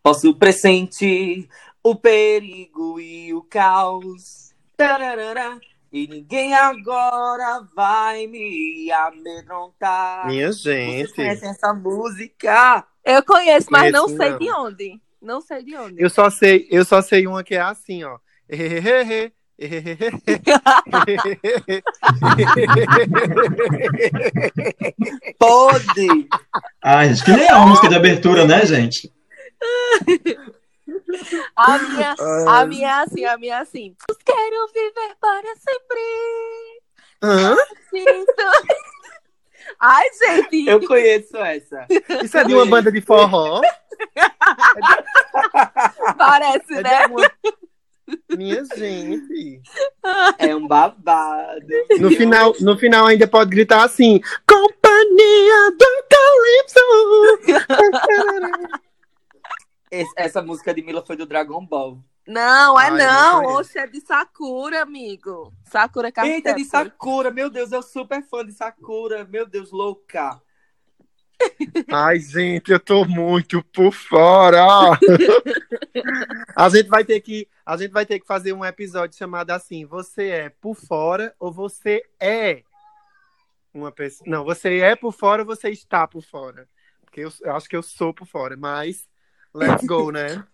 Posso 0.00 0.32
pressentir 0.36 1.48
o 1.82 1.96
perigo 1.96 3.00
e 3.00 3.34
o 3.34 3.42
caos. 3.42 4.54
Tararara. 4.76 5.58
E 5.92 6.06
ninguém 6.06 6.54
agora 6.54 7.66
vai 7.74 8.28
me 8.28 8.88
amedrontar. 8.92 10.28
Minha 10.28 10.52
Vocês 10.52 11.08
gente, 11.08 11.16
conhecem 11.16 11.48
essa 11.48 11.74
música? 11.74 12.86
Eu 13.04 13.22
conheço, 13.22 13.66
mas 13.70 13.92
não 13.92 14.04
Conheço, 14.04 14.22
sei 14.22 14.30
não. 14.30 14.38
de 14.38 14.50
onde. 14.50 15.00
Não 15.20 15.40
sei 15.40 15.62
de 15.62 15.76
onde. 15.76 16.02
eu 16.02 16.08
só 16.10 16.30
sei, 16.30 16.66
eu 16.70 16.84
só 16.84 17.02
sei 17.02 17.26
uma 17.26 17.44
que 17.44 17.54
é 17.54 17.60
assim, 17.60 18.02
ó. 18.04 18.18
Pode! 25.38 26.28
Ai, 26.82 27.14
gente, 27.14 27.24
que 27.24 27.30
nem 27.32 27.46
é 27.46 27.54
uma 27.54 27.68
música 27.68 27.88
de 27.88 27.94
abertura, 27.94 28.44
né, 28.46 28.66
gente? 28.66 29.10
A 31.56 31.78
minha, 31.78 32.14
a 32.48 32.66
minha 32.66 32.88
é 32.88 32.92
assim, 33.02 33.24
a 33.24 33.38
minha 33.38 33.54
é 33.54 33.58
assim. 33.60 33.94
Quero 34.24 34.66
viver 34.74 35.14
para 35.20 35.54
sempre. 35.56 36.00
Hã? 37.22 37.56
Ai, 39.80 40.06
gente. 40.18 40.66
Eu 40.66 40.86
conheço 40.86 41.36
essa. 41.36 41.86
Isso 42.22 42.36
é 42.38 42.44
de 42.44 42.54
uma 42.54 42.66
banda 42.66 42.90
de 42.92 43.00
forró? 43.00 43.60
Parece, 46.18 46.74
É 46.74 46.82
né? 46.82 47.02
alguma- 47.04 47.30
Minha 48.36 48.62
gente. 48.76 49.60
É 50.38 50.54
um 50.54 50.66
babado. 50.66 51.66
No 51.98 52.10
final, 52.10 52.54
no 52.60 52.76
final 52.76 53.06
ainda 53.06 53.26
pode 53.26 53.50
gritar 53.50 53.82
assim: 53.84 54.20
Companhia 54.46 55.70
do 55.70 56.04
Calypso! 56.10 57.74
Esse- 60.00 60.12
Essa 60.16 60.42
música 60.42 60.72
de 60.74 60.82
Mila 60.82 61.04
foi 61.04 61.16
do 61.16 61.26
Dragon 61.26 61.64
Ball. 61.64 61.98
Não, 62.26 62.80
é 62.80 62.88
Ai, 62.88 62.98
não. 62.98 63.44
Oxe, 63.56 63.78
é 63.78 63.86
de 63.86 64.00
Sakura, 64.00 64.82
amigo. 64.82 65.52
Sakura 65.64 66.10
Card 66.10 66.30
Eita, 66.30 66.54
de. 66.54 66.64
Sakura. 66.64 67.30
Meu 67.30 67.50
Deus, 67.50 67.70
eu 67.70 67.82
super 67.82 68.22
fã 68.22 68.44
de 68.44 68.52
Sakura. 68.52 69.24
Meu 69.24 69.44
Deus, 69.46 69.70
louca. 69.70 70.40
Ai, 71.92 72.18
gente, 72.20 72.70
eu 72.72 72.80
tô 72.80 73.04
muito 73.04 73.62
por 73.64 73.92
fora. 73.92 74.62
a 76.56 76.68
gente 76.68 76.88
vai 76.88 77.04
ter 77.04 77.20
que, 77.20 77.46
a 77.66 77.76
gente 77.76 77.90
vai 77.90 78.06
ter 78.06 78.18
que 78.20 78.26
fazer 78.26 78.52
um 78.52 78.64
episódio 78.64 79.18
chamado 79.18 79.50
assim: 79.50 79.84
você 79.84 80.28
é 80.28 80.48
por 80.48 80.74
fora 80.74 81.34
ou 81.38 81.52
você 81.52 82.02
é 82.20 82.62
uma 83.72 83.92
pessoa? 83.92 84.28
Não, 84.30 84.44
você 84.44 84.78
é 84.78 84.96
por 84.96 85.12
fora 85.12 85.42
ou 85.42 85.46
você 85.46 85.68
está 85.70 86.06
por 86.06 86.22
fora? 86.22 86.68
Porque 87.04 87.20
eu, 87.20 87.32
eu 87.42 87.54
acho 87.54 87.68
que 87.68 87.76
eu 87.76 87.82
sou 87.82 88.14
por 88.14 88.26
fora, 88.26 88.56
mas 88.56 89.06
let's 89.54 89.86
go, 89.86 90.10
né? 90.10 90.44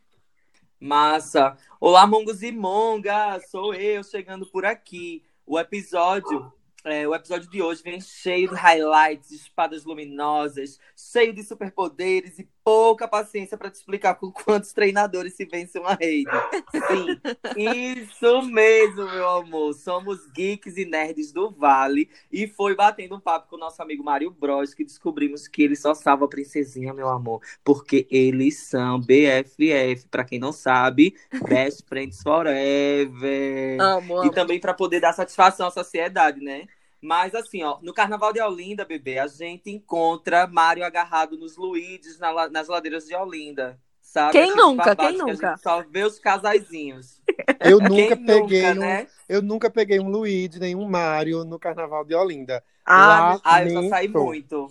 Massa. 0.78 1.56
Olá, 1.80 2.06
mongos 2.06 2.42
e 2.42 2.52
mongas. 2.52 3.48
Sou 3.50 3.74
eu 3.74 4.04
chegando 4.04 4.44
por 4.46 4.66
aqui. 4.66 5.24
O 5.46 5.58
episódio, 5.58 6.52
é, 6.84 7.08
o 7.08 7.14
episódio 7.14 7.50
de 7.50 7.62
hoje 7.62 7.82
vem 7.82 8.00
cheio 8.00 8.50
de 8.50 8.54
highlights, 8.54 9.30
espadas 9.30 9.84
luminosas, 9.84 10.78
cheio 10.94 11.32
de 11.32 11.42
superpoderes 11.42 12.38
e 12.38 12.48
pouca 12.70 13.08
paciência 13.08 13.56
para 13.58 13.70
te 13.70 13.76
explicar 13.76 14.14
com 14.14 14.30
quantos 14.32 14.72
treinadores 14.72 15.34
se 15.34 15.44
vence 15.44 15.78
uma 15.78 15.94
rede. 15.94 16.44
Sim, 16.86 17.20
isso 17.54 18.42
mesmo, 18.42 19.04
meu 19.06 19.28
amor. 19.28 19.75
Somos 19.75 20.26
geeks 20.32 20.76
e 20.76 20.84
nerds 20.84 21.32
do 21.32 21.50
Vale 21.50 22.08
e 22.31 22.47
foi 22.47 22.75
batendo 22.75 23.16
um 23.16 23.20
papo 23.20 23.48
com 23.48 23.56
o 23.56 23.58
nosso 23.58 23.82
amigo 23.82 24.04
Mário 24.04 24.31
Bros 24.31 24.75
que 24.75 24.84
descobrimos 24.84 25.48
que 25.48 25.62
ele 25.62 25.76
só 25.76 25.94
salva 25.94 26.25
a 26.26 26.28
princesinha, 26.28 26.94
meu 26.94 27.08
amor 27.08 27.41
porque 27.64 28.06
eles 28.10 28.58
são 28.69 29.00
BFF, 29.00 30.08
pra 30.10 30.25
quem 30.25 30.38
não 30.38 30.52
sabe, 30.52 31.14
Best 31.48 31.84
Friends 31.88 32.22
Forever. 32.22 33.78
Amo, 33.78 34.16
E 34.20 34.31
amo. 34.31 34.31
também 34.31 34.60
pra 34.60 34.75
poder 34.75 35.00
dar 35.00 35.12
satisfação 35.12 35.66
à 35.66 35.70
sociedade, 35.70 36.41
né? 36.41 36.69
Mas 37.00 37.34
assim, 37.34 37.62
ó, 37.62 37.78
no 37.83 37.94
Carnaval 37.94 38.33
de 38.33 38.41
Olinda, 38.41 38.84
bebê, 38.84 39.19
a 39.19 39.27
gente 39.27 39.71
encontra 39.71 40.47
Mário 40.47 40.84
agarrado 40.84 41.38
nos 41.38 41.56
Luídes 41.56 42.19
na 42.19 42.49
nas 42.49 42.69
ladeiras 42.69 43.06
de 43.06 43.15
Olinda. 43.15 43.81
Sabe? 44.03 44.33
Quem 44.33 44.55
Aqueles 44.55 44.56
nunca? 44.56 44.97
Quem 44.97 45.15
que 45.15 45.22
a 45.22 45.27
nunca? 45.27 45.49
gente 45.50 45.61
só 45.62 45.83
vê 45.83 46.05
os 46.05 46.19
casaizinhos. 46.19 47.22
Eu 47.59 47.78
Quem 47.88 47.88
nunca 47.88 48.16
peguei 48.16 48.62
nunca, 48.62 48.72
um, 48.72 48.75
né? 48.75 49.06
eu 49.28 49.43
nunca 49.43 49.71
peguei 49.71 50.00
um 50.00 50.09
Luigi 50.09 50.59
nem 50.59 50.75
um 50.77 50.88
Mario 50.88 51.44
no 51.44 51.59
Carnaval 51.59 52.05
de 52.05 52.15
Olinda. 52.15 52.62
Ah, 52.84 53.38
Ah, 53.44 53.62
eu 53.65 53.71
já 53.71 53.88
saí 53.88 54.09
muito. 54.09 54.66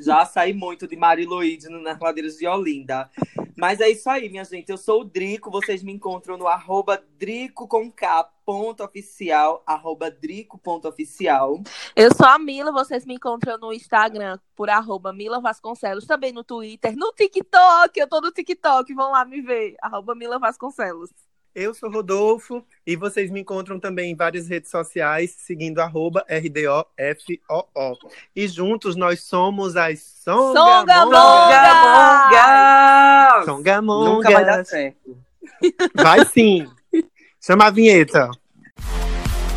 Já 0.00 0.24
saí 0.26 0.52
muito 0.52 0.88
de 0.88 0.96
Mário 0.96 1.22
e 1.22 1.26
Luíde 1.26 1.68
no- 1.68 1.80
nas 1.80 2.00
ladeiras 2.00 2.36
de 2.36 2.46
Olinda. 2.46 3.08
Mas 3.56 3.78
é 3.80 3.88
isso 3.88 4.08
aí, 4.10 4.28
minha 4.28 4.42
gente. 4.44 4.70
Eu 4.70 4.76
sou 4.78 5.02
o 5.02 5.04
Drico. 5.04 5.50
Vocês 5.50 5.82
me 5.82 5.92
encontram 5.92 6.36
no 6.36 6.48
arroba 6.48 7.00
Drico 7.18 7.68
com 7.68 7.90
K, 7.92 8.24
ponto 8.44 8.82
oficial, 8.82 9.62
arroba 9.66 10.10
Drico 10.10 10.58
ponto 10.58 10.88
oficial. 10.88 11.60
Eu 11.94 12.12
sou 12.12 12.26
a 12.26 12.38
Mila, 12.38 12.72
vocês 12.72 13.06
me 13.06 13.14
encontram 13.14 13.58
no 13.58 13.72
Instagram 13.72 14.38
por 14.56 14.68
arroba 14.68 15.12
Mila 15.12 15.40
Vasconcelos, 15.40 16.06
também 16.06 16.32
no 16.32 16.42
Twitter, 16.42 16.96
no 16.96 17.12
TikTok, 17.12 18.00
eu 18.00 18.08
tô 18.08 18.20
no 18.20 18.32
TikTok, 18.32 18.92
vão 18.94 19.12
lá 19.12 19.24
me 19.24 19.40
ver, 19.42 19.76
arroba 19.80 20.14
Mila 20.14 20.38
Vasconcelos. 20.38 21.10
Eu 21.60 21.74
sou 21.74 21.90
Rodolfo 21.90 22.64
e 22.86 22.96
vocês 22.96 23.30
me 23.30 23.40
encontram 23.40 23.78
também 23.78 24.10
em 24.10 24.16
várias 24.16 24.48
redes 24.48 24.70
sociais, 24.70 25.34
seguindo 25.36 25.78
arroba 25.80 26.24
RDOFOO. 26.26 27.98
E 28.34 28.48
juntos 28.48 28.96
nós 28.96 29.24
somos 29.24 29.76
as 29.76 30.00
Songamongas! 30.00 30.96
Songamongas! 31.84 33.44
Songamongas! 33.44 34.14
Nunca 34.14 34.30
vai 34.30 34.44
dar 34.46 34.64
certo. 34.64 35.18
Vai 35.94 36.24
sim! 36.24 36.66
Chama 37.38 37.66
a 37.66 37.70
vinheta. 37.70 38.30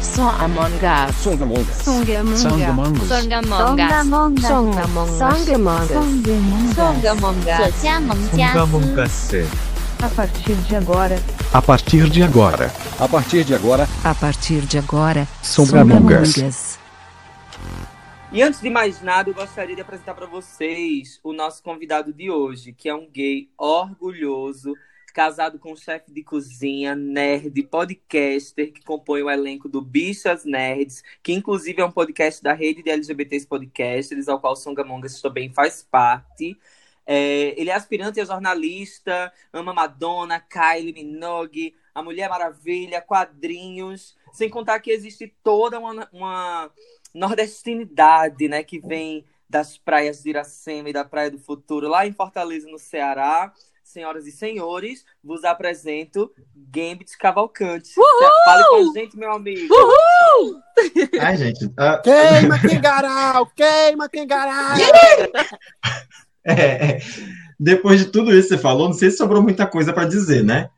Songamongas. 0.01 1.15
Songamongas. 1.15 1.77
Songamongas. 1.77 2.41
Songamongas. 2.41 3.07
Songamongas. 3.07 4.47
Songamongas. 4.49 5.87
Songamongas. 6.75 7.73
Songamongas. 8.51 9.72
A 10.03 10.09
partir 10.09 10.55
de 10.67 10.75
agora, 10.75 11.15
A 11.53 11.61
partir 11.61 12.09
de 12.09 12.21
agora. 12.21 12.69
A 12.99 13.07
partir 13.07 13.45
de 13.45 13.55
agora, 13.55 13.87
A 14.03 14.13
partir 14.13 14.59
de 14.65 14.77
agora, 14.77 15.25
Songamongas. 15.41 16.77
E 18.29 18.41
antes 18.41 18.59
de 18.59 18.69
mais 18.69 19.01
nada, 19.01 19.29
eu 19.29 19.33
gostaria 19.33 19.73
de 19.73 19.81
apresentar 19.81 20.13
para 20.13 20.25
vocês 20.25 21.21
o 21.23 21.31
nosso 21.31 21.63
convidado 21.63 22.11
de 22.11 22.29
hoje, 22.29 22.73
que 22.73 22.89
é 22.89 22.93
um 22.93 23.09
gay 23.09 23.49
orgulhoso, 23.57 24.75
casado 25.13 25.57
com 25.57 25.71
um 25.71 25.77
chefe 25.77 26.11
de 26.11 26.21
cozinha, 26.21 26.97
nerd, 26.97 27.63
podcaster, 27.63 28.73
que 28.73 28.83
compõe 28.83 29.23
o 29.23 29.29
elenco 29.29 29.69
do 29.69 29.81
Bichas 29.81 30.43
Nerds, 30.43 31.01
que 31.23 31.31
inclusive 31.31 31.81
é 31.81 31.85
um 31.85 31.91
podcast 31.91 32.43
da 32.43 32.51
rede 32.51 32.83
de 32.83 32.89
LGBTs 32.89 33.47
Podcasters, 33.47 34.27
ao 34.27 34.41
qual 34.41 34.57
Songamongas 34.57 35.21
também 35.21 35.49
faz 35.53 35.81
parte. 35.89 36.57
É, 37.05 37.53
ele 37.59 37.69
é 37.69 37.73
aspirante 37.73 38.19
a 38.21 38.25
jornalista, 38.25 39.31
ama 39.51 39.73
Madonna, 39.73 40.39
Kylie 40.39 40.93
Minogue, 40.93 41.75
a 41.93 42.01
Mulher 42.01 42.29
Maravilha, 42.29 43.01
quadrinhos, 43.01 44.15
sem 44.31 44.49
contar 44.49 44.79
que 44.79 44.91
existe 44.91 45.33
toda 45.43 45.79
uma, 45.79 46.07
uma 46.11 46.71
nordestinidade, 47.13 48.47
né, 48.47 48.63
que 48.63 48.79
vem 48.79 49.25
das 49.49 49.77
praias 49.77 50.23
de 50.23 50.29
Iracema 50.29 50.89
e 50.89 50.93
da 50.93 51.05
Praia 51.05 51.29
do 51.29 51.37
Futuro, 51.37 51.87
lá 51.87 52.07
em 52.07 52.13
Fortaleza, 52.13 52.67
no 52.69 52.79
Ceará. 52.79 53.53
Senhoras 53.83 54.25
e 54.25 54.31
senhores, 54.31 55.05
vos 55.21 55.43
apresento 55.43 56.31
Gambit 56.55 57.17
Cavalcante. 57.17 57.93
Fale 58.45 58.63
com 58.63 58.75
a 58.89 58.93
gente, 58.93 59.17
meu 59.17 59.31
amigo. 59.31 59.75
Ai, 61.21 61.35
gente. 61.35 61.69
ah, 61.77 62.01
Queima 62.01 62.57
Kengarau! 62.63 63.45
Queima 63.47 64.07
Kengarau! 64.09 64.77
é, 66.55 66.85
é. 66.85 66.99
Depois 67.59 67.99
de 67.99 68.05
tudo 68.05 68.31
isso 68.31 68.49
que 68.49 68.55
você 68.55 68.61
falou, 68.61 68.87
não 68.87 68.93
sei 68.93 69.09
se 69.09 69.17
sobrou 69.17 69.41
muita 69.41 69.65
coisa 69.65 69.93
pra 69.93 70.05
dizer, 70.05 70.43
né? 70.43 70.69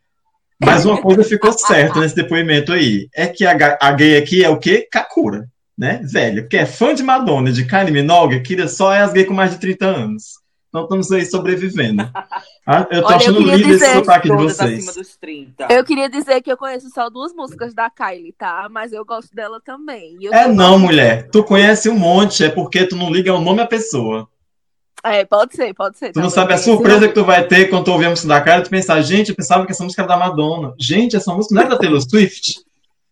Mas 0.63 0.85
uma 0.85 1.01
coisa 1.01 1.23
ficou 1.23 1.51
certa 1.51 1.99
nesse 1.99 2.15
depoimento 2.15 2.71
aí. 2.71 3.09
É 3.13 3.27
que 3.27 3.45
a, 3.45 3.77
a 3.81 3.91
gay 3.91 4.17
aqui 4.17 4.43
é 4.43 4.49
o 4.49 4.59
quê? 4.59 4.87
Kakura, 4.89 5.47
né? 5.77 6.01
Velha. 6.03 6.43
Porque 6.43 6.57
é 6.57 6.65
fã 6.65 6.93
de 6.93 7.03
Madonna, 7.03 7.51
de 7.51 7.65
Kylie 7.65 7.91
Minogue, 7.91 8.41
que 8.41 8.67
só 8.67 8.93
é 8.93 9.01
as 9.01 9.11
gays 9.11 9.27
com 9.27 9.33
mais 9.33 9.51
de 9.51 9.59
30 9.59 9.85
anos. 9.85 10.45
Então 10.69 10.83
estamos 10.83 11.11
aí 11.11 11.25
sobrevivendo. 11.25 12.09
Ah, 12.67 12.87
eu 12.89 13.01
tô 13.01 13.07
Olha, 13.07 13.15
achando 13.15 13.37
queria 13.37 13.55
lindo 13.55 13.73
esse 13.75 13.93
sotaque 13.93 14.29
de 14.29 14.35
vocês. 14.35 14.79
acima 14.79 14.93
dos 14.93 15.15
30. 15.17 15.67
Eu 15.69 15.83
queria 15.85 16.09
dizer 16.09 16.41
que 16.41 16.51
eu 16.51 16.57
conheço 16.57 16.89
só 16.89 17.09
duas 17.09 17.33
músicas 17.33 17.73
da 17.73 17.89
Kylie, 17.89 18.33
tá? 18.33 18.67
Mas 18.69 18.91
eu 18.91 19.05
gosto 19.05 19.33
dela 19.33 19.61
também. 19.63 20.17
Eu 20.19 20.33
É 20.33 20.47
não, 20.47 20.77
mulher. 20.77 21.29
Tu 21.29 21.43
conhece 21.43 21.89
um 21.89 21.97
monte, 21.97 22.43
é 22.43 22.49
porque 22.49 22.85
tu 22.85 22.95
não 22.95 23.09
liga 23.09 23.33
o 23.33 23.39
nome 23.39 23.61
à 23.61 23.65
pessoa. 23.65 24.27
É, 25.05 25.23
pode 25.23 25.55
ser, 25.55 25.71
pode 25.75 25.99
ser. 25.99 26.11
Tu 26.11 26.19
não 26.19 26.31
sabe 26.31 26.53
a 26.53 26.57
surpresa 26.57 27.07
que 27.07 27.13
tu 27.13 27.23
vai 27.23 27.47
ter 27.47 27.69
quando 27.69 27.85
tu 27.85 27.91
ouvir 27.91 28.07
a 28.07 28.09
música 28.09 28.27
da 28.27 28.41
cara 28.41 28.61
e 28.61 28.63
tu 28.63 28.71
pensar, 28.71 28.99
gente, 29.03 29.29
eu 29.29 29.35
pensava 29.35 29.63
que 29.63 29.71
essa 29.71 29.83
música 29.83 30.01
era 30.01 30.09
da 30.09 30.17
Madonna. 30.17 30.73
Gente, 30.79 31.15
essa 31.15 31.31
música 31.31 31.53
não 31.53 31.61
é 31.61 31.67
da 31.67 31.77
Taylor 31.77 32.01
Swift? 32.01 32.55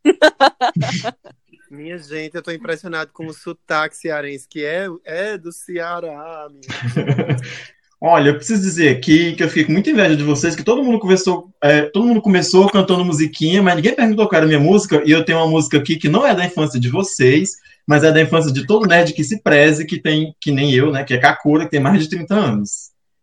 Minha 1.69 1.97
gente, 1.99 2.35
eu 2.35 2.41
tô 2.41 2.51
impressionado 2.51 3.11
com 3.13 3.27
o 3.27 3.33
sotaque 3.33 3.95
cearense, 3.95 4.47
que 4.47 4.63
é, 4.65 4.87
é 5.05 5.37
do 5.37 5.51
Ceará, 5.51 6.47
minha. 6.51 7.37
Olha, 7.99 8.29
eu 8.29 8.35
preciso 8.35 8.61
dizer 8.61 8.95
aqui 8.95 9.33
que 9.33 9.43
eu 9.43 9.49
fico 9.49 9.67
com 9.67 9.73
muita 9.73 9.89
inveja 9.89 10.15
de 10.15 10.23
vocês, 10.23 10.55
que 10.55 10.63
todo 10.63 10.83
mundo 10.83 10.99
começou, 10.99 11.49
é, 11.61 11.83
todo 11.83 12.05
mundo 12.05 12.21
começou 12.21 12.69
cantando 12.69 13.05
musiquinha, 13.05 13.63
mas 13.63 13.75
ninguém 13.75 13.95
perguntou 13.95 14.27
qual 14.27 14.37
era 14.37 14.45
a 14.45 14.47
minha 14.47 14.59
música, 14.59 15.01
e 15.05 15.11
eu 15.11 15.23
tenho 15.23 15.39
uma 15.39 15.47
música 15.47 15.77
aqui 15.77 15.95
que 15.95 16.09
não 16.09 16.27
é 16.27 16.35
da 16.35 16.45
infância 16.45 16.79
de 16.79 16.89
vocês, 16.89 17.53
mas 17.87 18.03
é 18.03 18.11
da 18.11 18.21
infância 18.21 18.51
de 18.51 18.65
todo 18.65 18.87
nerd 18.87 19.13
que 19.13 19.23
se 19.23 19.41
preze, 19.41 19.85
que 19.85 19.99
tem, 20.01 20.33
que 20.39 20.51
nem 20.51 20.73
eu, 20.73 20.91
né, 20.91 21.03
que 21.03 21.13
é 21.13 21.17
Kakura, 21.17 21.65
que 21.65 21.71
tem 21.71 21.79
mais 21.79 22.01
de 22.03 22.09
30 22.09 22.33
anos. 22.35 22.69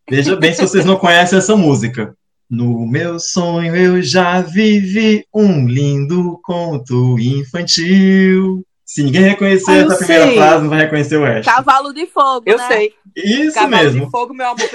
Veja 0.09 0.37
bem 0.37 0.53
se 0.53 0.61
vocês 0.63 0.85
não 0.85 0.97
conhecem 0.97 1.39
essa 1.39 1.57
música. 1.57 2.15
No 2.49 2.85
meu 2.87 3.21
sonho 3.21 3.77
eu 3.77 4.03
já 4.03 4.41
vivi 4.41 5.25
um 5.33 5.67
lindo 5.69 6.39
conto 6.43 7.17
infantil. 7.19 8.65
Se 8.85 9.05
ninguém 9.05 9.23
reconhecer 9.23 9.71
Ah, 9.71 9.77
essa 9.77 9.97
primeira 9.99 10.25
sei. 10.27 10.37
frase, 10.37 10.63
não 10.63 10.69
vai 10.71 10.81
reconhecer 10.81 11.17
o 11.17 11.25
resto. 11.25 11.49
Cavalo 11.49 11.93
de 11.95 12.07
fogo, 12.07 12.43
Eu 12.47 12.59
né? 12.59 12.67
sei. 12.69 12.93
Isso 13.17 13.55
Cavalo 13.55 13.85
mesmo. 13.85 14.05
de 14.05 14.11
fogo, 14.11 14.35
meu 14.35 14.47
amor. 14.47 14.69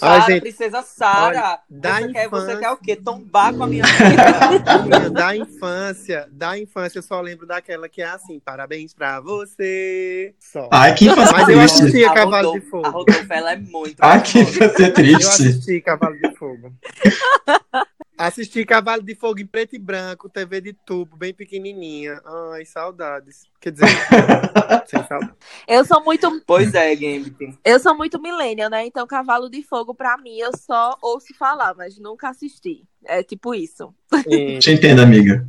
Sara, 0.00 0.20
gente, 0.32 0.40
princesa 0.40 0.82
Sara. 0.82 1.26
olha, 1.26 1.58
da 1.68 1.92
Você, 2.00 2.08
quer, 2.08 2.28
você 2.28 2.42
infância- 2.44 2.56
quer 2.58 2.70
o 2.70 2.76
quê? 2.76 2.96
Tombar 2.96 3.54
com 3.54 3.62
a 3.64 3.66
minha 3.66 3.84
filha? 3.84 5.10
Da 5.10 5.36
infância, 5.36 6.28
da 6.32 6.58
infância, 6.58 6.98
eu 6.98 7.02
só 7.02 7.20
lembro 7.20 7.46
daquela 7.46 7.88
que 7.88 8.00
é 8.02 8.06
assim, 8.06 8.40
parabéns 8.40 8.92
pra 8.94 9.20
você. 9.20 10.34
Só. 10.38 10.68
Ai, 10.72 10.94
que 10.94 11.06
infância 11.06 11.32
Mas 11.36 11.48
eu 11.48 11.60
assisti 11.60 12.04
a 12.04 12.10
A 12.10 12.14
Cavalo 12.14 12.36
Rodolfo- 12.48 12.60
de 12.60 12.70
Fogo. 12.70 12.86
A 12.86 12.90
Rodolfo, 12.90 13.26
ela 13.32 13.52
é 13.52 13.56
muito. 13.56 13.96
Ai, 14.00 14.22
que 14.22 14.42
gostosa. 14.42 14.64
infância 14.66 14.86
Eu 14.86 14.94
triste. 14.94 15.24
assisti 15.26 15.80
Cavalo 15.80 16.16
de 16.18 16.34
Fogo. 16.36 16.72
assisti 18.26 18.64
Cavalo 18.64 19.02
de 19.02 19.14
Fogo 19.14 19.40
em 19.40 19.46
preto 19.46 19.74
e 19.74 19.78
branco, 19.78 20.28
TV 20.28 20.60
de 20.60 20.72
tubo, 20.72 21.16
bem 21.16 21.32
pequenininha. 21.34 22.20
Ai, 22.52 22.64
saudades. 22.64 23.44
Quer 23.60 23.72
dizer, 23.72 23.86
sem 24.86 25.02
saudades. 25.06 25.34
Eu 25.66 25.84
sou 25.84 26.04
muito, 26.04 26.42
Pois 26.46 26.74
é, 26.74 26.94
Gambit. 26.94 27.58
eu 27.64 27.80
sou 27.80 27.96
muito 27.96 28.20
millennial, 28.20 28.70
né? 28.70 28.86
Então, 28.86 29.06
Cavalo 29.06 29.48
de 29.48 29.62
Fogo, 29.62 29.94
pra 29.94 30.16
mim, 30.18 30.36
eu 30.38 30.50
só 30.56 30.96
ouço 31.02 31.34
falar, 31.38 31.74
mas 31.74 31.98
nunca 31.98 32.28
assisti. 32.28 32.84
É 33.04 33.22
tipo 33.22 33.54
isso. 33.54 33.94
E- 34.26 34.58
Te 34.58 34.72
entendo, 34.72 35.00
amiga. 35.02 35.46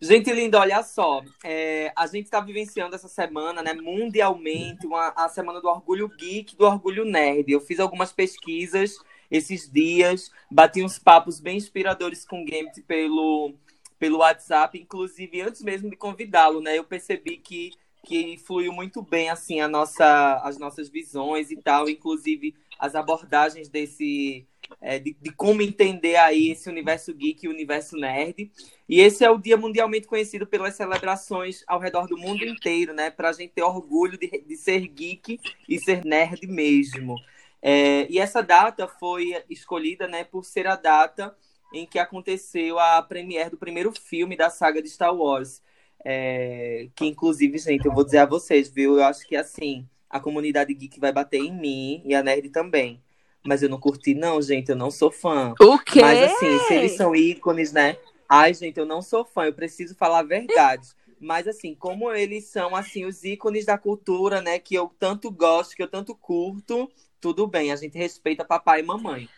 Gente 0.00 0.32
linda, 0.32 0.58
olha 0.58 0.82
só. 0.82 1.22
é, 1.44 1.92
a 1.94 2.06
gente 2.08 2.24
está 2.24 2.40
vivenciando 2.40 2.96
essa 2.96 3.06
semana, 3.06 3.62
né, 3.62 3.72
mundialmente, 3.72 4.84
uma, 4.84 5.12
a 5.16 5.28
semana 5.28 5.60
do 5.60 5.68
orgulho 5.68 6.08
geek, 6.08 6.56
do 6.56 6.64
orgulho 6.66 7.04
nerd. 7.04 7.52
Eu 7.52 7.60
fiz 7.60 7.78
algumas 7.78 8.12
pesquisas 8.12 8.96
esses 9.32 9.66
dias, 9.66 10.30
bati 10.50 10.82
uns 10.82 10.98
papos 10.98 11.40
bem 11.40 11.56
inspiradores 11.56 12.22
com 12.22 12.42
o 12.42 12.44
Gambit 12.44 12.82
pelo, 12.82 13.54
pelo 13.98 14.18
WhatsApp, 14.18 14.78
inclusive 14.78 15.40
antes 15.40 15.62
mesmo 15.62 15.88
de 15.88 15.96
convidá-lo, 15.96 16.60
né? 16.60 16.78
Eu 16.78 16.84
percebi 16.84 17.38
que, 17.38 17.70
que 18.04 18.36
fluiu 18.36 18.74
muito 18.74 19.00
bem 19.00 19.30
assim 19.30 19.62
a 19.62 19.66
nossa, 19.66 20.36
as 20.44 20.58
nossas 20.58 20.90
visões 20.90 21.50
e 21.50 21.56
tal, 21.56 21.88
inclusive 21.88 22.54
as 22.78 22.94
abordagens 22.94 23.70
desse 23.70 24.46
é, 24.82 24.98
de, 24.98 25.16
de 25.18 25.32
como 25.32 25.62
entender 25.62 26.16
aí 26.16 26.50
esse 26.50 26.68
universo 26.68 27.14
geek 27.14 27.46
e 27.46 27.48
universo 27.48 27.96
nerd. 27.96 28.50
E 28.86 29.00
esse 29.00 29.24
é 29.24 29.30
o 29.30 29.38
dia 29.38 29.56
mundialmente 29.56 30.06
conhecido 30.06 30.46
pelas 30.46 30.74
celebrações 30.74 31.64
ao 31.66 31.80
redor 31.80 32.06
do 32.06 32.18
mundo 32.18 32.44
inteiro, 32.44 32.92
né? 32.92 33.10
Para 33.10 33.30
a 33.30 33.32
gente 33.32 33.52
ter 33.54 33.62
orgulho 33.62 34.18
de, 34.18 34.28
de 34.28 34.56
ser 34.56 34.86
geek 34.88 35.40
e 35.66 35.78
ser 35.78 36.04
nerd 36.04 36.46
mesmo. 36.46 37.16
É, 37.62 38.06
e 38.10 38.18
essa 38.18 38.42
data 38.42 38.88
foi 38.88 39.34
escolhida, 39.48 40.08
né, 40.08 40.24
por 40.24 40.44
ser 40.44 40.66
a 40.66 40.74
data 40.74 41.34
em 41.72 41.86
que 41.86 41.98
aconteceu 41.98 42.78
a 42.78 43.00
premiere 43.00 43.50
do 43.50 43.56
primeiro 43.56 43.92
filme 43.92 44.36
da 44.36 44.50
saga 44.50 44.82
de 44.82 44.90
Star 44.90 45.14
Wars. 45.14 45.62
É, 46.04 46.88
que 46.94 47.06
inclusive, 47.06 47.56
gente, 47.58 47.86
eu 47.86 47.94
vou 47.94 48.04
dizer 48.04 48.18
a 48.18 48.26
vocês, 48.26 48.68
viu? 48.68 48.98
Eu 48.98 49.04
acho 49.04 49.26
que 49.26 49.36
assim, 49.36 49.88
a 50.10 50.20
comunidade 50.20 50.74
geek 50.74 50.98
vai 50.98 51.12
bater 51.12 51.38
em 51.38 51.52
mim 51.52 52.02
e 52.04 52.14
a 52.14 52.22
nerd 52.22 52.50
também. 52.50 53.00
Mas 53.44 53.62
eu 53.62 53.68
não 53.68 53.80
curti, 53.80 54.14
não, 54.14 54.40
gente. 54.42 54.68
Eu 54.68 54.76
não 54.76 54.90
sou 54.90 55.10
fã. 55.10 55.54
O 55.60 55.78
quê? 55.78 56.00
Mas 56.00 56.22
assim, 56.22 56.58
se 56.66 56.74
eles 56.74 56.92
são 56.92 57.14
ícones, 57.14 57.72
né? 57.72 57.96
Ai, 58.28 58.54
gente, 58.54 58.78
eu 58.78 58.86
não 58.86 59.02
sou 59.02 59.24
fã, 59.24 59.44
eu 59.44 59.52
preciso 59.52 59.94
falar 59.94 60.20
a 60.20 60.24
verdade. 60.24 60.88
Mas 61.20 61.46
assim, 61.46 61.74
como 61.74 62.12
eles 62.12 62.46
são 62.46 62.74
assim 62.74 63.04
os 63.04 63.22
ícones 63.24 63.64
da 63.64 63.78
cultura, 63.78 64.40
né, 64.40 64.58
que 64.58 64.74
eu 64.74 64.90
tanto 64.98 65.30
gosto, 65.30 65.76
que 65.76 65.82
eu 65.82 65.88
tanto 65.88 66.16
curto, 66.16 66.90
tudo 67.22 67.46
bem, 67.46 67.70
a 67.70 67.76
gente 67.76 67.96
respeita 67.96 68.44
papai 68.44 68.80
e 68.80 68.82
mamãe. 68.82 69.28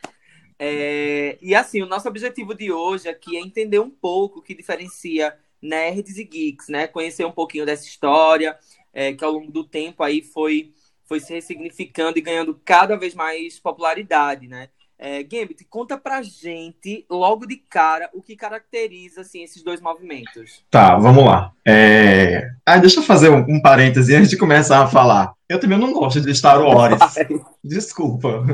É, 0.58 1.36
e 1.42 1.54
assim, 1.54 1.82
o 1.82 1.86
nosso 1.86 2.08
objetivo 2.08 2.54
de 2.54 2.72
hoje 2.72 3.10
aqui 3.10 3.36
é 3.36 3.40
entender 3.40 3.78
um 3.78 3.90
pouco 3.90 4.38
o 4.38 4.42
que 4.42 4.54
diferencia 4.54 5.38
nerds 5.60 6.16
e 6.16 6.24
geeks, 6.24 6.68
né? 6.68 6.86
Conhecer 6.86 7.26
um 7.26 7.30
pouquinho 7.30 7.66
dessa 7.66 7.84
história, 7.84 8.58
é, 8.92 9.12
que 9.12 9.22
ao 9.22 9.32
longo 9.32 9.52
do 9.52 9.62
tempo 9.62 10.02
aí 10.02 10.22
foi, 10.22 10.72
foi 11.04 11.20
se 11.20 11.34
ressignificando 11.34 12.18
e 12.18 12.22
ganhando 12.22 12.58
cada 12.64 12.96
vez 12.96 13.14
mais 13.14 13.58
popularidade, 13.58 14.48
né? 14.48 14.70
É, 14.96 15.22
Gambit, 15.24 15.64
conta 15.68 15.98
pra 15.98 16.22
gente, 16.22 17.04
logo 17.10 17.46
de 17.46 17.56
cara, 17.56 18.08
o 18.14 18.22
que 18.22 18.36
caracteriza 18.36 19.22
assim, 19.22 19.42
esses 19.42 19.62
dois 19.62 19.80
movimentos. 19.80 20.64
Tá, 20.70 20.96
vamos 20.96 21.24
lá. 21.24 21.50
É... 21.66 22.48
Ah, 22.64 22.78
deixa 22.78 23.00
eu 23.00 23.04
fazer 23.04 23.28
um, 23.28 23.44
um 23.48 23.60
parêntese 23.60 24.14
antes 24.14 24.30
de 24.30 24.36
começar 24.38 24.82
a 24.82 24.86
falar. 24.86 25.32
Eu 25.48 25.58
também 25.58 25.78
não 25.78 25.92
gosto 25.92 26.20
de 26.20 26.32
Star 26.34 26.62
Wars. 26.62 26.98
Desculpa. 27.62 28.44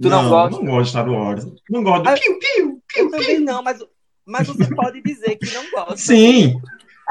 Tu 0.00 0.08
não 0.10 0.28
gosta? 0.28 0.56
Não 0.62 0.66
gosto 0.66 0.82
de 0.84 0.90
Star 0.90 1.08
Wars. 1.10 1.46
Não 1.70 1.82
gosto 1.82 2.02
do 2.02 2.08
Ah, 2.10 2.14
piu, 2.14 2.38
piu, 2.38 2.82
piu, 2.94 3.10
também 3.10 3.36
piu. 3.36 3.40
não, 3.40 3.62
mas, 3.62 3.78
mas 4.26 4.46
você 4.46 4.66
pode 4.74 5.02
dizer 5.02 5.36
que 5.36 5.52
não 5.54 5.64
gosta. 5.70 5.96
Sim. 5.96 6.60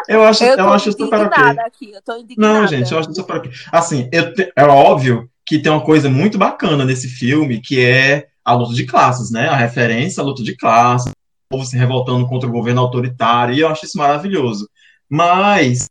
Eu 0.08 0.24
acho, 0.24 0.44
Eu 0.44 0.52
eu, 0.52 0.58
tô 0.58 0.70
acho 0.74 0.92
super 0.92 1.22
ok. 1.22 1.44
aqui, 1.66 1.92
eu 1.92 2.02
tô 2.04 2.18
indignada. 2.18 2.60
Não, 2.62 2.68
gente, 2.68 2.92
eu 2.92 3.00
acho 3.00 3.14
super 3.16 3.38
ok. 3.38 3.52
Assim, 3.72 4.08
eu 4.12 4.34
te- 4.34 4.52
é 4.56 4.64
óbvio 4.64 5.28
que 5.46 5.58
tem 5.58 5.72
uma 5.72 5.82
coisa 5.84 6.10
muito 6.10 6.38
bacana 6.38 6.86
nesse 6.86 7.08
filme, 7.08 7.62
que 7.62 7.84
é 7.84 8.28
a 8.46 8.54
luta 8.54 8.76
de 8.76 8.86
classes, 8.86 9.32
né? 9.32 9.50
A 9.50 9.56
referência 9.56 10.22
à 10.22 10.24
luta 10.24 10.44
de 10.44 10.56
classes, 10.56 11.10
o 11.10 11.58
povo 11.58 11.66
se 11.66 11.76
revoltando 11.76 12.28
contra 12.28 12.48
o 12.48 12.52
governo 12.52 12.82
autoritário, 12.82 13.56
e 13.56 13.60
eu 13.60 13.68
acho 13.68 13.86
isso 13.86 13.98
maravilhoso. 13.98 14.70
Mas, 15.10 15.90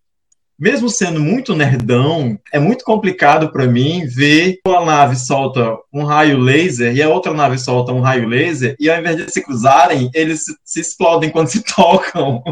mesmo 0.59 0.89
sendo 0.89 1.21
muito 1.21 1.55
nerdão, 1.55 2.39
é 2.53 2.61
muito 2.61 2.85
complicado 2.85 3.51
para 3.51 3.67
mim 3.67 4.07
ver 4.07 4.61
uma 4.67 4.85
nave 4.85 5.17
solta 5.17 5.77
um 5.93 6.05
raio 6.05 6.39
laser 6.39 6.95
e 6.95 7.03
a 7.03 7.09
outra 7.09 7.35
nave 7.35 7.59
solta 7.59 7.93
um 7.93 8.01
raio 8.01 8.29
laser, 8.29 8.77
e 8.79 8.89
ao 8.89 8.99
invés 8.99 9.17
de 9.17 9.33
se 9.33 9.43
cruzarem, 9.43 10.09
eles 10.15 10.43
se, 10.65 10.81
explodem 10.81 11.31
quando 11.31 11.49
se 11.49 11.63
tocam. 11.75 12.43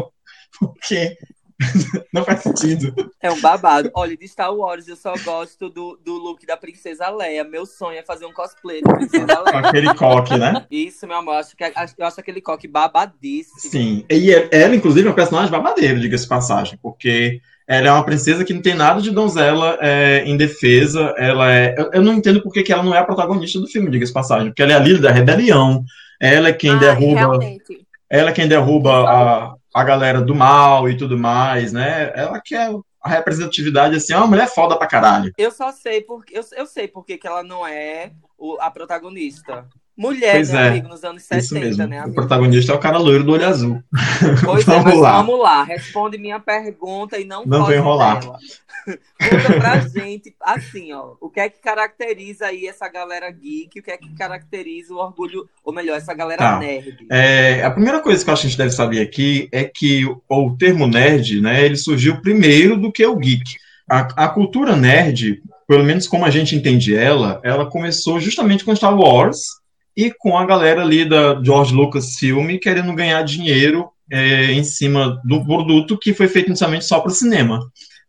Porque 0.59 1.15
não 2.13 2.23
faz 2.23 2.41
sentido. 2.41 2.93
É 3.21 3.31
um 3.31 3.39
babado. 3.41 3.89
Olha, 3.95 4.15
de 4.17 4.27
Star 4.27 4.53
Wars 4.53 4.87
eu 4.87 4.95
só 4.95 5.13
gosto 5.23 5.69
do, 5.69 5.99
do 6.03 6.13
look 6.13 6.45
da 6.45 6.57
Princesa 6.57 7.09
Leia. 7.09 7.43
Meu 7.43 7.65
sonho 7.65 7.97
é 7.97 8.03
fazer 8.03 8.25
um 8.25 8.33
cosplay 8.33 8.81
da 8.81 8.93
Princesa 8.93 9.25
Com 9.37 9.43
Leia. 9.43 9.59
aquele 9.67 9.93
coque, 9.95 10.37
né? 10.37 10.65
Isso, 10.69 11.07
meu 11.07 11.17
amor, 11.17 11.35
acho 11.35 11.55
que, 11.55 11.63
acho- 11.63 11.95
eu 11.97 12.05
acho 12.05 12.19
aquele 12.19 12.41
coque 12.41 12.67
babadíssimo. 12.67 13.59
Sim. 13.59 14.05
E 14.09 14.31
ela, 14.51 14.75
inclusive, 14.75 15.07
é 15.07 15.11
um 15.11 15.15
personagem 15.15 15.51
babadeiro, 15.51 15.99
diga-se 15.99 16.27
passagem, 16.27 16.77
porque 16.81 17.39
ela 17.67 17.87
é 17.87 17.91
uma 17.91 18.03
princesa 18.05 18.43
que 18.43 18.53
não 18.53 18.61
tem 18.61 18.75
nada 18.75 19.01
de 19.01 19.09
donzela 19.11 19.77
é, 19.81 20.23
em 20.25 20.35
defesa. 20.35 21.13
Ela 21.17 21.53
é. 21.53 21.75
Eu, 21.77 21.89
eu 21.93 22.01
não 22.01 22.13
entendo 22.13 22.41
por 22.41 22.51
que 22.51 22.63
que 22.63 22.73
ela 22.73 22.83
não 22.83 22.93
é 22.93 22.99
a 22.99 23.05
protagonista 23.05 23.59
do 23.59 23.67
filme, 23.67 23.89
diga-se 23.89 24.11
passagem, 24.13 24.47
porque 24.49 24.61
ela 24.61 24.73
é 24.73 24.75
a 24.75 24.79
líder 24.79 25.01
da 25.01 25.11
rebelião. 25.11 25.83
Ela 26.19 26.49
é 26.49 26.53
quem 26.53 26.71
Ai, 26.71 26.79
derruba. 26.79 27.19
realmente. 27.19 27.85
Ela 28.09 28.29
é 28.29 28.33
quem 28.33 28.47
derruba 28.47 29.09
a, 29.09 29.55
a 29.73 29.83
galera 29.83 30.21
do 30.21 30.35
mal 30.35 30.87
e 30.89 30.95
tudo 30.95 31.17
mais, 31.17 31.73
né? 31.73 32.11
Ela 32.15 32.39
quer 32.39 32.69
a 33.01 33.09
representatividade, 33.09 33.95
assim, 33.97 34.13
é 34.13 34.17
uma 34.17 34.27
mulher 34.27 34.47
foda 34.47 34.77
pra 34.77 34.87
caralho. 34.87 35.33
Eu 35.37 35.51
só 35.51 35.71
sei 35.71 36.01
porque 36.01 36.37
eu, 36.37 36.43
eu 36.55 36.65
sei 36.65 36.87
porque 36.87 37.17
que 37.17 37.27
ela 37.27 37.43
não 37.43 37.65
é 37.67 38.11
o- 38.37 38.57
a 38.61 38.71
protagonista. 38.71 39.67
Mulher, 39.95 40.33
Pois 40.33 40.49
né, 40.49 40.65
é, 40.65 40.69
amigo, 40.69 40.87
nos 40.87 41.03
anos 41.03 41.21
70, 41.21 41.43
Isso 41.43 41.53
mesmo. 41.53 41.85
né, 41.87 41.99
o 41.99 42.03
amigo? 42.05 42.15
protagonista 42.15 42.71
é 42.71 42.75
o 42.75 42.79
cara 42.79 42.97
loiro 42.97 43.23
do 43.23 43.31
olho 43.33 43.45
azul. 43.47 43.83
Pois 44.43 44.67
é, 44.67 44.71
Vamos 44.71 44.83
mas 44.85 44.97
lá. 44.99 45.17
vamos 45.21 45.39
lá. 45.39 45.63
Responde 45.63 46.17
minha 46.17 46.39
pergunta 46.39 47.19
e 47.19 47.25
não 47.25 47.45
Não 47.45 47.65
vou 47.65 47.73
enrolar. 47.73 48.19
dela. 48.19 48.37
Conta 48.85 49.53
pra 49.59 49.79
gente, 49.79 50.35
assim, 50.41 50.91
ó, 50.91 51.13
o 51.21 51.29
que 51.29 51.39
é 51.39 51.47
que 51.49 51.61
caracteriza 51.61 52.47
aí 52.47 52.67
essa 52.67 52.89
galera 52.89 53.29
geek, 53.31 53.79
o 53.79 53.83
que 53.83 53.91
é 53.91 53.97
que 53.97 54.09
caracteriza 54.15 54.93
o 54.93 54.97
orgulho, 54.97 55.47
ou 55.63 55.71
melhor, 55.73 55.95
essa 55.97 56.13
galera 56.13 56.39
Tá. 56.39 56.59
nerd. 56.59 56.97
É, 57.09 57.63
a 57.63 57.71
primeira 57.71 58.01
coisa 58.01 58.25
que 58.25 58.31
a 58.31 58.35
gente 58.35 58.57
deve 58.57 58.71
saber 58.71 58.99
aqui 58.99 59.47
é 59.51 59.63
que 59.63 60.05
o, 60.05 60.19
o 60.29 60.57
termo 60.57 60.87
nerd, 60.87 61.39
né, 61.39 61.63
ele 61.63 61.77
surgiu 61.77 62.19
primeiro 62.19 62.75
do 62.77 62.91
que 62.91 63.05
o 63.05 63.15
geek. 63.15 63.55
A, 63.89 64.25
a 64.25 64.27
cultura 64.29 64.75
nerd, 64.75 65.41
pelo 65.67 65.83
menos 65.83 66.07
como 66.07 66.25
a 66.25 66.29
gente 66.29 66.55
entende 66.55 66.95
ela, 66.95 67.39
ela 67.43 67.69
começou 67.69 68.19
justamente 68.19 68.65
com 68.65 68.75
Star 68.75 68.97
Wars 68.97 69.61
e 69.95 70.11
com 70.11 70.37
a 70.37 70.45
galera 70.45 70.81
ali 70.81 71.07
da 71.07 71.41
George 71.43 71.73
Lucas 71.73 72.15
Film 72.15 72.57
querendo 72.61 72.93
ganhar 72.95 73.21
dinheiro 73.23 73.89
é, 74.11 74.51
em 74.51 74.63
cima 74.63 75.21
do 75.23 75.43
produto 75.43 75.97
que 75.97 76.13
foi 76.13 76.27
feito 76.27 76.47
inicialmente 76.47 76.85
só 76.85 76.99
para 76.99 77.11
o 77.11 77.15
cinema. 77.15 77.59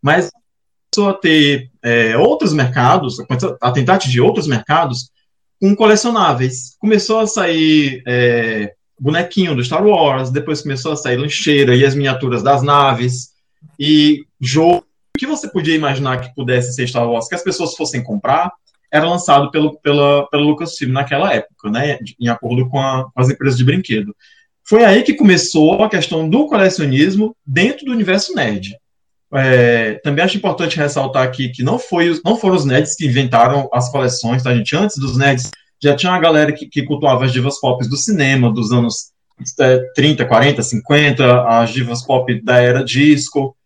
Mas 0.02 0.30
começou 0.94 1.10
a 1.10 1.18
ter 1.18 1.70
é, 1.82 2.16
outros 2.16 2.52
mercados, 2.52 3.16
a 3.60 3.70
tentar 3.72 3.94
atingir 3.94 4.20
outros 4.20 4.46
mercados 4.46 5.10
com 5.60 5.74
colecionáveis. 5.74 6.76
Começou 6.78 7.20
a 7.20 7.26
sair 7.26 8.02
é, 8.06 8.74
bonequinho 8.98 9.54
do 9.54 9.64
Star 9.64 9.84
Wars, 9.84 10.30
depois 10.30 10.62
começou 10.62 10.92
a 10.92 10.96
sair 10.96 11.16
lancheira 11.16 11.74
e 11.74 11.84
as 11.84 11.94
miniaturas 11.94 12.42
das 12.42 12.62
naves, 12.62 13.30
e 13.78 14.24
jogo 14.40 14.84
que 15.16 15.26
você 15.26 15.48
podia 15.48 15.74
imaginar 15.74 16.20
que 16.20 16.34
pudesse 16.34 16.74
ser 16.74 16.88
Star 16.88 17.08
Wars, 17.08 17.28
que 17.28 17.34
as 17.34 17.42
pessoas 17.42 17.74
fossem 17.76 18.02
comprar, 18.02 18.52
era 18.94 19.08
lançado 19.08 19.50
pelo, 19.50 19.76
pela, 19.80 20.28
pela 20.30 20.44
Lucasfilm 20.44 20.92
naquela 20.92 21.34
época, 21.34 21.68
né, 21.68 21.98
em 22.20 22.28
acordo 22.28 22.68
com, 22.68 22.78
a, 22.78 23.10
com 23.12 23.20
as 23.20 23.28
empresas 23.28 23.58
de 23.58 23.64
brinquedo. 23.64 24.14
Foi 24.62 24.84
aí 24.84 25.02
que 25.02 25.14
começou 25.14 25.82
a 25.82 25.90
questão 25.90 26.28
do 26.30 26.46
colecionismo 26.46 27.36
dentro 27.44 27.84
do 27.84 27.90
universo 27.90 28.32
nerd. 28.36 28.78
É, 29.34 29.94
também 30.04 30.24
acho 30.24 30.36
importante 30.36 30.76
ressaltar 30.76 31.24
aqui 31.24 31.48
que 31.48 31.64
não, 31.64 31.76
foi, 31.76 32.20
não 32.24 32.36
foram 32.36 32.54
os 32.54 32.64
nerds 32.64 32.94
que 32.94 33.04
inventaram 33.04 33.68
as 33.72 33.90
coleções, 33.90 34.44
tá, 34.44 34.54
gente? 34.54 34.76
Antes 34.76 34.96
dos 34.96 35.18
nerds, 35.18 35.50
já 35.82 35.96
tinha 35.96 36.12
uma 36.12 36.20
galera 36.20 36.52
que, 36.52 36.66
que 36.66 36.84
cultuava 36.84 37.24
as 37.24 37.32
divas 37.32 37.58
pop 37.58 37.86
do 37.88 37.96
cinema, 37.96 38.52
dos 38.52 38.70
anos 38.70 39.12
é, 39.58 39.80
30, 39.96 40.24
40, 40.24 40.62
50, 40.62 41.48
as 41.48 41.70
divas 41.70 42.06
pop 42.06 42.40
da 42.44 42.58
era 42.58 42.84
disco. 42.84 43.56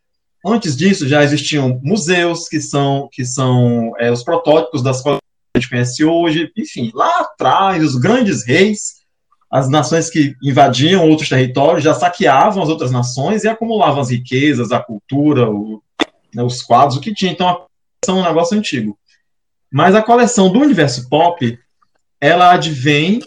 Antes 0.53 0.77
disso, 0.77 1.09
já 1.09 1.23
existiam 1.23 1.81
museus, 1.83 2.49
que 2.49 2.61
são, 2.61 3.09
que 3.13 3.25
são 3.25 3.93
é, 3.99 4.11
os 4.11 4.23
protótipos 4.23 4.83
das 4.83 5.01
coleções 5.01 5.21
que 5.21 5.59
a 5.59 5.61
gente 5.61 5.71
conhece 5.71 6.05
hoje. 6.05 6.53
Enfim, 6.57 6.91
lá 6.95 7.21
atrás, 7.21 7.83
os 7.83 7.97
grandes 7.97 8.47
reis 8.47 8.99
as 9.51 9.69
nações 9.69 10.11
que 10.11 10.37
invadiam 10.43 11.09
outros 11.09 11.29
territórios 11.29 11.83
já 11.83 11.95
saqueavam 11.95 12.63
as 12.63 12.69
outras 12.69 12.91
nações 12.91 13.45
e 13.45 13.49
acumulavam 13.49 14.01
as 14.01 14.11
riquezas, 14.11 14.73
a 14.73 14.81
cultura, 14.81 15.51
o, 15.51 15.83
né, 16.35 16.43
os 16.43 16.63
quadros, 16.63 16.99
o 16.99 17.01
que 17.01 17.15
tinha. 17.15 17.33
Então, 17.33 17.49
a 17.49 17.55
coleção 17.55 18.19
é 18.19 18.21
um 18.21 18.29
negócio 18.29 18.59
antigo. 18.59 18.99
Mas 19.73 19.95
a 19.95 20.03
coleção 20.03 20.53
do 20.53 20.59
universo 20.59 21.09
pop, 21.09 21.59
ela 22.21 22.53
advém 22.53 23.21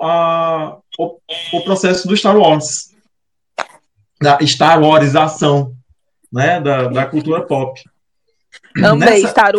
a, 0.00 0.76
o, 0.98 1.18
o, 1.52 1.60
processo 1.62 2.06
do 2.06 2.16
Star 2.16 2.36
Wars, 2.36 2.90
da 4.20 4.38
Star 4.46 4.82
Warização, 4.82 5.73
né, 6.34 6.60
da, 6.60 6.88
da 6.88 7.06
cultura 7.06 7.42
pop. 7.42 7.80
Amei 8.82 9.22
Nessa... 9.22 9.28
Star 9.28 9.52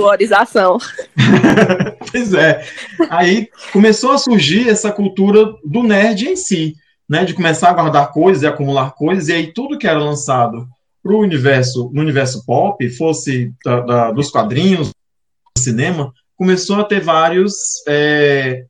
pois 2.12 2.34
é. 2.34 2.66
Aí 3.10 3.50
começou 3.72 4.12
a 4.12 4.18
surgir 4.18 4.68
essa 4.68 4.92
cultura 4.92 5.54
do 5.64 5.84
nerd 5.84 6.28
em 6.28 6.36
si, 6.36 6.76
né? 7.08 7.24
De 7.24 7.34
começar 7.34 7.70
a 7.70 7.74
guardar 7.74 8.12
coisas 8.12 8.44
e 8.44 8.48
acumular 8.48 8.92
coisas, 8.92 9.30
e 9.30 9.34
aí 9.34 9.54
tudo 9.54 9.78
que 9.78 9.88
era 9.88 10.00
lançado 10.00 10.68
para 11.02 11.14
o 11.14 11.20
universo, 11.20 11.90
no 11.94 12.02
universo 12.02 12.46
pop, 12.46 12.90
fosse 12.90 13.54
da, 13.64 13.80
da, 13.80 14.12
dos 14.12 14.30
quadrinhos, 14.30 14.90
do 14.90 15.62
cinema, 15.62 16.12
começou 16.36 16.78
a 16.78 16.84
ter 16.84 17.00
vários. 17.00 17.54
É, 17.88 18.66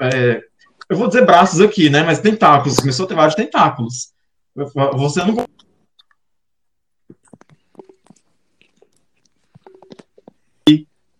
é, 0.00 0.40
eu 0.88 0.96
vou 0.96 1.08
dizer 1.08 1.26
braços 1.26 1.60
aqui, 1.60 1.90
né? 1.90 2.04
Mas 2.04 2.20
tentáculos, 2.20 2.78
começou 2.78 3.04
a 3.04 3.08
ter 3.08 3.14
vários 3.14 3.34
tentáculos. 3.34 4.12
Você 4.94 5.24
não 5.24 5.44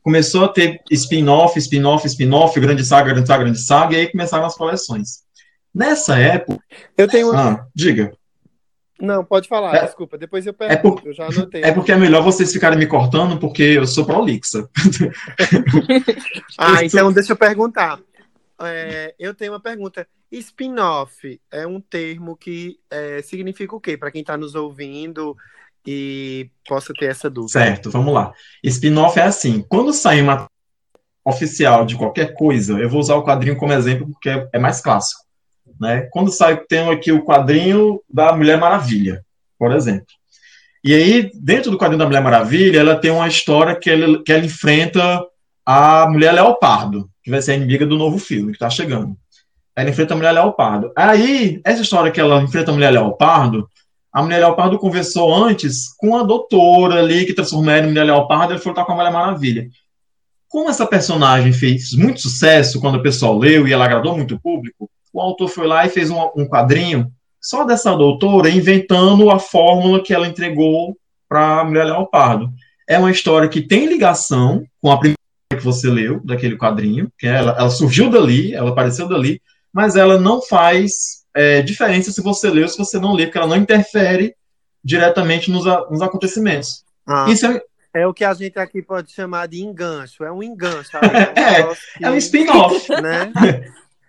começou 0.07 0.45
a 0.45 0.49
ter 0.49 0.81
spin-off, 0.89 1.59
spin-off, 1.59 2.07
spin-off, 2.07 2.61
grande 2.61 2.85
saga, 2.85 3.13
grande 3.13 3.27
saga, 3.27 3.43
grande 3.43 3.61
saga, 3.61 3.93
e 3.93 3.97
aí 3.99 4.07
começaram 4.09 4.47
as 4.47 4.55
coleções. 4.55 5.25
Nessa 5.75 6.17
época. 6.17 6.63
Eu 6.97 7.09
tenho. 7.09 7.33
Ah, 7.33 7.67
diga. 7.75 8.13
Não, 9.01 9.25
pode 9.25 9.49
falar, 9.49 9.75
é, 9.75 9.85
desculpa, 9.85 10.17
depois 10.17 10.47
eu 10.47 10.55
pergunto, 10.55 10.79
é 10.79 11.01
por, 11.01 11.07
eu 11.09 11.13
já 11.13 11.27
anotei. 11.27 11.63
É 11.63 11.73
porque 11.73 11.91
é 11.91 11.97
melhor 11.97 12.23
vocês 12.23 12.53
ficarem 12.53 12.79
me 12.79 12.87
cortando, 12.87 13.37
porque 13.37 13.65
eu 13.65 13.85
sou 13.85 14.07
prolixa. 14.07 14.71
ah, 16.57 16.85
então 16.85 17.13
deixa 17.13 17.33
eu 17.33 17.37
perguntar. 17.37 17.99
É, 18.61 19.13
eu 19.19 19.35
tenho 19.35 19.53
uma 19.53 19.61
pergunta. 19.61 20.07
Spin-off 20.31 21.41
é 21.51 21.67
um 21.67 21.81
termo 21.81 22.37
que 22.37 22.79
é, 22.89 23.21
significa 23.23 23.75
o 23.75 23.81
quê? 23.81 23.97
Para 23.97 24.13
quem 24.13 24.21
está 24.21 24.37
nos 24.37 24.55
ouvindo, 24.55 25.37
e 25.87 26.51
possa 26.67 26.93
ter 26.93 27.07
essa 27.07 27.31
dúvida. 27.31 27.53
Certo, 27.53 27.91
vamos 27.91 28.13
lá. 28.13 28.33
Spin-off 28.65 29.19
é 29.19 29.23
assim: 29.23 29.65
quando 29.69 29.93
sai 29.93 30.21
uma 30.21 30.49
oficial 31.25 31.85
de 31.85 31.97
qualquer 31.97 32.35
coisa, 32.35 32.79
eu 32.79 32.89
vou 32.89 33.01
usar 33.01 33.17
o 33.17 33.25
quadrinho 33.25 33.57
como 33.57 33.73
exemplo 33.73 34.09
porque 34.09 34.49
é 34.53 34.59
mais 34.59 34.81
clássico. 34.81 35.25
Né? 35.81 36.09
Quando 36.11 36.31
sai, 36.31 36.57
tem 36.57 36.89
aqui 36.89 37.13
o 37.13 37.25
quadrinho 37.25 38.01
da 38.09 38.35
Mulher 38.35 38.59
Maravilha, 38.59 39.25
por 39.59 39.73
exemplo. 39.73 40.07
E 40.83 40.95
aí, 40.95 41.31
dentro 41.35 41.71
do 41.71 41.77
quadrinho 41.77 41.99
da 41.99 42.07
Mulher 42.07 42.23
Maravilha, 42.23 42.79
ela 42.79 42.97
tem 42.97 43.11
uma 43.11 43.27
história 43.27 43.75
que 43.75 43.91
ela, 43.91 44.23
que 44.23 44.33
ela 44.33 44.45
enfrenta 44.45 45.21
a 45.65 46.09
Mulher 46.09 46.33
Leopardo, 46.33 47.11
que 47.23 47.31
vai 47.31 47.43
ser 47.43 47.53
a 47.53 47.57
inimiga 47.57 47.85
do 47.85 47.99
novo 47.99 48.19
filme 48.19 48.53
que 48.53 48.57
está 48.57 48.71
chegando. 48.71 49.17
Ela 49.75 49.91
enfrenta 49.91 50.15
a 50.15 50.17
Mulher 50.17 50.33
Leopardo. 50.33 50.93
Aí, 50.97 51.61
essa 51.65 51.83
história 51.83 52.13
que 52.13 52.21
ela 52.21 52.41
enfrenta 52.41 52.71
a 52.71 52.75
Mulher 52.75 52.91
Leopardo, 52.93 53.69
a 54.17 54.23
Mulher 54.23 54.39
Leopardo 54.39 54.79
conversou 54.79 55.35
antes 55.35 55.95
com 55.95 56.17
a 56.17 56.23
doutora 56.23 57.01
ali, 57.01 57.27
que 57.27 57.35
transformou 57.35 57.71
ela 57.71 57.85
em 57.85 57.91
Mulher 57.91 58.05
Leopardo, 58.05 58.55
e 58.55 58.59
foi 58.59 58.73
estar 58.73 58.87
com 58.87 58.93
a 58.93 58.95
Mulher 58.95 59.13
Maravilha. 59.13 59.69
Como 60.49 60.71
essa 60.71 60.87
personagem 60.87 61.53
fez 61.53 61.93
muito 61.93 62.23
sucesso 62.23 62.81
quando 62.81 62.95
o 62.95 63.03
pessoal 63.03 63.37
leu 63.37 63.69
e 63.69 63.75
ela 63.75 63.85
agradou 63.85 64.17
muito 64.17 64.37
o 64.37 64.41
público, 64.41 64.89
o 65.13 65.21
autor 65.21 65.49
foi 65.49 65.67
lá 65.67 65.85
e 65.85 65.91
fez 65.91 66.09
um, 66.09 66.17
um 66.35 66.49
quadrinho 66.49 67.13
só 67.39 67.65
dessa 67.65 67.95
doutora 67.95 68.49
inventando 68.49 69.29
a 69.29 69.39
fórmula 69.39 70.03
que 70.03 70.15
ela 70.15 70.27
entregou 70.27 70.97
para 71.29 71.61
a 71.61 71.65
Mulher 71.65 71.85
Leopardo. 71.85 72.49
É 72.89 72.99
uma 72.99 73.11
história 73.11 73.51
que 73.51 73.61
tem 73.61 73.85
ligação 73.85 74.65
com 74.81 74.91
a 74.91 74.97
primeira 74.97 75.19
que 75.51 75.63
você 75.63 75.91
leu 75.91 76.23
daquele 76.25 76.57
quadrinho, 76.57 77.13
que 77.19 77.27
ela, 77.27 77.55
ela 77.59 77.69
surgiu 77.69 78.09
dali, 78.09 78.55
ela 78.55 78.71
apareceu 78.71 79.07
dali, 79.07 79.43
mas 79.71 79.95
ela 79.95 80.19
não 80.19 80.41
faz 80.41 81.26
é, 81.37 81.63
diferença 81.63 82.11
se 82.11 82.23
você 82.23 82.51
lê 82.51 82.63
ou 82.63 82.69
se 82.69 82.79
você 82.79 82.99
não 82.99 83.15
lê, 83.15 83.27
porque 83.27 83.39
ela 83.39 83.47
não 83.47 83.57
interfere 83.57 84.35
diretamente 84.83 85.51
nos, 85.51 85.65
nos 85.91 86.01
acontecimentos. 86.01 86.85
Ah, 87.07 87.27
Isso 87.29 87.47
é... 87.47 87.61
é... 87.95 88.07
o 88.07 88.15
que 88.15 88.25
a 88.25 88.33
gente 88.33 88.59
aqui 88.59 88.81
pode 88.81 89.13
chamar 89.13 89.47
de 89.47 89.63
engancho. 89.63 90.25
É 90.25 90.33
um 90.33 90.43
engancho. 90.43 90.91
É, 91.37 91.65
um, 91.65 91.75
é 92.03 92.11
um 92.11 92.17
spin-off. 92.17 92.89
Né? 92.91 93.31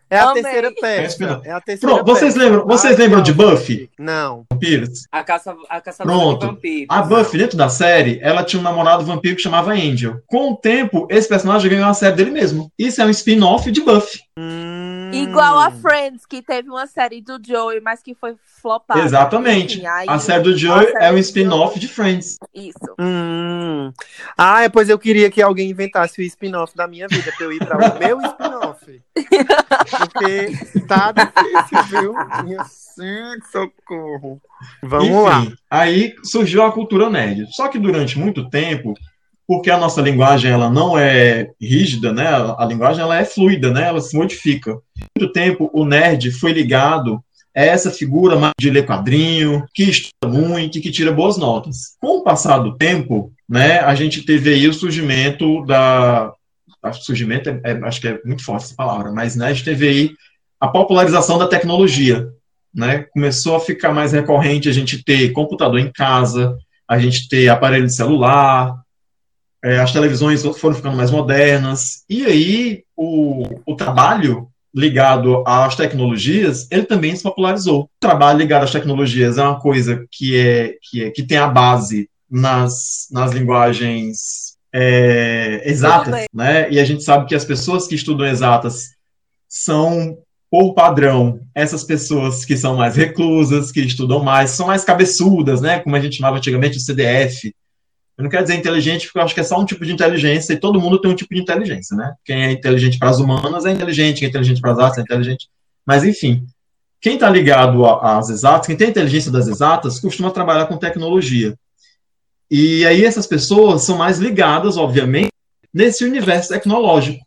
É 0.09 0.19
a 0.19 0.31
terceira 0.31 0.71
peça. 0.71 1.41
É, 1.43 1.49
é 1.49 1.51
a 1.51 1.59
terceira 1.59 1.95
Pronto, 1.95 2.05
vocês 2.05 2.35
lembram, 2.35 2.65
vocês 2.65 2.93
Ai, 2.93 3.05
lembram 3.05 3.21
de 3.21 3.33
Buffy? 3.33 3.89
Não. 3.99 4.45
Vampiros? 4.49 5.05
A 5.11 5.21
caça, 5.21 5.55
a 5.69 5.81
caçadora 5.81 6.17
Pronto. 6.17 6.39
de 6.39 6.45
vampiros. 6.45 6.87
A 6.89 7.01
Buffy, 7.01 7.37
dentro 7.37 7.57
da 7.57 7.67
série, 7.67 8.19
ela 8.21 8.43
tinha 8.43 8.59
um 8.59 8.63
namorado 8.63 9.03
vampiro 9.03 9.35
que 9.35 9.41
chamava 9.41 9.73
Angel. 9.73 10.21
Com 10.25 10.51
o 10.51 10.55
tempo, 10.55 11.07
esse 11.11 11.27
personagem 11.27 11.69
ganhou 11.69 11.85
uma 11.85 11.93
série 11.93 12.15
dele 12.15 12.31
mesmo. 12.31 12.71
Isso 12.79 13.01
é 13.01 13.05
um 13.05 13.09
spin-off 13.09 13.69
de 13.69 13.81
Buffy. 13.81 14.21
Hum... 14.39 14.66
Igual 15.13 15.59
a 15.59 15.71
Friends, 15.71 16.25
que 16.25 16.41
teve 16.41 16.69
uma 16.69 16.87
série 16.87 17.21
do 17.21 17.39
Joey, 17.45 17.79
mas 17.81 18.01
que 18.01 18.15
foi 18.15 18.35
flopada. 18.61 19.01
Exatamente. 19.01 19.77
Enfim, 19.77 19.87
a 20.07 20.19
série 20.19 20.43
do 20.43 20.57
Joey 20.57 20.87
é 20.99 21.11
um 21.11 21.17
spin-off 21.17 21.79
de 21.79 21.87
Friends. 21.87 22.37
Isso. 22.53 22.95
Hum. 22.99 23.91
Ah, 24.37 24.69
pois 24.71 24.89
eu 24.89 24.99
queria 24.99 25.29
que 25.29 25.41
alguém 25.41 25.69
inventasse 25.69 26.21
o 26.21 26.23
spin-off 26.23 26.75
da 26.75 26.87
minha 26.87 27.07
vida, 27.07 27.31
pra 27.35 27.45
eu 27.45 27.51
ir 27.53 27.59
para 27.59 27.77
o 27.77 27.99
meu 27.99 28.21
spin-off. 28.21 29.01
Porque 29.13 30.81
tá 30.87 31.11
difícil, 31.11 31.83
viu? 32.01 32.13
Minha 32.43 32.65
socorro. 33.51 34.41
Vamos 34.81 35.07
Enfim, 35.07 35.23
lá. 35.23 35.47
Aí 35.69 36.15
surgiu 36.23 36.63
a 36.63 36.71
cultura 36.71 37.09
nerd. 37.09 37.47
Só 37.53 37.67
que 37.67 37.77
durante 37.77 38.17
muito 38.17 38.49
tempo, 38.49 38.93
porque 39.47 39.71
a 39.71 39.77
nossa 39.77 40.01
linguagem 40.01 40.51
ela 40.51 40.69
não 40.69 40.99
é 40.99 41.51
rígida, 41.59 42.11
né? 42.11 42.27
A 42.57 42.65
linguagem 42.65 43.01
ela 43.01 43.17
é 43.17 43.23
fluida, 43.23 43.71
né? 43.71 43.87
Ela 43.87 44.01
se 44.01 44.15
modifica. 44.15 44.77
Muito 45.17 45.31
tempo 45.31 45.69
o 45.73 45.85
nerd 45.85 46.31
foi 46.31 46.51
ligado 46.51 47.23
a 47.55 47.61
essa 47.61 47.89
figura 47.89 48.37
de 48.59 48.69
ler 48.69 48.85
quadrinho, 48.85 49.65
que 49.73 49.83
estuda 49.83 50.27
muito, 50.27 50.81
que 50.81 50.91
tira 50.91 51.11
boas 51.11 51.37
notas. 51.37 51.95
Com 51.99 52.17
o 52.17 52.23
passar 52.23 52.59
do 52.59 52.77
tempo, 52.77 53.31
né? 53.49 53.79
A 53.79 53.95
gente 53.95 54.23
teve 54.23 54.53
aí 54.53 54.67
o 54.67 54.73
surgimento 54.73 55.65
da 55.65 56.33
acho 56.83 56.99
que 56.99 57.05
surgimento 57.05 57.49
é, 57.49 57.59
é, 57.63 57.71
acho 57.83 58.01
que 58.01 58.07
é 58.07 58.19
muito 58.23 58.43
forte 58.43 58.65
essa 58.65 58.75
palavra, 58.75 59.11
mas 59.11 59.35
né, 59.35 59.47
a 59.47 59.53
gente 59.53 59.65
teve 59.65 59.87
aí 59.87 60.11
a 60.59 60.67
popularização 60.67 61.37
da 61.37 61.47
tecnologia, 61.47 62.29
né? 62.73 63.05
Começou 63.11 63.55
a 63.55 63.59
ficar 63.59 63.93
mais 63.93 64.11
recorrente 64.11 64.69
a 64.69 64.73
gente 64.73 65.03
ter 65.03 65.31
computador 65.31 65.79
em 65.79 65.91
casa, 65.91 66.57
a 66.87 66.99
gente 66.99 67.27
ter 67.27 67.49
aparelho 67.49 67.85
de 67.85 67.95
celular, 67.95 68.75
é, 69.67 69.79
as 69.79 69.91
televisões 69.91 70.41
foram 70.57 70.75
ficando 70.75 70.95
mais 70.95 71.11
modernas, 71.11 72.03
e 72.09 72.23
aí 72.23 72.83
o, 72.95 73.43
o 73.65 73.75
trabalho 73.75 74.47
ligado 74.73 75.43
às 75.45 75.75
tecnologias, 75.75 76.67
ele 76.71 76.83
também 76.83 77.13
se 77.13 77.23
popularizou. 77.23 77.83
O 77.83 77.89
trabalho 77.99 78.39
ligado 78.39 78.63
às 78.63 78.71
tecnologias 78.71 79.37
é 79.37 79.43
uma 79.43 79.59
coisa 79.59 80.05
que, 80.09 80.37
é, 80.37 80.75
que, 80.81 81.03
é, 81.03 81.11
que 81.11 81.21
tem 81.23 81.37
a 81.37 81.47
base 81.47 82.09
nas, 82.31 83.07
nas 83.11 83.33
linguagens 83.33 84.55
é, 84.73 85.63
exatas, 85.65 86.25
né? 86.33 86.71
E 86.71 86.79
a 86.79 86.85
gente 86.85 87.03
sabe 87.03 87.25
que 87.25 87.35
as 87.35 87.43
pessoas 87.43 87.87
que 87.87 87.95
estudam 87.95 88.25
exatas 88.25 88.91
são, 89.49 90.17
por 90.49 90.75
padrão, 90.75 91.41
essas 91.53 91.83
pessoas 91.83 92.45
que 92.45 92.55
são 92.55 92.77
mais 92.77 92.95
reclusas, 92.95 93.69
que 93.69 93.81
estudam 93.81 94.23
mais, 94.23 94.51
são 94.51 94.67
mais 94.67 94.85
cabeçudas, 94.85 95.59
né? 95.59 95.79
Como 95.79 95.95
a 95.95 95.99
gente 95.99 96.17
chamava 96.17 96.37
antigamente 96.37 96.77
o 96.77 96.81
CDF, 96.81 97.53
Eu 98.17 98.23
não 98.23 98.31
quero 98.31 98.43
dizer 98.43 98.55
inteligente, 98.55 99.05
porque 99.05 99.19
eu 99.19 99.23
acho 99.23 99.33
que 99.35 99.41
é 99.41 99.43
só 99.43 99.59
um 99.59 99.65
tipo 99.65 99.85
de 99.85 99.93
inteligência 99.93 100.53
e 100.53 100.59
todo 100.59 100.81
mundo 100.81 100.99
tem 100.99 101.11
um 101.11 101.15
tipo 101.15 101.35
de 101.35 101.41
inteligência, 101.41 101.95
né? 101.95 102.15
Quem 102.25 102.45
é 102.45 102.51
inteligente 102.51 102.97
para 102.97 103.09
as 103.09 103.19
humanas 103.19 103.65
é 103.65 103.71
inteligente, 103.71 104.19
quem 104.19 104.25
é 104.25 104.29
inteligente 104.29 104.59
para 104.59 104.71
as 104.71 104.79
artes 104.79 104.97
é 104.97 105.01
inteligente. 105.01 105.47
Mas, 105.85 106.03
enfim, 106.03 106.47
quem 106.99 107.13
está 107.13 107.29
ligado 107.29 107.85
às 107.85 108.29
exatas, 108.29 108.65
quem 108.65 108.75
tem 108.75 108.89
inteligência 108.89 109.31
das 109.31 109.47
exatas, 109.47 109.99
costuma 109.99 110.31
trabalhar 110.31 110.65
com 110.65 110.77
tecnologia. 110.77 111.55
E 112.49 112.85
aí 112.85 113.05
essas 113.05 113.27
pessoas 113.27 113.83
são 113.83 113.97
mais 113.97 114.17
ligadas, 114.17 114.77
obviamente, 114.77 115.31
nesse 115.71 116.03
universo 116.03 116.49
tecnológico. 116.49 117.23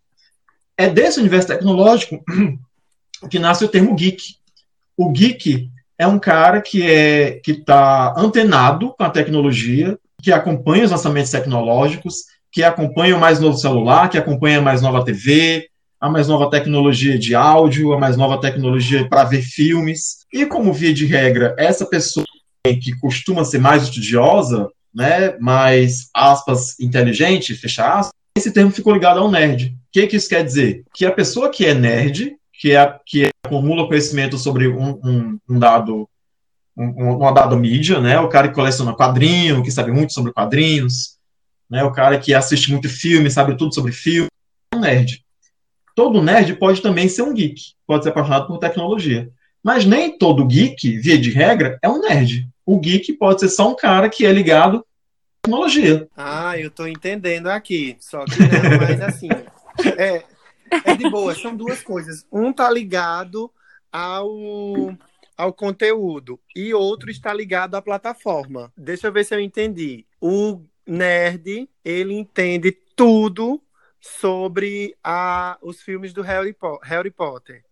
É 0.76 0.88
desse 0.88 1.20
universo 1.20 1.48
tecnológico 1.48 2.22
que 3.30 3.38
nasce 3.38 3.64
o 3.64 3.68
termo 3.68 3.94
geek. 3.94 4.36
O 4.96 5.10
geek 5.12 5.70
é 5.96 6.06
um 6.06 6.18
cara 6.18 6.60
que 6.60 6.82
é 6.82 7.32
que 7.44 7.52
está 7.52 8.14
antenado 8.16 8.92
com 8.94 9.04
a 9.04 9.10
tecnologia, 9.10 9.98
que 10.22 10.32
acompanha 10.32 10.84
os 10.84 10.90
lançamentos 10.90 11.30
tecnológicos, 11.30 12.24
que 12.52 12.62
acompanha 12.62 13.16
o 13.16 13.20
mais 13.20 13.40
novo 13.40 13.56
celular, 13.56 14.08
que 14.08 14.18
acompanha 14.18 14.58
a 14.58 14.62
mais 14.62 14.82
nova 14.82 15.04
TV, 15.04 15.68
a 16.00 16.08
mais 16.08 16.28
nova 16.28 16.50
tecnologia 16.50 17.18
de 17.18 17.34
áudio, 17.34 17.92
a 17.92 17.98
mais 17.98 18.16
nova 18.16 18.40
tecnologia 18.40 19.08
para 19.08 19.24
ver 19.24 19.42
filmes. 19.42 20.26
E 20.32 20.46
como 20.46 20.72
via 20.72 20.94
de 20.94 21.06
regra, 21.06 21.54
essa 21.58 21.86
pessoa 21.86 22.24
que 22.66 22.98
costuma 22.98 23.44
ser 23.44 23.58
mais 23.58 23.84
estudiosa, 23.84 24.68
né, 24.94 25.36
mais 25.38 26.08
aspas 26.14 26.78
inteligente, 26.80 27.54
fecha 27.54 27.86
aspas, 27.86 28.12
esse 28.36 28.52
termo 28.52 28.70
ficou 28.70 28.92
ligado 28.92 29.20
ao 29.20 29.30
nerd. 29.30 29.68
O 29.68 29.92
que, 29.92 30.06
que 30.06 30.16
isso 30.16 30.28
quer 30.28 30.44
dizer? 30.44 30.82
Que 30.94 31.04
a 31.04 31.12
pessoa 31.12 31.50
que 31.50 31.66
é 31.66 31.74
nerd, 31.74 32.36
que, 32.52 32.74
é, 32.74 32.96
que 33.06 33.28
acumula 33.44 33.86
conhecimento 33.86 34.38
sobre 34.38 34.68
um, 34.68 34.98
um, 35.04 35.38
um 35.48 35.58
dado 35.58 36.08
um, 36.76 37.16
uma 37.16 37.32
dada 37.32 37.56
mídia, 37.56 38.00
né? 38.00 38.18
O 38.20 38.28
cara 38.28 38.48
que 38.48 38.54
coleciona 38.54 38.94
quadrinho, 38.94 39.62
que 39.62 39.70
sabe 39.70 39.90
muito 39.90 40.12
sobre 40.12 40.32
quadrinhos, 40.32 41.16
né? 41.68 41.84
O 41.84 41.92
cara 41.92 42.18
que 42.18 42.34
assiste 42.34 42.70
muito 42.70 42.88
filme, 42.88 43.30
sabe 43.30 43.56
tudo 43.56 43.74
sobre 43.74 43.92
filme, 43.92 44.28
é 44.72 44.76
um 44.76 44.80
nerd. 44.80 45.24
Todo 45.94 46.22
nerd 46.22 46.54
pode 46.56 46.80
também 46.80 47.08
ser 47.08 47.22
um 47.22 47.34
geek, 47.34 47.74
pode 47.86 48.04
ser 48.04 48.10
apaixonado 48.10 48.46
por 48.46 48.58
tecnologia. 48.58 49.30
Mas 49.62 49.84
nem 49.84 50.16
todo 50.16 50.46
geek, 50.46 50.98
via 50.98 51.18
de 51.18 51.30
regra, 51.30 51.78
é 51.82 51.88
um 51.88 52.00
nerd. 52.00 52.48
O 52.64 52.78
geek 52.78 53.12
pode 53.14 53.40
ser 53.40 53.48
só 53.48 53.70
um 53.70 53.76
cara 53.76 54.08
que 54.08 54.24
é 54.24 54.32
ligado 54.32 54.78
à 54.78 54.82
tecnologia. 55.42 56.08
Ah, 56.16 56.58
eu 56.58 56.70
tô 56.70 56.86
entendendo 56.86 57.48
aqui. 57.48 57.96
Só 58.00 58.24
que 58.24 58.40
não, 58.40 58.78
mas 58.78 59.00
assim, 59.02 59.28
é, 59.98 60.22
é 60.84 60.96
de 60.96 61.10
boa, 61.10 61.34
são 61.34 61.54
duas 61.54 61.82
coisas. 61.82 62.24
Um 62.32 62.52
tá 62.52 62.70
ligado 62.70 63.50
ao 63.92 64.96
ao 65.40 65.54
conteúdo 65.54 66.38
e 66.54 66.74
outro 66.74 67.10
está 67.10 67.32
ligado 67.32 67.74
à 67.74 67.80
plataforma. 67.80 68.70
Deixa 68.76 69.06
eu 69.06 69.12
ver 69.12 69.24
se 69.24 69.34
eu 69.34 69.40
entendi. 69.40 70.04
O 70.20 70.62
nerd, 70.86 71.66
ele 71.82 72.12
entende 72.12 72.70
tudo 72.94 73.62
sobre 73.98 74.94
a, 75.02 75.56
os 75.62 75.80
filmes 75.80 76.12
do 76.12 76.20
Harry, 76.20 76.52
po 76.52 76.78
Harry 76.82 77.10
Potter. 77.10 77.64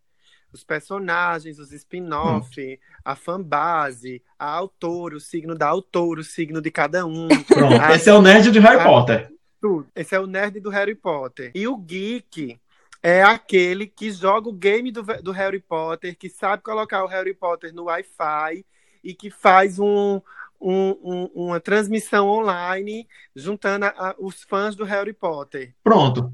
Os 0.50 0.64
personagens, 0.64 1.58
os 1.58 1.70
spin-off, 1.70 2.58
hum. 2.58 2.76
a 3.04 3.14
fanbase, 3.14 4.22
a 4.38 4.50
autor, 4.50 5.12
o 5.12 5.20
signo 5.20 5.54
da 5.54 5.66
autor, 5.66 6.18
o 6.18 6.24
signo 6.24 6.62
de 6.62 6.70
cada 6.70 7.04
um. 7.04 7.28
Pronto, 7.46 7.82
a, 7.82 7.94
esse 7.94 8.08
é 8.08 8.14
o 8.14 8.22
nerd 8.22 8.50
de 8.50 8.58
Harry 8.60 8.80
a, 8.80 8.84
Potter. 8.84 9.30
Tudo. 9.60 9.86
Esse 9.94 10.14
é 10.14 10.20
o 10.20 10.26
nerd 10.26 10.58
do 10.58 10.70
Harry 10.70 10.94
Potter. 10.94 11.52
E 11.54 11.68
o 11.68 11.76
geek 11.76 12.58
é 13.02 13.22
aquele 13.22 13.86
que 13.86 14.10
joga 14.10 14.48
o 14.48 14.52
game 14.52 14.90
do, 14.90 15.02
do 15.02 15.32
Harry 15.32 15.60
Potter, 15.60 16.16
que 16.16 16.28
sabe 16.28 16.62
colocar 16.62 17.04
o 17.04 17.08
Harry 17.08 17.34
Potter 17.34 17.72
no 17.72 17.84
Wi-Fi 17.84 18.64
e 19.02 19.14
que 19.14 19.30
faz 19.30 19.78
um, 19.78 20.20
um, 20.60 20.96
um, 21.02 21.30
uma 21.34 21.60
transmissão 21.60 22.28
online 22.28 23.06
juntando 23.34 23.86
a, 23.86 23.88
a, 23.88 24.14
os 24.18 24.42
fãs 24.42 24.74
do 24.74 24.84
Harry 24.84 25.12
Potter. 25.12 25.74
Pronto. 25.82 26.32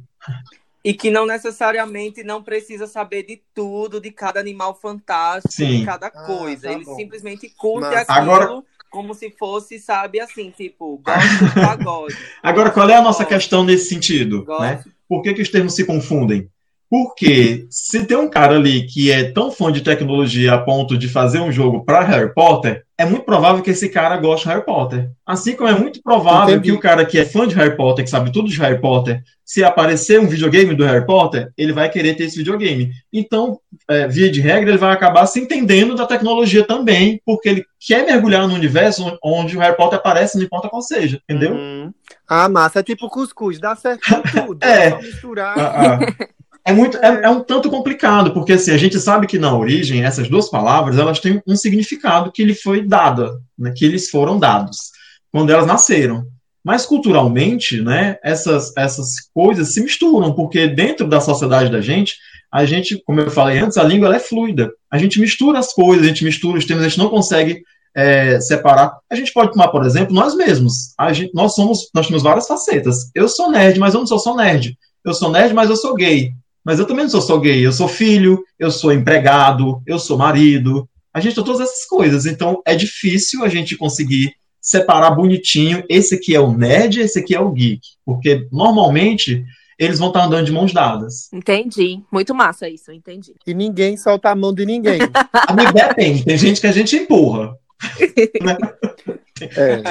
E 0.82 0.92
que 0.92 1.10
não 1.10 1.26
necessariamente 1.26 2.22
não 2.22 2.42
precisa 2.42 2.86
saber 2.86 3.22
de 3.24 3.42
tudo, 3.54 4.00
de 4.00 4.10
cada 4.10 4.40
animal 4.40 4.74
fantástico, 4.74 5.54
Sim. 5.54 5.80
de 5.80 5.84
cada 5.84 6.08
ah, 6.08 6.26
coisa. 6.26 6.68
Ah, 6.68 6.70
tá 6.70 6.76
Ele 6.76 6.84
bom. 6.84 6.96
simplesmente 6.96 7.48
curte 7.50 7.88
Mas... 7.88 8.08
aquilo 8.08 8.32
Agora... 8.32 8.62
como 8.90 9.14
se 9.14 9.30
fosse, 9.30 9.78
sabe, 9.78 10.20
assim, 10.20 10.50
tipo, 10.50 10.98
gosto 10.98 11.46
de 11.46 11.54
pagode. 11.60 12.16
Agora, 12.42 12.70
qual 12.70 12.88
é 12.88 12.96
a 12.96 13.02
nossa 13.02 13.24
questão 13.24 13.64
nesse 13.64 13.88
sentido? 13.88 14.44
Né? 14.60 14.82
Por 15.08 15.22
que, 15.22 15.34
que 15.34 15.42
os 15.42 15.50
termos 15.50 15.74
se 15.74 15.84
confundem? 15.86 16.50
Porque 16.94 17.66
se 17.70 18.06
tem 18.06 18.16
um 18.16 18.30
cara 18.30 18.54
ali 18.54 18.86
que 18.86 19.10
é 19.10 19.24
tão 19.24 19.50
fã 19.50 19.72
de 19.72 19.80
tecnologia 19.80 20.54
a 20.54 20.58
ponto 20.58 20.96
de 20.96 21.08
fazer 21.08 21.40
um 21.40 21.50
jogo 21.50 21.84
para 21.84 22.04
Harry 22.04 22.32
Potter, 22.32 22.84
é 22.96 23.04
muito 23.04 23.24
provável 23.24 23.64
que 23.64 23.70
esse 23.70 23.88
cara 23.88 24.16
goste 24.16 24.46
de 24.46 24.52
Harry 24.52 24.64
Potter. 24.64 25.10
Assim 25.26 25.56
como 25.56 25.68
é 25.68 25.76
muito 25.76 26.00
provável 26.00 26.54
Entendi. 26.54 26.70
que 26.70 26.72
o 26.72 26.78
cara 26.78 27.04
que 27.04 27.18
é 27.18 27.24
fã 27.24 27.48
de 27.48 27.56
Harry 27.56 27.76
Potter, 27.76 28.04
que 28.04 28.10
sabe 28.12 28.32
tudo 28.32 28.48
de 28.48 28.56
Harry 28.60 28.80
Potter, 28.80 29.24
se 29.44 29.64
aparecer 29.64 30.20
um 30.20 30.28
videogame 30.28 30.72
do 30.72 30.84
Harry 30.84 31.04
Potter, 31.04 31.50
ele 31.58 31.72
vai 31.72 31.90
querer 31.90 32.14
ter 32.14 32.26
esse 32.26 32.36
videogame. 32.36 32.92
Então, 33.12 33.58
é, 33.90 34.06
via 34.06 34.30
de 34.30 34.40
regra, 34.40 34.70
ele 34.70 34.78
vai 34.78 34.92
acabar 34.92 35.26
se 35.26 35.40
entendendo 35.40 35.96
da 35.96 36.06
tecnologia 36.06 36.64
também, 36.64 37.20
porque 37.26 37.48
ele 37.48 37.64
quer 37.80 38.06
mergulhar 38.06 38.46
no 38.46 38.54
universo 38.54 39.18
onde 39.20 39.56
o 39.56 39.60
Harry 39.60 39.76
Potter 39.76 39.98
aparece, 39.98 40.36
não 40.36 40.44
importa 40.44 40.68
qual 40.68 40.80
seja, 40.80 41.20
entendeu? 41.28 41.54
Uhum. 41.54 41.92
Ah, 42.28 42.48
massa, 42.48 42.78
é 42.78 42.82
tipo 42.84 43.08
cuscuz, 43.08 43.58
dá 43.58 43.74
certo 43.74 44.08
com 44.08 44.22
tudo. 44.46 44.64
é, 44.64 44.90
é 44.90 44.98
misturar. 44.98 45.58
Ah, 45.58 45.98
ah. 45.98 46.26
É 46.66 46.72
muito, 46.72 46.96
é, 46.98 47.24
é, 47.24 47.28
um 47.28 47.40
tanto 47.40 47.68
complicado, 47.68 48.32
porque 48.32 48.54
assim, 48.54 48.70
a 48.70 48.76
gente 48.78 48.98
sabe 48.98 49.26
que 49.26 49.38
na 49.38 49.54
origem 49.54 50.02
essas 50.02 50.28
duas 50.28 50.48
palavras 50.48 50.98
elas 50.98 51.20
têm 51.20 51.42
um 51.46 51.56
significado 51.56 52.32
que 52.32 52.42
lhe 52.42 52.54
foi 52.54 52.86
dado, 52.86 53.38
né, 53.58 53.72
que 53.76 53.84
eles 53.84 54.08
foram 54.08 54.38
dados 54.38 54.90
quando 55.30 55.50
elas 55.50 55.66
nasceram. 55.66 56.26
Mas 56.64 56.86
culturalmente, 56.86 57.82
né, 57.82 58.16
essas, 58.24 58.74
essas 58.78 59.10
coisas 59.34 59.74
se 59.74 59.82
misturam, 59.82 60.32
porque 60.32 60.66
dentro 60.66 61.06
da 61.06 61.20
sociedade 61.20 61.70
da 61.70 61.82
gente, 61.82 62.16
a 62.50 62.64
gente, 62.64 63.02
como 63.04 63.20
eu 63.20 63.30
falei 63.30 63.58
antes, 63.58 63.76
a 63.76 63.82
língua 63.82 64.14
é 64.16 64.18
fluida. 64.18 64.72
A 64.90 64.96
gente 64.96 65.20
mistura 65.20 65.58
as 65.58 65.74
coisas, 65.74 66.04
a 66.04 66.08
gente 66.08 66.24
mistura 66.24 66.56
os 66.56 66.64
termos, 66.64 66.84
a 66.84 66.88
gente 66.88 66.98
não 66.98 67.10
consegue 67.10 67.62
é, 67.94 68.40
separar. 68.40 68.96
A 69.10 69.14
gente 69.14 69.32
pode 69.32 69.52
tomar, 69.52 69.68
por 69.68 69.84
exemplo, 69.84 70.14
nós 70.14 70.34
mesmos. 70.34 70.94
A 70.96 71.12
gente, 71.12 71.32
nós 71.34 71.54
somos, 71.54 71.90
nós 71.92 72.06
temos 72.06 72.22
várias 72.22 72.46
facetas. 72.46 73.10
Eu 73.14 73.28
sou 73.28 73.50
nerd, 73.50 73.78
mas 73.78 73.92
eu 73.92 74.00
não 74.00 74.06
sou 74.06 74.18
só 74.18 74.34
nerd. 74.34 74.78
Eu 75.04 75.12
sou 75.12 75.30
nerd, 75.30 75.52
mas 75.52 75.68
eu 75.68 75.76
sou 75.76 75.94
gay. 75.94 76.32
Mas 76.64 76.78
eu 76.78 76.86
também 76.86 77.04
não 77.04 77.10
sou 77.10 77.20
só 77.20 77.38
gay, 77.38 77.64
eu 77.64 77.72
sou 77.72 77.86
filho, 77.86 78.42
eu 78.58 78.70
sou 78.70 78.92
empregado, 78.92 79.82
eu 79.86 79.98
sou 79.98 80.16
marido. 80.16 80.88
A 81.12 81.20
gente 81.20 81.34
tem 81.34 81.44
todas 81.44 81.60
essas 81.60 81.84
coisas. 81.86 82.26
Então 82.26 82.62
é 82.64 82.74
difícil 82.74 83.44
a 83.44 83.48
gente 83.48 83.76
conseguir 83.76 84.34
separar 84.60 85.10
bonitinho 85.10 85.84
esse 85.90 86.14
aqui 86.14 86.34
é 86.34 86.40
o 86.40 86.56
nerd, 86.56 87.00
esse 87.00 87.18
aqui 87.18 87.34
é 87.34 87.40
o 87.40 87.52
geek. 87.52 87.80
Porque 88.04 88.48
normalmente 88.50 89.44
eles 89.78 89.98
vão 89.98 90.08
estar 90.08 90.24
andando 90.24 90.46
de 90.46 90.52
mãos 90.52 90.72
dadas. 90.72 91.30
Entendi. 91.32 92.00
Muito 92.10 92.34
massa 92.34 92.68
isso, 92.68 92.90
entendi. 92.90 93.34
E 93.46 93.52
ninguém 93.52 93.96
solta 93.96 94.30
a 94.30 94.34
mão 94.34 94.54
de 94.54 94.64
ninguém. 94.64 95.00
a 95.32 95.52
minha 95.52 95.70
depende, 95.70 96.24
tem 96.24 96.38
gente 96.38 96.60
que 96.60 96.66
a 96.66 96.72
gente 96.72 96.96
empurra. 96.96 97.54
é. 99.56 99.82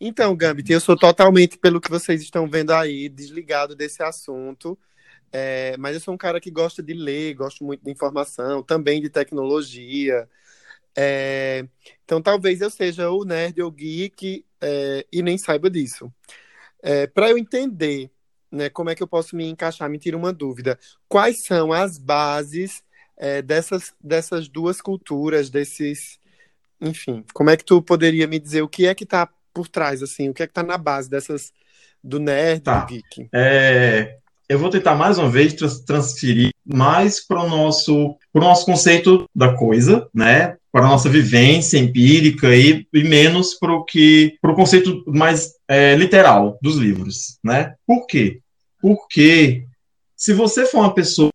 Então, 0.00 0.36
Gambit, 0.36 0.70
eu 0.70 0.80
sou 0.80 0.96
totalmente, 0.96 1.56
pelo 1.56 1.80
que 1.80 1.88
vocês 1.88 2.20
estão 2.20 2.46
vendo 2.46 2.72
aí, 2.72 3.08
desligado 3.08 3.74
desse 3.74 4.02
assunto. 4.02 4.76
É, 5.36 5.76
mas 5.78 5.94
eu 5.94 6.00
sou 6.00 6.14
um 6.14 6.16
cara 6.16 6.40
que 6.40 6.48
gosta 6.48 6.80
de 6.80 6.94
ler, 6.94 7.34
gosto 7.34 7.64
muito 7.64 7.84
de 7.84 7.90
informação, 7.90 8.62
também 8.62 9.02
de 9.02 9.10
tecnologia. 9.10 10.28
É, 10.96 11.66
então 12.04 12.22
talvez 12.22 12.60
eu 12.60 12.70
seja 12.70 13.10
o 13.10 13.24
nerd 13.24 13.60
ou 13.60 13.68
geek 13.68 14.44
é, 14.60 15.04
e 15.12 15.22
nem 15.22 15.36
saiba 15.36 15.68
disso. 15.68 16.08
É, 16.80 17.08
Para 17.08 17.30
eu 17.30 17.36
entender 17.36 18.12
né, 18.48 18.70
como 18.70 18.90
é 18.90 18.94
que 18.94 19.02
eu 19.02 19.08
posso 19.08 19.34
me 19.34 19.44
encaixar, 19.48 19.90
me 19.90 19.98
tira 19.98 20.16
uma 20.16 20.32
dúvida. 20.32 20.78
Quais 21.08 21.42
são 21.42 21.72
as 21.72 21.98
bases 21.98 22.84
é, 23.16 23.42
dessas, 23.42 23.92
dessas 24.00 24.46
duas 24.46 24.80
culturas, 24.80 25.50
desses. 25.50 26.20
Enfim, 26.80 27.24
como 27.34 27.50
é 27.50 27.56
que 27.56 27.64
tu 27.64 27.82
poderia 27.82 28.28
me 28.28 28.38
dizer 28.38 28.62
o 28.62 28.68
que 28.68 28.86
é 28.86 28.94
que 28.94 29.02
está 29.02 29.28
por 29.52 29.66
trás, 29.66 30.00
assim, 30.00 30.28
o 30.28 30.34
que 30.34 30.44
é 30.44 30.46
que 30.46 30.52
está 30.52 30.62
na 30.62 30.78
base 30.78 31.10
dessas 31.10 31.52
do 32.02 32.20
nerd 32.20 32.62
tá. 32.62 32.76
e 32.76 32.80
do 32.80 32.86
geek? 32.86 33.28
É, 33.32 34.18
eu 34.48 34.58
vou 34.58 34.70
tentar 34.70 34.94
mais 34.94 35.18
uma 35.18 35.28
vez 35.28 35.54
transferir 35.86 36.50
mais 36.64 37.24
para 37.24 37.42
o 37.42 37.48
nosso, 37.48 38.16
nosso 38.34 38.66
conceito 38.66 39.28
da 39.34 39.54
coisa, 39.54 40.06
né? 40.14 40.56
Para 40.70 40.86
a 40.86 40.88
nossa 40.88 41.08
vivência 41.08 41.78
empírica 41.78 42.54
e, 42.54 42.86
e 42.92 43.04
menos 43.04 43.54
para 43.54 43.72
o 43.72 43.84
que 43.84 44.36
para 44.40 44.52
o 44.52 44.56
conceito 44.56 45.02
mais 45.06 45.52
é, 45.68 45.94
literal 45.94 46.58
dos 46.60 46.76
livros, 46.76 47.38
né? 47.42 47.74
Por 47.86 48.06
quê? 48.06 48.40
Porque 48.80 49.64
se 50.16 50.32
você 50.32 50.66
for 50.66 50.80
uma 50.80 50.94
pessoa 50.94 51.30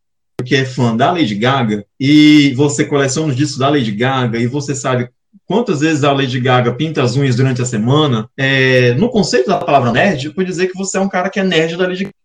que 0.46 0.56
é 0.56 0.66
fã 0.66 0.96
da 0.96 1.12
Lady 1.12 1.36
Gaga 1.36 1.86
e 2.00 2.54
você 2.56 2.86
coleciona 2.86 3.30
os 3.30 3.36
discos 3.36 3.58
da 3.58 3.70
Lady 3.70 3.92
Gaga 3.92 4.40
e 4.40 4.48
você 4.48 4.76
sabe 4.76 5.10
quantas 5.46 5.82
vezes 5.82 6.04
a 6.04 6.14
Lady 6.14 6.40
Gaga 6.40 6.74
pinta 6.74 7.04
as 7.04 7.16
unhas 7.16 7.36
durante 7.36 7.62
a 7.62 7.66
semana, 7.66 8.30
é, 8.38 8.94
no 8.94 9.10
conceito 9.10 9.48
da 9.48 9.58
palavra 9.58 9.92
nerd, 9.92 10.32
eu 10.36 10.44
dizer 10.44 10.68
que 10.68 10.78
você 10.78 10.98
é 10.98 11.02
um 11.02 11.10
cara 11.10 11.30
que 11.30 11.40
é 11.40 11.44
nerd 11.44 11.76
da 11.76 11.88
Lady 11.88 12.06
Gaga 12.06 12.19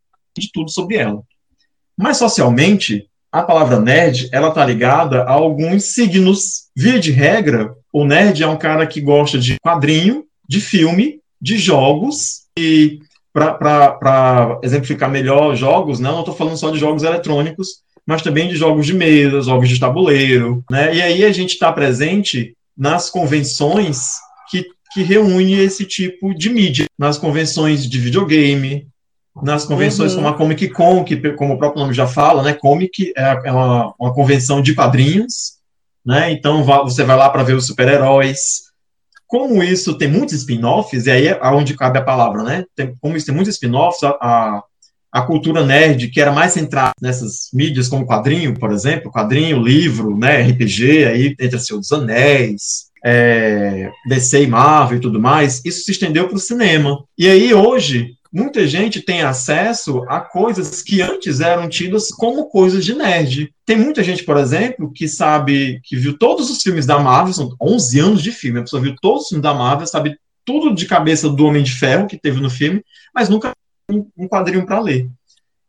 tudo 0.52 0.70
sobre 0.70 0.96
ela. 0.96 1.22
Mas 1.96 2.16
socialmente, 2.16 3.06
a 3.30 3.42
palavra 3.42 3.80
nerd, 3.80 4.28
ela 4.32 4.50
tá 4.50 4.64
ligada 4.64 5.22
a 5.22 5.32
alguns 5.32 5.94
signos. 5.94 6.64
Via 6.76 6.98
de 6.98 7.12
regra, 7.12 7.74
o 7.92 8.04
nerd 8.04 8.42
é 8.42 8.48
um 8.48 8.56
cara 8.56 8.86
que 8.86 9.00
gosta 9.00 9.38
de 9.38 9.56
quadrinho, 9.60 10.24
de 10.48 10.60
filme, 10.60 11.20
de 11.40 11.56
jogos 11.58 12.44
e 12.58 12.98
para 13.32 14.60
exemplificar 14.62 15.10
melhor 15.10 15.56
jogos, 15.56 15.98
não 15.98 16.20
estou 16.20 16.34
falando 16.34 16.56
só 16.56 16.70
de 16.70 16.78
jogos 16.78 17.02
eletrônicos, 17.02 17.82
mas 18.06 18.22
também 18.22 18.48
de 18.48 18.54
jogos 18.54 18.86
de 18.86 18.94
mesa, 18.94 19.42
jogos 19.42 19.68
de 19.68 19.80
tabuleiro, 19.80 20.64
né? 20.70 20.94
E 20.94 21.02
aí 21.02 21.24
a 21.24 21.32
gente 21.32 21.54
está 21.54 21.72
presente 21.72 22.54
nas 22.76 23.10
convenções 23.10 24.20
que, 24.48 24.64
que 24.92 25.02
reúne 25.02 25.54
esse 25.54 25.84
tipo 25.84 26.32
de 26.34 26.48
mídia, 26.48 26.86
nas 26.98 27.18
convenções 27.18 27.88
de 27.88 27.98
videogame, 27.98 28.86
nas 29.42 29.64
convenções 29.64 30.12
uhum. 30.12 30.18
como 30.18 30.28
a 30.28 30.34
Comic 30.36 30.68
Con, 30.68 31.04
que 31.04 31.16
como 31.32 31.54
o 31.54 31.58
próprio 31.58 31.82
nome 31.82 31.94
já 31.94 32.06
fala, 32.06 32.42
né, 32.42 32.54
Comic 32.54 33.12
é, 33.16 33.40
é 33.46 33.52
uma, 33.52 33.94
uma 33.98 34.14
convenção 34.14 34.62
de 34.62 34.74
quadrinhos, 34.74 35.54
né? 36.04 36.30
Então 36.30 36.62
você 36.62 37.02
vai 37.02 37.16
lá 37.16 37.28
para 37.30 37.42
ver 37.42 37.54
os 37.54 37.66
super-heróis. 37.66 38.64
Como 39.26 39.62
isso 39.62 39.96
tem 39.96 40.06
muitos 40.06 40.34
spin-offs, 40.34 41.06
e 41.06 41.10
aí 41.10 41.26
é 41.28 41.40
onde 41.46 41.74
cabe 41.74 41.98
a 41.98 42.04
palavra, 42.04 42.42
né? 42.42 42.64
Tem, 42.76 42.94
como 43.00 43.16
isso 43.16 43.26
tem 43.26 43.34
muitos 43.34 43.54
spin-offs, 43.54 44.04
a, 44.04 44.10
a, 44.20 44.62
a, 45.10 45.22
cultura 45.22 45.64
nerd, 45.64 46.08
que 46.08 46.20
era 46.20 46.30
mais 46.30 46.52
centrada 46.52 46.92
nessas 47.00 47.48
mídias, 47.52 47.88
como 47.88 48.06
quadrinho, 48.06 48.56
por 48.56 48.70
exemplo, 48.70 49.10
quadrinho, 49.10 49.62
livro, 49.62 50.16
né? 50.16 50.42
RPG, 50.42 51.06
aí 51.06 51.36
entre 51.40 51.58
Senhor 51.58 51.80
dos 51.80 51.90
Anéis, 51.90 52.90
é, 53.04 53.90
DC 54.06 54.42
e 54.42 54.46
Marvel 54.46 54.98
e 54.98 55.00
tudo 55.00 55.20
mais, 55.20 55.60
isso 55.64 55.84
se 55.84 55.90
estendeu 55.90 56.28
para 56.28 56.36
o 56.36 56.40
cinema. 56.40 57.02
E 57.18 57.26
aí 57.26 57.52
hoje 57.52 58.14
muita 58.34 58.66
gente 58.66 59.00
tem 59.00 59.22
acesso 59.22 60.04
a 60.08 60.20
coisas 60.20 60.82
que 60.82 61.00
antes 61.00 61.38
eram 61.38 61.68
tidas 61.68 62.08
como 62.08 62.48
coisas 62.48 62.84
de 62.84 62.92
nerd. 62.92 63.54
Tem 63.64 63.76
muita 63.76 64.02
gente, 64.02 64.24
por 64.24 64.36
exemplo, 64.36 64.90
que 64.92 65.06
sabe, 65.06 65.80
que 65.84 65.94
viu 65.94 66.18
todos 66.18 66.50
os 66.50 66.60
filmes 66.60 66.84
da 66.84 66.98
Marvel, 66.98 67.32
são 67.32 67.54
11 67.62 68.00
anos 68.00 68.22
de 68.22 68.32
filme, 68.32 68.58
a 68.58 68.62
pessoa 68.62 68.82
viu 68.82 68.96
todos 69.00 69.22
os 69.22 69.28
filmes 69.28 69.44
da 69.44 69.54
Marvel, 69.54 69.86
sabe 69.86 70.18
tudo 70.44 70.74
de 70.74 70.84
cabeça 70.84 71.28
do 71.28 71.46
Homem 71.46 71.62
de 71.62 71.72
Ferro 71.72 72.08
que 72.08 72.18
teve 72.18 72.40
no 72.40 72.50
filme, 72.50 72.84
mas 73.14 73.28
nunca 73.28 73.52
um, 73.88 74.04
um 74.18 74.26
quadrinho 74.26 74.66
para 74.66 74.80
ler. 74.80 75.08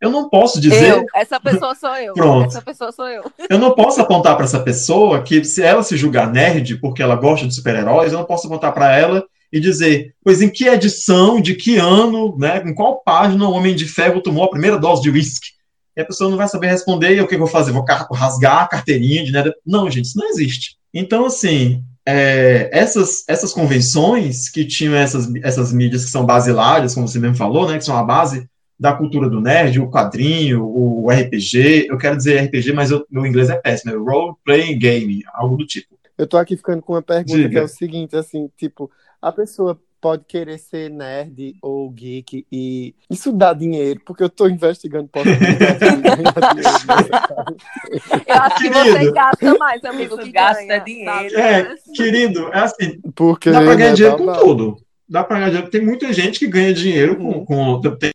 Eu 0.01 0.09
não 0.09 0.27
posso 0.27 0.59
dizer. 0.59 0.89
Eu, 0.89 1.05
essa 1.15 1.39
pessoa 1.39 1.75
sou 1.75 1.95
eu. 1.95 2.13
Pronto. 2.13 2.47
Essa 2.47 2.61
pessoa 2.61 2.91
sou 2.91 3.07
eu. 3.07 3.31
Eu 3.49 3.57
não 3.57 3.73
posso 3.73 4.01
apontar 4.01 4.35
para 4.35 4.45
essa 4.45 4.59
pessoa 4.59 5.21
que, 5.21 5.43
se 5.43 5.61
ela 5.61 5.83
se 5.83 5.95
julgar 5.95 6.31
nerd 6.31 6.77
porque 6.77 7.01
ela 7.01 7.15
gosta 7.15 7.47
de 7.47 7.55
super-heróis, 7.55 8.11
eu 8.11 8.19
não 8.19 8.25
posso 8.25 8.47
apontar 8.47 8.73
para 8.73 8.95
ela 8.95 9.23
e 9.51 9.59
dizer, 9.59 10.13
pois 10.23 10.41
em 10.41 10.49
que 10.49 10.67
edição, 10.67 11.39
de 11.39 11.55
que 11.55 11.77
ano, 11.77 12.37
né, 12.37 12.63
em 12.65 12.73
qual 12.73 13.01
página 13.03 13.47
o 13.47 13.51
Homem 13.51 13.75
de 13.75 13.85
Ferro 13.85 14.21
tomou 14.21 14.43
a 14.43 14.49
primeira 14.49 14.77
dose 14.77 15.01
de 15.01 15.09
uísque? 15.09 15.49
E 15.95 16.01
a 16.01 16.05
pessoa 16.05 16.29
não 16.29 16.37
vai 16.37 16.47
saber 16.47 16.67
responder, 16.67 17.15
e 17.15 17.21
o 17.21 17.27
que 17.27 17.35
eu 17.35 17.39
vou 17.39 17.47
fazer? 17.47 17.71
Vou 17.71 17.85
rasgar 18.11 18.63
a 18.63 18.67
carteirinha 18.67 19.23
de 19.23 19.31
nada? 19.31 19.55
Não, 19.65 19.89
gente, 19.89 20.05
isso 20.05 20.17
não 20.17 20.27
existe. 20.27 20.75
Então, 20.93 21.25
assim, 21.25 21.83
é, 22.05 22.69
essas, 22.71 23.23
essas 23.27 23.53
convenções 23.53 24.49
que 24.49 24.65
tinham 24.65 24.93
essas, 24.93 25.33
essas 25.41 25.71
mídias 25.71 26.05
que 26.05 26.11
são 26.11 26.25
basilares, 26.25 26.93
como 26.93 27.07
você 27.07 27.17
mesmo 27.17 27.35
falou, 27.35 27.67
né, 27.67 27.77
que 27.77 27.85
são 27.85 27.97
a 27.97 28.03
base 28.03 28.47
da 28.77 28.93
cultura 28.93 29.29
do 29.29 29.39
nerd, 29.39 29.79
o 29.79 29.89
quadrinho, 29.89 30.65
o 30.65 31.09
RPG, 31.09 31.87
eu 31.89 31.97
quero 31.97 32.17
dizer 32.17 32.43
RPG, 32.45 32.73
mas 32.73 32.91
eu, 32.91 33.05
meu 33.09 33.25
inglês 33.25 33.49
é 33.49 33.55
péssimo, 33.55 33.93
é 33.93 33.95
role 33.95 34.35
playing 34.43 34.77
game, 34.77 35.23
algo 35.33 35.55
do 35.55 35.65
tipo. 35.65 35.97
Eu 36.17 36.27
tô 36.27 36.37
aqui 36.37 36.55
ficando 36.55 36.81
com 36.81 36.93
uma 36.93 37.01
pergunta 37.01 37.37
Diga. 37.37 37.49
que 37.49 37.57
é 37.57 37.63
o 37.63 37.67
seguinte, 37.67 38.15
assim, 38.15 38.49
tipo, 38.57 38.89
a 39.25 39.31
pessoa 39.31 39.81
pode 39.99 40.23
querer 40.25 40.59
ser 40.59 40.87
nerd 40.87 41.55
ou 41.59 41.89
geek 41.89 42.45
e 42.51 42.93
isso 43.09 43.31
dá 43.31 43.53
dinheiro, 43.53 43.99
porque 44.05 44.21
eu 44.21 44.27
estou 44.27 44.47
investigando 44.47 45.07
possibilidades 45.07 45.79
de 45.79 45.97
ganhar 45.97 46.53
dinheiro. 46.53 46.73
Eu 48.27 48.35
acho 48.35 48.55
que 48.57 48.69
você 48.69 49.11
gasta 49.11 49.57
mais, 49.57 49.83
amigo, 49.83 50.15
que 50.19 50.31
gasta 50.31 50.63
ganha, 50.63 50.79
dinheiro. 50.79 51.39
É, 51.39 51.75
querido, 51.95 52.53
é 52.53 52.59
assim, 52.59 53.01
porque 53.15 53.49
dá 53.49 53.61
para 53.61 53.73
ganhar 53.73 53.89
né, 53.89 53.95
dinheiro 53.95 54.17
com 54.17 54.33
tudo. 54.33 54.77
Dá 55.09 55.23
para 55.23 55.37
ganhar 55.37 55.49
dinheiro. 55.49 55.71
Tem 55.71 55.83
muita 55.83 56.13
gente 56.13 56.37
que 56.37 56.45
ganha 56.45 56.71
dinheiro 56.71 57.15
com, 57.15 57.39
hum. 57.39 57.45
com 57.45 57.81
tem 57.97 58.11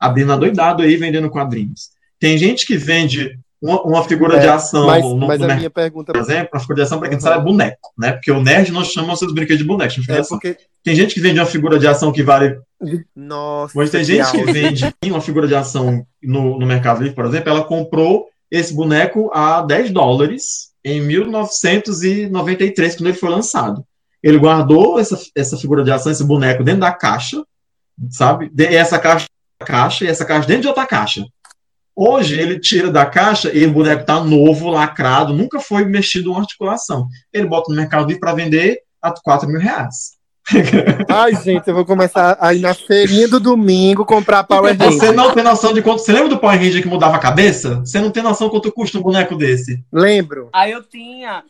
abrindo 0.00 0.32
adoidado 0.32 0.82
aí 0.82 0.96
vendendo 0.96 1.28
quadrinhos. 1.28 1.90
Tem 2.18 2.38
gente 2.38 2.64
que 2.64 2.78
vende 2.78 3.38
uma, 3.60 3.82
uma 3.82 4.04
figura 4.04 4.36
é, 4.36 4.40
de 4.40 4.48
ação. 4.48 4.86
Mas, 4.86 5.04
no, 5.04 5.16
mas 5.16 5.40
no 5.40 5.50
a 5.50 5.54
minha 5.54 5.70
pergunta. 5.70 6.12
Por 6.12 6.20
exemplo, 6.20 6.50
a 6.52 6.60
figura 6.60 6.76
de 6.76 6.82
ação, 6.82 6.98
para 6.98 7.08
quem 7.08 7.16
uhum. 7.16 7.22
sabe, 7.22 7.40
é 7.40 7.44
boneco, 7.44 7.92
né? 7.98 8.12
Porque 8.12 8.30
o 8.30 8.42
nerd 8.42 8.72
não 8.72 8.84
chama 8.84 9.16
seus 9.16 9.32
brinquedos 9.32 9.58
de 9.58 9.64
boneco. 9.64 9.94
É 10.08 10.22
porque... 10.22 10.56
Tem 10.84 10.94
gente 10.94 11.14
que 11.14 11.20
vende 11.20 11.40
uma 11.40 11.46
figura 11.46 11.78
de 11.78 11.86
ação 11.86 12.12
que 12.12 12.22
vale. 12.22 12.58
Nossa. 13.14 13.72
Mas 13.76 13.90
tem 13.90 14.04
gente 14.04 14.30
que 14.30 14.44
vende 14.44 14.94
uma 15.06 15.20
figura 15.20 15.46
de 15.46 15.54
ação 15.54 16.06
no, 16.22 16.58
no 16.58 16.66
Mercado 16.66 17.00
Livre, 17.00 17.14
por 17.14 17.26
exemplo, 17.26 17.50
ela 17.50 17.64
comprou 17.64 18.26
esse 18.50 18.72
boneco 18.74 19.30
a 19.34 19.60
10 19.62 19.90
dólares 19.90 20.68
em 20.84 21.00
1993, 21.00 22.96
quando 22.96 23.08
ele 23.08 23.18
foi 23.18 23.28
lançado. 23.28 23.84
Ele 24.22 24.38
guardou 24.38 24.98
essa, 24.98 25.18
essa 25.36 25.56
figura 25.56 25.84
de 25.84 25.90
ação, 25.90 26.10
esse 26.10 26.24
boneco, 26.24 26.64
dentro 26.64 26.80
da 26.80 26.92
caixa, 26.92 27.42
sabe? 28.10 28.50
E 28.56 28.64
essa 28.64 28.98
caixa, 28.98 29.26
caixa 29.60 30.04
e 30.04 30.08
essa 30.08 30.24
caixa 30.24 30.46
dentro 30.46 30.62
de 30.62 30.68
outra 30.68 30.86
caixa. 30.86 31.24
Hoje 32.00 32.38
ele 32.38 32.60
tira 32.60 32.92
da 32.92 33.04
caixa 33.04 33.50
e 33.52 33.66
o 33.66 33.72
boneco 33.72 34.04
tá 34.04 34.22
novo, 34.22 34.70
lacrado, 34.70 35.32
nunca 35.32 35.58
foi 35.58 35.84
mexido 35.84 36.30
uma 36.30 36.38
articulação. 36.38 37.08
Ele 37.32 37.44
bota 37.44 37.72
no 37.72 37.76
Mercado 37.76 38.06
Livre 38.06 38.20
para 38.20 38.34
vender 38.34 38.82
a 39.02 39.12
4 39.12 39.48
mil 39.48 39.58
reais. 39.58 40.12
Ai, 41.10 41.34
gente, 41.34 41.66
eu 41.66 41.74
vou 41.74 41.84
começar 41.84 42.38
aí 42.40 42.60
na 42.60 42.72
feirinha 42.72 43.26
do 43.26 43.40
domingo 43.40 44.06
comprar 44.06 44.44
Power 44.44 44.78
Ranger. 44.78 44.92
Você 44.92 45.10
não 45.10 45.34
tem 45.34 45.42
noção 45.42 45.74
de 45.74 45.82
quanto. 45.82 45.98
Você 45.98 46.12
lembra 46.12 46.28
do 46.28 46.38
Power 46.38 46.56
Ranger 46.56 46.80
que 46.80 46.88
mudava 46.88 47.16
a 47.16 47.18
cabeça? 47.18 47.80
Você 47.80 48.00
não 48.00 48.12
tem 48.12 48.22
noção 48.22 48.48
quanto 48.48 48.70
custa 48.70 48.96
um 48.96 49.02
boneco 49.02 49.34
desse. 49.34 49.82
Lembro. 49.92 50.50
Aí 50.52 50.70
eu 50.70 50.84
tinha. 50.84 51.42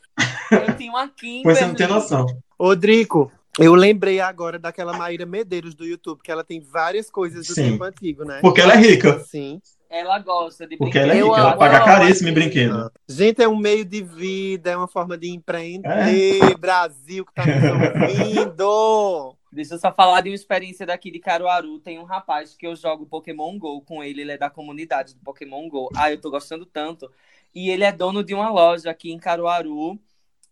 Eu 0.50 0.74
tinha 0.78 0.90
uma 0.90 1.06
Kimberly. 1.14 1.42
Pois 1.42 1.58
você 1.58 1.66
não 1.66 1.74
tem 1.74 1.86
noção. 1.86 2.24
Ô, 2.58 2.74
Drico, 2.74 3.30
eu 3.58 3.74
lembrei 3.74 4.18
agora 4.18 4.58
daquela 4.58 4.96
Maíra 4.96 5.26
Medeiros 5.26 5.74
do 5.74 5.84
YouTube, 5.84 6.22
que 6.24 6.32
ela 6.32 6.42
tem 6.42 6.58
várias 6.58 7.10
coisas 7.10 7.46
do 7.46 7.52
Sim. 7.52 7.72
tempo 7.72 7.84
antigo, 7.84 8.24
né? 8.24 8.38
Porque 8.40 8.62
ela 8.62 8.72
é 8.72 8.78
rica. 8.78 9.22
Sim. 9.28 9.60
Ela 9.90 10.18
gosta 10.18 10.66
de 10.66 10.76
Porque 10.76 10.98
ela 10.98 11.14
é 11.14 11.16
rica, 11.16 11.26
ela 11.26 11.56
paga 11.56 11.82
caríssimo 11.82 12.28
em 12.28 12.34
brinquedo. 12.34 12.92
Gente, 13.08 13.42
é 13.42 13.48
um 13.48 13.56
meio 13.56 13.86
de 13.86 14.02
vida, 14.02 14.70
é 14.70 14.76
uma 14.76 14.86
forma 14.86 15.16
de 15.16 15.30
empreender. 15.30 16.42
É. 16.42 16.54
Brasil 16.56 17.24
que 17.24 17.32
tá 17.32 17.44
nos 17.46 17.64
ouvindo. 17.64 19.36
Deixa 19.50 19.74
eu 19.74 19.78
só 19.78 19.90
falar 19.90 20.20
de 20.20 20.28
uma 20.28 20.34
experiência 20.34 20.84
daqui 20.84 21.10
de 21.10 21.18
Caruaru. 21.18 21.78
Tem 21.78 21.98
um 21.98 22.04
rapaz 22.04 22.54
que 22.54 22.66
eu 22.66 22.76
jogo 22.76 23.06
Pokémon 23.06 23.58
GO 23.58 23.80
com 23.80 24.04
ele, 24.04 24.20
ele 24.20 24.32
é 24.32 24.38
da 24.38 24.50
comunidade 24.50 25.14
do 25.14 25.20
Pokémon 25.20 25.66
GO. 25.70 25.88
Ah, 25.96 26.12
eu 26.12 26.20
tô 26.20 26.30
gostando 26.30 26.66
tanto. 26.66 27.10
E 27.54 27.70
ele 27.70 27.82
é 27.82 27.90
dono 27.90 28.22
de 28.22 28.34
uma 28.34 28.50
loja 28.50 28.90
aqui 28.90 29.10
em 29.10 29.18
Caruaru. 29.18 29.98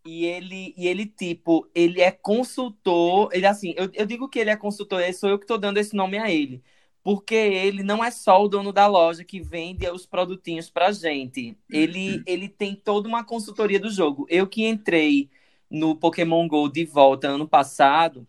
E 0.03 0.25
ele, 0.25 0.72
e 0.79 0.87
ele, 0.87 1.05
tipo, 1.05 1.68
ele 1.75 2.01
é 2.01 2.11
consultor. 2.11 3.29
Ele, 3.33 3.46
assim, 3.46 3.75
eu, 3.77 3.90
eu 3.92 4.07
digo 4.07 4.31
que 4.31 4.38
ele 4.38 4.51
é 4.51 4.57
consultor, 4.57 5.03
sou 5.12 5.29
eu 5.29 5.38
que 5.38 5.46
tô 5.46 5.59
dando 5.59 5.77
esse 5.77 5.94
nome 5.94 6.16
a 6.16 6.31
ele 6.31 6.62
porque 7.07 7.37
ele 7.37 7.85
não 7.85 8.05
é 8.05 8.11
só 8.11 8.42
o 8.42 8.49
dono 8.49 8.73
da 8.73 8.88
loja 8.88 9.23
que 9.23 9.40
vende 9.40 9.88
os 9.88 10.05
produtinhos 10.05 10.69
pra 10.69 10.90
gente. 10.90 11.57
Ele, 11.71 12.21
ele 12.27 12.49
tem 12.49 12.75
toda 12.75 13.07
uma 13.07 13.23
consultoria 13.23 13.79
do 13.79 13.88
jogo. 13.88 14.27
Eu 14.29 14.45
que 14.45 14.66
entrei 14.66 15.31
no 15.71 15.95
Pokémon 15.95 16.49
GO 16.49 16.69
de 16.69 16.85
volta 16.85 17.29
ano 17.29 17.47
passado, 17.47 18.27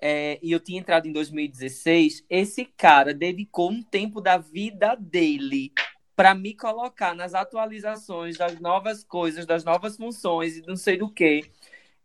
é, 0.00 0.38
e 0.40 0.52
eu 0.52 0.60
tinha 0.60 0.78
entrado 0.78 1.08
em 1.08 1.12
2016, 1.12 2.24
esse 2.30 2.64
cara 2.64 3.12
dedicou 3.12 3.68
um 3.68 3.82
tempo 3.82 4.20
da 4.20 4.38
vida 4.38 4.94
dele 4.94 5.72
para 6.14 6.32
me 6.32 6.54
colocar 6.54 7.16
nas 7.16 7.34
atualizações 7.34 8.38
das 8.38 8.60
novas 8.60 9.02
coisas, 9.02 9.44
das 9.44 9.64
novas 9.64 9.96
funções 9.96 10.56
e 10.56 10.62
não 10.68 10.76
sei 10.76 10.96
do 10.96 11.10
que 11.10 11.50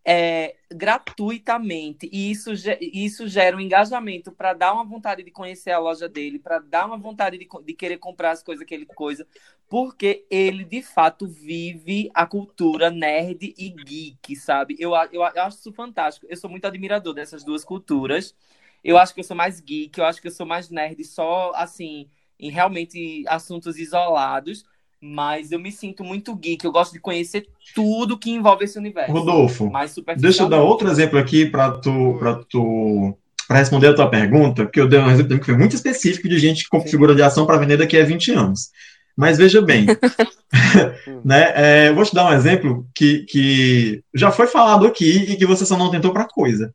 é, 0.08 0.56
gratuitamente 0.72 2.08
e 2.14 2.30
isso, 2.30 2.52
isso 2.80 3.28
gera 3.28 3.58
um 3.58 3.60
engajamento 3.60 4.32
para 4.32 4.54
dar 4.54 4.72
uma 4.72 4.86
vontade 4.86 5.24
de 5.24 5.32
conhecer 5.32 5.72
a 5.72 5.80
loja 5.80 6.08
dele, 6.08 6.38
para 6.38 6.60
dar 6.60 6.86
uma 6.86 6.98
vontade 6.98 7.40
de, 7.40 7.48
de, 7.64 7.74
querer 7.74 7.98
comprar 7.98 8.30
as 8.32 8.44
coisas 8.44 8.64
que 8.64 8.74
ele 8.76 8.86
coisa, 8.86 9.28
porque 9.68 10.28
ele 10.30 10.64
de 10.64 10.84
fato 10.84 11.28
vive 11.28 12.12
a 12.14 12.28
cultura 12.28 12.92
nerd 12.92 13.56
e 13.58 13.70
geek, 13.70 14.36
sabe? 14.36 14.76
Eu, 14.80 14.92
eu, 15.12 15.24
eu 15.24 15.44
acho 15.44 15.58
isso 15.58 15.74
fantástico. 15.74 16.28
Eu 16.30 16.38
sou 16.38 16.52
muito 16.52 16.66
admirador 16.66 17.14
dessas 17.16 17.44
duas 17.44 17.66
culturas. 17.66 18.36
Eu 18.84 19.00
acho 19.00 19.14
que 19.14 19.22
eu 19.22 19.24
sou 19.24 19.36
mais 19.36 19.60
geek, 19.60 19.98
eu 19.98 20.06
acho 20.06 20.22
que 20.22 20.28
eu 20.28 20.32
sou 20.32 20.46
mais 20.46 20.70
nerd 20.70 21.04
só 21.04 21.52
assim 21.56 22.08
em 22.40 22.52
realmente 22.52 23.24
assuntos 23.28 23.80
isolados 23.80 24.66
mas 25.06 25.52
eu 25.52 25.60
me 25.60 25.72
sinto 25.72 26.04
muito 26.04 26.36
geek. 26.36 26.66
Eu 26.66 26.72
gosto 26.72 26.94
de 26.94 27.00
conhecer 27.00 27.48
tudo 27.76 28.18
que 28.18 28.32
envolve 28.32 28.66
esse 28.66 28.78
universo. 28.78 29.12
Rodolfo, 29.12 29.72
deixa 30.18 30.44
eu 30.44 30.50
dar 30.50 30.64
outro 30.64 30.90
exemplo 30.90 31.20
aqui 31.20 31.46
para 31.46 31.72
tu, 31.72 32.16
para 32.18 32.36
tu 32.50 33.16
para 33.48 33.60
responder 33.60 33.90
a 33.90 33.94
tua 33.94 34.10
pergunta, 34.10 34.64
porque 34.64 34.82
eu 34.82 34.88
dei 34.88 35.00
um 35.00 35.12
exemplo 35.12 35.38
que 35.38 35.46
foi 35.46 35.56
muito 35.56 35.76
específico 35.76 36.28
de 36.28 36.40
gente 36.40 36.68
com 36.68 36.82
figura 36.82 37.14
de 37.14 37.22
ação 37.22 37.46
para 37.46 37.58
vender 37.58 37.78
daqui 37.78 37.96
a 37.96 38.04
20 38.04 38.32
anos. 38.32 38.72
Mas 39.16 39.38
veja 39.38 39.62
bem, 39.62 39.86
né, 41.24 41.54
é, 41.56 41.90
eu 41.90 41.96
vou 41.96 42.04
te 42.04 42.16
dar 42.16 42.26
um 42.26 42.34
exemplo 42.34 42.88
que, 42.96 43.20
que 43.26 44.04
já 44.16 44.32
foi 44.32 44.48
falado 44.48 44.88
aqui 44.88 45.32
e 45.32 45.36
que 45.38 45.46
você 45.46 45.64
só 45.64 45.78
não 45.78 45.92
tentou 45.92 46.12
para 46.12 46.28
coisa. 46.28 46.74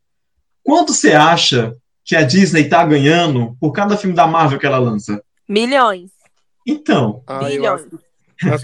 Quanto 0.63 0.95
você 0.95 1.13
acha 1.13 1.75
que 2.05 2.15
a 2.15 2.23
Disney 2.23 2.63
está 2.63 2.85
ganhando 2.85 3.57
por 3.61 3.73
cada 3.73 3.97
filme 3.97 4.15
da 4.15 4.29
Marvel 4.29 4.59
que 4.59 4.67
ela 4.67 4.79
lança? 4.79 5.21
Milhões. 5.49 6.13
Então. 6.65 7.23
Ah, 7.27 7.43
Milhões. 7.43 7.81
Acho 7.81 8.10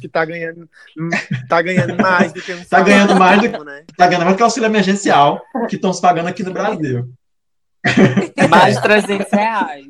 que 0.00 0.08
tá 0.08 0.24
ganhando, 0.24 0.68
tá 1.48 1.62
ganhando 1.62 1.96
mais 1.96 2.32
do 2.32 2.40
que 2.40 2.52
um 2.52 2.64
Tá 2.68 2.80
ganhando 2.80 3.14
mais 3.16 3.40
do 3.42 3.50
que, 3.50 3.64
né? 3.64 3.84
tá 3.96 4.06
ganhando 4.06 4.24
mais 4.24 4.34
do 4.34 4.36
que 4.36 4.42
o 4.42 4.46
auxílio 4.46 4.66
emergencial 4.66 5.42
que 5.68 5.76
estão 5.76 5.92
se 5.92 6.00
pagando 6.00 6.28
aqui 6.28 6.42
no 6.42 6.52
Brasil. 6.52 7.10
Mais 8.48 8.76
de 8.76 8.82
300 8.82 9.30
reais. 9.30 9.86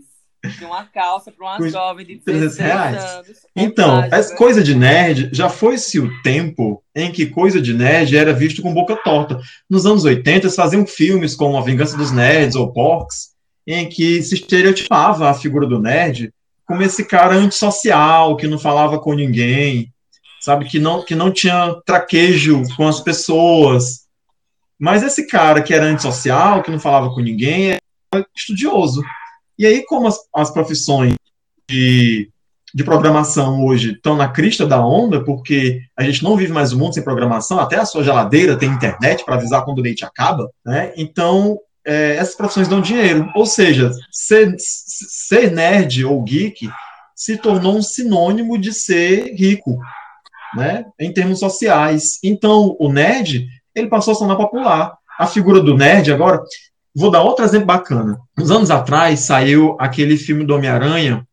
De 0.58 0.64
uma 0.64 0.84
calça 0.84 1.32
para 1.32 1.58
uma 1.58 1.68
jovem 1.68 2.06
de 2.06 2.16
300 2.18 2.56
16 2.56 2.68
reais. 2.68 3.04
anos. 3.04 3.28
Então, 3.56 3.96
Vontade, 3.96 4.14
essa 4.14 4.30
né? 4.30 4.36
coisa 4.36 4.62
de 4.62 4.74
nerd, 4.74 5.30
já 5.32 5.48
foi-se 5.48 5.98
o 5.98 6.22
tempo 6.22 6.82
em 6.94 7.10
que 7.10 7.26
coisa 7.26 7.60
de 7.60 7.72
nerd 7.74 8.16
era 8.16 8.32
visto 8.32 8.62
com 8.62 8.72
boca 8.72 8.94
torta. 8.96 9.40
Nos 9.68 9.86
anos 9.86 10.04
80, 10.04 10.46
eles 10.46 10.54
faziam 10.54 10.86
filmes 10.86 11.34
como 11.34 11.56
A 11.56 11.62
Vingança 11.62 11.96
dos 11.96 12.12
Nerds 12.12 12.54
ou 12.54 12.72
Porks, 12.72 13.34
em 13.66 13.88
que 13.88 14.22
se 14.22 14.34
estereotipava 14.34 15.28
a 15.28 15.34
figura 15.34 15.66
do 15.66 15.80
nerd 15.80 16.32
como 16.66 16.82
esse 16.82 17.04
cara 17.04 17.34
antissocial, 17.34 18.36
que 18.36 18.48
não 18.48 18.58
falava 18.58 18.98
com 18.98 19.14
ninguém, 19.14 19.92
sabe, 20.40 20.64
que 20.64 20.78
não, 20.78 21.04
que 21.04 21.14
não 21.14 21.30
tinha 21.30 21.74
traquejo 21.86 22.62
com 22.76 22.86
as 22.86 23.00
pessoas. 23.00 24.06
Mas 24.78 25.02
esse 25.02 25.26
cara 25.26 25.62
que 25.62 25.72
era 25.72 25.86
antissocial, 25.86 26.62
que 26.62 26.70
não 26.70 26.80
falava 26.80 27.14
com 27.14 27.20
ninguém, 27.20 27.70
era 28.12 28.26
estudioso. 28.36 29.02
E 29.58 29.64
aí, 29.64 29.84
como 29.86 30.06
as, 30.06 30.18
as 30.34 30.50
profissões 30.50 31.14
de, 31.68 32.30
de 32.74 32.84
programação 32.84 33.64
hoje 33.64 33.92
estão 33.92 34.16
na 34.16 34.28
crista 34.28 34.66
da 34.66 34.84
onda, 34.84 35.24
porque 35.24 35.80
a 35.96 36.02
gente 36.02 36.22
não 36.22 36.36
vive 36.36 36.52
mais 36.52 36.72
um 36.72 36.78
mundo 36.78 36.94
sem 36.94 37.02
programação, 37.02 37.58
até 37.58 37.76
a 37.76 37.86
sua 37.86 38.04
geladeira 38.04 38.56
tem 38.56 38.68
internet 38.68 39.24
para 39.24 39.36
avisar 39.36 39.64
quando 39.64 39.78
o 39.78 39.82
leite 39.82 40.04
acaba, 40.04 40.50
né? 40.64 40.92
Então, 40.96 41.58
é, 41.86 42.16
essas 42.16 42.34
profissões 42.34 42.68
dão 42.68 42.80
dinheiro. 42.80 43.30
Ou 43.34 43.46
seja, 43.46 43.90
ser, 44.10 44.54
ser 44.58 45.50
nerd 45.52 46.04
ou 46.04 46.22
geek 46.22 46.68
se 47.14 47.36
tornou 47.36 47.76
um 47.76 47.82
sinônimo 47.82 48.58
de 48.58 48.72
ser 48.72 49.34
rico, 49.34 49.78
né? 50.54 50.84
Em 50.98 51.12
termos 51.12 51.38
sociais. 51.38 52.18
Então, 52.22 52.76
o 52.78 52.92
nerd, 52.92 53.46
ele 53.74 53.88
passou 53.88 54.12
a 54.12 54.14
se 54.14 54.20
tornar 54.20 54.36
popular. 54.36 54.94
A 55.18 55.26
figura 55.26 55.60
do 55.60 55.76
nerd, 55.76 56.12
agora, 56.12 56.42
vou 56.94 57.10
dar 57.10 57.22
outro 57.22 57.44
exemplo 57.44 57.66
bacana. 57.66 58.18
Uns 58.38 58.50
anos 58.50 58.70
atrás, 58.70 59.20
saiu 59.20 59.76
aquele 59.80 60.16
filme 60.16 60.44
do 60.44 60.54
Homem-Aranha 60.54 61.26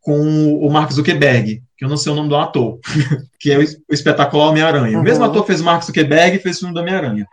com 0.00 0.54
o 0.54 0.70
Mark 0.70 0.90
Zuckerberg, 0.92 1.62
que 1.76 1.84
eu 1.84 1.88
não 1.88 1.96
sei 1.96 2.12
o 2.12 2.14
nome 2.14 2.28
do 2.28 2.36
ator, 2.36 2.78
que 3.40 3.50
é 3.50 3.58
o, 3.58 3.62
es- 3.62 3.76
o 3.90 3.92
espetacular 3.92 4.48
Homem-Aranha. 4.48 4.98
O 4.98 5.02
mesmo 5.02 5.24
Uhum. 5.24 5.30
ator 5.30 5.42
que 5.42 5.48
fez 5.48 5.60
o 5.60 5.64
Mark 5.64 5.82
Zuckerberg 5.82 6.38
fez 6.38 6.56
o 6.56 6.60
filme 6.60 6.74
do 6.74 6.80
Homem-Aranha. 6.80 7.26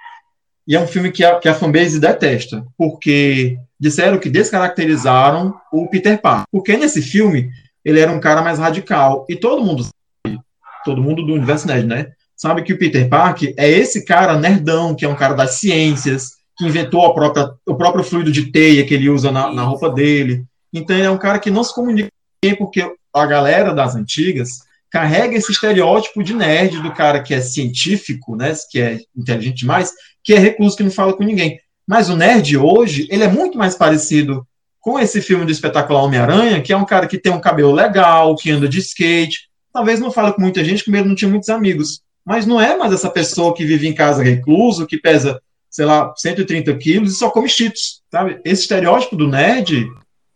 E 0.67 0.75
é 0.75 0.79
um 0.79 0.87
filme 0.87 1.11
que 1.11 1.23
a, 1.23 1.39
que 1.39 1.49
a 1.49 1.53
fanbase 1.53 1.99
detesta, 1.99 2.65
porque 2.77 3.57
disseram 3.79 4.17
que 4.17 4.29
descaracterizaram 4.29 5.53
o 5.71 5.89
Peter 5.89 6.19
Parker. 6.21 6.45
Porque 6.51 6.77
nesse 6.77 7.01
filme, 7.01 7.49
ele 7.83 7.99
era 7.99 8.11
um 8.11 8.19
cara 8.19 8.41
mais 8.41 8.59
radical. 8.59 9.25
E 9.29 9.35
todo 9.35 9.63
mundo 9.63 9.83
sabe, 9.83 10.39
todo 10.85 11.01
mundo 11.01 11.25
do 11.25 11.33
universo 11.33 11.67
nerd, 11.67 11.85
né? 11.85 12.11
Sabe 12.35 12.63
que 12.63 12.73
o 12.73 12.77
Peter 12.77 13.07
Parker 13.09 13.53
é 13.57 13.69
esse 13.69 14.05
cara 14.05 14.37
nerdão, 14.37 14.95
que 14.95 15.05
é 15.05 15.09
um 15.09 15.15
cara 15.15 15.33
das 15.33 15.55
ciências, 15.55 16.31
que 16.57 16.65
inventou 16.65 17.05
a 17.05 17.13
própria, 17.13 17.51
o 17.65 17.75
próprio 17.75 18.03
fluido 18.03 18.31
de 18.31 18.51
teia 18.51 18.85
que 18.85 18.93
ele 18.93 19.09
usa 19.09 19.31
na, 19.31 19.51
na 19.51 19.63
roupa 19.63 19.89
dele. 19.89 20.45
Então 20.71 20.95
ele 20.95 21.05
é 21.05 21.11
um 21.11 21.17
cara 21.17 21.39
que 21.39 21.51
não 21.51 21.63
se 21.63 21.73
comunica 21.73 22.09
porque 22.57 22.85
a 23.13 23.25
galera 23.25 23.73
das 23.73 23.95
antigas 23.95 24.59
carrega 24.93 25.35
esse 25.35 25.51
estereótipo 25.51 26.21
de 26.23 26.35
nerd 26.35 26.79
do 26.79 26.93
cara 26.93 27.19
que 27.19 27.33
é 27.33 27.41
científico, 27.41 28.35
né, 28.35 28.53
que 28.69 28.79
é 28.79 28.99
inteligente 29.17 29.57
demais, 29.57 29.91
que 30.23 30.35
é 30.35 30.37
recluso, 30.37 30.77
que 30.77 30.83
não 30.83 30.91
fala 30.91 31.13
com 31.13 31.23
ninguém. 31.23 31.59
Mas 31.87 32.09
o 32.09 32.15
nerd 32.15 32.55
hoje, 32.55 33.07
ele 33.09 33.23
é 33.23 33.27
muito 33.27 33.57
mais 33.57 33.73
parecido 33.73 34.45
com 34.79 34.99
esse 34.99 35.19
filme 35.19 35.45
do 35.45 35.51
espetacular 35.51 36.03
Homem-Aranha, 36.03 36.61
que 36.61 36.71
é 36.71 36.77
um 36.77 36.85
cara 36.85 37.07
que 37.07 37.17
tem 37.17 37.31
um 37.31 37.41
cabelo 37.41 37.71
legal, 37.71 38.35
que 38.35 38.51
anda 38.51 38.69
de 38.69 38.77
skate, 38.77 39.49
talvez 39.73 39.99
não 39.99 40.11
fala 40.11 40.31
com 40.31 40.39
muita 40.39 40.63
gente, 40.63 40.83
porque 40.83 40.95
ele 40.95 41.09
não 41.09 41.15
tinha 41.15 41.31
muitos 41.31 41.49
amigos. 41.49 42.01
Mas 42.23 42.45
não 42.45 42.61
é 42.61 42.77
mais 42.77 42.93
essa 42.93 43.09
pessoa 43.09 43.55
que 43.55 43.65
vive 43.65 43.87
em 43.87 43.95
casa 43.95 44.21
recluso, 44.21 44.85
que 44.85 44.99
pesa, 44.99 45.41
sei 45.71 45.85
lá, 45.85 46.13
130 46.15 46.71
quilos 46.77 47.13
e 47.13 47.15
só 47.15 47.31
come 47.31 47.49
cheetos, 47.49 48.03
sabe? 48.11 48.39
Esse 48.45 48.61
estereótipo 48.61 49.15
do 49.15 49.27
nerd 49.27 49.87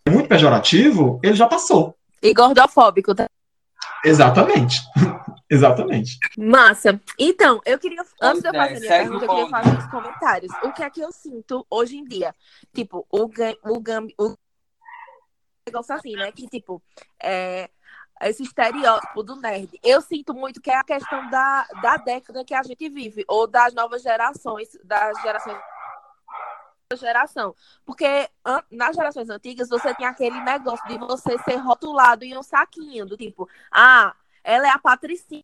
é 0.03 0.09
muito 0.09 0.27
pejorativo, 0.27 1.19
ele 1.21 1.35
já 1.35 1.45
passou. 1.45 1.95
E 2.23 2.33
gordofóbico, 2.33 3.13
tá? 3.13 3.27
Exatamente. 4.03 4.81
Exatamente. 5.49 6.17
Massa. 6.38 6.99
Então, 7.17 7.62
eu 7.65 7.79
queria, 7.79 8.03
antes 8.21 8.41
de 8.41 8.49
eu 8.49 8.53
fazer 8.53 8.79
minha 8.79 8.89
pergunta, 8.89 9.25
eu 9.25 9.29
queria 9.29 9.49
fazer 9.49 9.77
uns 9.77 9.88
comentários. 9.88 10.51
O 10.63 10.73
que 10.73 10.83
é 10.83 10.89
que 10.89 10.99
eu 10.99 11.12
sinto 11.12 11.65
hoje 11.69 11.97
em 11.97 12.03
dia? 12.03 12.36
Tipo, 12.73 13.07
o 13.10 13.23
o, 13.63 14.25
o 14.25 14.38
negócio 15.65 15.95
assim, 15.95 16.15
né? 16.15 16.31
Que, 16.33 16.47
tipo, 16.47 16.81
é, 17.21 17.69
esse 18.21 18.43
estereótipo 18.43 19.23
do 19.23 19.36
nerd. 19.38 19.79
Eu 19.83 20.01
sinto 20.01 20.33
muito 20.33 20.62
que 20.62 20.69
é 20.69 20.75
a 20.75 20.83
questão 20.83 21.29
da, 21.29 21.65
da 21.81 21.97
década 21.97 22.43
que 22.43 22.53
a 22.53 22.63
gente 22.63 22.89
vive, 22.89 23.23
ou 23.27 23.47
das 23.47 23.73
novas 23.73 24.01
gerações, 24.01 24.69
das 24.83 25.21
gerações 25.21 25.57
geração. 26.95 27.54
Porque 27.86 28.30
nas 28.71 28.95
gerações 28.95 29.30
antigas 29.30 29.67
você 29.67 29.93
tinha 29.95 30.10
aquele 30.10 30.39
negócio 30.41 30.88
de 30.88 30.97
você 30.97 31.38
ser 31.39 31.58
rotulado 31.58 32.23
em 32.23 32.38
um 32.38 32.43
saquinho, 32.43 33.06
do 33.06 33.17
tipo, 33.17 33.50
ah, 33.71 34.15
ela 34.43 34.67
é 34.67 34.71
a 34.71 34.80
patricinha, 34.80 35.43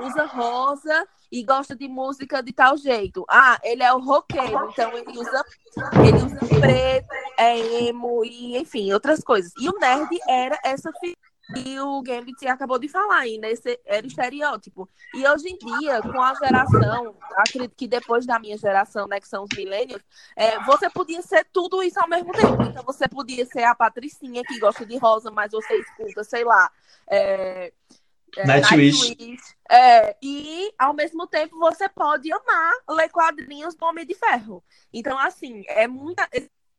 usa 0.00 0.26
rosa 0.26 1.08
e 1.30 1.42
gosta 1.42 1.74
de 1.74 1.88
música 1.88 2.42
de 2.42 2.52
tal 2.52 2.76
jeito. 2.76 3.24
Ah, 3.30 3.58
ele 3.62 3.82
é 3.82 3.92
o 3.94 4.00
roqueiro, 4.00 4.68
então 4.70 4.92
ele 4.92 5.18
usa, 5.18 5.44
ele 6.04 6.18
usa 6.18 6.60
preto, 6.60 7.08
é 7.38 7.58
emo 7.84 8.22
e 8.24 8.58
enfim, 8.58 8.92
outras 8.92 9.24
coisas. 9.24 9.52
E 9.58 9.70
o 9.70 9.78
nerd 9.78 10.10
era 10.28 10.58
essa 10.62 10.92
figura. 11.00 11.31
E 11.56 11.78
o 11.80 12.00
Gambit 12.02 12.46
acabou 12.46 12.78
de 12.78 12.88
falar 12.88 13.18
ainda, 13.18 13.48
esse 13.48 13.78
era 13.84 14.06
estereótipo. 14.06 14.88
E 15.14 15.26
hoje 15.26 15.48
em 15.48 15.58
dia, 15.58 16.00
com 16.00 16.20
a 16.20 16.34
geração, 16.34 17.14
acredito 17.36 17.74
que 17.76 17.86
depois 17.86 18.24
da 18.24 18.38
minha 18.38 18.56
geração, 18.56 19.06
né, 19.06 19.20
que 19.20 19.28
são 19.28 19.44
os 19.44 19.56
millennials, 19.56 20.02
é, 20.36 20.58
você 20.64 20.88
podia 20.88 21.22
ser 21.22 21.46
tudo 21.52 21.82
isso 21.82 22.00
ao 22.00 22.08
mesmo 22.08 22.32
tempo. 22.32 22.62
Então, 22.62 22.82
você 22.84 23.08
podia 23.08 23.44
ser 23.46 23.64
a 23.64 23.74
Patricinha 23.74 24.42
que 24.42 24.58
gosta 24.58 24.86
de 24.86 24.96
rosa, 24.96 25.30
mas 25.30 25.52
você 25.52 25.74
escuta, 25.76 26.24
sei 26.24 26.44
lá. 26.44 26.70
É, 27.08 27.72
é, 28.36 28.46
Nightwish. 28.46 29.08
Nightwish. 29.08 29.56
É, 29.70 30.16
e, 30.22 30.72
ao 30.78 30.94
mesmo 30.94 31.26
tempo, 31.26 31.58
você 31.58 31.88
pode 31.88 32.32
amar 32.32 32.72
ler 32.90 33.10
quadrinhos 33.10 33.74
do 33.74 33.84
Homem 33.84 34.06
de 34.06 34.14
Ferro. 34.14 34.62
Então, 34.92 35.18
assim, 35.18 35.62
é 35.66 35.86
muita. 35.86 36.28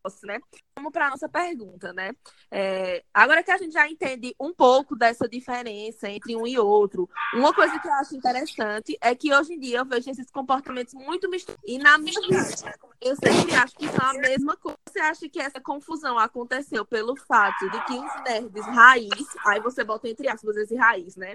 Negócio, 0.03 0.27
Né? 0.27 0.39
Vamos 0.75 0.91
para 0.91 1.07
a 1.07 1.09
nossa 1.11 1.29
pergunta, 1.29 1.93
né? 1.93 2.11
É, 2.51 3.03
agora 3.13 3.43
que 3.43 3.51
a 3.51 3.57
gente 3.57 3.71
já 3.71 3.89
entende 3.89 4.35
um 4.39 4.53
pouco 4.53 4.95
dessa 4.95 5.27
diferença 5.27 6.09
entre 6.09 6.35
um 6.35 6.45
e 6.45 6.59
outro, 6.59 7.09
uma 7.33 7.53
coisa 7.53 7.79
que 7.79 7.87
eu 7.87 7.93
acho 7.93 8.15
interessante 8.15 8.97
é 9.01 9.15
que 9.15 9.33
hoje 9.33 9.53
em 9.53 9.59
dia 9.59 9.79
eu 9.79 9.85
vejo 9.85 10.09
esses 10.09 10.29
comportamentos 10.29 10.93
muito 10.93 11.29
misturados. 11.29 11.63
E 11.65 11.77
na 11.77 11.97
minha 11.97 12.19
vida, 12.21 12.75
eu 13.01 13.15
sempre 13.15 13.55
acho 13.55 13.75
que 13.75 13.87
são 13.87 14.05
a 14.05 14.13
mesma 14.13 14.57
coisa. 14.57 14.77
Você 14.89 14.99
acha 14.99 15.29
que 15.29 15.39
essa 15.39 15.61
confusão 15.61 16.19
aconteceu 16.19 16.85
pelo 16.85 17.15
fato 17.15 17.69
de 17.69 17.85
que 17.85 17.93
os 17.93 18.23
nerds 18.23 18.65
raiz, 18.65 19.27
aí 19.45 19.59
você 19.61 19.83
bota 19.83 20.09
entre 20.09 20.27
aspas 20.27 20.57
esse 20.57 20.75
raiz, 20.75 21.15
né? 21.15 21.33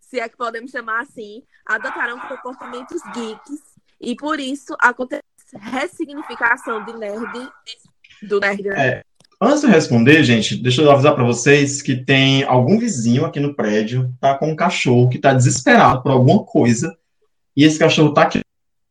Se 0.00 0.18
é 0.18 0.28
que 0.28 0.36
podemos 0.36 0.70
chamar 0.70 1.02
assim, 1.02 1.42
adotaram 1.66 2.18
comportamentos 2.20 3.02
geeks 3.12 3.62
e 4.00 4.16
por 4.16 4.40
isso 4.40 4.74
acontece 4.80 5.24
ressignificação 5.52 6.84
de 6.84 6.92
nerd 6.94 7.52
do 8.22 8.40
nerd. 8.40 8.62
né? 8.62 8.88
É, 8.88 9.02
Antes 9.40 9.60
de 9.60 9.68
responder, 9.68 10.24
gente, 10.24 10.56
deixa 10.56 10.82
eu 10.82 10.90
avisar 10.90 11.14
para 11.14 11.22
vocês 11.22 11.80
que 11.80 11.94
tem 11.94 12.42
algum 12.42 12.76
vizinho 12.76 13.24
aqui 13.24 13.38
no 13.38 13.54
prédio, 13.54 14.12
tá 14.20 14.34
com 14.36 14.50
um 14.50 14.56
cachorro 14.56 15.08
que 15.08 15.18
tá 15.18 15.32
desesperado 15.32 16.02
por 16.02 16.10
alguma 16.10 16.42
coisa, 16.42 16.92
e 17.56 17.62
esse 17.62 17.78
cachorro 17.78 18.12
tá 18.12 18.22
aqui 18.22 18.40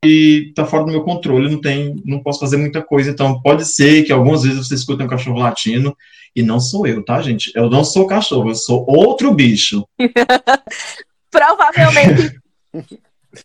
e 0.05 0.53
tá 0.55 0.65
fora 0.65 0.85
do 0.85 0.91
meu 0.91 1.03
controle, 1.03 1.51
não 1.51 1.59
tem, 1.59 2.01
não 2.05 2.23
posso 2.23 2.39
fazer 2.39 2.55
muita 2.55 2.81
coisa, 2.81 3.09
então 3.09 3.41
pode 3.41 3.65
ser 3.65 4.03
que 4.03 4.13
algumas 4.13 4.43
vezes 4.43 4.65
você 4.65 4.75
escute 4.75 5.03
um 5.03 5.07
cachorro 5.07 5.39
latindo, 5.39 5.93
e 6.33 6.41
não 6.41 6.61
sou 6.61 6.87
eu, 6.87 7.03
tá, 7.03 7.21
gente? 7.21 7.51
Eu 7.53 7.69
não 7.69 7.83
sou 7.83 8.07
cachorro, 8.07 8.49
eu 8.49 8.55
sou 8.55 8.85
outro 8.87 9.33
bicho. 9.33 9.85
Provavelmente 11.29 12.39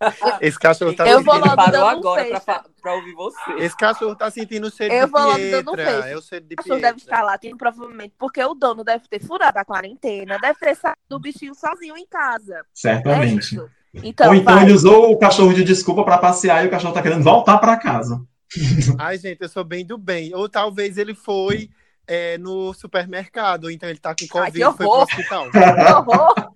Esse 0.41 0.59
cachorro 0.59 0.95
tá 0.95 1.07
Eu 1.07 1.23
vou 1.23 1.35
sentindo... 1.35 1.51
logo 1.51 1.63
Ele 1.63 1.73
parou 1.73 1.87
dando 1.87 2.07
um 2.07 2.13
agora 2.13 2.41
pra, 2.41 2.65
pra 2.81 2.95
ouvir 2.95 3.13
você. 3.15 3.53
Esse 3.59 3.77
cachorro 3.77 4.17
tá 4.17 4.31
sentindo 4.31 4.67
o 4.67 4.71
cheiro 4.71 4.95
Eu 4.95 5.07
de 5.07 5.13
vou 5.13 5.21
logo 5.21 5.39
dando 5.39 5.77
fecho. 5.77 6.09
É 6.09 6.17
o 6.17 6.23
cheiro 6.23 6.45
de 6.47 6.55
o 6.55 6.57
cachorro 6.57 6.81
deve 6.81 6.99
estar 6.99 7.23
latindo, 7.23 7.57
provavelmente, 7.57 8.15
porque 8.19 8.43
o 8.43 8.55
dono 8.55 8.85
deve 8.85 9.09
ter 9.09 9.21
furado 9.21 9.59
a 9.59 9.65
quarentena, 9.65 10.39
deve 10.39 10.59
ter 10.59 10.75
saído 10.75 10.99
do 11.09 11.19
bichinho 11.21 11.55
sozinho 11.55 11.97
em 11.97 12.07
casa. 12.07 12.57
É 12.57 12.65
Certamente. 12.73 13.55
isso. 13.55 13.71
Então, 13.95 14.29
Ou 14.29 14.35
então 14.35 14.55
vai. 14.55 14.65
ele 14.65 14.73
usou 14.73 15.13
o 15.13 15.19
cachorro 15.19 15.53
de 15.53 15.63
desculpa 15.63 16.03
para 16.03 16.17
passear 16.17 16.65
e 16.65 16.69
o 16.69 16.71
cachorro 16.71 16.95
tá 16.95 17.03
querendo 17.03 17.23
voltar 17.23 17.59
para 17.59 17.77
casa. 17.77 18.23
Ai, 18.99 19.19
gente, 19.19 19.41
eu 19.41 19.49
sou 19.49 19.65
bem 19.65 19.85
do 19.85 19.99
bem. 19.99 20.35
Ou 20.35 20.49
talvez 20.49 20.97
ele 20.97 21.15
foi 21.15 21.69
é, 22.07 22.39
no 22.39 22.73
supermercado, 22.73 23.65
ou 23.65 23.71
então 23.71 23.89
ele 23.89 23.99
tá 23.99 24.15
com 24.15 24.25
Ai, 24.25 24.29
Covid 24.29 24.53
que 24.53 24.65
e 24.65 24.73
foi 24.73 24.87
pro 24.87 25.03
hospital. 25.03 25.51
Que 25.53 25.93
horror! 25.93 26.52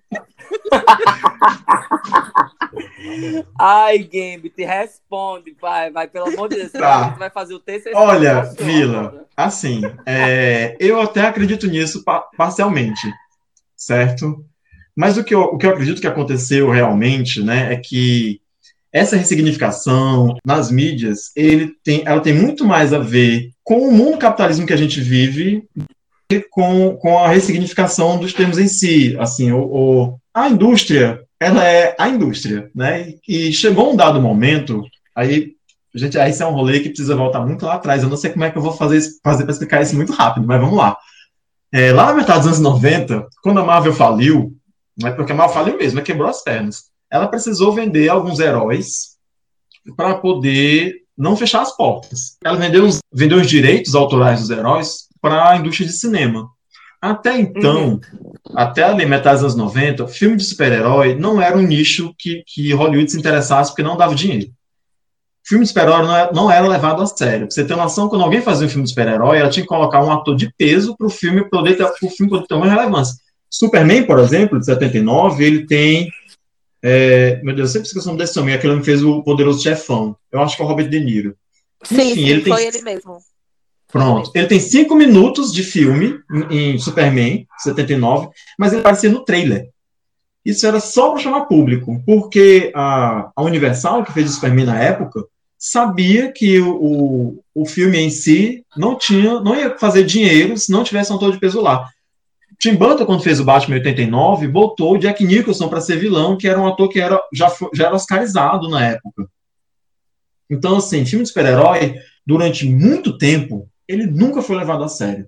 Ai, 3.59 3.99
Gambit, 3.99 4.63
responde, 4.63 5.55
vai, 5.59 5.91
vai, 5.91 6.07
pelo 6.07 6.27
amor 6.27 6.49
de 6.49 6.55
Deus. 6.57 6.71
Tá. 6.71 7.11
Você 7.11 7.19
vai 7.19 7.29
fazer 7.29 7.53
o 7.53 7.59
TCC. 7.59 7.91
Olha, 7.95 8.41
Vila, 8.41 9.25
assim, 9.35 9.81
é, 10.05 10.75
eu 10.79 11.01
até 11.01 11.21
acredito 11.21 11.67
nisso 11.67 12.03
pa- 12.03 12.27
parcialmente, 12.37 13.11
certo? 13.75 14.45
Mas 14.95 15.17
o 15.17 15.23
que, 15.23 15.33
eu, 15.33 15.41
o 15.41 15.57
que 15.57 15.65
eu 15.65 15.71
acredito 15.71 16.01
que 16.01 16.07
aconteceu 16.07 16.69
realmente, 16.71 17.41
né, 17.43 17.73
é 17.73 17.77
que 17.77 18.41
essa 18.91 19.15
ressignificação 19.15 20.35
nas 20.45 20.71
mídias, 20.71 21.31
ele 21.35 21.73
tem, 21.83 22.01
ela 22.05 22.21
tem 22.21 22.33
muito 22.33 22.65
mais 22.65 22.93
a 22.93 22.99
ver 22.99 23.51
com 23.63 23.87
o 23.87 23.91
mundo 23.91 24.17
capitalismo 24.17 24.65
que 24.65 24.73
a 24.73 24.77
gente 24.77 24.99
vive, 25.01 25.63
com, 26.49 26.97
com 26.97 27.19
a 27.19 27.27
ressignificação 27.27 28.17
dos 28.19 28.33
termos 28.33 28.57
em 28.57 28.67
si. 28.67 29.15
Assim, 29.19 29.51
o, 29.51 29.59
o, 29.59 30.19
a 30.37 30.49
indústria, 30.49 31.23
ela 31.39 31.63
é 31.65 31.95
a 31.97 32.07
indústria, 32.07 32.69
né? 32.75 33.15
E 33.27 33.51
chegou 33.51 33.91
um 33.91 33.95
dado 33.95 34.21
momento, 34.21 34.83
aí, 35.15 35.53
gente, 35.95 36.17
aí 36.19 36.29
isso 36.29 36.43
é 36.43 36.45
um 36.45 36.53
rolê 36.53 36.79
que 36.79 36.89
precisa 36.89 37.15
voltar 37.15 37.39
muito 37.45 37.65
lá 37.65 37.73
atrás. 37.73 38.03
Eu 38.03 38.09
não 38.09 38.17
sei 38.17 38.31
como 38.31 38.45
é 38.45 38.51
que 38.51 38.57
eu 38.57 38.61
vou 38.61 38.73
fazer, 38.73 39.01
fazer 39.23 39.43
para 39.43 39.51
explicar 39.51 39.81
isso 39.81 39.95
muito 39.95 40.13
rápido, 40.13 40.45
mas 40.45 40.61
vamos 40.61 40.77
lá. 40.77 40.95
É, 41.71 41.91
lá 41.91 42.07
na 42.07 42.13
metade 42.13 42.39
dos 42.39 42.47
anos 42.47 42.59
90, 42.59 43.27
quando 43.41 43.59
a 43.59 43.65
Marvel 43.65 43.93
faliu, 43.93 44.55
não 44.97 45.09
é 45.09 45.11
porque 45.11 45.31
a 45.31 45.35
Marvel 45.35 45.55
faliu 45.55 45.77
mesmo, 45.77 45.99
é 45.99 46.03
quebrou 46.03 46.29
as 46.29 46.43
pernas. 46.43 46.85
Ela 47.09 47.27
precisou 47.27 47.73
vender 47.73 48.09
alguns 48.09 48.39
heróis 48.39 49.17
para 49.95 50.15
poder 50.15 50.95
não 51.17 51.35
fechar 51.35 51.61
as 51.61 51.75
portas. 51.75 52.37
Ela 52.43 52.57
vendeu 52.57 52.85
os, 52.85 52.99
vendeu 53.11 53.39
os 53.39 53.49
direitos 53.49 53.95
autorais 53.95 54.41
dos 54.41 54.49
heróis 54.51 55.07
para 55.19 55.49
a 55.49 55.57
indústria 55.57 55.87
de 55.87 55.93
cinema. 55.93 56.47
Até 57.01 57.39
então, 57.39 57.93
uhum. 57.93 57.99
até 58.55 58.83
ali 58.83 59.05
metade 59.05 59.41
dos 59.41 59.53
anos 59.53 59.73
90, 59.73 60.07
filme 60.07 60.35
de 60.35 60.43
super-herói 60.43 61.15
não 61.15 61.41
era 61.41 61.57
um 61.57 61.61
nicho 61.61 62.13
que, 62.17 62.43
que 62.45 62.73
Hollywood 62.73 63.11
se 63.11 63.17
interessasse 63.17 63.71
porque 63.71 63.83
não 63.83 63.97
dava 63.97 64.15
dinheiro. 64.15 64.51
Filme 65.45 65.63
de 65.63 65.69
super-herói 65.69 66.03
não, 66.03 66.15
é, 66.15 66.33
não, 66.33 66.51
era 66.51 66.67
levado 66.67 67.01
a 67.01 67.05
sério. 67.05 67.47
Pra 67.47 67.51
você 67.51 67.63
ter 67.63 67.75
noção, 67.75 68.09
quando 68.09 68.23
alguém 68.23 68.41
fazia 68.41 68.65
um 68.65 68.69
filme 68.69 68.83
de 68.83 68.89
super-herói, 68.89 69.37
ela 69.37 69.49
tinha 69.49 69.63
que 69.63 69.69
colocar 69.69 70.03
um 70.03 70.11
ator 70.11 70.35
de 70.35 70.51
peso 70.57 70.95
para 70.97 71.07
o 71.07 71.09
filme 71.09 71.47
poder 71.49 71.77
ter, 71.77 71.87
pro 71.87 72.09
filme 72.09 72.29
poder 72.29 72.47
ter 72.47 72.55
uma 72.55 72.67
relevância. 72.67 73.15
Superman, 73.49 74.05
por 74.05 74.19
exemplo, 74.19 74.59
de 74.59 74.65
79, 74.65 75.45
ele 75.45 75.65
tem 75.65 76.11
é, 76.83 77.41
meu 77.43 77.55
Deus, 77.55 77.69
eu 77.69 77.73
sempre 77.73 77.87
esqueço 77.87 78.05
o 78.05 78.11
nome 78.11 78.19
desse 78.19 78.39
homem, 78.39 78.53
aquele 78.53 78.71
homem 78.71 78.81
que 78.83 78.89
fez 78.89 79.03
o 79.03 79.23
Poderoso 79.23 79.61
Chefão. 79.61 80.15
Eu 80.31 80.41
acho 80.41 80.55
que 80.55 80.61
é 80.61 80.65
o 80.65 80.67
Robert 80.67 80.89
De 80.89 80.99
Niro. 80.99 81.35
Sim, 81.83 82.11
Enfim, 82.11 82.13
sim, 82.13 82.29
ele 82.29 82.41
foi 82.41 82.57
tem... 82.57 82.67
ele 82.67 82.81
mesmo. 82.81 83.17
Pronto. 83.89 84.31
Ele 84.35 84.47
tem 84.47 84.59
cinco 84.59 84.95
minutos 84.95 85.53
de 85.53 85.63
filme 85.63 86.19
em, 86.49 86.77
Superman, 86.77 87.47
79, 87.57 88.29
mas 88.59 88.71
ele 88.71 88.81
aparecia 88.81 89.09
no 89.09 89.23
trailer. 89.23 89.69
Isso 90.43 90.65
era 90.67 90.79
só 90.79 91.11
para 91.11 91.21
chamar 91.21 91.45
público, 91.45 92.01
porque 92.05 92.71
a, 92.75 93.31
a 93.35 93.41
Universal, 93.41 94.03
que 94.03 94.13
fez 94.13 94.29
o 94.29 94.33
Superman 94.33 94.65
na 94.65 94.81
época, 94.81 95.25
sabia 95.57 96.31
que 96.31 96.59
o, 96.59 96.75
o, 96.75 97.43
o 97.55 97.65
filme 97.65 97.97
em 97.97 98.09
si 98.09 98.65
não 98.75 98.97
tinha, 98.97 99.39
não 99.39 99.55
ia 99.55 99.77
fazer 99.77 100.03
dinheiro 100.03 100.57
se 100.57 100.71
não 100.71 100.83
tivesse 100.83 101.11
um 101.11 101.15
ator 101.15 101.31
de 101.31 101.39
peso 101.39 101.61
lá. 101.61 101.89
Tim 102.59 102.75
Burton, 102.75 103.05
quando 103.05 103.23
fez 103.23 103.39
o 103.39 103.45
Batman 103.45 103.75
em 103.75 103.79
89, 103.79 104.47
botou 104.47 104.95
o 104.95 104.97
Jack 104.97 105.23
Nicholson 105.23 105.67
para 105.69 105.81
ser 105.81 105.97
vilão, 105.97 106.37
que 106.37 106.47
era 106.47 106.59
um 106.59 106.67
ator 106.67 106.89
que 106.89 106.99
era, 106.99 107.19
já, 107.31 107.51
já 107.73 107.85
era 107.85 107.95
oscarizado 107.95 108.67
na 108.67 108.85
época. 108.85 109.29
Então, 110.49 110.77
assim, 110.77 111.05
filme 111.05 111.23
de 111.23 111.29
super-herói, 111.29 111.95
durante 112.25 112.67
muito 112.67 113.17
tempo, 113.17 113.69
ele 113.87 114.05
nunca 114.05 114.41
foi 114.41 114.55
levado 114.55 114.83
a 114.83 114.89
sério. 114.89 115.27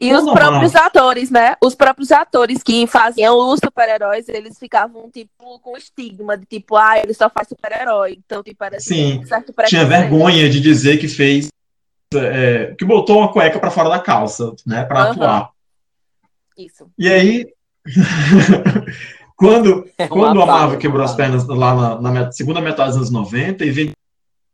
E 0.00 0.14
os 0.14 0.30
próprios 0.30 0.76
atores, 0.76 1.28
né? 1.28 1.56
Os 1.60 1.74
próprios 1.74 2.12
atores 2.12 2.62
que 2.62 2.86
faziam 2.86 3.36
os 3.50 3.58
super-heróis, 3.58 4.28
eles 4.28 4.56
ficavam, 4.56 5.10
tipo, 5.10 5.58
com 5.58 5.76
estigma 5.76 6.38
de 6.38 6.46
tipo, 6.46 6.76
ah, 6.76 6.98
ele 6.98 7.12
só 7.12 7.28
faz 7.28 7.48
super-herói. 7.48 8.16
Então, 8.24 8.40
tipo, 8.40 8.62
era 8.62 8.76
assim, 8.76 9.18
Sim, 9.18 9.26
certo 9.26 9.52
tinha 9.66 9.84
vergonha 9.84 10.48
de 10.48 10.60
dizer 10.60 10.98
que 10.98 11.08
fez. 11.08 11.48
É, 12.14 12.74
que 12.78 12.84
botou 12.84 13.18
uma 13.18 13.32
cueca 13.32 13.58
para 13.58 13.72
fora 13.72 13.88
da 13.88 13.98
calça, 13.98 14.54
né? 14.64 14.84
Para 14.84 15.06
uhum. 15.06 15.10
atuar. 15.10 15.50
Isso. 16.56 16.88
E 16.96 17.08
aí, 17.08 17.46
quando, 19.36 19.84
é 19.98 20.06
quando 20.06 20.40
a 20.40 20.46
Marvel 20.46 20.78
quebrou 20.78 21.04
as 21.04 21.14
pernas 21.14 21.44
lá 21.46 22.00
na, 22.00 22.12
na, 22.12 22.32
segunda 22.32 22.60
metade 22.60 22.90
dos 22.90 22.96
anos 22.98 23.10
90 23.10 23.64
e 23.64 23.70
vendeu 23.70 23.94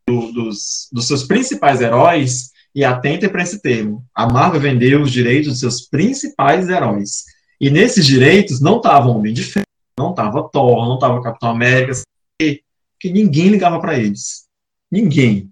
do, 0.09 0.33
dos, 0.33 0.89
dos 0.91 1.07
seus 1.07 1.25
principais 1.25 1.81
heróis, 1.81 2.54
e 2.75 2.85
atente 2.85 3.29
para 3.29 3.43
esse 3.43 3.63
termo, 3.63 4.05
a 4.15 4.27
Marvel 4.27 4.61
vendeu 4.61 5.01
os 5.01 5.13
direitos 5.13 5.53
dos 5.53 5.61
seus 5.61 5.89
principais 5.89 6.69
heróis. 6.69 7.25
E 7.61 7.71
nesses 7.71 8.05
direitos 8.05 8.61
não 8.61 8.79
estava 8.79 9.09
Homem 9.09 9.33
de 9.33 9.45
Ferro, 9.45 9.65
não 9.97 10.11
estava 10.11 10.49
Thor, 10.51 10.87
não 10.87 10.95
estava 10.95 11.23
Capitão 11.23 11.51
América, 11.51 11.93
que 12.39 13.13
ninguém 13.13 13.49
ligava 13.49 13.79
para 13.81 13.99
eles. 13.99 14.47
Ninguém. 14.91 15.49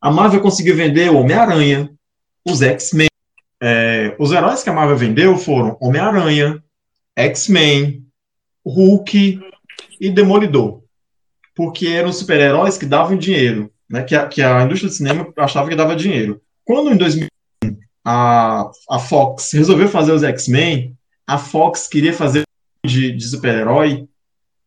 A 0.00 0.10
Marvel 0.10 0.40
conseguiu 0.40 0.76
vender 0.76 1.10
o 1.10 1.16
Homem-Aranha, 1.16 1.90
os 2.46 2.62
X-Men, 2.62 3.08
é, 3.60 4.14
os 4.18 4.32
heróis 4.32 4.62
que 4.62 4.70
a 4.70 4.72
Marvel 4.72 4.96
vendeu 4.96 5.36
foram 5.36 5.76
Homem-Aranha, 5.80 6.62
X-Men, 7.16 8.06
Hulk 8.64 9.40
e 10.00 10.10
Demolidor. 10.10 10.82
Porque 11.54 11.88
eram 11.88 12.12
super-heróis 12.12 12.78
que 12.78 12.86
davam 12.86 13.16
dinheiro, 13.16 13.70
né? 13.88 14.02
Que 14.02 14.14
a, 14.14 14.26
que 14.26 14.40
a 14.40 14.62
indústria 14.62 14.88
do 14.88 14.94
cinema 14.94 15.32
achava 15.36 15.68
que 15.68 15.76
dava 15.76 15.96
dinheiro. 15.96 16.40
Quando 16.70 16.92
em 16.92 16.96
2001 16.96 17.76
a, 18.06 18.70
a 18.88 18.98
Fox 19.00 19.52
resolveu 19.52 19.88
fazer 19.88 20.12
os 20.12 20.22
X-Men, 20.22 20.94
a 21.26 21.36
Fox 21.36 21.88
queria 21.88 22.12
fazer 22.12 22.44
de, 22.86 23.10
de 23.10 23.28
super-herói 23.28 24.06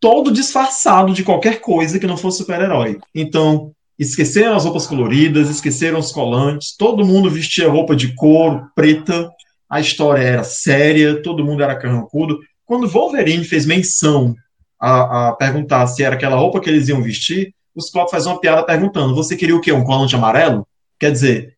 todo 0.02 0.30
disfarçado 0.30 1.14
de 1.14 1.24
qualquer 1.24 1.62
coisa 1.62 1.98
que 1.98 2.06
não 2.06 2.18
fosse 2.18 2.40
super-herói. 2.40 3.00
Então, 3.16 3.72
Esqueceram 3.98 4.58
as 4.58 4.66
roupas 4.66 4.86
coloridas, 4.86 5.50
esqueceram 5.50 6.00
os 6.00 6.12
colantes, 6.12 6.76
todo 6.76 7.06
mundo 7.06 7.30
vestia 7.30 7.70
roupa 7.70 7.96
de 7.96 8.14
couro, 8.16 8.68
preta, 8.76 9.32
a 9.70 9.80
história 9.80 10.22
era 10.22 10.44
séria, 10.44 11.22
todo 11.22 11.46
mundo 11.46 11.64
era 11.64 11.76
carrancudo. 11.76 12.38
Quando 12.66 12.90
Wolverine 12.90 13.46
fez 13.46 13.66
menção 13.66 14.36
a, 14.78 15.30
a 15.30 15.34
perguntar 15.34 15.88
se 15.88 16.04
era 16.04 16.16
aquela 16.16 16.36
roupa 16.36 16.60
que 16.60 16.70
eles 16.70 16.90
iam 16.90 17.02
vestir, 17.02 17.54
os 17.74 17.88
Scott 17.88 18.12
faz 18.12 18.26
uma 18.26 18.42
piada 18.42 18.66
perguntando: 18.66 19.16
você 19.16 19.38
queria 19.38 19.56
o 19.56 19.62
quê? 19.62 19.72
Um 19.72 19.86
colante 19.86 20.16
amarelo? 20.16 20.68
Quer 21.00 21.12
dizer, 21.12 21.54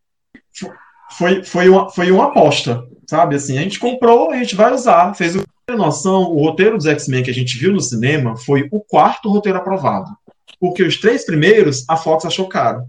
foi, 1.12 1.44
foi, 1.44 1.70
uma, 1.70 1.90
foi 1.90 2.12
uma 2.12 2.26
aposta, 2.26 2.84
sabe? 3.08 3.36
Assim, 3.36 3.58
a 3.58 3.62
gente 3.62 3.80
comprou, 3.80 4.32
a 4.32 4.38
gente 4.38 4.56
vai 4.56 4.74
usar. 4.74 5.14
Fez 5.14 5.36
o 5.36 5.44
noção, 5.68 6.24
o 6.24 6.44
roteiro 6.44 6.78
dos 6.78 6.86
X-Men 6.86 7.24
que 7.24 7.32
a 7.32 7.34
gente 7.34 7.58
viu 7.58 7.74
no 7.74 7.82
cinema 7.82 8.38
foi 8.38 8.68
o 8.72 8.80
quarto 8.80 9.30
roteiro 9.30 9.58
aprovado 9.58 10.12
porque 10.60 10.84
os 10.84 10.98
três 10.98 11.26
primeiros 11.26 11.86
a 11.88 11.98
Fox 11.98 12.26
achou 12.26 12.48
caro. 12.48 12.88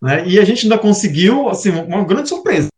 Né? 0.00 0.26
E 0.26 0.38
a 0.38 0.44
gente 0.44 0.64
ainda 0.64 0.78
conseguiu 0.78 1.48
assim, 1.48 1.70
uma 1.70 2.04
grande 2.04 2.28
surpresa. 2.28 2.68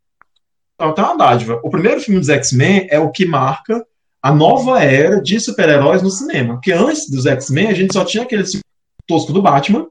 Até 0.78 1.02
uma 1.02 1.16
dádiva. 1.16 1.60
O 1.64 1.70
primeiro 1.70 2.00
filme 2.00 2.20
dos 2.20 2.28
X-Men 2.28 2.86
é 2.90 2.98
o 2.98 3.10
que 3.10 3.26
marca 3.26 3.84
a 4.22 4.32
nova 4.32 4.82
era 4.82 5.20
de 5.20 5.38
super-heróis 5.40 6.02
no 6.02 6.10
cinema. 6.10 6.54
Porque 6.54 6.72
antes 6.72 7.10
dos 7.10 7.26
X-Men, 7.26 7.68
a 7.68 7.74
gente 7.74 7.92
só 7.92 8.04
tinha 8.04 8.22
aquele 8.22 8.44
tosco 9.06 9.32
do 9.32 9.42
Batman, 9.42 9.86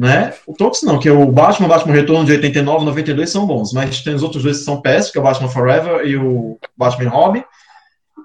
né? 0.00 0.32
O 0.46 0.54
Tosco 0.54 0.86
não, 0.86 0.98
que 0.98 1.10
é 1.10 1.12
o 1.12 1.30
Batman, 1.30 1.68
Batman 1.68 1.92
Retorno 1.92 2.24
de 2.24 2.32
89 2.32 2.86
92 2.86 3.28
são 3.28 3.46
bons, 3.46 3.74
mas 3.74 4.02
tem 4.02 4.14
os 4.14 4.22
outros 4.22 4.42
dois 4.42 4.56
que 4.56 4.64
são 4.64 4.80
péssimos, 4.80 5.10
que 5.10 5.18
é 5.18 5.20
o 5.20 5.24
Batman 5.24 5.48
Forever 5.50 6.06
e 6.06 6.16
o 6.16 6.58
Batman 6.74 7.10
Robin. 7.10 7.44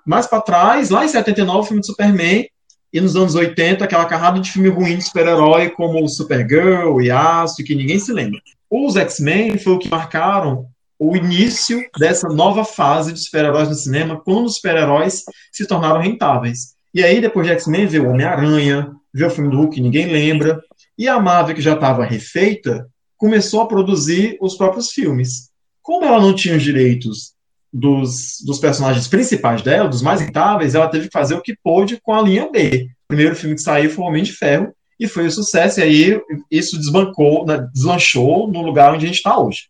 Mais 0.06 0.26
para 0.26 0.40
trás, 0.40 0.90
lá 0.90 1.04
em 1.04 1.10
79, 1.10 1.60
o 1.60 1.64
filme 1.64 1.82
de 1.82 1.88
Superman, 1.88 2.48
e 2.94 3.02
nos 3.02 3.18
anos 3.18 3.36
80, 3.36 3.84
aquela 3.84 4.06
carrada 4.06 4.40
de 4.40 4.50
filme 4.50 4.70
ruim 4.70 4.96
de 4.96 5.04
super-herói, 5.04 5.70
como 5.70 6.02
o 6.02 6.08
Supergirl, 6.08 7.02
e 7.02 7.08
Yasuo, 7.08 7.66
que 7.66 7.76
ninguém 7.76 8.00
se 8.00 8.14
lembra. 8.14 8.40
Os 8.72 8.96
X-Men 8.96 9.58
foi 9.58 9.74
o 9.74 9.80
que 9.80 9.90
marcaram 9.90 10.68
o 10.98 11.14
início 11.14 11.84
dessa 12.00 12.30
nova 12.30 12.64
fase 12.64 13.12
de 13.12 13.20
super-heróis 13.20 13.68
no 13.68 13.76
cinema, 13.76 14.22
quando 14.24 14.46
os 14.46 14.56
super-heróis 14.56 15.24
se 15.52 15.68
tornaram 15.68 16.00
rentáveis. 16.00 16.74
E 16.94 17.04
aí, 17.04 17.20
depois 17.20 17.46
de 17.46 17.52
X-Men, 17.52 17.86
veio 17.86 18.10
Homem-Aranha, 18.10 18.94
veio 19.14 19.28
o 19.28 19.34
filme 19.34 19.52
do 19.52 19.58
Hulk, 19.58 19.82
ninguém 19.82 20.06
lembra, 20.06 20.62
e 20.98 21.08
a 21.08 21.20
Marvel, 21.20 21.56
que 21.56 21.62
já 21.62 21.74
estava 21.74 22.06
refeita, 22.06 22.88
começou 23.18 23.62
a 23.62 23.68
produzir 23.68 24.38
os 24.42 24.56
próprios 24.56 24.92
filmes. 24.92 25.50
Como 25.82 26.06
ela 26.06 26.22
não 26.22 26.34
tinha 26.34 26.56
os 26.56 26.64
direitos 26.64 27.34
dos, 27.72 28.38
dos 28.46 28.60
personagens 28.60 29.08
principais 29.08 29.62
dela, 29.62 29.90
dos 29.90 30.02
mais 30.02 30.22
rentáveis, 30.22 30.76
ela 30.76 30.88
teve 30.88 31.08
que 31.08 31.14
fazer 31.14 31.36
o 31.36 31.42
que 31.42 31.58
pôde 31.64 32.00
com 32.02 32.14
a 32.14 32.22
linha 32.22 32.50
B. 32.50 32.88
O 33.06 33.08
primeiro 33.08 33.36
filme 33.36 33.56
que 33.56 33.62
saiu 33.62 33.90
foi 33.90 34.04
o 34.04 34.08
Homem 34.08 34.24
de 34.24 34.32
Ferro, 34.32 34.74
e 35.00 35.08
foi 35.08 35.26
um 35.26 35.32
sucesso, 35.32 35.80
e 35.80 35.84
aí 35.84 36.22
isso 36.50 36.78
desbancou, 36.78 37.46
né, 37.46 37.68
deslanchou 37.74 38.50
no 38.50 38.62
lugar 38.62 38.94
onde 38.94 39.06
a 39.06 39.08
gente 39.08 39.18
está 39.18 39.38
hoje. 39.38 39.68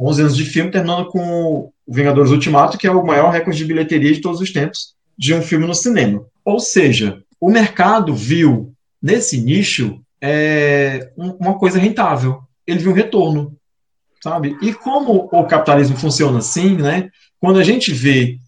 11 0.00 0.20
anos 0.22 0.36
de 0.36 0.44
filme, 0.44 0.70
terminando 0.70 1.08
com 1.08 1.18
o 1.18 1.72
Vingadores 1.88 2.30
Ultimato, 2.30 2.78
que 2.78 2.86
é 2.86 2.90
o 2.90 3.04
maior 3.04 3.30
recorde 3.30 3.58
de 3.58 3.64
bilheteria 3.64 4.12
de 4.12 4.20
todos 4.20 4.40
os 4.40 4.52
tempos 4.52 4.94
de 5.18 5.34
um 5.34 5.42
filme 5.42 5.66
no 5.66 5.74
cinema. 5.74 6.24
Ou 6.44 6.60
seja, 6.60 7.20
o 7.40 7.50
mercado 7.50 8.14
viu 8.14 8.72
nesse 9.02 9.40
nicho 9.40 10.00
é, 10.20 11.10
uma 11.16 11.58
coisa 11.58 11.78
rentável. 11.78 12.40
Ele 12.66 12.80
viu 12.80 12.90
um 12.90 12.94
retorno, 12.94 13.56
sabe? 14.22 14.56
E 14.60 14.72
como 14.72 15.28
o 15.32 15.44
capitalismo 15.44 15.96
funciona 15.96 16.38
assim, 16.38 16.76
né? 16.76 17.10
Quando 17.40 17.58
a 17.58 17.64
gente 17.64 17.92
vê 17.92 18.38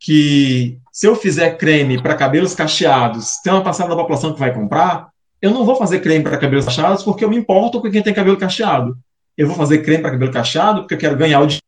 que 0.00 0.78
se 0.92 1.06
eu 1.06 1.14
fizer 1.14 1.56
creme 1.56 2.00
para 2.00 2.14
cabelos 2.14 2.54
cacheados, 2.54 3.36
tem 3.42 3.52
uma 3.52 3.62
parcela 3.62 3.90
da 3.90 3.96
população 3.96 4.32
que 4.32 4.40
vai 4.40 4.52
comprar, 4.52 5.08
eu 5.40 5.50
não 5.52 5.64
vou 5.64 5.76
fazer 5.76 6.00
creme 6.00 6.24
para 6.24 6.38
cabelos 6.38 6.64
cacheados 6.64 7.02
porque 7.02 7.24
eu 7.24 7.30
me 7.30 7.36
importo 7.36 7.80
com 7.80 7.90
quem 7.90 8.02
tem 8.02 8.14
cabelo 8.14 8.36
cacheado. 8.36 8.96
Eu 9.36 9.46
vou 9.46 9.56
fazer 9.56 9.78
creme 9.78 10.02
para 10.02 10.10
cabelo 10.10 10.32
cacheado 10.32 10.80
porque 10.80 10.94
eu 10.94 10.98
quero 10.98 11.16
ganhar 11.16 11.40
o 11.40 11.46
dinheiro 11.46 11.62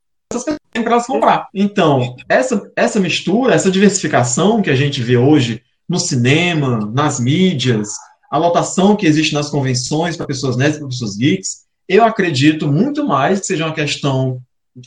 para 0.73 0.93
elas 0.93 1.07
comprar. 1.07 1.49
Então, 1.55 2.17
essa, 2.29 2.71
essa 2.75 2.99
mistura, 2.99 3.55
essa 3.55 3.71
diversificação 3.71 4.63
que 4.63 4.71
a 4.71 4.75
gente 4.75 5.03
vê 5.03 5.17
hoje 5.17 5.63
no 5.89 5.99
cinema, 5.99 6.91
nas 6.93 7.19
mídias, 7.21 7.91
a 8.31 8.39
lotação 8.39 8.95
que 8.95 9.07
existe 9.07 9.35
nas 9.35 9.51
convenções 9.51 10.17
para 10.17 10.27
pessoas 10.27 10.57
nerds, 10.57 10.79
para 10.79 10.89
pessoas 10.89 11.17
geeks, 11.17 11.67
eu 11.89 12.05
acredito 12.05 12.69
muito 12.69 13.05
mais 13.05 13.41
que 13.41 13.47
seja 13.47 13.67
uma 13.67 13.75
questão 13.75 14.41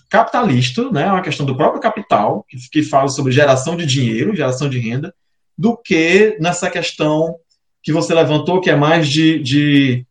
capitalista, 0.10 0.90
né, 0.90 1.08
uma 1.08 1.22
questão 1.22 1.46
do 1.46 1.58
próprio 1.58 1.82
capital, 1.82 2.46
que, 2.48 2.58
que 2.72 2.84
fala 2.84 3.10
sobre 3.10 3.34
geração 3.34 3.76
de 3.76 3.86
dinheiro, 3.86 4.36
geração 4.36 4.70
de 4.70 4.80
renda, 4.80 5.14
do 5.58 5.76
que 5.76 6.38
nessa 6.40 6.70
questão 6.70 7.36
que 7.84 7.92
você 7.92 8.14
levantou, 8.14 8.62
que 8.62 8.70
é 8.70 8.76
mais 8.76 9.10
de, 9.10 9.40
de 9.40 10.06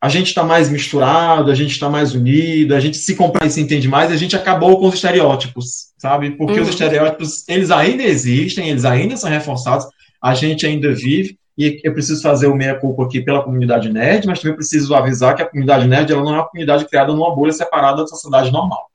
a 0.00 0.08
gente 0.08 0.26
está 0.26 0.42
mais 0.42 0.68
misturado, 0.68 1.52
a 1.52 1.54
gente 1.54 1.70
está 1.70 1.88
mais 1.88 2.12
unido, 2.12 2.74
a 2.74 2.80
gente 2.80 2.96
se 2.96 3.14
compra 3.14 3.46
e 3.46 3.50
se 3.50 3.60
entende 3.60 3.86
mais, 3.86 4.10
e 4.10 4.14
a 4.14 4.16
gente 4.16 4.34
acabou 4.34 4.80
com 4.80 4.88
os 4.88 4.94
estereótipos, 4.94 5.92
sabe? 5.96 6.32
Porque 6.32 6.54
uhum. 6.54 6.62
os 6.62 6.70
estereótipos, 6.70 7.48
eles 7.48 7.70
ainda 7.70 8.02
existem, 8.02 8.68
eles 8.68 8.84
ainda 8.84 9.16
são 9.16 9.30
reforçados, 9.30 9.86
a 10.20 10.34
gente 10.34 10.66
ainda 10.66 10.92
vive, 10.92 11.38
e 11.56 11.80
eu 11.84 11.92
preciso 11.92 12.22
fazer 12.22 12.46
o 12.46 12.54
meia-culpa 12.54 13.04
aqui 13.04 13.20
pela 13.20 13.42
comunidade 13.42 13.90
nerd, 13.90 14.26
mas 14.26 14.40
também 14.40 14.56
preciso 14.56 14.94
avisar 14.94 15.36
que 15.36 15.42
a 15.42 15.46
comunidade 15.48 15.86
nerd 15.86 16.10
ela 16.10 16.22
não 16.22 16.34
é 16.34 16.38
uma 16.38 16.48
comunidade 16.48 16.86
criada 16.86 17.12
numa 17.12 17.34
bolha 17.34 17.52
separada 17.52 18.02
da 18.02 18.06
sociedade 18.06 18.50
normal. 18.50 18.90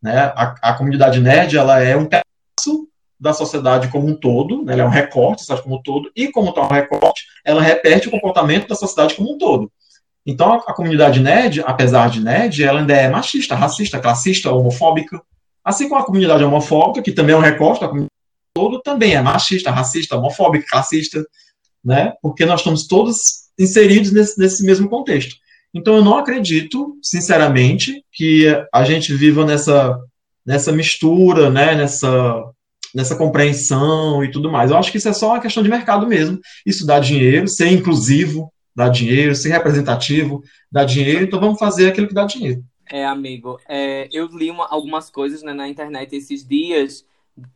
Né? 0.00 0.16
A, 0.36 0.54
a 0.62 0.74
comunidade 0.74 1.20
nerd 1.20 1.56
ela 1.56 1.80
é 1.82 1.96
um 1.96 2.04
pedaço 2.06 2.88
da 3.18 3.32
sociedade 3.32 3.88
como 3.88 4.06
um 4.06 4.14
todo, 4.14 4.62
né? 4.62 4.74
ela 4.74 4.82
é 4.82 4.86
um 4.86 4.90
recorte 4.90 5.38
da 5.38 5.56
sociedade 5.56 5.62
como 5.62 5.76
um 5.76 5.82
todo, 5.82 6.12
e 6.14 6.28
como 6.28 6.52
tal 6.52 6.68
recorte, 6.68 7.24
ela 7.44 7.60
repete 7.60 8.06
o 8.06 8.10
comportamento 8.10 8.68
da 8.68 8.74
sociedade 8.76 9.14
como 9.14 9.34
um 9.34 9.38
todo. 9.38 9.70
Então, 10.24 10.52
a, 10.52 10.56
a, 10.56 10.74
comunidade 10.74 11.20
nerd, 11.20 11.62
apesar 11.64 12.08
de 12.10 12.20
nerd, 12.20 12.62
ela 12.62 12.80
ainda 12.80 12.94
é 12.94 13.08
machista, 13.08 13.54
racista, 13.54 13.98
classista, 13.98 14.52
homofóbica. 14.52 15.20
Assim 15.64 15.88
como 15.88 16.00
a 16.00 16.04
comunidade 16.04 16.44
homofóbica, 16.44 17.02
que 17.02 17.12
também 17.12 17.34
é 17.34 17.38
um 17.38 17.42
recorte 17.42 17.80
da 17.80 17.88
comunidade 17.88 18.10
todo, 18.54 18.80
também 18.80 19.14
é 19.14 19.22
machista, 19.22 19.70
racista, 19.70 20.16
homofóbica, 20.16 20.66
classista, 20.68 21.24
né? 21.86 22.12
Porque 22.20 22.44
nós 22.44 22.60
estamos 22.60 22.88
todos 22.88 23.46
inseridos 23.56 24.10
nesse, 24.10 24.38
nesse 24.38 24.64
mesmo 24.64 24.88
contexto. 24.88 25.36
Então, 25.72 25.94
eu 25.94 26.04
não 26.04 26.18
acredito, 26.18 26.98
sinceramente, 27.00 28.04
que 28.12 28.46
a 28.74 28.84
gente 28.84 29.14
viva 29.14 29.46
nessa, 29.46 29.96
nessa 30.44 30.72
mistura, 30.72 31.48
né? 31.48 31.76
Nessa, 31.76 32.42
nessa 32.92 33.14
compreensão 33.14 34.24
e 34.24 34.30
tudo 34.30 34.50
mais. 34.50 34.70
Eu 34.70 34.76
acho 34.76 34.90
que 34.90 34.98
isso 34.98 35.08
é 35.08 35.12
só 35.12 35.28
uma 35.28 35.40
questão 35.40 35.62
de 35.62 35.68
mercado 35.68 36.06
mesmo. 36.06 36.40
Isso 36.64 36.84
dá 36.84 36.98
dinheiro, 36.98 37.46
ser 37.46 37.68
inclusivo, 37.68 38.52
dá 38.74 38.88
dinheiro, 38.88 39.34
ser 39.34 39.50
representativo, 39.50 40.42
dá 40.70 40.84
dinheiro, 40.84 41.24
então 41.24 41.38
vamos 41.38 41.58
fazer 41.58 41.88
aquilo 41.88 42.08
que 42.08 42.14
dá 42.14 42.24
dinheiro. 42.24 42.64
É, 42.90 43.04
amigo, 43.04 43.58
é, 43.68 44.08
eu 44.12 44.26
li 44.26 44.50
uma, 44.50 44.66
algumas 44.68 45.10
coisas 45.10 45.42
né, 45.42 45.52
na 45.52 45.68
internet 45.68 46.14
esses 46.14 46.46
dias, 46.46 47.04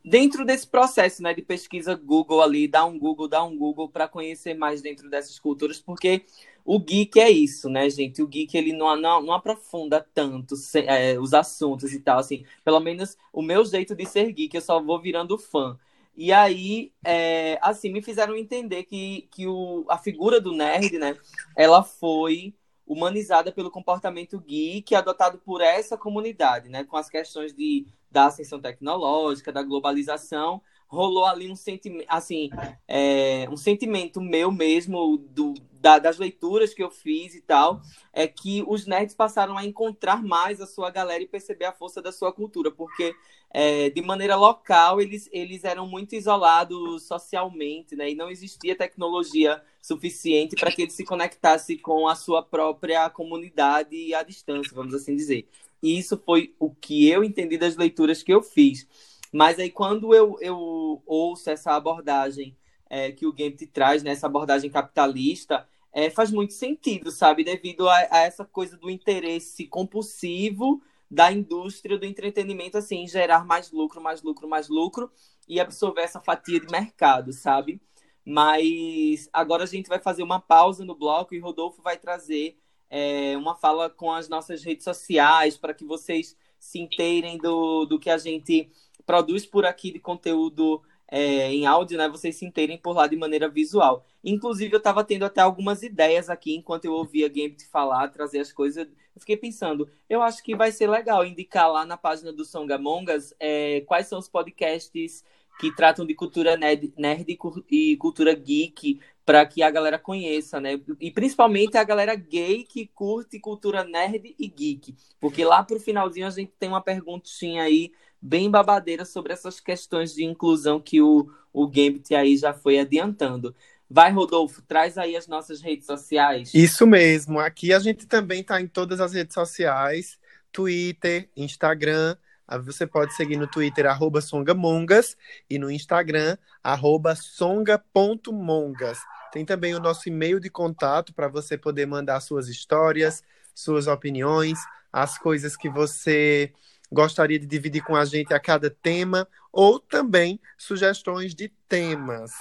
dentro 0.04 0.44
desse 0.44 0.66
processo 0.66 1.22
né, 1.22 1.32
de 1.32 1.42
pesquisa 1.42 1.94
Google 1.94 2.42
ali, 2.42 2.68
dá 2.68 2.84
um 2.84 2.98
Google, 2.98 3.28
dá 3.28 3.42
um 3.42 3.56
Google 3.56 3.88
para 3.88 4.08
conhecer 4.08 4.54
mais 4.54 4.82
dentro 4.82 5.08
dessas 5.08 5.38
culturas, 5.38 5.80
porque 5.80 6.24
o 6.64 6.78
geek 6.78 7.18
é 7.18 7.30
isso, 7.30 7.68
né, 7.68 7.88
gente? 7.88 8.22
O 8.22 8.26
geek 8.26 8.56
ele 8.56 8.72
não, 8.72 8.94
não, 8.96 9.22
não 9.22 9.32
aprofunda 9.32 10.06
tanto 10.14 10.54
é, 10.74 11.18
os 11.18 11.32
assuntos 11.32 11.92
e 11.92 12.00
tal, 12.00 12.18
assim. 12.18 12.44
Pelo 12.64 12.80
menos 12.80 13.16
o 13.32 13.42
meu 13.42 13.64
jeito 13.64 13.94
de 13.94 14.04
ser 14.06 14.30
geek, 14.32 14.54
eu 14.54 14.60
só 14.60 14.80
vou 14.80 15.00
virando 15.00 15.38
fã. 15.38 15.78
E 16.16 16.32
aí, 16.32 16.92
é, 17.04 17.58
assim, 17.62 17.90
me 17.90 18.02
fizeram 18.02 18.36
entender 18.36 18.84
que, 18.84 19.26
que 19.30 19.46
o, 19.46 19.86
a 19.88 19.96
figura 19.96 20.40
do 20.40 20.52
nerd, 20.52 20.98
né, 20.98 21.16
ela 21.56 21.82
foi 21.82 22.54
humanizada 22.86 23.52
pelo 23.52 23.70
comportamento 23.70 24.38
geek 24.40 24.94
adotado 24.94 25.38
por 25.38 25.60
essa 25.60 25.96
comunidade, 25.96 26.68
né, 26.68 26.84
com 26.84 26.96
as 26.96 27.08
questões 27.08 27.54
de, 27.54 27.86
da 28.10 28.26
ascensão 28.26 28.60
tecnológica, 28.60 29.52
da 29.52 29.62
globalização, 29.62 30.60
rolou 30.90 31.24
ali 31.24 31.48
um 31.48 31.54
sentimento, 31.54 32.06
assim, 32.08 32.50
é, 32.88 33.46
um 33.48 33.56
sentimento 33.56 34.20
meu 34.20 34.50
mesmo 34.50 35.16
do, 35.18 35.54
da, 35.72 36.00
das 36.00 36.18
leituras 36.18 36.74
que 36.74 36.82
eu 36.82 36.90
fiz 36.90 37.34
e 37.34 37.40
tal, 37.40 37.80
é 38.12 38.26
que 38.26 38.64
os 38.66 38.86
nerds 38.86 39.14
passaram 39.14 39.56
a 39.56 39.64
encontrar 39.64 40.20
mais 40.20 40.60
a 40.60 40.66
sua 40.66 40.90
galera 40.90 41.22
e 41.22 41.28
perceber 41.28 41.66
a 41.66 41.72
força 41.72 42.02
da 42.02 42.10
sua 42.10 42.32
cultura, 42.32 42.72
porque 42.72 43.14
é, 43.52 43.88
de 43.90 44.02
maneira 44.02 44.34
local 44.34 45.00
eles, 45.00 45.28
eles 45.32 45.62
eram 45.62 45.86
muito 45.86 46.16
isolados 46.16 47.04
socialmente, 47.04 47.94
né? 47.94 48.10
E 48.10 48.14
não 48.16 48.28
existia 48.28 48.76
tecnologia 48.76 49.62
suficiente 49.80 50.56
para 50.56 50.72
que 50.72 50.82
eles 50.82 50.94
se 50.94 51.04
conectassem 51.04 51.78
com 51.78 52.08
a 52.08 52.16
sua 52.16 52.42
própria 52.42 53.08
comunidade 53.08 54.12
à 54.12 54.24
distância, 54.24 54.74
vamos 54.74 54.92
assim 54.92 55.14
dizer. 55.14 55.48
E 55.82 55.98
isso 55.98 56.16
foi 56.24 56.54
o 56.58 56.70
que 56.70 57.08
eu 57.08 57.24
entendi 57.24 57.56
das 57.56 57.76
leituras 57.76 58.22
que 58.22 58.32
eu 58.32 58.42
fiz. 58.42 58.86
Mas 59.32 59.58
aí 59.58 59.70
quando 59.70 60.14
eu, 60.14 60.36
eu 60.40 61.02
ouço 61.06 61.50
essa 61.50 61.72
abordagem 61.72 62.56
é, 62.88 63.12
que 63.12 63.26
o 63.26 63.32
Gambit 63.32 63.66
traz, 63.68 64.02
né, 64.02 64.10
essa 64.10 64.26
abordagem 64.26 64.70
capitalista, 64.70 65.66
é, 65.92 66.10
faz 66.10 66.30
muito 66.30 66.52
sentido, 66.52 67.10
sabe? 67.10 67.44
Devido 67.44 67.88
a, 67.88 67.96
a, 68.10 68.18
essa 68.20 68.44
coisa 68.44 68.76
do 68.76 68.90
interesse 68.90 69.66
compulsivo 69.66 70.82
da 71.10 71.32
indústria 71.32 71.98
do 71.98 72.06
entretenimento, 72.06 72.78
assim, 72.78 73.06
gerar 73.08 73.44
mais 73.44 73.72
lucro, 73.72 74.00
mais 74.00 74.22
lucro, 74.22 74.48
mais 74.48 74.68
lucro 74.68 75.10
e 75.48 75.58
absorver 75.58 76.02
essa 76.02 76.20
fatia 76.20 76.60
de 76.60 76.70
mercado, 76.70 77.32
sabe? 77.32 77.80
Mas 78.24 79.28
agora 79.32 79.64
a 79.64 79.66
gente 79.66 79.88
vai 79.88 79.98
fazer 79.98 80.22
uma 80.22 80.40
pausa 80.40 80.84
no 80.84 80.94
bloco 80.94 81.34
e 81.34 81.40
Rodolfo 81.40 81.82
vai 81.82 81.96
trazer 81.98 82.56
é, 82.90 83.36
uma 83.36 83.54
fala 83.54 83.88
com 83.88 84.12
as 84.12 84.28
nossas 84.28 84.62
redes 84.64 84.84
sociais 84.84 85.56
para 85.56 85.72
que 85.72 85.84
vocês 85.84 86.36
se 86.58 86.78
inteirem 86.78 87.38
do, 87.38 87.86
do 87.86 87.98
que 87.98 88.10
a 88.10 88.18
gente 88.18 88.70
produz 89.06 89.46
por 89.46 89.64
aqui 89.64 89.92
de 89.92 89.98
conteúdo 89.98 90.82
é, 91.10 91.52
em 91.52 91.66
áudio, 91.66 91.98
né, 91.98 92.08
vocês 92.08 92.36
se 92.36 92.44
inteirem 92.44 92.78
por 92.78 92.94
lá 92.94 93.06
de 93.06 93.16
maneira 93.16 93.48
visual. 93.48 94.04
Inclusive, 94.22 94.74
eu 94.74 94.78
estava 94.78 95.02
tendo 95.02 95.24
até 95.24 95.40
algumas 95.40 95.82
ideias 95.82 96.28
aqui 96.28 96.54
enquanto 96.54 96.84
eu 96.84 96.92
ouvia 96.92 97.28
Gambit 97.28 97.66
falar, 97.66 98.08
trazer 98.08 98.40
as 98.40 98.52
coisas. 98.52 98.86
Eu 98.86 99.20
fiquei 99.20 99.36
pensando, 99.36 99.88
eu 100.08 100.22
acho 100.22 100.42
que 100.42 100.54
vai 100.54 100.70
ser 100.70 100.88
legal 100.88 101.24
indicar 101.24 101.70
lá 101.70 101.84
na 101.84 101.96
página 101.96 102.32
do 102.32 102.44
Songamongas 102.44 103.34
é, 103.40 103.80
quais 103.82 104.06
são 104.06 104.18
os 104.18 104.28
podcasts 104.28 105.24
que 105.58 105.74
tratam 105.74 106.06
de 106.06 106.14
cultura 106.14 106.56
nerd, 106.56 106.92
nerd 106.96 107.38
e 107.70 107.96
cultura 107.96 108.34
geek 108.34 109.00
para 109.30 109.46
que 109.46 109.62
a 109.62 109.70
galera 109.70 109.96
conheça, 109.96 110.60
né? 110.60 110.80
E 110.98 111.08
principalmente 111.08 111.78
a 111.78 111.84
galera 111.84 112.16
gay 112.16 112.64
que 112.64 112.88
curte 112.88 113.38
cultura 113.38 113.84
nerd 113.84 114.34
e 114.36 114.48
geek, 114.48 114.96
porque 115.20 115.44
lá 115.44 115.62
pro 115.62 115.78
finalzinho 115.78 116.26
a 116.26 116.30
gente 116.30 116.50
tem 116.58 116.68
uma 116.68 116.80
perguntinha 116.80 117.62
aí 117.62 117.92
bem 118.20 118.50
babadeira 118.50 119.04
sobre 119.04 119.32
essas 119.32 119.60
questões 119.60 120.12
de 120.12 120.24
inclusão 120.24 120.80
que 120.80 121.00
o, 121.00 121.30
o 121.52 121.68
Gambit 121.68 122.12
aí 122.12 122.36
já 122.36 122.52
foi 122.52 122.80
adiantando. 122.80 123.54
Vai, 123.88 124.10
Rodolfo, 124.10 124.62
traz 124.62 124.98
aí 124.98 125.14
as 125.14 125.28
nossas 125.28 125.60
redes 125.60 125.86
sociais. 125.86 126.52
Isso 126.52 126.84
mesmo. 126.84 127.38
Aqui 127.38 127.72
a 127.72 127.78
gente 127.78 128.08
também 128.08 128.40
está 128.40 128.60
em 128.60 128.66
todas 128.66 129.00
as 129.00 129.12
redes 129.12 129.34
sociais: 129.34 130.18
Twitter, 130.50 131.30
Instagram. 131.36 132.16
Ah, 132.48 132.58
você 132.58 132.84
pode 132.84 133.14
seguir 133.14 133.36
no 133.36 133.46
Twitter, 133.46 133.86
arroba 133.86 134.20
songamongas, 134.20 135.16
e 135.48 135.56
no 135.56 135.70
Instagram, 135.70 136.36
arroba 136.64 137.14
songa.mongas. 137.14 138.98
Tem 139.32 139.44
também 139.44 139.74
o 139.74 139.80
nosso 139.80 140.08
e-mail 140.08 140.40
de 140.40 140.50
contato 140.50 141.14
para 141.14 141.28
você 141.28 141.56
poder 141.56 141.86
mandar 141.86 142.20
suas 142.20 142.48
histórias, 142.48 143.22
suas 143.54 143.86
opiniões, 143.86 144.58
as 144.92 145.18
coisas 145.18 145.56
que 145.56 145.68
você 145.68 146.52
gostaria 146.90 147.38
de 147.38 147.46
dividir 147.46 147.82
com 147.84 147.94
a 147.94 148.04
gente 148.04 148.34
a 148.34 148.40
cada 148.40 148.68
tema, 148.68 149.28
ou 149.52 149.78
também 149.78 150.40
sugestões 150.58 151.34
de 151.34 151.48
temas. 151.68 152.32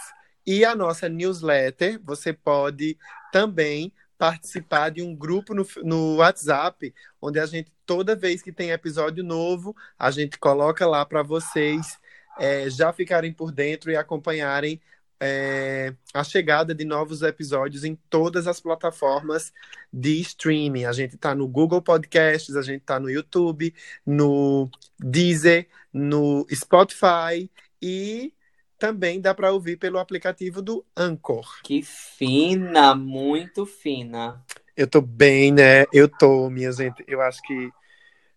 E 0.46 0.66
a 0.66 0.76
nossa 0.76 1.08
newsletter, 1.08 2.00
você 2.04 2.34
pode 2.34 2.98
também 3.32 3.94
participar 4.18 4.90
de 4.90 5.02
um 5.02 5.16
grupo 5.16 5.54
no, 5.54 5.66
no 5.84 6.18
WhatsApp, 6.18 6.94
onde 7.22 7.40
a 7.40 7.46
gente, 7.46 7.72
toda 7.86 8.16
vez 8.16 8.42
que 8.42 8.52
tem 8.52 8.72
episódio 8.72 9.24
novo, 9.24 9.76
a 9.98 10.12
gente 10.12 10.38
coloca 10.38 10.86
lá 10.86 11.06
para 11.06 11.24
vocês 11.24 11.98
é, 12.38 12.70
já 12.70 12.92
ficarem 12.92 13.32
por 13.32 13.52
dentro 13.52 13.92
e 13.92 13.96
acompanharem 13.96 14.82
é, 15.20 15.93
a 16.13 16.24
chegada 16.24 16.74
de 16.74 16.86
novos 16.86 17.22
episódios 17.22 17.84
em 17.84 17.95
todas 18.09 18.47
as 18.47 18.59
plataformas 18.59 19.51
de 19.91 20.20
streaming. 20.22 20.86
A 20.86 20.93
gente 20.93 21.15
está 21.15 21.36
no 21.36 21.47
Google 21.47 21.82
Podcasts, 21.82 22.55
a 22.55 22.61
gente 22.61 22.82
está 22.82 22.99
no 22.99 23.09
YouTube, 23.09 23.74
no 24.05 24.70
Deezer, 24.97 25.67
no 25.93 26.45
Spotify 26.53 27.49
e 27.82 28.34
também 28.78 29.20
dá 29.20 29.36
para 29.36 29.51
ouvir 29.51 29.78
pelo 29.78 29.99
aplicativo 29.99 30.61
do 30.61 30.86
Anchor. 30.95 31.61
Que 31.63 31.82
fina, 31.84 32.95
muito 32.95 33.65
fina. 33.65 34.41
Eu 34.76 34.88
tô 34.88 35.01
bem, 35.01 35.51
né? 35.51 35.86
Eu 35.91 36.07
tô, 36.07 36.49
minha 36.49 36.72
gente. 36.72 37.03
Eu 37.05 37.22
acho 37.22 37.41
que 37.41 37.70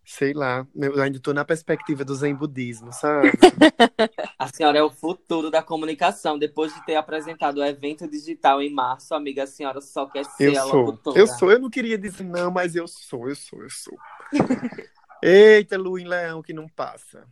sei 0.05 0.33
lá, 0.33 0.67
eu 0.75 1.01
ainda 1.01 1.17
estou 1.17 1.33
na 1.33 1.45
perspectiva 1.45 2.03
do 2.03 2.13
zen 2.13 2.35
budismo, 2.35 2.91
sabe? 2.91 3.31
A 4.37 4.47
senhora 4.47 4.77
é 4.77 4.83
o 4.83 4.89
futuro 4.89 5.49
da 5.49 5.63
comunicação. 5.63 6.37
Depois 6.37 6.73
de 6.73 6.85
ter 6.85 6.95
apresentado 6.95 7.57
o 7.57 7.63
evento 7.63 8.07
digital 8.07 8.61
em 8.61 8.69
março, 8.69 9.15
amiga, 9.15 9.43
a 9.43 9.47
senhora 9.47 9.79
só 9.79 10.05
quer 10.05 10.25
ser 10.25 10.53
eu 10.53 10.61
a 10.61 10.65
sou. 10.65 10.81
locutora. 10.81 11.19
Eu 11.19 11.27
sou, 11.27 11.51
eu 11.51 11.59
não 11.59 11.69
queria 11.69 11.97
dizer 11.97 12.23
não, 12.23 12.51
mas 12.51 12.75
eu 12.75 12.87
sou, 12.87 13.29
eu 13.29 13.35
sou, 13.35 13.63
eu 13.63 13.69
sou. 13.69 13.97
Eita, 15.23 15.77
Lu 15.77 15.97
em 15.97 16.05
Leão 16.05 16.41
que 16.41 16.51
não 16.51 16.67
passa. 16.67 17.25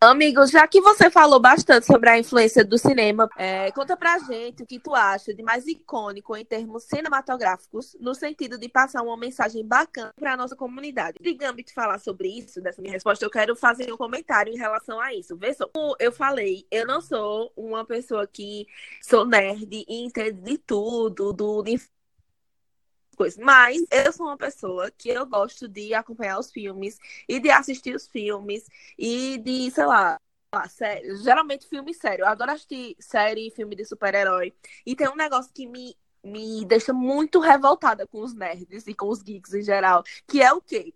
Amigo, 0.00 0.46
já 0.46 0.64
que 0.68 0.80
você 0.80 1.10
falou 1.10 1.40
bastante 1.40 1.84
sobre 1.84 2.08
a 2.08 2.16
influência 2.16 2.64
do 2.64 2.78
cinema, 2.78 3.28
é, 3.36 3.72
conta 3.72 3.96
pra 3.96 4.16
gente 4.20 4.62
o 4.62 4.66
que 4.66 4.78
tu 4.78 4.94
acha 4.94 5.34
de 5.34 5.42
mais 5.42 5.66
icônico 5.66 6.36
em 6.36 6.44
termos 6.44 6.84
cinematográficos, 6.84 7.96
no 7.98 8.14
sentido 8.14 8.56
de 8.56 8.68
passar 8.68 9.02
uma 9.02 9.16
mensagem 9.16 9.66
bacana 9.66 10.14
pra 10.16 10.36
nossa 10.36 10.54
comunidade. 10.54 11.18
De 11.20 11.34
Gambit 11.34 11.74
falar 11.74 11.98
sobre 11.98 12.28
isso, 12.28 12.60
dessa 12.60 12.80
minha 12.80 12.94
resposta, 12.94 13.24
eu 13.24 13.30
quero 13.30 13.56
fazer 13.56 13.92
um 13.92 13.96
comentário 13.96 14.52
em 14.52 14.56
relação 14.56 15.00
a 15.00 15.12
isso. 15.12 15.36
Vê 15.36 15.52
só, 15.52 15.66
como 15.66 15.96
eu 15.98 16.12
falei, 16.12 16.64
eu 16.70 16.86
não 16.86 17.00
sou 17.00 17.52
uma 17.56 17.84
pessoa 17.84 18.24
que 18.24 18.68
sou 19.02 19.26
nerd 19.26 19.68
e 19.68 20.04
entende 20.04 20.40
de 20.42 20.58
tudo, 20.58 21.32
do, 21.32 21.60
de 21.64 21.76
coisas. 23.18 23.38
Mas 23.38 23.82
eu 23.90 24.12
sou 24.12 24.26
uma 24.26 24.36
pessoa 24.38 24.90
que 24.92 25.08
eu 25.10 25.26
gosto 25.26 25.68
de 25.68 25.92
acompanhar 25.94 26.38
os 26.38 26.50
filmes 26.50 26.98
e 27.28 27.40
de 27.40 27.50
assistir 27.50 27.94
os 27.94 28.06
filmes 28.08 28.64
e 28.96 29.38
de, 29.38 29.70
sei 29.72 29.84
lá, 29.86 30.18
sério, 30.68 31.16
geralmente 31.18 31.68
filme 31.68 31.92
sério. 31.92 32.22
Eu 32.24 32.28
adoro 32.28 32.52
assistir 32.52 32.96
série 33.00 33.48
e 33.48 33.50
filme 33.50 33.76
de 33.76 33.84
super-herói. 33.84 34.54
E 34.86 34.94
tem 34.96 35.08
um 35.08 35.16
negócio 35.16 35.52
que 35.52 35.66
me, 35.66 35.96
me 36.24 36.64
deixa 36.64 36.92
muito 36.92 37.40
revoltada 37.40 38.06
com 38.06 38.22
os 38.22 38.34
nerds 38.34 38.86
e 38.86 38.94
com 38.94 39.08
os 39.08 39.22
geeks 39.22 39.54
em 39.54 39.62
geral, 39.62 40.02
que 40.26 40.40
é 40.42 40.52
o 40.52 40.60
quê? 40.62 40.94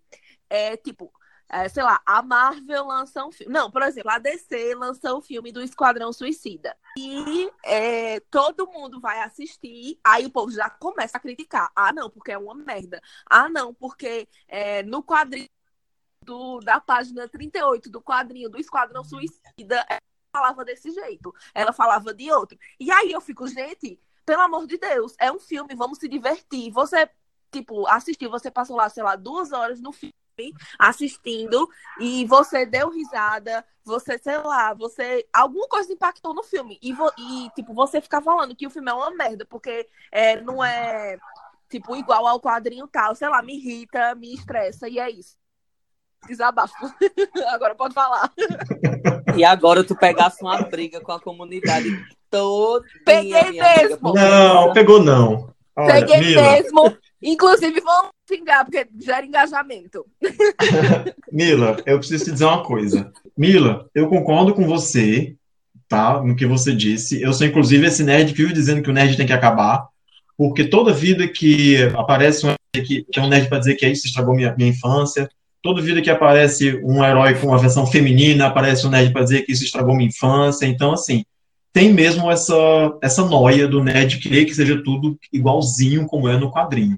É 0.49 0.77
tipo, 0.77 1.11
é, 1.53 1.69
sei 1.69 1.83
lá, 1.83 2.01
a 2.03 2.23
Marvel 2.23 2.87
lança 2.87 3.23
um 3.23 3.31
filme. 3.31 3.53
Não, 3.53 3.69
por 3.69 3.83
exemplo, 3.83 4.09
a 4.09 4.17
DC 4.17 4.73
lança 4.73 5.13
o 5.13 5.19
um 5.19 5.21
filme 5.21 5.51
do 5.51 5.61
Esquadrão 5.61 6.11
Suicida. 6.11 6.75
E 6.97 7.47
é, 7.63 8.19
todo 8.21 8.65
mundo 8.65 8.99
vai 8.99 9.21
assistir, 9.21 9.99
aí 10.03 10.25
o 10.25 10.31
povo 10.31 10.51
já 10.51 10.67
começa 10.67 11.15
a 11.17 11.19
criticar. 11.19 11.71
Ah, 11.75 11.93
não, 11.93 12.09
porque 12.09 12.31
é 12.31 12.37
uma 12.39 12.55
merda. 12.55 12.99
Ah, 13.29 13.47
não, 13.47 13.71
porque 13.71 14.27
é, 14.47 14.81
no 14.81 15.03
quadrinho 15.03 15.47
do, 16.25 16.59
da 16.59 16.81
página 16.81 17.27
38 17.29 17.87
do 17.87 18.01
quadrinho 18.01 18.49
do 18.49 18.59
Esquadrão 18.59 19.03
Suicida, 19.03 19.85
ela 19.87 20.01
falava 20.35 20.65
desse 20.65 20.89
jeito. 20.89 21.35
Ela 21.53 21.71
falava 21.71 22.15
de 22.15 22.31
outro. 22.31 22.57
E 22.79 22.91
aí 22.91 23.11
eu 23.11 23.21
fico, 23.21 23.47
gente, 23.47 23.99
pelo 24.25 24.41
amor 24.41 24.65
de 24.65 24.79
Deus, 24.79 25.15
é 25.19 25.31
um 25.31 25.39
filme, 25.39 25.75
vamos 25.75 25.99
se 25.99 26.07
divertir. 26.09 26.71
Você, 26.71 27.07
tipo, 27.51 27.85
assistiu, 27.87 28.31
você 28.31 28.49
passou 28.49 28.75
lá, 28.75 28.89
sei 28.89 29.03
lá, 29.03 29.15
duas 29.15 29.51
horas 29.51 29.79
no 29.79 29.91
filme 29.91 30.22
assistindo 30.79 31.69
e 31.99 32.25
você 32.25 32.65
deu 32.65 32.89
risada, 32.89 33.63
você, 33.83 34.17
sei 34.17 34.37
lá, 34.37 34.73
você. 34.73 35.25
Alguma 35.31 35.67
coisa 35.67 35.91
impactou 35.91 36.33
no 36.33 36.43
filme. 36.43 36.79
E, 36.81 36.93
vo, 36.93 37.11
e 37.17 37.49
tipo, 37.55 37.73
você 37.73 38.01
ficar 38.01 38.21
falando 38.21 38.55
que 38.55 38.67
o 38.67 38.69
filme 38.69 38.89
é 38.89 38.93
uma 38.93 39.11
merda, 39.11 39.45
porque 39.45 39.87
é, 40.11 40.39
não 40.41 40.63
é, 40.63 41.17
tipo, 41.69 41.95
igual 41.95 42.25
ao 42.27 42.39
quadrinho 42.39 42.87
tal, 42.87 43.15
sei 43.15 43.29
lá, 43.29 43.41
me 43.41 43.55
irrita, 43.55 44.15
me 44.15 44.33
estressa, 44.33 44.87
e 44.87 44.99
é 44.99 45.09
isso. 45.09 45.35
Desabafo. 46.27 46.73
agora 47.49 47.75
pode 47.75 47.93
falar. 47.93 48.31
E 49.35 49.43
agora 49.43 49.83
tu 49.83 49.95
pegasse 49.95 50.41
uma 50.41 50.61
briga 50.61 51.01
com 51.01 51.11
a 51.11 51.19
comunidade 51.19 51.89
toda. 52.29 52.85
Peguei 53.05 53.51
mesmo. 53.51 54.13
Não, 54.13 54.71
pegou 54.71 55.03
não. 55.03 55.53
Olha, 55.75 55.93
Peguei 55.93 56.19
Mila. 56.19 56.41
mesmo. 56.41 56.97
Inclusive, 57.23 57.79
vamos 57.79 58.11
xingar, 58.29 58.65
porque 58.65 58.85
gera 58.99 59.25
engajamento. 59.25 60.05
Mila, 61.31 61.77
eu 61.85 61.97
preciso 61.97 62.25
te 62.25 62.31
dizer 62.31 62.45
uma 62.45 62.63
coisa. 62.63 63.11
Mila, 63.37 63.89
eu 63.95 64.09
concordo 64.09 64.53
com 64.53 64.67
você, 64.67 65.35
tá? 65.87 66.21
No 66.21 66.35
que 66.35 66.45
você 66.45 66.75
disse. 66.75 67.21
Eu 67.21 67.31
sou, 67.33 67.47
inclusive, 67.47 67.87
esse 67.87 68.03
nerd 68.03 68.33
que 68.33 68.41
vive 68.41 68.53
dizendo 68.53 68.81
que 68.83 68.89
o 68.89 68.93
nerd 68.93 69.15
tem 69.15 69.25
que 69.25 69.33
acabar. 69.33 69.87
Porque 70.37 70.65
toda 70.65 70.91
vida 70.91 71.27
que 71.27 71.77
aparece 71.95 72.45
um 72.45 72.53
que, 72.73 73.03
que 73.03 73.19
é 73.19 73.21
um 73.21 73.29
nerd 73.29 73.47
para 73.47 73.59
dizer 73.59 73.75
que 73.75 73.85
é 73.85 73.91
isso 73.91 74.07
estragou 74.07 74.35
minha, 74.35 74.53
minha 74.57 74.71
infância, 74.71 75.29
toda 75.61 75.81
vida 75.81 76.01
que 76.01 76.09
aparece 76.09 76.81
um 76.83 77.03
herói 77.03 77.35
com 77.35 77.47
uma 77.47 77.59
versão 77.59 77.85
feminina, 77.85 78.47
aparece 78.47 78.85
um 78.85 78.89
nerd 78.89 79.13
para 79.13 79.23
dizer 79.23 79.43
que 79.43 79.51
isso 79.51 79.63
estragou 79.63 79.95
minha 79.95 80.09
infância. 80.09 80.65
Então, 80.65 80.91
assim, 80.91 81.23
tem 81.71 81.93
mesmo 81.93 82.29
essa, 82.31 82.53
essa 83.01 83.23
noia 83.23 83.67
do 83.67 83.83
nerd 83.83 84.19
querer 84.19 84.45
que 84.45 84.53
seja 84.53 84.83
tudo 84.83 85.17
igualzinho 85.31 86.05
como 86.05 86.27
é 86.27 86.37
no 86.37 86.51
quadrinho. 86.51 86.97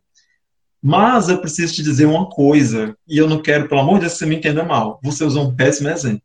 Mas 0.88 1.30
eu 1.30 1.40
preciso 1.40 1.74
te 1.74 1.82
dizer 1.82 2.06
uma 2.06 2.30
coisa, 2.30 2.96
e 3.08 3.18
eu 3.18 3.28
não 3.28 3.42
quero, 3.42 3.68
pelo 3.68 3.82
amor 3.82 3.96
de 3.96 4.02
Deus, 4.02 4.14
que 4.14 4.20
você 4.20 4.26
me 4.28 4.36
entenda 4.36 4.64
mal. 4.64 5.00
Você 5.02 5.24
usou 5.24 5.48
um 5.48 5.56
péssimo 5.56 5.90
exemplo. 5.90 6.22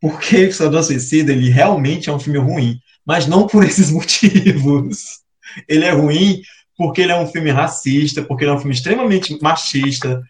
Porque 0.00 0.36
Esquadrão 0.36 0.82
Suicida, 0.82 1.30
ele 1.30 1.48
realmente 1.48 2.10
é 2.10 2.12
um 2.12 2.18
filme 2.18 2.40
ruim, 2.40 2.80
mas 3.06 3.28
não 3.28 3.46
por 3.46 3.62
esses 3.64 3.92
motivos. 3.92 5.20
Ele 5.68 5.84
é 5.84 5.92
ruim 5.92 6.42
porque 6.76 7.02
ele 7.02 7.12
é 7.12 7.16
um 7.16 7.28
filme 7.28 7.52
racista, 7.52 8.20
porque 8.20 8.42
ele 8.42 8.50
é 8.50 8.54
um 8.54 8.58
filme 8.58 8.74
extremamente 8.74 9.38
machista, 9.40 10.20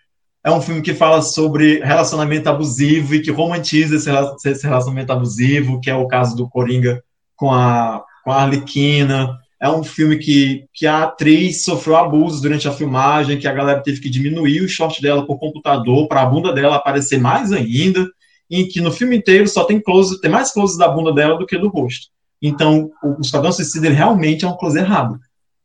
é 0.45 0.51
um 0.51 0.61
filme 0.61 0.83
que 0.83 0.93
fala 0.93 1.23
sobre 1.23 1.83
relacionamento 1.83 2.51
abusivo 2.51 3.15
e 3.15 3.23
que 3.23 3.31
romantiza 3.31 3.97
esse 3.97 4.67
relacionamento 4.67 5.11
abusivo, 5.11 5.81
que 5.81 5.89
é 5.89 5.95
o 5.95 6.07
caso 6.07 6.37
do 6.37 6.51
Coringa 6.51 7.03
com 7.35 7.51
a, 7.51 8.05
com 8.23 8.31
a 8.31 8.43
Arlequina, 8.43 9.39
é 9.65 9.69
um 9.71 9.83
filme 9.83 10.19
que, 10.19 10.67
que 10.75 10.87
a 10.87 11.05
atriz 11.05 11.65
sofreu 11.65 11.97
abusos 11.97 12.43
durante 12.43 12.69
a 12.69 12.73
filmagem, 12.73 13.39
que 13.39 13.49
a 13.49 13.53
galera 13.53 13.83
teve 13.83 13.99
que 13.99 14.11
diminuir 14.11 14.61
o 14.61 14.69
short 14.69 15.01
dela 15.01 15.27
por 15.27 15.39
computador 15.39 16.07
para 16.07 16.21
a 16.21 16.27
bunda 16.27 16.53
dela 16.53 16.77
aparecer 16.77 17.19
mais 17.19 17.51
ainda, 17.51 18.07
em 18.51 18.69
que 18.69 18.79
no 18.79 18.93
filme 18.93 19.17
inteiro 19.17 19.49
só 19.49 19.65
tem 19.65 19.81
close, 19.81 20.21
tem 20.21 20.31
mais 20.31 20.53
close 20.53 20.77
da 20.77 20.87
bunda 20.87 21.15
dela 21.15 21.39
do 21.39 21.47
que 21.47 21.57
do 21.57 21.71
rosto. 21.71 22.09
Então, 22.43 22.91
o 23.03 23.19
Esquadrão 23.23 23.51
Suicida 23.51 23.89
realmente 23.89 24.45
é 24.45 24.49
um 24.49 24.55
close 24.55 24.79
errado. 24.79 25.19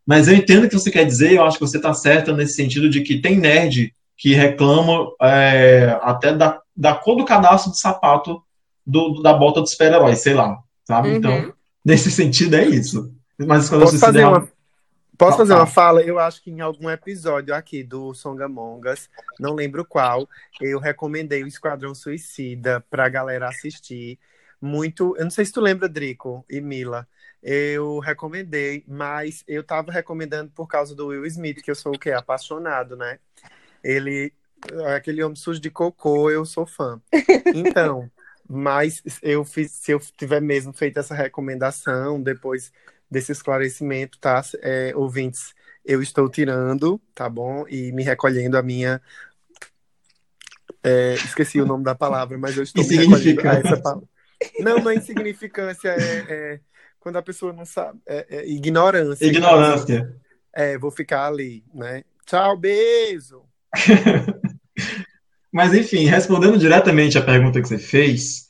Mas 0.08 0.30
eu 0.30 0.34
entendo 0.34 0.64
o 0.64 0.70
que 0.70 0.80
você 0.80 0.90
quer 0.90 1.04
dizer, 1.04 1.34
eu 1.34 1.44
acho 1.44 1.58
que 1.58 1.68
você 1.68 1.76
está 1.76 1.94
certa 1.94 2.32
nesse 2.32 2.54
sentido 2.54 2.90
de 2.90 3.02
que 3.02 3.20
tem 3.20 3.38
nerd 3.38 3.94
que 4.18 4.34
reclama 4.34 5.10
é, 5.22 6.00
até 6.02 6.34
da, 6.34 6.58
da 6.74 6.96
cor 6.96 7.18
do 7.18 7.26
cadastro 7.26 7.72
do 7.72 7.78
sapato 7.78 8.42
do, 8.88 9.22
da 9.22 9.34
bota 9.34 9.60
do 9.60 9.68
super-herói, 9.68 10.16
sei 10.16 10.36
lá, 10.36 10.58
sabe? 10.88 11.10
Então, 11.10 11.32
uhum. 11.32 11.40
Então, 11.40 11.54
nesse 11.84 12.10
sentido 12.10 12.56
é 12.56 12.66
isso. 12.66 13.19
Mas 13.46 13.70
quando 13.70 13.82
posso 13.82 14.00
fazer 14.00 14.26
uma, 14.26 14.48
posso 15.18 15.38
fazer 15.38 15.54
uma 15.54 15.66
fala? 15.66 16.02
Eu 16.02 16.20
acho 16.20 16.42
que 16.42 16.52
em 16.52 16.60
algum 16.60 16.90
episódio 16.90 17.56
aqui 17.56 17.84
do 17.84 18.14
Songamongas, 18.14 19.10
não 19.40 19.54
lembro 19.54 19.86
qual, 19.86 20.28
eu 20.60 20.80
recomendei 20.80 21.44
o 21.44 21.48
Esquadrão 21.48 21.96
Suicida 21.96 22.84
pra 22.90 23.08
galera 23.08 23.48
assistir. 23.48 24.20
Muito. 24.62 25.16
Eu 25.18 25.24
não 25.24 25.32
sei 25.32 25.46
se 25.46 25.54
tu 25.54 25.62
lembra, 25.62 25.88
Drico 25.88 26.46
e 26.50 26.60
Mila. 26.60 27.08
Eu 27.42 28.00
recomendei, 28.00 28.84
mas 28.86 29.46
eu 29.48 29.64
tava 29.64 29.92
recomendando 29.92 30.52
por 30.52 30.68
causa 30.68 30.94
do 30.94 31.08
Will 31.08 31.26
Smith, 31.26 31.62
que 31.62 31.72
eu 31.72 31.76
sou 31.76 31.96
o 31.96 32.00
quê? 32.00 32.12
Apaixonado, 32.12 32.98
né? 32.98 33.20
Ele. 33.82 34.34
Aquele 34.94 35.24
homem 35.24 35.38
sujo 35.38 35.62
de 35.62 35.70
cocô, 35.70 36.30
eu 36.30 36.46
sou 36.46 36.66
fã. 36.66 37.02
Então. 37.56 38.12
Mas 38.52 39.04
eu 39.22 39.46
fiz, 39.46 39.72
se 39.74 39.92
eu 39.92 40.00
tiver 40.00 40.42
mesmo 40.42 40.74
feito 40.74 40.98
essa 40.98 41.14
recomendação, 41.14 42.20
depois 42.20 42.74
desse 43.10 43.32
esclarecimento, 43.32 44.18
tá? 44.20 44.42
É, 44.62 44.94
ouvintes, 44.96 45.54
eu 45.84 46.02
estou 46.02 46.30
tirando, 46.30 47.02
tá 47.16 47.28
bom? 47.30 47.66
E 47.68 47.92
me 47.92 48.04
recolhendo 48.04 48.58
a 48.58 48.62
minha. 48.62 49.02
É, 50.84 51.16
esqueci 51.16 51.60
o 51.60 51.66
nome 51.66 51.84
da 51.84 51.96
palavra, 51.96 52.38
mas 52.38 52.56
eu 52.56 52.64
estou 52.64 52.86
me 52.88 52.96
recolhendo 52.96 53.48
a 53.48 53.54
essa 53.54 53.78
palavra. 53.82 54.08
Não, 54.60 54.80
não 54.80 54.92
é 54.92 54.96
insignificância, 54.96 55.90
é, 55.90 56.26
é 56.30 56.60
quando 57.00 57.18
a 57.18 57.22
pessoa 57.22 57.52
não 57.52 57.66
sabe. 57.66 58.00
É, 58.06 58.26
é 58.30 58.48
ignorância. 58.48 59.26
Ignorância. 59.26 59.96
Então, 59.96 60.16
é, 60.54 60.78
vou 60.78 60.92
ficar 60.92 61.28
ali, 61.28 61.64
né? 61.74 62.04
Tchau, 62.26 62.58
beijo! 62.58 63.44
Mas, 65.52 65.74
enfim, 65.74 66.06
respondendo 66.06 66.58
diretamente 66.58 67.18
à 67.18 67.22
pergunta 67.22 67.62
que 67.62 67.68
você 67.68 67.80
fez, 67.80 68.49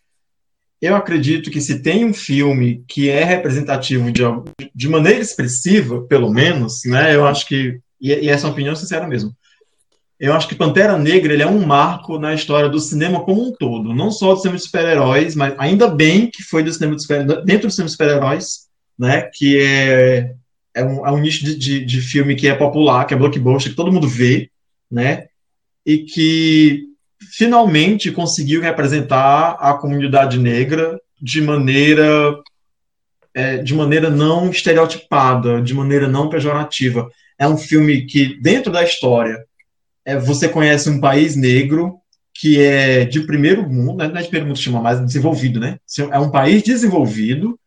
eu 0.81 0.95
acredito 0.95 1.51
que 1.51 1.59
se 1.59 1.81
tem 1.81 2.05
um 2.05 2.13
filme 2.13 2.83
que 2.87 3.09
é 3.09 3.23
representativo 3.23 4.11
de, 4.11 4.23
de 4.73 4.87
maneira 4.87 5.19
expressiva, 5.19 6.01
pelo 6.03 6.31
menos, 6.31 6.81
né? 6.85 7.13
Eu 7.13 7.27
acho 7.27 7.45
que 7.47 7.79
e, 7.99 8.29
essa 8.29 8.45
é 8.45 8.47
uma 8.47 8.53
opinião 8.53 8.75
sincera 8.75 9.07
mesmo. 9.07 9.35
Eu 10.19 10.33
acho 10.33 10.47
que 10.47 10.55
Pantera 10.55 10.97
Negra 10.97 11.33
ele 11.33 11.43
é 11.43 11.47
um 11.47 11.65
marco 11.65 12.19
na 12.19 12.33
história 12.33 12.69
do 12.69 12.79
cinema 12.79 13.23
como 13.23 13.47
um 13.47 13.53
todo, 13.53 13.93
não 13.93 14.11
só 14.11 14.33
do 14.33 14.39
cinema 14.39 14.57
de 14.57 14.63
super-heróis, 14.63 15.35
mas 15.35 15.53
ainda 15.57 15.87
bem 15.87 16.29
que 16.29 16.43
foi 16.43 16.61
do 16.61 16.73
cinema 16.73 16.95
de 16.95 17.01
super 17.01 17.25
dentro 17.45 17.67
do 17.67 17.71
cinema 17.71 17.87
de 17.87 17.91
super-heróis, 17.91 18.67
né? 18.97 19.29
Que 19.33 19.61
é, 19.61 20.35
é, 20.73 20.83
um, 20.83 21.05
é 21.05 21.11
um 21.11 21.19
nicho 21.19 21.43
de, 21.45 21.55
de, 21.55 21.85
de 21.85 22.01
filme 22.01 22.35
que 22.35 22.47
é 22.47 22.55
popular, 22.55 23.05
que 23.05 23.13
é 23.13 23.17
blockbuster, 23.17 23.71
que 23.71 23.77
todo 23.77 23.91
mundo 23.91 24.07
vê, 24.07 24.49
né? 24.89 25.27
E 25.85 25.99
que 25.99 26.88
finalmente 27.21 28.11
conseguiu 28.11 28.61
representar 28.61 29.57
a 29.59 29.73
comunidade 29.73 30.39
negra 30.39 30.99
de 31.21 31.41
maneira 31.41 32.39
é, 33.33 33.57
de 33.57 33.75
maneira 33.75 34.09
não 34.09 34.49
estereotipada, 34.49 35.61
de 35.61 35.73
maneira 35.73 36.07
não 36.07 36.29
pejorativa. 36.29 37.09
É 37.37 37.47
um 37.47 37.57
filme 37.57 38.05
que 38.05 38.39
dentro 38.41 38.71
da 38.71 38.83
história 38.83 39.45
é, 40.03 40.17
você 40.17 40.49
conhece 40.49 40.89
um 40.89 40.99
país 40.99 41.35
negro 41.35 41.99
que 42.33 42.59
é 42.61 43.03
de 43.03 43.21
primeiro 43.21 43.67
mundo, 43.67 43.97
né, 43.97 44.07
não 44.07 44.17
é 44.17 44.21
de 44.21 44.29
primeiro 44.29 44.47
mundo 44.47 44.59
chama 44.59 44.81
mais 44.81 45.03
desenvolvido, 45.05 45.59
né? 45.59 45.77
É 46.11 46.19
um 46.19 46.31
país 46.31 46.63
desenvolvido 46.63 47.59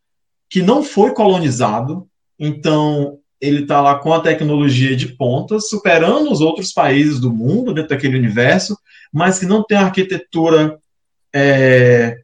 que 0.49 0.63
não 0.63 0.83
foi 0.83 1.13
colonizado, 1.13 2.09
então 2.39 3.19
ele 3.41 3.63
está 3.63 3.81
lá 3.81 3.97
com 3.97 4.13
a 4.13 4.21
tecnologia 4.21 4.97
de 4.97 5.09
ponta, 5.09 5.59
superando 5.61 6.31
os 6.31 6.41
outros 6.41 6.73
países 6.73 7.21
do 7.21 7.33
mundo 7.33 7.75
dentro 7.75 7.91
daquele 7.91 8.17
universo, 8.17 8.79
mas 9.13 9.39
que 9.39 9.47
não 9.47 9.63
tem 9.63 9.77
arquitetura 9.77 10.79
é, 11.35 12.19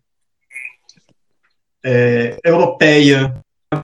é, 1.85 2.39
europeia, 2.45 3.35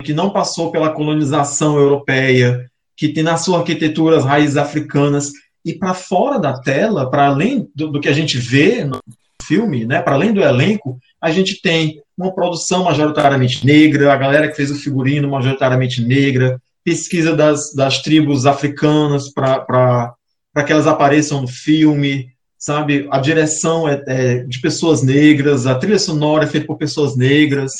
que 0.02 0.12
não 0.12 0.30
passou 0.30 0.70
pela 0.70 0.92
colonização 0.92 1.76
europeia, 1.76 2.70
que 2.96 3.08
tem 3.08 3.22
na 3.22 3.36
sua 3.36 3.58
arquitetura 3.58 4.16
as 4.16 4.24
raízes 4.24 4.56
africanas, 4.56 5.32
e 5.64 5.74
para 5.74 5.94
fora 5.94 6.38
da 6.38 6.60
tela, 6.60 7.10
para 7.10 7.26
além 7.26 7.68
do, 7.74 7.92
do, 7.92 8.00
que 8.00 8.08
a 8.08 8.12
gente 8.12 8.38
vê 8.38 8.84
no 8.84 9.00
filme, 9.42 9.84
né, 9.84 10.00
para 10.00 10.14
além 10.14 10.32
do 10.32 10.42
elenco, 10.42 10.98
a 11.20 11.30
gente 11.30 11.60
tem 11.60 12.02
uma 12.16 12.34
produção 12.34 12.84
majoritariamente 12.84 13.64
negra, 13.66 14.12
a 14.12 14.16
galera 14.16 14.48
que 14.48 14.56
fez 14.56 14.70
o 14.70 14.76
figurino 14.76 15.28
majoritariamente 15.28 16.02
negra, 16.02 16.60
pesquisa 16.84 17.34
das, 17.34 17.74
das 17.74 18.02
tribos 18.02 18.46
africanas 18.46 19.30
para 19.32 20.14
que 20.66 20.72
elas 20.72 20.86
apareçam 20.86 21.42
no 21.42 21.48
filme, 21.48 22.33
sabe? 22.64 23.06
A 23.10 23.18
direção 23.18 23.86
é, 23.86 24.02
é, 24.06 24.38
de 24.44 24.58
pessoas 24.58 25.02
negras, 25.02 25.66
a 25.66 25.74
trilha 25.74 25.98
sonora 25.98 26.44
é 26.44 26.46
feita 26.46 26.66
por 26.66 26.78
pessoas 26.78 27.14
negras. 27.14 27.74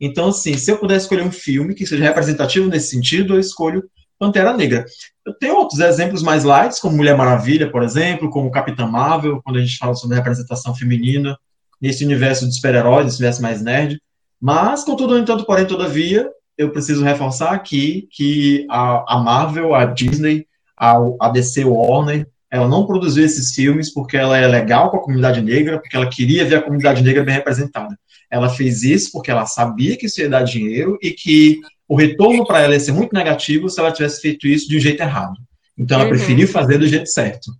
Então, 0.00 0.30
assim, 0.30 0.56
se 0.58 0.72
eu 0.72 0.76
pudesse 0.76 1.04
escolher 1.04 1.22
um 1.22 1.30
filme 1.30 1.72
que 1.72 1.86
seja 1.86 2.02
representativo 2.02 2.68
nesse 2.68 2.90
sentido, 2.90 3.34
eu 3.34 3.38
escolho 3.38 3.88
Pantera 4.18 4.52
Negra. 4.52 4.84
Eu 5.24 5.34
tenho 5.34 5.54
outros 5.54 5.78
exemplos 5.78 6.20
mais 6.20 6.42
light, 6.42 6.80
como 6.80 6.96
Mulher 6.96 7.16
Maravilha, 7.16 7.70
por 7.70 7.84
exemplo, 7.84 8.28
como 8.28 8.50
Capitã 8.50 8.88
Marvel, 8.88 9.40
quando 9.44 9.58
a 9.58 9.60
gente 9.60 9.78
fala 9.78 9.94
sobre 9.94 10.16
representação 10.16 10.74
feminina, 10.74 11.38
nesse 11.80 12.04
universo 12.04 12.44
de 12.48 12.56
super-heróis, 12.56 13.06
esse 13.06 13.18
universo 13.18 13.40
mais 13.40 13.62
nerd. 13.62 14.00
Mas, 14.40 14.82
contudo, 14.82 15.14
no 15.14 15.20
entanto, 15.20 15.46
porém, 15.46 15.64
todavia, 15.64 16.28
eu 16.58 16.72
preciso 16.72 17.04
reforçar 17.04 17.52
aqui 17.52 18.08
que 18.10 18.66
a, 18.68 19.14
a 19.14 19.18
Marvel, 19.20 19.76
a 19.76 19.84
Disney, 19.84 20.44
a, 20.76 20.96
a 21.20 21.28
DC 21.28 21.64
Warner, 21.64 22.26
ela 22.54 22.68
não 22.68 22.86
produziu 22.86 23.24
esses 23.24 23.52
filmes 23.52 23.92
porque 23.92 24.16
ela 24.16 24.38
é 24.38 24.46
legal 24.46 24.88
com 24.88 24.98
a 24.98 25.02
comunidade 25.02 25.42
negra, 25.42 25.80
porque 25.80 25.96
ela 25.96 26.08
queria 26.08 26.44
ver 26.44 26.56
a 26.56 26.62
comunidade 26.62 27.02
negra 27.02 27.24
bem 27.24 27.34
representada. 27.34 27.98
Ela 28.30 28.48
fez 28.48 28.84
isso 28.84 29.10
porque 29.10 29.28
ela 29.28 29.44
sabia 29.44 29.96
que 29.96 30.06
isso 30.06 30.20
ia 30.20 30.28
dar 30.30 30.44
dinheiro 30.44 30.96
e 31.02 31.10
que 31.10 31.58
o 31.88 31.96
retorno 31.96 32.46
para 32.46 32.60
ela 32.60 32.74
ia 32.74 32.78
ser 32.78 32.92
muito 32.92 33.12
negativo 33.12 33.68
se 33.68 33.80
ela 33.80 33.90
tivesse 33.90 34.20
feito 34.20 34.46
isso 34.46 34.68
de 34.68 34.76
um 34.76 34.80
jeito 34.80 35.02
errado. 35.02 35.34
Então 35.76 35.96
ela 35.96 36.04
uhum. 36.04 36.16
preferiu 36.16 36.46
fazer 36.46 36.78
do 36.78 36.86
jeito 36.86 37.08
certo, 37.08 37.50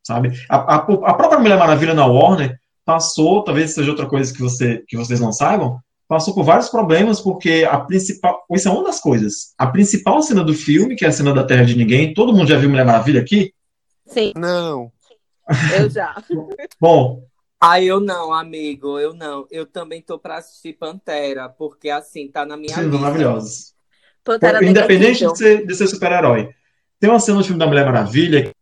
sabe? 0.00 0.40
A, 0.48 0.56
a, 0.56 0.76
a, 0.76 1.14
própria 1.14 1.40
Mulher 1.40 1.58
Maravilha 1.58 1.92
na 1.92 2.06
Warner 2.06 2.56
passou, 2.84 3.42
talvez 3.42 3.72
seja 3.72 3.90
outra 3.90 4.06
coisa 4.06 4.32
que, 4.32 4.40
você, 4.40 4.84
que 4.86 4.96
vocês 4.96 5.18
não 5.18 5.32
saibam, 5.32 5.80
passou 6.06 6.32
por 6.32 6.44
vários 6.44 6.68
problemas 6.68 7.20
porque 7.20 7.66
a 7.68 7.80
principal, 7.80 8.44
isso 8.52 8.68
é 8.68 8.70
uma 8.70 8.84
das 8.84 9.00
coisas. 9.00 9.52
A 9.58 9.66
principal 9.66 10.22
cena 10.22 10.44
do 10.44 10.54
filme, 10.54 10.94
que 10.94 11.04
é 11.04 11.08
a 11.08 11.12
cena 11.12 11.34
da 11.34 11.42
Terra 11.42 11.64
de 11.64 11.76
Ninguém, 11.76 12.14
todo 12.14 12.32
mundo 12.32 12.48
já 12.48 12.56
viu 12.56 12.70
Mulher 12.70 12.86
Maravilha 12.86 13.20
aqui? 13.20 13.52
Sim. 14.06 14.32
Não. 14.36 14.92
Eu 15.78 15.88
já. 15.90 16.14
Bom, 16.80 17.22
ah, 17.60 17.80
eu 17.80 18.00
não, 18.00 18.32
amigo, 18.32 18.98
eu 18.98 19.14
não. 19.14 19.46
Eu 19.50 19.66
também 19.66 20.02
tô 20.02 20.18
pra 20.18 20.36
assistir 20.36 20.74
Pantera, 20.74 21.48
porque 21.48 21.88
assim, 21.88 22.28
tá 22.28 22.44
na 22.44 22.56
minha 22.56 22.74
Sim, 22.74 22.82
lista. 22.82 22.98
maravilhosos. 22.98 23.74
Pantera 24.22 24.64
Independente 24.64 25.20
Negra 25.20 25.32
de 25.32 25.38
ser, 25.38 25.66
de 25.66 25.74
ser 25.74 25.86
super-herói. 25.86 26.50
Tem 27.00 27.08
uma 27.08 27.20
cena 27.20 27.38
no 27.38 27.44
filme 27.44 27.58
da 27.58 27.66
Mulher 27.66 27.86
Maravilha 27.86 28.52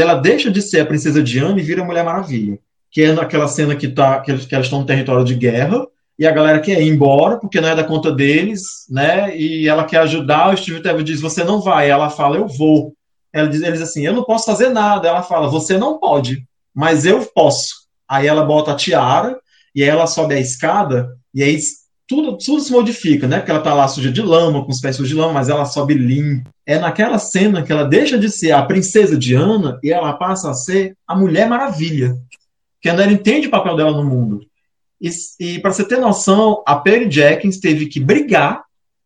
ela 0.00 0.14
deixa 0.14 0.50
de 0.50 0.62
ser 0.62 0.80
a 0.80 0.86
princesa 0.86 1.22
Diana 1.22 1.58
e 1.58 1.62
vira 1.62 1.84
Mulher 1.84 2.04
Maravilha. 2.04 2.58
Que 2.90 3.02
é 3.02 3.12
naquela 3.12 3.48
cena 3.48 3.74
que, 3.74 3.88
tá, 3.88 4.20
que, 4.20 4.30
eles, 4.30 4.46
que 4.46 4.54
elas 4.54 4.66
estão 4.66 4.80
no 4.80 4.86
território 4.86 5.24
de 5.24 5.34
guerra 5.34 5.86
e 6.18 6.26
a 6.26 6.30
galera 6.30 6.60
quer 6.60 6.80
ir 6.80 6.88
embora 6.88 7.38
porque 7.38 7.60
não 7.60 7.68
é 7.68 7.74
da 7.74 7.84
conta 7.84 8.12
deles, 8.12 8.86
né? 8.88 9.36
E 9.36 9.66
ela 9.66 9.84
quer 9.84 9.98
ajudar. 9.98 10.52
O 10.52 10.56
Steve 10.56 10.80
Trevor 10.82 11.02
diz: 11.02 11.20
Você 11.20 11.42
não 11.42 11.60
vai. 11.60 11.90
Ela 11.90 12.10
fala: 12.10 12.36
Eu 12.36 12.46
vou. 12.46 12.94
Ela 13.32 13.48
diz, 13.48 13.62
ele 13.62 13.72
diz 13.72 13.82
assim: 13.82 14.04
Eu 14.04 14.12
não 14.12 14.24
posso 14.24 14.46
fazer 14.46 14.68
nada. 14.68 15.08
Ela 15.08 15.22
fala: 15.22 15.48
Você 15.48 15.78
não 15.78 15.98
pode, 15.98 16.44
mas 16.74 17.06
eu 17.06 17.24
posso. 17.34 17.82
Aí 18.08 18.26
ela 18.26 18.44
bota 18.44 18.72
a 18.72 18.76
tiara, 18.76 19.38
e 19.74 19.82
aí 19.82 19.88
ela 19.88 20.06
sobe 20.06 20.34
a 20.34 20.40
escada, 20.40 21.16
e 21.34 21.42
aí 21.42 21.58
tudo, 22.06 22.36
tudo 22.36 22.60
se 22.60 22.70
modifica, 22.70 23.26
né? 23.26 23.38
Porque 23.38 23.50
ela 23.50 23.62
tá 23.62 23.72
lá 23.72 23.88
suja 23.88 24.12
de 24.12 24.20
lama, 24.20 24.64
com 24.64 24.70
os 24.70 24.80
pés 24.80 24.96
sujos 24.96 25.08
de 25.08 25.14
lama, 25.14 25.32
mas 25.32 25.48
ela 25.48 25.64
sobe 25.64 25.94
limpa. 25.94 26.50
É 26.66 26.78
naquela 26.78 27.18
cena 27.18 27.62
que 27.62 27.72
ela 27.72 27.84
deixa 27.84 28.18
de 28.18 28.28
ser 28.28 28.52
a 28.52 28.62
princesa 28.62 29.16
Diana 29.16 29.78
e 29.82 29.90
ela 29.90 30.12
passa 30.12 30.50
a 30.50 30.54
ser 30.54 30.94
a 31.06 31.16
Mulher 31.16 31.48
Maravilha. 31.48 32.14
Que 32.82 32.88
ela 32.90 33.10
entende 33.10 33.46
o 33.46 33.50
papel 33.50 33.76
dela 33.76 33.92
no 33.92 34.04
mundo. 34.04 34.40
E, 35.00 35.10
e 35.40 35.58
para 35.60 35.72
você 35.72 35.84
ter 35.84 35.98
noção, 35.98 36.62
a 36.66 36.76
Perry 36.76 37.10
Jenkins 37.10 37.58
teve 37.58 37.86
que 37.86 37.98
brigar 37.98 38.62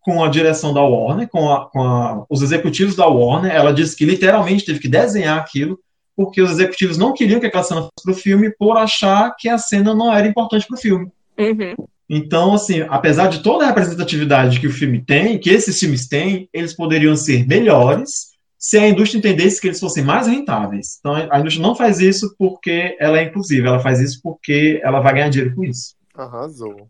com 0.07 0.23
a 0.23 0.29
direção 0.29 0.73
da 0.73 0.81
Warner, 0.81 1.29
com, 1.29 1.51
a, 1.51 1.69
com 1.69 1.83
a, 1.83 2.25
os 2.31 2.41
executivos 2.41 2.95
da 2.95 3.09
Warner. 3.09 3.51
Ela 3.51 3.75
disse 3.75 3.97
que 3.97 4.05
literalmente 4.05 4.65
teve 4.65 4.79
que 4.79 4.87
desenhar 4.87 5.37
aquilo 5.37 5.81
porque 6.15 6.41
os 6.41 6.53
executivos 6.53 6.97
não 6.97 7.13
queriam 7.13 7.41
que 7.41 7.47
aquela 7.47 7.65
cena 7.65 7.81
fosse 7.81 8.05
para 8.05 8.13
o 8.13 8.15
filme 8.15 8.51
por 8.57 8.79
achar 8.79 9.35
que 9.37 9.49
a 9.49 9.59
cena 9.59 9.93
não 9.93 10.15
era 10.15 10.29
importante 10.29 10.65
para 10.65 10.77
o 10.77 10.81
filme. 10.81 11.11
Uhum. 11.37 11.75
Então, 12.09 12.55
assim, 12.55 12.83
apesar 12.89 13.27
de 13.27 13.43
toda 13.43 13.65
a 13.65 13.67
representatividade 13.67 14.61
que 14.61 14.69
o 14.69 14.73
filme 14.73 15.05
tem, 15.05 15.41
que 15.41 15.51
esses 15.51 15.77
filmes 15.77 16.07
têm, 16.07 16.49
eles 16.53 16.73
poderiam 16.73 17.17
ser 17.17 17.45
melhores 17.45 18.29
se 18.57 18.79
a 18.79 18.89
indústria 18.89 19.19
entendesse 19.19 19.61
que 19.61 19.67
eles 19.67 19.81
fossem 19.81 20.05
mais 20.05 20.29
rentáveis. 20.29 20.99
Então, 21.01 21.17
a 21.17 21.41
indústria 21.41 21.67
não 21.67 21.75
faz 21.75 21.99
isso 21.99 22.33
porque 22.39 22.97
ela 23.01 23.19
é 23.19 23.25
inclusiva, 23.25 23.67
ela 23.67 23.81
faz 23.81 23.99
isso 23.99 24.21
porque 24.23 24.81
ela 24.85 25.01
vai 25.01 25.15
ganhar 25.15 25.29
dinheiro 25.31 25.55
com 25.57 25.65
isso. 25.65 25.97
Arrasou. 26.15 26.89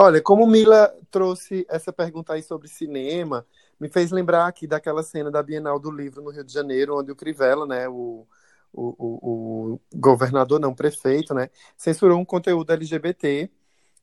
Olha, 0.00 0.22
como 0.22 0.46
Mila 0.46 0.94
trouxe 1.10 1.66
essa 1.68 1.92
pergunta 1.92 2.32
aí 2.32 2.40
sobre 2.40 2.68
cinema, 2.68 3.44
me 3.80 3.88
fez 3.88 4.12
lembrar 4.12 4.46
aqui 4.46 4.64
daquela 4.64 5.02
cena 5.02 5.28
da 5.28 5.42
Bienal 5.42 5.76
do 5.80 5.90
Livro 5.90 6.22
no 6.22 6.30
Rio 6.30 6.44
de 6.44 6.52
Janeiro, 6.52 6.96
onde 6.96 7.10
o 7.10 7.16
Crivella, 7.16 7.66
né, 7.66 7.88
o, 7.88 8.24
o, 8.72 8.94
o, 8.96 9.72
o 9.74 9.80
governador, 9.96 10.60
não, 10.60 10.72
prefeito, 10.72 11.34
né, 11.34 11.50
censurou 11.76 12.16
um 12.16 12.24
conteúdo 12.24 12.72
LGBT 12.72 13.50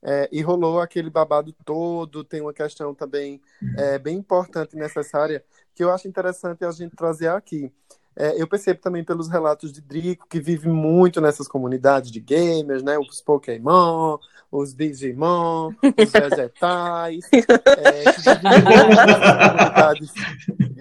é, 0.02 0.28
e 0.30 0.42
rolou 0.42 0.82
aquele 0.82 1.08
babado 1.08 1.50
todo. 1.64 2.22
Tem 2.22 2.42
uma 2.42 2.52
questão 2.52 2.94
também 2.94 3.40
é, 3.78 3.98
bem 3.98 4.18
importante 4.18 4.74
e 4.74 4.78
necessária 4.78 5.42
que 5.74 5.82
eu 5.82 5.90
acho 5.90 6.06
interessante 6.06 6.62
a 6.62 6.70
gente 6.72 6.94
trazer 6.94 7.28
aqui. 7.28 7.72
É, 8.18 8.40
eu 8.40 8.48
percebo 8.48 8.80
também 8.80 9.04
pelos 9.04 9.28
relatos 9.28 9.70
de 9.70 9.82
Drico, 9.82 10.26
que 10.26 10.40
vive 10.40 10.68
muito 10.68 11.20
nessas 11.20 11.46
comunidades 11.46 12.10
de 12.10 12.18
gamers, 12.18 12.82
né? 12.82 12.98
Os 12.98 13.20
Pokémon, 13.20 14.16
os 14.50 14.72
Digimon, 14.72 15.72
os 15.82 16.10
vegetais, 16.12 17.24
é, 17.30 18.12
que 18.12 18.20
vivem 18.22 18.96
nessas 18.96 19.36
comunidades, 19.42 20.12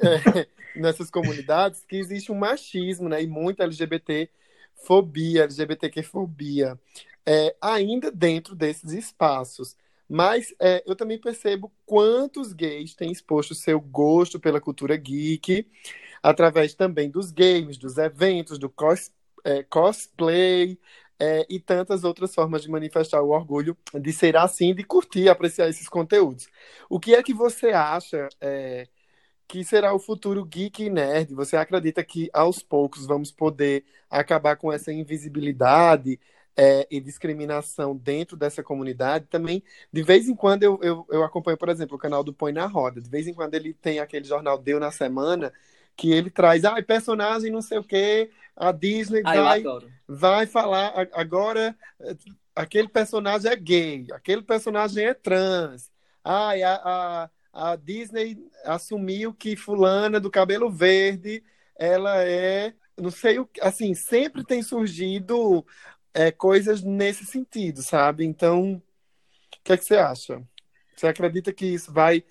é, 0.02 0.48
nessas 0.80 1.12
comunidades 1.12 1.84
que 1.86 1.98
existe 1.98 2.32
um 2.32 2.36
machismo, 2.36 3.10
né? 3.10 3.22
E 3.22 3.28
muita 3.28 3.64
LGBT 3.64 4.30
fobia, 4.74 5.44
LGBTQ-fobia, 5.44 6.80
é, 7.26 7.54
ainda 7.60 8.12
dentro 8.12 8.56
desses 8.56 8.94
espaços. 8.94 9.76
Mas 10.08 10.54
é, 10.60 10.84
eu 10.86 10.96
também 10.96 11.20
percebo 11.20 11.72
quantos 11.86 12.54
gays 12.54 12.94
têm 12.94 13.12
exposto 13.12 13.56
seu 13.56 13.82
gosto 13.82 14.40
pela 14.40 14.62
cultura 14.62 14.96
geek 14.96 15.68
através 16.22 16.74
também 16.74 17.10
dos 17.10 17.32
games, 17.32 17.78
dos 17.78 17.98
eventos, 17.98 18.58
do 18.58 18.70
cos, 18.70 19.12
é, 19.44 19.64
cosplay 19.64 20.78
é, 21.20 21.46
e 21.50 21.60
tantas 21.60 22.04
outras 22.04 22.34
formas 22.34 22.64
de 22.64 22.70
manifestar 22.70 23.22
o 23.22 23.30
orgulho 23.30 23.78
de 23.94 24.12
ser 24.12 24.36
assim, 24.36 24.74
de 24.74 24.84
curtir, 24.84 25.30
apreciar 25.30 25.70
esses 25.70 25.88
conteúdos. 25.88 26.48
O 26.90 27.00
que 27.00 27.16
é 27.16 27.24
que 27.24 27.34
você 27.34 27.70
acha 27.70 28.28
é, 28.42 28.88
que 29.48 29.64
será 29.64 29.94
o 29.94 30.00
futuro 30.00 30.44
geek 30.46 30.84
e 30.84 30.90
nerd? 30.90 31.34
Você 31.34 31.56
acredita 31.56 32.04
que 32.04 32.30
aos 32.34 32.62
poucos 32.62 33.06
vamos 33.06 33.32
poder 33.32 33.86
acabar 34.10 34.56
com 34.58 34.72
essa 34.72 34.92
invisibilidade? 34.92 36.20
É, 36.58 36.88
e 36.90 37.02
discriminação 37.02 37.98
dentro 37.98 38.38
dessa 38.38 38.64
comunidade 38.64 39.26
também. 39.30 39.62
De 39.92 40.02
vez 40.02 40.30
em 40.30 40.34
quando 40.34 40.64
eu, 40.64 40.80
eu, 40.82 41.06
eu, 41.10 41.22
acompanho, 41.22 41.58
por 41.58 41.68
exemplo, 41.68 41.98
o 41.98 42.00
canal 42.00 42.24
do 42.24 42.34
Põe 42.34 42.54
na 42.54 42.66
Roda. 42.66 43.02
De 43.02 43.10
vez 43.10 43.28
em 43.28 43.34
quando 43.34 43.56
ele 43.56 43.74
tem 43.74 44.00
aquele 44.00 44.24
jornal 44.24 44.58
Deu 44.58 44.80
na 44.80 44.90
Semana, 44.90 45.52
que 45.96 46.12
ele 46.12 46.30
traz, 46.30 46.66
ah, 46.66 46.82
personagem 46.84 47.52
não 47.52 47.62
sei 47.62 47.78
o 47.78 47.84
que, 47.84 48.30
a 48.56 48.72
Disney 48.72 49.22
ah, 49.24 49.42
vai, 49.42 49.64
vai 50.08 50.46
falar 50.46 51.08
agora 51.14 51.76
aquele 52.56 52.88
personagem 52.88 53.52
é 53.52 53.56
gay, 53.56 54.08
aquele 54.14 54.42
personagem 54.42 55.06
é 55.06 55.14
trans. 55.14 55.92
Ah, 56.24 56.52
a, 56.52 57.30
a, 57.54 57.72
a 57.72 57.76
Disney 57.76 58.38
assumiu 58.64 59.34
que 59.34 59.56
fulana 59.56 60.20
do 60.20 60.32
cabelo 60.32 60.72
verde, 60.72 61.44
ela 61.78 62.24
é, 62.24 62.74
não 62.98 63.12
sei 63.12 63.40
o 63.40 63.50
assim, 63.62 63.94
sempre 63.94 64.44
tem 64.44 64.64
surgido 64.64 65.66
é, 66.14 66.32
coisas 66.32 66.82
nesse 66.82 67.26
sentido, 67.26 67.84
sabe? 67.84 68.26
Então, 68.26 68.76
o 68.76 68.82
que, 69.64 69.74
é 69.74 69.78
que 69.78 69.84
você 69.84 69.98
acha? 69.98 70.42
Você 70.96 71.08
acredita 71.08 71.52
que 71.52 71.66
isso 71.66 71.92
vai 71.92 72.24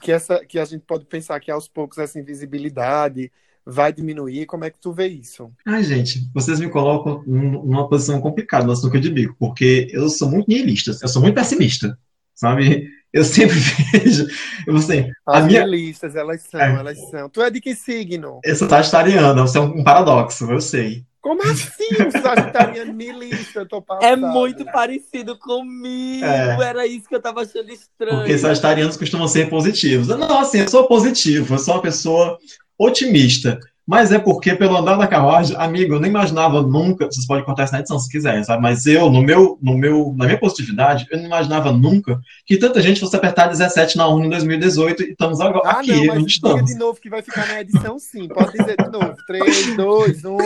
que 0.00 0.12
essa 0.12 0.44
que 0.44 0.58
a 0.58 0.64
gente 0.64 0.84
pode 0.86 1.04
pensar 1.04 1.38
que 1.40 1.50
aos 1.50 1.68
poucos 1.68 1.98
essa 1.98 2.18
invisibilidade 2.18 3.30
vai 3.64 3.92
diminuir? 3.92 4.46
Como 4.46 4.64
é 4.64 4.70
que 4.70 4.80
tu 4.80 4.92
vê 4.92 5.06
isso? 5.06 5.50
Ai, 5.66 5.82
gente, 5.82 6.28
vocês 6.34 6.58
me 6.58 6.68
colocam 6.68 7.22
numa 7.26 7.88
posição 7.88 8.20
complicada 8.20 8.64
no 8.64 8.72
açúcar 8.72 9.00
de 9.00 9.10
bico, 9.10 9.36
porque 9.38 9.88
eu 9.90 10.08
sou 10.08 10.30
muito 10.30 10.48
nihilista, 10.48 10.96
eu 11.00 11.08
sou 11.08 11.22
muito 11.22 11.34
pessimista, 11.34 11.98
sabe? 12.34 12.88
Eu 13.12 13.24
sempre 13.24 13.56
vejo. 13.92 14.26
Eu, 14.66 14.76
assim, 14.76 15.10
As 15.26 15.44
minha... 15.44 15.66
nihilistas, 15.66 16.16
elas 16.16 16.42
são, 16.42 16.60
é. 16.60 16.74
elas 16.74 17.10
são. 17.10 17.28
Tu 17.28 17.42
é 17.42 17.50
de 17.50 17.60
que 17.60 17.74
signo? 17.74 18.40
Eu 18.42 18.56
sou 18.56 18.68
sagitariana, 18.68 19.44
isso 19.44 19.58
é 19.58 19.60
um 19.60 19.84
paradoxo, 19.84 20.50
eu 20.50 20.60
sei. 20.60 21.04
Como 21.22 21.40
assim? 21.44 21.86
O 22.08 22.10
Sagitariano 22.10 22.92
milista, 22.92 23.60
eu 23.60 23.68
tô 23.68 23.80
passada. 23.80 24.06
É 24.06 24.16
muito 24.16 24.64
parecido 24.64 25.38
comigo. 25.38 26.26
É. 26.26 26.58
Era 26.60 26.84
isso 26.84 27.08
que 27.08 27.14
eu 27.14 27.22
tava 27.22 27.42
achando 27.42 27.70
estranho. 27.70 28.18
Porque 28.18 28.36
sagitarianos 28.36 28.96
costumam 28.96 29.28
ser 29.28 29.48
positivos. 29.48 30.08
Não, 30.08 30.40
assim, 30.40 30.58
eu 30.58 30.68
sou 30.68 30.88
positivo, 30.88 31.54
eu 31.54 31.58
sou 31.60 31.74
uma 31.74 31.80
pessoa 31.80 32.36
otimista. 32.76 33.60
Mas 33.92 34.10
é 34.10 34.18
porque, 34.18 34.54
pelo 34.54 34.74
andar 34.74 34.96
da 34.96 35.06
carruagem, 35.06 35.54
amigo, 35.58 35.92
eu 35.94 36.00
nem 36.00 36.08
imaginava 36.08 36.62
nunca. 36.62 37.04
Vocês 37.04 37.26
podem 37.26 37.44
contar 37.44 37.64
isso 37.64 37.74
na 37.74 37.80
edição 37.80 37.98
se 37.98 38.08
quiserem, 38.10 38.42
sabe? 38.42 38.62
Mas 38.62 38.86
eu, 38.86 39.10
no 39.10 39.20
meu, 39.22 39.58
no 39.60 39.76
meu, 39.76 40.14
na 40.16 40.24
minha 40.24 40.38
positividade, 40.38 41.04
eu 41.10 41.18
não 41.18 41.26
imaginava 41.26 41.70
nunca 41.70 42.18
que 42.46 42.56
tanta 42.56 42.80
gente 42.80 43.00
fosse 43.00 43.14
apertar 43.14 43.48
17 43.48 43.98
na 43.98 44.08
urna 44.08 44.24
em 44.24 44.30
2018 44.30 45.02
e 45.02 45.10
estamos 45.10 45.42
agora 45.42 45.68
Ah, 45.68 45.80
aqui, 45.80 45.90
não, 45.92 46.06
mas 46.06 46.16
diga 46.16 46.26
estamos. 46.26 46.64
de 46.70 46.74
novo 46.78 46.98
que 46.98 47.10
vai 47.10 47.20
ficar 47.20 47.46
na 47.46 47.60
edição, 47.60 47.98
sim. 47.98 48.28
Pode 48.28 48.52
dizer 48.52 48.76
de 48.82 48.90
novo. 48.90 49.14
3, 49.26 49.76
2, 49.76 50.24
1. 50.24 50.38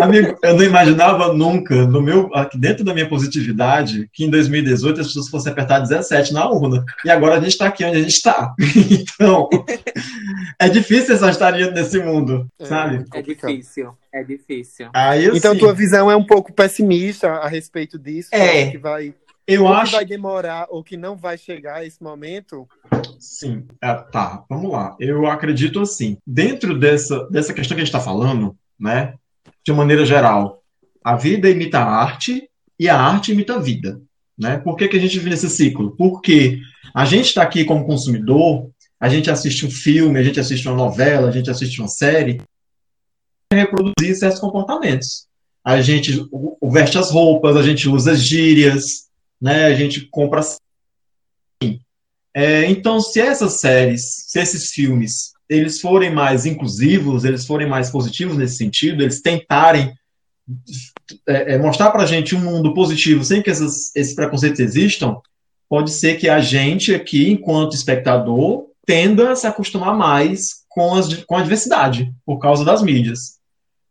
Amigo, 0.00 0.38
eu 0.40 0.54
não 0.54 0.62
imaginava 0.62 1.32
nunca, 1.32 1.84
no 1.84 2.00
meu, 2.00 2.30
aqui 2.32 2.56
dentro 2.56 2.84
da 2.84 2.94
minha 2.94 3.08
positividade, 3.08 4.08
que 4.12 4.24
em 4.24 4.30
2018 4.30 5.00
as 5.00 5.08
pessoas 5.08 5.28
fossem 5.28 5.50
apertar 5.50 5.80
17 5.80 6.32
na 6.32 6.48
urna. 6.48 6.84
E 7.04 7.10
agora 7.10 7.38
a 7.38 7.40
gente 7.40 7.48
está 7.48 7.66
aqui 7.66 7.84
onde 7.84 7.96
a 7.96 8.00
gente 8.02 8.12
está. 8.12 8.54
Então, 9.18 9.48
é 10.60 10.68
difícil 10.68 11.14
essa 11.14 11.28
estaria 11.28 11.70
nesse 11.72 11.98
mundo, 11.98 12.46
sabe? 12.68 13.04
É 13.12 13.22
difícil, 13.22 13.96
é 14.12 14.22
difícil. 14.22 14.88
Aí, 14.94 15.26
Então, 15.26 15.52
assim, 15.52 15.60
tua 15.60 15.72
visão 15.72 16.10
é 16.10 16.16
um 16.16 16.24
pouco 16.24 16.52
pessimista 16.52 17.28
a 17.28 17.48
respeito 17.48 17.98
disso? 17.98 18.28
É. 18.32 18.70
Que 18.70 18.78
vai, 18.78 19.14
eu 19.48 19.64
ou 19.64 19.70
que 19.70 19.80
acho 19.80 19.92
vai 19.92 20.04
demorar 20.04 20.66
ou 20.68 20.84
que 20.84 20.94
não 20.94 21.16
vai 21.16 21.38
chegar 21.38 21.76
a 21.76 21.84
esse 21.84 22.02
momento? 22.02 22.68
Sim, 23.18 23.66
é, 23.82 23.94
tá, 23.94 24.44
vamos 24.48 24.70
lá. 24.70 24.94
Eu 25.00 25.26
acredito 25.26 25.80
assim, 25.80 26.18
dentro 26.26 26.78
dessa, 26.78 27.26
dessa 27.30 27.54
questão 27.54 27.74
que 27.74 27.80
a 27.80 27.84
gente 27.84 27.94
está 27.94 28.00
falando, 28.00 28.54
né, 28.78 29.14
de 29.64 29.72
maneira 29.72 30.04
geral, 30.04 30.62
a 31.02 31.16
vida 31.16 31.48
imita 31.48 31.78
a 31.78 31.84
arte 31.84 32.48
e 32.78 32.90
a 32.90 33.00
arte 33.00 33.32
imita 33.32 33.54
a 33.54 33.58
vida, 33.58 34.00
né? 34.38 34.58
Por 34.58 34.76
que, 34.76 34.86
que 34.86 34.96
a 34.96 35.00
gente 35.00 35.18
vive 35.18 35.30
nesse 35.30 35.48
ciclo? 35.48 35.96
Porque 35.96 36.60
a 36.94 37.06
gente 37.06 37.26
está 37.26 37.42
aqui 37.42 37.64
como 37.64 37.86
consumidor, 37.86 38.70
a 39.00 39.08
gente 39.08 39.30
assiste 39.30 39.64
um 39.64 39.70
filme, 39.70 40.18
a 40.18 40.22
gente 40.22 40.38
assiste 40.38 40.68
uma 40.68 40.76
novela, 40.76 41.28
a 41.28 41.32
gente 41.32 41.50
assiste 41.50 41.80
uma 41.80 41.88
série, 41.88 42.40
reproduzir 43.52 44.16
certos 44.16 44.40
comportamentos. 44.40 45.26
A 45.64 45.80
gente 45.80 46.26
veste 46.62 46.98
as 46.98 47.10
roupas, 47.10 47.56
a 47.56 47.62
gente 47.62 47.88
usa 47.88 48.14
gírias, 48.14 49.08
né? 49.40 49.66
A 49.66 49.74
gente 49.74 50.06
compra 50.10 50.42
é, 52.34 52.66
então, 52.66 53.00
se 53.00 53.20
essas 53.20 53.58
séries, 53.58 54.26
se 54.28 54.38
esses 54.38 54.70
filmes, 54.70 55.32
eles 55.48 55.80
forem 55.80 56.14
mais 56.14 56.46
inclusivos, 56.46 57.24
eles 57.24 57.44
forem 57.44 57.66
mais 57.66 57.90
positivos 57.90 58.36
nesse 58.36 58.56
sentido, 58.56 59.02
eles 59.02 59.20
tentarem 59.20 59.92
é, 61.26 61.54
é, 61.54 61.58
mostrar 61.58 61.90
para 61.90 62.04
a 62.04 62.06
gente 62.06 62.36
um 62.36 62.40
mundo 62.40 62.72
positivo 62.74 63.24
sem 63.24 63.42
que 63.42 63.50
essas, 63.50 63.94
esses 63.96 64.14
preconceitos 64.14 64.60
existam, 64.60 65.16
pode 65.68 65.90
ser 65.90 66.16
que 66.16 66.28
a 66.28 66.38
gente 66.38 66.94
aqui, 66.94 67.28
enquanto 67.28 67.74
espectador, 67.74 68.66
tenda 68.86 69.32
a 69.32 69.36
se 69.36 69.46
acostumar 69.46 69.96
mais 69.96 70.64
com, 70.68 70.94
as, 70.94 71.12
com 71.24 71.36
a 71.36 71.42
diversidade, 71.42 72.12
por 72.24 72.38
causa 72.38 72.64
das 72.64 72.82
mídias. 72.82 73.37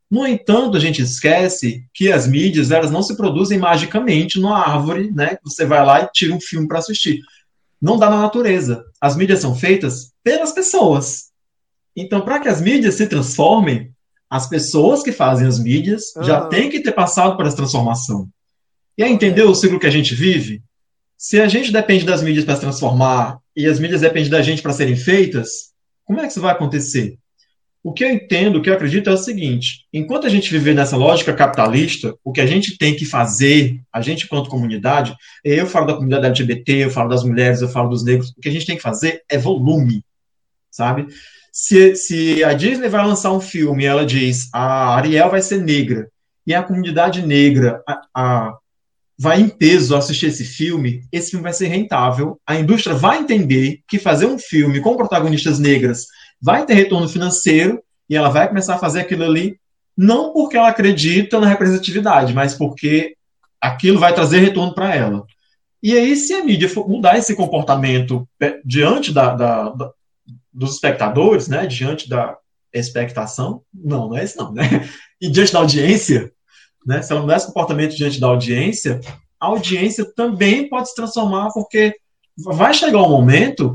No 0.10 0.26
entanto, 0.26 0.78
a 0.78 0.80
gente 0.80 1.01
esquece 1.01 1.86
que 1.93 2.12
as 2.12 2.28
mídias 2.28 2.72
elas 2.72 2.89
não 2.89 3.03
se 3.03 3.18
produzem 3.18 3.58
magicamente 3.58 4.39
numa 4.39 4.58
árvore, 4.58 5.12
né? 5.12 5.38
Você 5.43 5.66
vai 5.66 5.86
lá 5.86 6.01
e 6.01 6.10
tira 6.14 6.34
um 6.34 6.39
filme 6.39 6.68
para 6.68 6.80
assistir 6.80 7.20
não 7.82 7.97
dá 7.97 8.10
na 8.10 8.22
natureza. 8.22 8.86
As 8.99 9.16
mídias 9.16 9.39
são 9.39 9.55
feitas 9.55 10.12
pelas 10.24 10.51
pessoas. 10.51 11.28
Então, 11.95 12.22
para 12.22 12.39
que 12.39 12.47
as 12.47 12.62
mídias 12.62 12.95
se 12.95 13.08
transformem, 13.08 13.91
as 14.30 14.47
pessoas 14.47 15.03
que 15.03 15.12
fazem 15.12 15.47
as 15.47 15.60
mídias 15.60 16.12
já 16.22 16.39
Aham. 16.39 16.49
têm 16.49 16.70
que 16.70 16.82
ter 16.82 16.91
passado 16.91 17.38
por 17.38 17.45
essa 17.45 17.55
transformação. 17.55 18.28
E 18.97 19.03
aí, 19.03 19.12
entendeu 19.12 19.49
o 19.49 19.55
ciclo 19.55 19.80
que 19.80 19.88
a 19.88 19.91
gente 19.91 20.14
vive? 20.14 20.62
Se 21.18 21.39
a 21.39 21.47
gente 21.47 21.72
depende 21.72 22.05
das 22.05 22.22
mídias 22.22 22.45
para 22.45 22.55
se 22.55 22.62
transformar 22.62 23.39
e 23.55 23.66
as 23.66 23.80
mídias 23.80 24.01
dependem 24.01 24.30
da 24.30 24.41
gente 24.41 24.62
para 24.62 24.74
serem 24.74 24.95
feitas, 24.95 25.72
como 26.03 26.20
é 26.20 26.24
que 26.24 26.30
isso 26.30 26.41
vai 26.41 26.51
acontecer? 26.51 27.18
O 27.88 27.93
que 27.93 28.03
eu 28.03 28.11
entendo, 28.11 28.57
o 28.57 28.61
que 28.61 28.69
eu 28.69 28.73
acredito 28.73 29.09
é 29.09 29.13
o 29.13 29.17
seguinte: 29.17 29.85
enquanto 29.93 30.27
a 30.27 30.29
gente 30.29 30.51
viver 30.51 30.75
nessa 30.75 30.97
lógica 30.97 31.33
capitalista, 31.33 32.13
o 32.21 32.33
que 32.33 32.41
a 32.41 32.45
gente 32.45 32.77
tem 32.77 32.93
que 32.93 33.05
fazer, 33.05 33.79
a 33.93 34.01
gente 34.01 34.25
enquanto 34.25 34.49
comunidade, 34.49 35.15
eu 35.41 35.65
falo 35.65 35.88
da 35.88 35.93
comunidade 35.93 36.25
LGBT, 36.25 36.83
eu 36.83 36.89
falo 36.91 37.07
das 37.07 37.23
mulheres, 37.23 37.61
eu 37.61 37.69
falo 37.69 37.88
dos 37.88 38.03
negros, 38.03 38.31
o 38.31 38.41
que 38.41 38.49
a 38.49 38.51
gente 38.51 38.65
tem 38.65 38.75
que 38.75 38.81
fazer 38.81 39.21
é 39.29 39.38
volume, 39.38 40.03
sabe? 40.69 41.07
Se, 41.49 41.95
se 41.95 42.43
a 42.43 42.51
Disney 42.51 42.89
vai 42.89 43.07
lançar 43.07 43.31
um 43.31 43.39
filme 43.39 43.83
e 43.83 43.88
ela 43.88 44.05
diz 44.05 44.49
a 44.53 44.93
Ariel 44.97 45.31
vai 45.31 45.41
ser 45.41 45.61
negra, 45.61 46.09
e 46.45 46.53
a 46.53 46.63
comunidade 46.63 47.25
negra 47.25 47.81
a, 47.88 48.01
a- 48.13 48.57
vai 49.17 49.39
em 49.39 49.47
peso 49.47 49.95
assistir 49.95 50.25
esse 50.25 50.43
filme, 50.43 51.03
esse 51.09 51.31
filme 51.31 51.43
vai 51.43 51.53
ser 51.53 51.67
rentável, 51.67 52.38
a 52.45 52.57
indústria 52.59 52.97
vai 52.97 53.19
entender 53.19 53.79
que 53.88 53.97
fazer 53.97 54.25
um 54.25 54.38
filme 54.38 54.81
com 54.81 54.97
protagonistas 54.97 55.57
negras 55.57 56.05
vai 56.41 56.65
ter 56.65 56.73
retorno 56.73 57.07
financeiro, 57.07 57.81
e 58.09 58.15
ela 58.15 58.29
vai 58.29 58.47
começar 58.47 58.75
a 58.75 58.79
fazer 58.79 59.01
aquilo 59.01 59.23
ali, 59.23 59.59
não 59.97 60.31
porque 60.31 60.55
ela 60.55 60.69
acredita 60.69 61.39
na 61.39 61.47
representatividade, 61.47 62.33
mas 62.33 62.53
porque 62.53 63.15
aquilo 63.59 63.99
vai 63.99 64.13
trazer 64.13 64.39
retorno 64.39 64.73
para 64.73 64.95
ela. 64.95 65.25
E 65.81 65.95
aí, 65.97 66.15
se 66.15 66.33
a 66.33 66.43
mídia 66.43 66.69
for 66.69 66.88
mudar 66.88 67.17
esse 67.17 67.35
comportamento 67.35 68.27
pe- 68.38 68.61
diante 68.63 69.11
da, 69.13 69.33
da- 69.35 69.69
da- 69.69 69.91
dos 70.53 70.73
espectadores, 70.73 71.47
né, 71.47 71.65
diante 71.67 72.09
da 72.09 72.38
expectação, 72.73 73.61
não, 73.73 74.09
não 74.09 74.17
é 74.17 74.23
isso 74.23 74.38
não, 74.38 74.53
né? 74.53 74.63
E 75.19 75.29
diante 75.29 75.51
da 75.51 75.59
audiência, 75.59 76.31
né, 76.85 77.01
se 77.01 77.11
ela 77.11 77.21
mudar 77.21 77.38
esse 77.38 77.47
comportamento 77.47 77.95
diante 77.95 78.19
da 78.19 78.27
audiência, 78.27 78.99
a 79.39 79.47
audiência 79.47 80.05
também 80.15 80.69
pode 80.69 80.89
se 80.89 80.95
transformar, 80.95 81.49
porque 81.53 81.95
vai 82.38 82.73
chegar 82.73 83.01
um 83.01 83.09
momento 83.09 83.73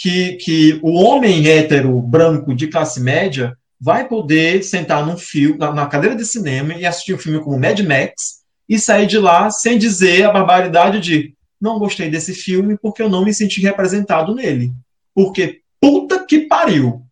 que, 0.00 0.32
que 0.36 0.80
o 0.82 0.94
homem 0.94 1.46
hétero, 1.46 2.00
branco, 2.00 2.54
de 2.54 2.68
classe 2.68 2.98
média, 2.98 3.54
vai 3.78 4.08
poder 4.08 4.64
sentar 4.64 5.04
num 5.04 5.18
filme, 5.18 5.58
na, 5.58 5.74
na 5.74 5.86
cadeira 5.86 6.16
de 6.16 6.24
cinema 6.24 6.72
e 6.72 6.86
assistir 6.86 7.12
um 7.12 7.18
filme 7.18 7.38
como 7.38 7.58
Mad 7.58 7.78
Max 7.80 8.40
e 8.66 8.78
sair 8.78 9.06
de 9.06 9.18
lá 9.18 9.50
sem 9.50 9.76
dizer 9.76 10.24
a 10.24 10.32
barbaridade 10.32 11.00
de 11.00 11.34
não 11.60 11.78
gostei 11.78 12.08
desse 12.08 12.32
filme 12.32 12.78
porque 12.80 13.02
eu 13.02 13.10
não 13.10 13.22
me 13.22 13.34
senti 13.34 13.60
representado 13.60 14.34
nele. 14.34 14.72
Porque 15.14 15.60
puta 15.78 16.24
que 16.24 16.40
pariu! 16.46 17.02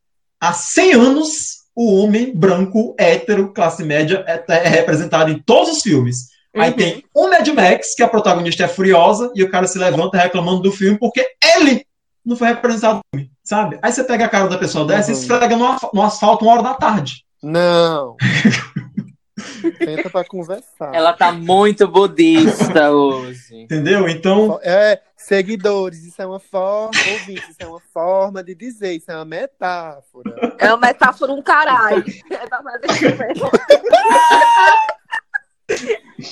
Há 0.40 0.54
100 0.54 0.92
anos 0.94 1.58
o 1.76 1.94
homem 1.94 2.34
branco, 2.34 2.96
hétero, 2.98 3.52
classe 3.52 3.84
média 3.84 4.24
é, 4.26 4.42
é 4.48 4.68
representado 4.68 5.30
em 5.30 5.38
todos 5.38 5.76
os 5.76 5.82
filmes. 5.82 6.28
Aí 6.56 6.70
Uhum. 6.70 6.76
tem 6.76 7.04
um 7.14 7.28
Mad 7.28 7.46
Max, 7.48 7.94
que 7.94 8.02
a 8.02 8.08
protagonista 8.08 8.64
é 8.64 8.68
furiosa, 8.68 9.30
e 9.34 9.42
o 9.42 9.50
cara 9.50 9.66
se 9.66 9.78
levanta 9.78 10.16
reclamando 10.16 10.62
do 10.62 10.72
filme 10.72 10.98
porque 10.98 11.24
ele 11.56 11.86
não 12.24 12.36
foi 12.36 12.48
representado 12.48 13.00
no 13.12 13.18
filme, 13.18 13.32
sabe? 13.42 13.78
Aí 13.82 13.92
você 13.92 14.04
pega 14.04 14.24
a 14.26 14.28
cara 14.28 14.48
da 14.48 14.58
pessoa 14.58 14.86
dessa 14.86 15.10
e 15.10 15.14
Uhum. 15.14 15.20
esfrega 15.20 15.56
no, 15.56 15.76
no 15.94 16.02
asfalto 16.02 16.44
uma 16.44 16.54
hora 16.54 16.62
da 16.62 16.74
tarde. 16.74 17.24
Não. 17.42 18.16
Tenta 19.78 20.10
pra 20.10 20.24
conversar. 20.24 20.92
Ela 20.94 21.12
tá 21.12 21.30
muito 21.32 21.86
budista 21.86 22.90
hoje. 22.90 23.62
Entendeu? 23.62 24.08
Então, 24.08 24.58
É, 24.62 25.00
seguidores, 25.16 26.04
isso 26.04 26.20
é 26.20 26.26
uma 26.26 26.40
forma, 26.40 26.90
ouvintes, 27.12 27.48
isso 27.50 27.56
é 27.60 27.66
uma 27.66 27.80
forma 27.92 28.42
de 28.42 28.54
dizer, 28.54 28.94
isso 28.94 29.10
é 29.10 29.14
uma 29.14 29.24
metáfora. 29.24 30.56
É 30.58 30.68
uma 30.68 30.86
metáfora 30.88 31.32
um 31.32 31.40
caralho. 31.40 32.04
É 32.30 32.46
pra 32.46 32.62
fazer. 32.62 33.16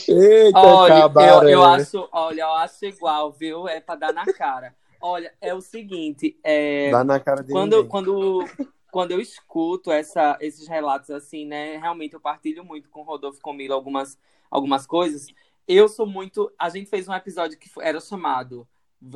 Eita, 0.08 0.58
Olha, 0.58 1.10
eu, 1.44 1.48
eu 1.48 1.64
acho, 1.64 2.08
olha, 2.10 2.40
eu 2.42 2.52
acho 2.54 2.84
igual, 2.86 3.30
viu? 3.32 3.68
É 3.68 3.80
pra 3.80 3.94
dar 3.94 4.12
na 4.12 4.24
cara. 4.32 4.74
Olha, 5.00 5.32
é 5.40 5.54
o 5.54 5.60
seguinte, 5.60 6.38
é, 6.42 6.90
Dá 6.90 7.04
na 7.04 7.20
cara 7.20 7.42
de 7.42 7.52
quando, 7.52 7.76
ninguém. 7.76 7.90
quando, 7.90 8.44
quando 8.90 9.10
eu 9.10 9.20
escuto 9.20 9.90
essa, 9.90 10.36
esses 10.40 10.66
relatos 10.66 11.10
assim, 11.10 11.46
né? 11.46 11.76
Realmente 11.76 12.14
eu 12.14 12.20
partilho 12.20 12.64
muito 12.64 12.88
com 12.88 13.00
o 13.00 13.04
Rodolfo 13.04 13.38
e 13.38 13.42
com 13.42 13.50
o 13.50 13.54
Mila 13.54 13.74
algumas, 13.74 14.18
algumas 14.50 14.86
coisas. 14.86 15.26
Eu 15.66 15.88
sou 15.88 16.06
muito. 16.06 16.52
A 16.58 16.68
gente 16.68 16.88
fez 16.88 17.08
um 17.08 17.14
episódio 17.14 17.58
que 17.58 17.68
era 17.80 18.00
chamado 18.00 18.66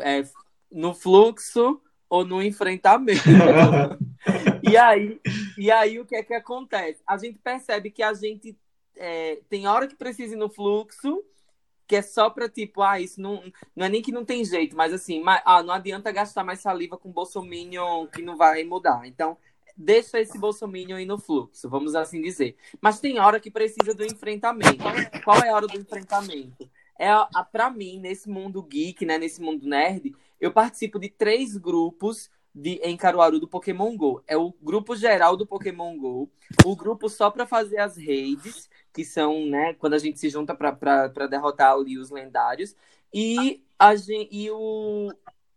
é, 0.01 0.23
No 0.71 0.95
Fluxo 0.95 1.81
ou 2.09 2.25
no 2.25 2.43
Enfrentamento. 2.43 3.23
e, 4.69 4.77
aí, 4.77 5.21
e 5.57 5.71
aí 5.71 6.01
o 6.01 6.05
que 6.05 6.17
é 6.17 6.23
que 6.23 6.35
acontece? 6.35 7.01
A 7.07 7.17
gente 7.17 7.39
percebe 7.39 7.91
que 7.91 8.03
a 8.03 8.13
gente 8.13 8.59
é, 8.97 9.41
tem 9.49 9.67
hora 9.67 9.87
que 9.87 9.97
precisa 9.97 10.35
ir 10.35 10.37
no 10.37 10.51
fluxo, 10.51 11.25
que 11.91 11.97
é 11.97 12.03
só 12.03 12.31
pra 12.31 12.49
tipo, 12.49 12.83
ah, 12.83 13.01
isso 13.01 13.21
não, 13.21 13.43
não 13.75 13.85
é 13.85 13.89
nem 13.89 14.01
que 14.01 14.13
não 14.13 14.25
tem 14.25 14.45
jeito, 14.45 14.77
mas 14.77 14.93
assim, 14.93 15.21
mas, 15.21 15.43
ah, 15.45 15.61
não 15.61 15.75
adianta 15.75 16.13
gastar 16.13 16.45
mais 16.45 16.61
saliva 16.61 16.97
com 16.97 17.11
Bolsominion 17.11 18.07
que 18.07 18.23
não 18.23 18.37
vai 18.37 18.63
mudar. 18.63 19.09
Então, 19.09 19.37
deixa 19.77 20.21
esse 20.21 20.39
Bolsominion 20.39 20.99
aí 20.99 21.05
no 21.05 21.19
fluxo, 21.19 21.69
vamos 21.69 21.97
assim 21.97 22.23
dizer. 22.23 22.57
Mas 22.81 23.01
tem 23.01 23.19
hora 23.19 23.41
que 23.41 23.51
precisa 23.51 23.93
do 23.93 24.05
enfrentamento. 24.05 24.85
Qual 25.25 25.43
é 25.43 25.49
a 25.49 25.57
hora 25.57 25.67
do 25.67 25.81
enfrentamento? 25.81 26.71
É 26.97 27.11
a, 27.11 27.71
mim, 27.75 27.99
nesse 27.99 28.31
mundo 28.31 28.63
geek, 28.63 29.05
né, 29.05 29.19
nesse 29.19 29.43
mundo 29.43 29.67
nerd, 29.67 30.15
eu 30.41 30.53
participo 30.53 30.97
de 30.97 31.09
três 31.09 31.57
grupos 31.57 32.31
de, 32.55 32.81
em 32.83 32.97
Caruaru 32.97 33.39
do 33.39 33.49
Pokémon 33.49 33.97
GO. 33.97 34.23
É 34.27 34.37
o 34.37 34.53
grupo 34.61 34.97
geral 34.97 35.37
do 35.37 35.47
Pokémon 35.47 35.97
GO, 35.97 36.31
o 36.65 36.77
grupo 36.77 37.09
só 37.09 37.31
para 37.31 37.47
fazer 37.47 37.79
as 37.79 37.97
raids, 37.97 38.69
que 38.93 39.05
são, 39.05 39.47
né, 39.47 39.75
quando 39.75 39.95
a 39.95 39.99
gente 39.99 40.19
se 40.19 40.29
junta 40.29 40.55
para 40.55 41.27
derrotar 41.29 41.73
ali 41.73 41.99
os 41.99 42.11
lendários, 42.11 42.75
e, 43.13 43.63
a 43.79 43.95
gente, 43.95 44.29
e, 44.31 44.51
o, 44.51 45.13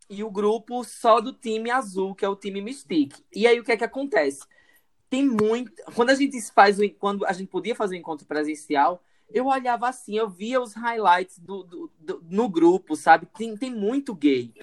e 0.10 0.24
o 0.24 0.32
grupo 0.32 0.84
só 0.84 1.20
do 1.20 1.34
time 1.34 1.70
azul, 1.70 2.16
que 2.16 2.26
é 2.26 2.30
o 2.30 2.36
time 2.36 2.62
Mystic. 2.62 3.16
E 3.34 3.46
aí 3.48 3.60
o 3.60 3.64
que 3.64 3.72
é 3.72 3.78
que 3.78 3.84
acontece? 3.84 4.46
Tem 5.10 5.28
muito. 5.28 5.72
Quando 5.94 6.10
a 6.10 6.16
gente 6.16 6.42
faz 6.52 6.78
quando 6.98 7.26
a 7.26 7.34
gente 7.34 7.50
podia 7.50 7.76
fazer 7.76 7.96
o 7.96 8.00
encontro 8.00 8.26
presencial, 8.26 9.04
eu 9.34 9.48
olhava 9.48 9.88
assim, 9.88 10.16
eu 10.18 10.30
via 10.30 10.62
os 10.62 10.74
highlights 10.74 11.40
do, 11.40 11.64
do, 11.64 11.92
do, 12.00 12.24
no 12.30 12.50
grupo, 12.50 12.96
sabe? 12.96 13.28
Tem, 13.38 13.56
tem 13.58 13.72
muito 13.72 14.14
gay. 14.14 14.54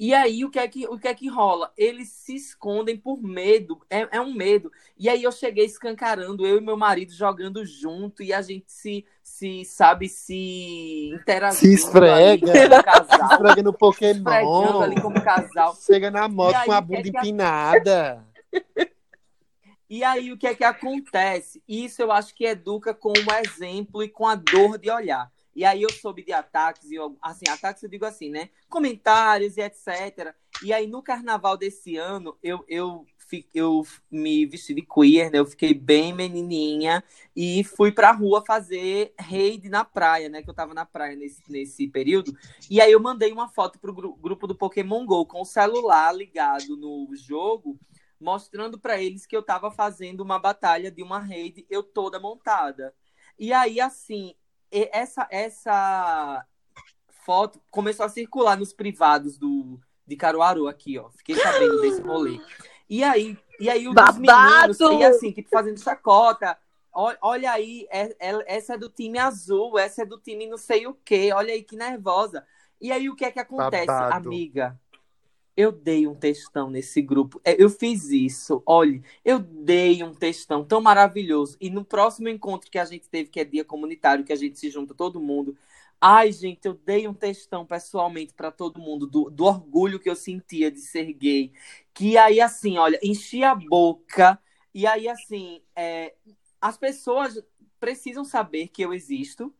E 0.00 0.14
aí, 0.14 0.46
o 0.46 0.50
que 0.50 0.58
é 0.58 0.66
que, 0.66 0.88
o 0.88 0.98
que, 0.98 1.08
é 1.08 1.14
que 1.14 1.28
rola? 1.28 1.70
Eles 1.76 2.08
se 2.08 2.34
escondem 2.34 2.96
por 2.96 3.22
medo, 3.22 3.82
é, 3.90 4.08
é 4.12 4.18
um 4.18 4.32
medo. 4.32 4.72
E 4.98 5.10
aí 5.10 5.22
eu 5.22 5.30
cheguei 5.30 5.66
escancarando, 5.66 6.46
eu 6.46 6.56
e 6.56 6.60
meu 6.62 6.74
marido 6.74 7.12
jogando 7.12 7.66
junto, 7.66 8.22
e 8.22 8.32
a 8.32 8.40
gente 8.40 8.72
se, 8.72 9.04
se 9.22 9.62
sabe, 9.66 10.08
se 10.08 11.10
interagindo. 11.12 11.60
Se 11.60 11.74
esfrega. 11.74 12.50
Ali, 12.50 12.82
casal, 12.82 13.28
se 13.28 13.34
esfrega 13.34 13.62
no 13.62 13.74
Pokémon. 13.74 14.80
Ali 14.80 14.98
como 15.02 15.22
casal. 15.22 15.76
Chega 15.76 16.10
na 16.10 16.26
moto 16.28 16.56
aí, 16.56 16.64
com 16.64 16.72
a 16.72 16.80
bunda 16.80 17.06
é 17.06 17.08
empinada. 17.08 18.24
E 19.92 20.04
aí, 20.04 20.32
o 20.32 20.38
que 20.38 20.46
é 20.46 20.54
que 20.54 20.62
acontece? 20.62 21.60
Isso 21.66 22.00
eu 22.00 22.12
acho 22.12 22.32
que 22.32 22.46
educa 22.46 22.94
com 22.94 23.08
o 23.10 23.34
exemplo 23.44 24.04
e 24.04 24.08
com 24.08 24.24
a 24.24 24.36
dor 24.36 24.78
de 24.78 24.88
olhar. 24.88 25.28
E 25.54 25.64
aí 25.64 25.82
eu 25.82 25.92
soube 25.92 26.22
de 26.22 26.32
ataques, 26.32 26.90
e 26.90 26.94
eu, 26.94 27.16
assim, 27.20 27.44
ataques 27.48 27.82
eu 27.82 27.88
digo 27.88 28.04
assim, 28.04 28.30
né? 28.30 28.50
Comentários 28.68 29.56
e 29.56 29.60
etc. 29.60 30.34
E 30.62 30.72
aí 30.72 30.86
no 30.86 31.02
carnaval 31.02 31.56
desse 31.56 31.96
ano, 31.96 32.36
eu, 32.42 32.64
eu, 32.68 33.06
eu 33.54 33.82
me 34.10 34.46
vesti 34.46 34.74
de 34.74 34.82
queer, 34.82 35.30
né? 35.30 35.38
Eu 35.38 35.46
fiquei 35.46 35.74
bem 35.74 36.12
menininha 36.12 37.02
e 37.34 37.64
fui 37.64 37.92
pra 37.92 38.12
rua 38.12 38.44
fazer 38.44 39.12
raid 39.18 39.68
na 39.68 39.84
praia, 39.84 40.28
né? 40.28 40.42
Que 40.42 40.50
eu 40.50 40.54
tava 40.54 40.74
na 40.74 40.86
praia 40.86 41.16
nesse, 41.16 41.42
nesse 41.50 41.88
período. 41.88 42.36
E 42.70 42.80
aí 42.80 42.92
eu 42.92 43.00
mandei 43.00 43.32
uma 43.32 43.48
foto 43.48 43.78
pro 43.78 43.92
grupo 43.92 44.46
do 44.46 44.54
Pokémon 44.54 45.04
GO 45.04 45.26
com 45.26 45.40
o 45.40 45.46
celular 45.46 46.12
ligado 46.14 46.76
no 46.76 47.08
jogo, 47.14 47.78
mostrando 48.20 48.78
para 48.78 49.00
eles 49.00 49.26
que 49.26 49.36
eu 49.36 49.42
tava 49.42 49.70
fazendo 49.70 50.20
uma 50.20 50.38
batalha 50.38 50.90
de 50.90 51.02
uma 51.02 51.18
raid, 51.18 51.66
eu 51.70 51.82
toda 51.82 52.20
montada. 52.20 52.94
E 53.38 53.52
aí, 53.52 53.80
assim, 53.80 54.34
essa, 54.70 55.26
essa 55.30 56.46
foto 57.24 57.60
começou 57.70 58.06
a 58.06 58.08
circular 58.08 58.56
nos 58.56 58.72
privados 58.72 59.38
do, 59.38 59.78
de 60.06 60.16
Caruaru 60.16 60.68
aqui, 60.68 60.98
ó. 60.98 61.10
Fiquei 61.10 61.36
sabendo 61.36 61.80
desse 61.80 62.00
rolê. 62.02 62.40
E 62.88 63.04
aí, 63.04 63.38
e 63.60 63.70
aí 63.70 63.86
os 63.86 63.94
meninos, 64.18 64.80
e 64.80 65.04
assim, 65.04 65.30
tipo, 65.30 65.48
fazendo 65.48 65.78
chacota. 65.78 66.58
Olha 66.92 67.52
aí, 67.52 67.86
é, 67.88 68.16
é, 68.18 68.56
essa 68.56 68.74
é 68.74 68.78
do 68.78 68.88
time 68.88 69.18
azul, 69.18 69.78
essa 69.78 70.02
é 70.02 70.04
do 70.04 70.18
time 70.18 70.48
não 70.48 70.58
sei 70.58 70.86
o 70.88 70.94
quê. 71.04 71.30
Olha 71.32 71.54
aí 71.54 71.62
que 71.62 71.76
nervosa. 71.76 72.44
E 72.80 72.90
aí 72.90 73.08
o 73.08 73.14
que 73.14 73.24
é 73.24 73.30
que 73.30 73.38
acontece, 73.38 73.86
Babado. 73.86 74.28
amiga? 74.28 74.76
Eu 75.56 75.72
dei 75.72 76.06
um 76.06 76.14
textão 76.14 76.70
nesse 76.70 77.02
grupo. 77.02 77.40
É, 77.44 77.60
eu 77.62 77.68
fiz 77.68 78.08
isso. 78.10 78.62
Olha, 78.64 79.02
eu 79.24 79.38
dei 79.38 80.02
um 80.02 80.14
textão 80.14 80.64
tão 80.64 80.80
maravilhoso. 80.80 81.56
E 81.60 81.68
no 81.70 81.84
próximo 81.84 82.28
encontro 82.28 82.70
que 82.70 82.78
a 82.78 82.84
gente 82.84 83.08
teve, 83.08 83.30
que 83.30 83.40
é 83.40 83.44
dia 83.44 83.64
comunitário, 83.64 84.24
que 84.24 84.32
a 84.32 84.36
gente 84.36 84.58
se 84.58 84.70
junta 84.70 84.94
todo 84.94 85.20
mundo. 85.20 85.56
Ai, 86.00 86.32
gente, 86.32 86.66
eu 86.66 86.74
dei 86.74 87.06
um 87.06 87.12
textão 87.12 87.66
pessoalmente 87.66 88.32
para 88.32 88.50
todo 88.50 88.80
mundo 88.80 89.06
do, 89.06 89.28
do 89.30 89.44
orgulho 89.44 90.00
que 90.00 90.08
eu 90.08 90.16
sentia 90.16 90.70
de 90.70 90.80
ser 90.80 91.12
gay. 91.12 91.52
Que 91.92 92.16
aí, 92.16 92.40
assim, 92.40 92.78
olha, 92.78 92.98
enchi 93.02 93.44
a 93.44 93.54
boca. 93.54 94.38
E 94.72 94.86
aí, 94.86 95.08
assim, 95.08 95.60
é, 95.76 96.14
as 96.60 96.78
pessoas 96.78 97.42
precisam 97.78 98.24
saber 98.24 98.68
que 98.68 98.82
eu 98.82 98.94
existo 98.94 99.54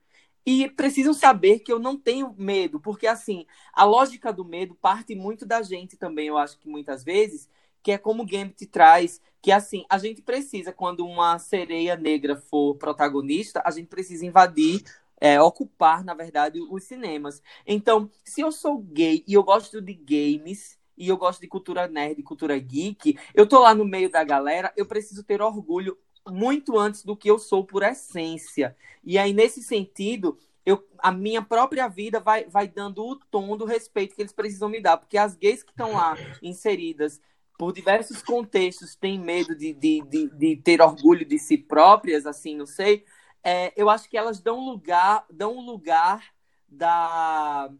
e 0.51 0.68
precisam 0.68 1.14
saber 1.14 1.61
que 1.61 1.72
eu 1.72 1.78
não 1.78 1.96
tenho 1.96 2.34
medo, 2.36 2.80
porque 2.80 3.07
assim, 3.07 3.46
a 3.72 3.84
lógica 3.84 4.32
do 4.32 4.44
medo 4.44 4.74
parte 4.74 5.14
muito 5.14 5.46
da 5.46 5.62
gente 5.62 5.96
também, 5.96 6.26
eu 6.26 6.36
acho 6.36 6.59
que 6.59 6.68
muitas 6.68 7.05
vezes, 7.05 7.48
que 7.80 7.92
é 7.92 7.98
como 7.98 8.24
o 8.24 8.26
Gambit 8.26 8.66
traz, 8.66 9.20
que 9.40 9.53
assim, 9.53 9.84
a 9.88 9.96
gente 9.96 10.20
precisa, 10.22 10.72
quando 10.72 11.07
uma 11.07 11.38
sereia 11.38 11.94
negra 11.94 12.34
for 12.34 12.74
protagonista, 12.74 13.62
a 13.64 13.70
gente 13.70 13.86
precisa 13.86 14.26
invadir, 14.26 14.82
é, 15.20 15.40
ocupar, 15.40 16.03
na 16.03 16.14
verdade, 16.14 16.61
os 16.68 16.82
cinemas. 16.82 17.40
Então, 17.64 18.11
se 18.24 18.40
eu 18.40 18.51
sou 18.51 18.78
gay 18.78 19.22
e 19.28 19.34
eu 19.34 19.44
gosto 19.44 19.80
de 19.80 19.94
games, 19.94 20.76
e 20.98 21.09
eu 21.09 21.16
gosto 21.16 21.40
de 21.40 21.46
cultura 21.46 21.86
nerd, 21.86 22.20
cultura 22.24 22.59
geek, 22.59 23.16
eu 23.34 23.46
tô 23.46 23.61
lá 23.61 23.72
no 23.72 23.84
meio 23.84 24.11
da 24.11 24.24
galera, 24.24 24.72
eu 24.76 24.84
preciso 24.84 25.22
ter 25.22 25.40
orgulho 25.40 25.96
muito 26.28 26.78
antes 26.78 27.04
do 27.04 27.16
que 27.16 27.30
eu 27.30 27.38
sou 27.38 27.64
por 27.64 27.82
essência. 27.82 28.76
E 29.02 29.18
aí, 29.18 29.32
nesse 29.32 29.62
sentido, 29.62 30.38
eu, 30.64 30.86
a 30.98 31.10
minha 31.10 31.42
própria 31.42 31.88
vida 31.88 32.20
vai, 32.20 32.44
vai 32.44 32.68
dando 32.68 33.04
o 33.04 33.16
tom 33.16 33.56
do 33.56 33.64
respeito 33.64 34.14
que 34.14 34.22
eles 34.22 34.32
precisam 34.32 34.68
me 34.68 34.80
dar. 34.80 34.96
Porque 34.96 35.16
as 35.16 35.36
gays 35.36 35.62
que 35.62 35.70
estão 35.70 35.92
lá 35.92 36.16
inseridas 36.42 37.20
por 37.58 37.72
diversos 37.72 38.22
contextos 38.22 38.94
têm 38.94 39.18
medo 39.18 39.54
de, 39.54 39.72
de, 39.72 40.02
de, 40.02 40.28
de 40.28 40.56
ter 40.56 40.80
orgulho 40.80 41.26
de 41.26 41.38
si 41.38 41.58
próprias, 41.58 42.26
assim, 42.26 42.56
não 42.56 42.66
sei. 42.66 43.04
É, 43.42 43.72
eu 43.76 43.88
acho 43.88 44.08
que 44.08 44.16
elas 44.16 44.40
dão 44.40 44.60
lugar, 44.60 45.24
dão 45.30 45.60
lugar 45.60 46.24
da. 46.68 47.70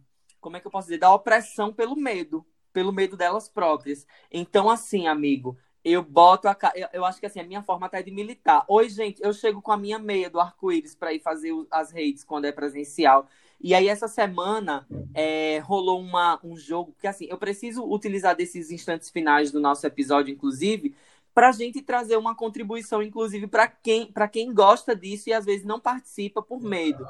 Como 0.41 0.57
é 0.57 0.61
que 0.61 0.67
eu 0.67 0.71
posso 0.71 0.89
dizer? 0.89 0.99
Da 0.99 1.13
opressão 1.13 1.73
pelo 1.73 1.97
medo. 1.97 2.47
Pelo 2.73 2.93
medo 2.93 3.17
delas 3.17 3.49
próprias. 3.49 4.07
Então, 4.31 4.71
assim, 4.71 5.09
amigo, 5.09 5.59
eu 5.85 6.03
boto 6.03 6.49
a 6.49 6.57
eu, 6.75 6.89
eu 6.93 7.05
acho 7.05 7.19
que 7.19 7.27
assim, 7.27 7.41
a 7.41 7.45
minha 7.45 7.63
forma 7.63 7.87
até 7.87 8.03
de 8.03 8.11
militar. 8.11 8.65
Oi, 8.69 8.89
gente, 8.89 9.23
eu 9.23 9.33
chego 9.33 9.63
com 9.63 9.73
a 9.73 9.77
minha 9.77 9.99
meia 9.99 10.29
do 10.29 10.41
arco-íris 10.41 10.95
para 10.95 11.13
ir 11.13 11.21
fazer 11.21 11.53
as 11.71 11.91
redes 11.91 12.25
quando 12.25 12.45
é 12.45 12.53
presencial. 12.53 13.27
E 13.63 13.75
aí, 13.75 13.89
essa 13.89 14.09
semana, 14.09 14.87
é, 15.13 15.59
rolou 15.59 16.01
uma, 16.01 16.41
um 16.43 16.57
jogo, 16.57 16.93
porque 16.93 17.07
assim, 17.07 17.27
eu 17.29 17.37
preciso 17.37 17.85
utilizar 17.85 18.35
desses 18.35 18.71
instantes 18.71 19.11
finais 19.11 19.53
do 19.53 19.61
nosso 19.61 19.87
episódio, 19.87 20.33
inclusive, 20.33 20.95
para 21.35 21.51
a 21.51 21.53
gente 21.53 21.83
trazer 21.83 22.17
uma 22.17 22.35
contribuição, 22.35 23.03
inclusive, 23.03 23.47
para 23.47 23.67
quem, 23.67 24.13
quem 24.33 24.55
gosta 24.55 24.97
disso 24.97 25.29
e 25.29 25.33
às 25.35 25.45
vezes 25.45 25.67
não 25.67 25.79
participa 25.79 26.43
por 26.43 26.61
medo. 26.63 27.07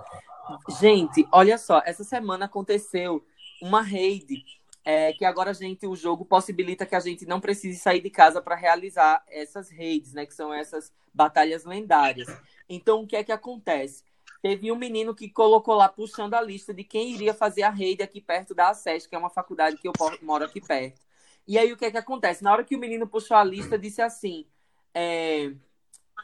Gente, 0.80 1.26
olha 1.30 1.56
só, 1.56 1.80
essa 1.84 2.02
semana 2.02 2.46
aconteceu 2.46 3.24
uma 3.62 3.82
rede 3.82 4.42
é, 4.90 5.12
que 5.12 5.24
agora 5.24 5.50
a 5.50 5.54
gente, 5.54 5.86
o 5.86 5.94
jogo 5.94 6.24
possibilita 6.24 6.84
que 6.84 6.96
a 6.96 7.00
gente 7.00 7.24
não 7.24 7.40
precise 7.40 7.78
sair 7.78 8.00
de 8.00 8.10
casa 8.10 8.42
para 8.42 8.56
realizar 8.56 9.22
essas 9.28 9.70
redes, 9.70 10.12
né? 10.12 10.26
Que 10.26 10.34
são 10.34 10.52
essas 10.52 10.92
batalhas 11.14 11.64
lendárias. 11.64 12.26
Então, 12.68 13.02
o 13.02 13.06
que 13.06 13.14
é 13.14 13.22
que 13.22 13.30
acontece? 13.30 14.02
Teve 14.42 14.72
um 14.72 14.76
menino 14.76 15.14
que 15.14 15.30
colocou 15.30 15.76
lá 15.76 15.88
puxando 15.88 16.34
a 16.34 16.40
lista 16.40 16.74
de 16.74 16.82
quem 16.82 17.12
iria 17.12 17.32
fazer 17.32 17.62
a 17.62 17.70
rede 17.70 18.02
aqui 18.02 18.20
perto 18.20 18.52
da 18.52 18.70
ACES, 18.70 19.06
que 19.06 19.14
é 19.14 19.18
uma 19.18 19.30
faculdade 19.30 19.76
que 19.76 19.86
eu 19.86 19.92
moro 20.22 20.44
aqui 20.44 20.60
perto. 20.60 21.00
E 21.46 21.56
aí 21.56 21.72
o 21.72 21.76
que 21.76 21.84
é 21.84 21.90
que 21.92 21.98
acontece? 21.98 22.42
Na 22.42 22.52
hora 22.52 22.64
que 22.64 22.74
o 22.74 22.78
menino 22.78 23.06
puxou 23.06 23.36
a 23.36 23.44
lista, 23.44 23.78
disse 23.78 24.02
assim: 24.02 24.44
é, 24.92 25.52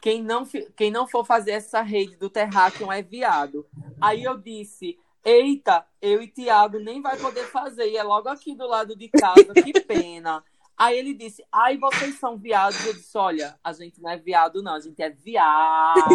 quem, 0.01 0.21
não, 0.21 0.45
quem 0.75 0.91
não 0.91 1.07
for 1.07 1.25
fazer 1.25 1.51
essa 1.51 1.81
rede 1.81 2.17
do 2.17 2.29
Terráqueo 2.29 2.91
é 2.91 3.01
viado. 3.01 3.65
Aí 4.01 4.25
eu 4.25 4.37
disse: 4.37 4.99
Eita, 5.23 5.85
eu 6.01 6.21
e 6.21 6.27
Tiago 6.27 6.79
nem 6.79 7.01
vai 7.01 7.17
poder 7.17 7.45
fazer, 7.47 7.89
e 7.89 7.97
é 7.97 8.03
logo 8.03 8.29
aqui 8.29 8.55
do 8.55 8.65
lado 8.65 8.95
de 8.95 9.09
casa, 9.09 9.53
que 9.53 9.73
pena. 9.81 10.43
Aí 10.77 10.97
ele 10.97 11.13
disse, 11.13 11.43
ai, 11.51 11.77
vocês 11.77 12.19
são 12.19 12.37
viados. 12.37 12.85
Eu 12.85 12.93
disse, 12.93 13.17
olha, 13.17 13.59
a 13.63 13.73
gente 13.73 13.99
não 13.99 14.09
é 14.09 14.17
viado, 14.17 14.61
não, 14.61 14.75
a 14.75 14.79
gente 14.79 15.01
é 15.01 15.09
viado. 15.09 16.05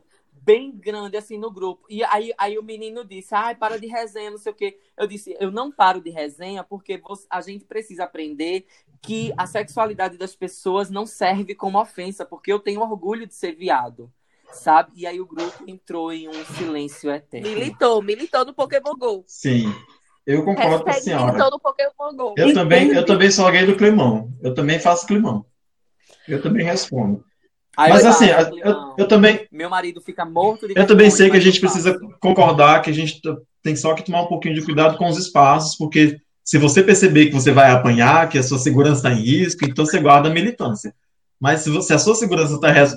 Bem 0.42 0.70
grande, 0.70 1.16
assim, 1.16 1.38
no 1.38 1.50
grupo. 1.50 1.86
E 1.88 2.04
aí, 2.04 2.32
aí 2.36 2.58
o 2.58 2.62
menino 2.62 3.04
disse, 3.04 3.34
ai, 3.34 3.54
para 3.54 3.78
de 3.78 3.86
resenha, 3.86 4.30
não 4.30 4.38
sei 4.38 4.52
o 4.52 4.54
quê. 4.54 4.78
Eu 4.96 5.06
disse, 5.06 5.34
eu 5.40 5.50
não 5.50 5.72
paro 5.72 6.00
de 6.00 6.10
resenha 6.10 6.62
porque 6.62 7.00
a 7.30 7.40
gente 7.40 7.64
precisa 7.64 8.04
aprender 8.04 8.66
que 9.00 9.32
a 9.38 9.46
sexualidade 9.46 10.18
das 10.18 10.36
pessoas 10.36 10.90
não 10.90 11.06
serve 11.06 11.54
como 11.54 11.80
ofensa, 11.80 12.26
porque 12.26 12.52
eu 12.52 12.60
tenho 12.60 12.80
orgulho 12.82 13.26
de 13.26 13.34
ser 13.34 13.52
viado 13.52 14.12
sabe? 14.52 14.90
E 14.94 15.06
aí 15.06 15.20
o 15.20 15.26
grupo 15.26 15.64
entrou 15.66 16.12
em 16.12 16.28
um 16.28 16.44
silêncio 16.56 17.10
eterno. 17.10 17.48
Militou, 17.48 18.02
militou 18.02 18.44
no 18.44 18.54
Pokémon 18.54 18.94
GO. 18.98 19.24
Sim. 19.26 19.72
Eu 20.26 20.44
concordo 20.44 20.84
com 20.84 20.90
a 20.90 20.94
senhora. 20.94 21.26
Militou 21.26 21.50
no 21.50 21.60
Pokémon 21.60 22.16
GO. 22.16 22.34
Eu 22.36 22.54
também, 22.54 22.88
eu 22.88 23.04
também 23.04 23.30
sou 23.30 23.46
alguém 23.46 23.66
do 23.66 23.76
climão. 23.76 24.30
Eu 24.42 24.54
também 24.54 24.78
faço 24.78 25.06
climão. 25.06 25.44
Eu 26.28 26.40
também 26.40 26.64
respondo. 26.64 27.24
Aí 27.76 27.90
Mas 27.90 28.04
assim, 28.04 28.26
eu, 28.26 28.94
eu, 28.98 29.08
também. 29.08 29.46
Meu 29.50 29.70
marido 29.70 30.00
fica 30.00 30.24
morto 30.24 30.66
de 30.66 30.74
Eu 30.76 30.86
também 30.86 31.10
sei 31.10 31.30
que 31.30 31.36
a 31.36 31.40
gente 31.40 31.60
precisa 31.60 31.98
concordar 32.20 32.82
que 32.82 32.90
a 32.90 32.92
gente 32.92 33.20
tem 33.62 33.76
só 33.76 33.94
que 33.94 34.02
tomar 34.02 34.22
um 34.22 34.26
pouquinho 34.26 34.54
de 34.54 34.64
cuidado 34.64 34.98
com 34.98 35.08
os 35.08 35.16
espaços, 35.16 35.76
porque 35.76 36.18
se 36.44 36.58
você 36.58 36.82
perceber 36.82 37.26
que 37.26 37.32
você 37.32 37.52
vai 37.52 37.70
apanhar, 37.70 38.28
que 38.28 38.38
a 38.38 38.42
sua 38.42 38.58
segurança 38.58 39.08
está 39.08 39.12
em 39.12 39.22
risco, 39.22 39.64
então 39.64 39.86
você 39.86 40.00
guarda 40.00 40.28
a 40.28 40.32
militância. 40.32 40.94
Mas 41.40 41.60
se, 41.62 41.70
você, 41.70 41.94
a 41.94 41.98
sua 41.98 42.14
segurança 42.14 42.54
está 42.54 42.70
res... 42.70 42.92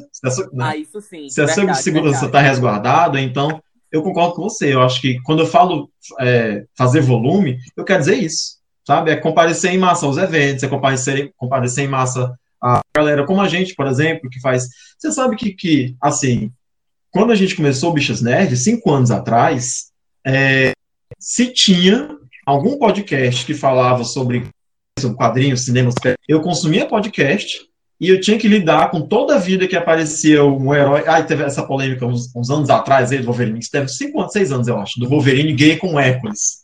né? 0.51 0.65
ah, 0.65 0.77
isso 0.77 0.99
sim. 1.01 1.29
se 1.29 1.41
a 1.41 1.45
verdade, 1.45 1.67
sua 1.67 1.75
segurança 1.75 2.25
está 2.25 2.41
resguardada, 2.41 3.21
então 3.21 3.61
eu 3.89 4.03
concordo 4.03 4.35
com 4.35 4.43
você. 4.43 4.73
Eu 4.73 4.81
acho 4.81 4.99
que 4.99 5.21
quando 5.21 5.39
eu 5.39 5.47
falo 5.47 5.89
é, 6.19 6.65
fazer 6.77 6.99
volume, 7.01 7.57
eu 7.77 7.85
quero 7.85 7.99
dizer 7.99 8.15
isso. 8.15 8.57
sabe? 8.85 9.11
É 9.11 9.15
comparecer 9.15 9.71
em 9.71 9.77
massa 9.77 10.05
aos 10.05 10.17
eventos, 10.17 10.63
é 10.63 10.67
comparecer, 10.67 11.31
comparecer 11.37 11.85
em 11.85 11.87
massa 11.87 12.37
a 12.61 12.81
galera 12.95 13.25
como 13.25 13.41
a 13.41 13.47
gente, 13.47 13.73
por 13.75 13.87
exemplo, 13.87 14.29
que 14.29 14.41
faz. 14.41 14.67
Você 14.97 15.11
sabe 15.11 15.35
que, 15.35 15.53
que 15.53 15.95
assim, 16.01 16.51
quando 17.11 17.31
a 17.31 17.35
gente 17.35 17.55
começou 17.55 17.91
o 17.91 17.93
Bichas 17.93 18.21
Nerd, 18.21 18.57
cinco 18.57 18.91
anos 18.91 19.11
atrás, 19.11 19.91
é, 20.25 20.71
se 21.19 21.47
tinha 21.53 22.09
algum 22.45 22.77
podcast 22.77 23.45
que 23.45 23.53
falava 23.53 24.03
sobre, 24.03 24.47
sobre 24.99 25.17
quadrinhos, 25.17 25.65
cinema, 25.65 25.91
eu 26.27 26.41
consumia 26.41 26.87
podcast 26.87 27.61
e 27.99 28.09
eu 28.09 28.19
tinha 28.19 28.37
que 28.37 28.47
lidar 28.47 28.91
com 28.91 29.01
toda 29.01 29.35
a 29.35 29.39
vida 29.39 29.67
que 29.67 29.75
aparecia 29.75 30.43
um 30.43 30.73
herói. 30.73 31.03
Ai, 31.07 31.25
teve 31.25 31.43
essa 31.43 31.63
polêmica 31.63 32.05
uns, 32.05 32.35
uns 32.35 32.49
anos 32.49 32.69
atrás 32.69 33.11
aí 33.11 33.19
do 33.19 33.25
Wolverine, 33.25 33.59
que 33.59 33.69
teve 33.69 33.87
cinco 33.87 34.19
anos, 34.19 34.33
seis 34.33 34.51
anos, 34.51 34.67
eu 34.67 34.77
acho, 34.77 34.99
do 34.99 35.07
Wolverine 35.07 35.53
gay 35.53 35.77
com 35.77 35.99
Hércules. 35.99 36.63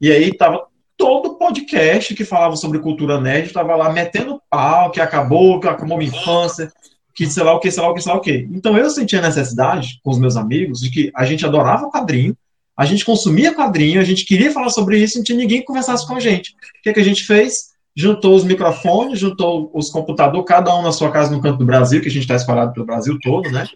E 0.00 0.12
aí 0.12 0.32
tava 0.32 0.64
todo 0.96 1.36
podcast 1.36 2.14
que 2.14 2.24
falava 2.24 2.56
sobre 2.56 2.78
cultura 2.78 3.20
nerd, 3.20 3.46
estava 3.46 3.74
lá 3.74 3.92
metendo 3.92 4.40
pau, 4.50 4.90
que 4.90 5.00
acabou, 5.00 5.60
que 5.60 5.68
acabou 5.68 5.98
minha 5.98 6.10
infância, 6.10 6.70
que 7.14 7.26
sei 7.26 7.42
lá 7.42 7.54
o 7.54 7.60
que, 7.60 7.70
sei 7.70 7.82
lá 7.82 7.90
o 7.90 7.94
que, 7.94 8.00
sei 8.02 8.12
lá 8.12 8.18
o 8.18 8.22
que. 8.22 8.48
Então 8.52 8.76
eu 8.76 8.90
sentia 8.90 9.20
necessidade 9.20 10.00
com 10.02 10.10
os 10.10 10.18
meus 10.18 10.36
amigos 10.36 10.80
de 10.80 10.90
que 10.90 11.10
a 11.14 11.24
gente 11.24 11.44
adorava 11.44 11.90
quadrinho, 11.90 12.36
a 12.76 12.84
gente 12.84 13.04
consumia 13.04 13.54
quadrinho, 13.54 14.00
a 14.00 14.04
gente 14.04 14.24
queria 14.26 14.52
falar 14.52 14.68
sobre 14.68 14.98
isso, 14.98 15.16
não 15.16 15.24
tinha 15.24 15.38
ninguém 15.38 15.60
que 15.60 15.66
conversasse 15.66 16.06
com 16.06 16.14
a 16.14 16.20
gente. 16.20 16.50
O 16.50 16.82
que, 16.82 16.92
que 16.92 17.00
a 17.00 17.04
gente 17.04 17.24
fez? 17.24 17.75
Juntou 17.96 18.34
os 18.34 18.44
microfones, 18.44 19.18
juntou 19.18 19.70
os 19.72 19.88
computadores, 19.90 20.46
cada 20.46 20.74
um 20.76 20.82
na 20.82 20.92
sua 20.92 21.10
casa 21.10 21.34
no 21.34 21.40
canto 21.40 21.58
do 21.58 21.64
Brasil, 21.64 22.00
que 22.00 22.08
a 22.08 22.10
gente 22.10 22.22
está 22.22 22.34
espalhado 22.34 22.72
pelo 22.72 22.84
Brasil 22.84 23.18
todo, 23.22 23.50
né? 23.50 23.66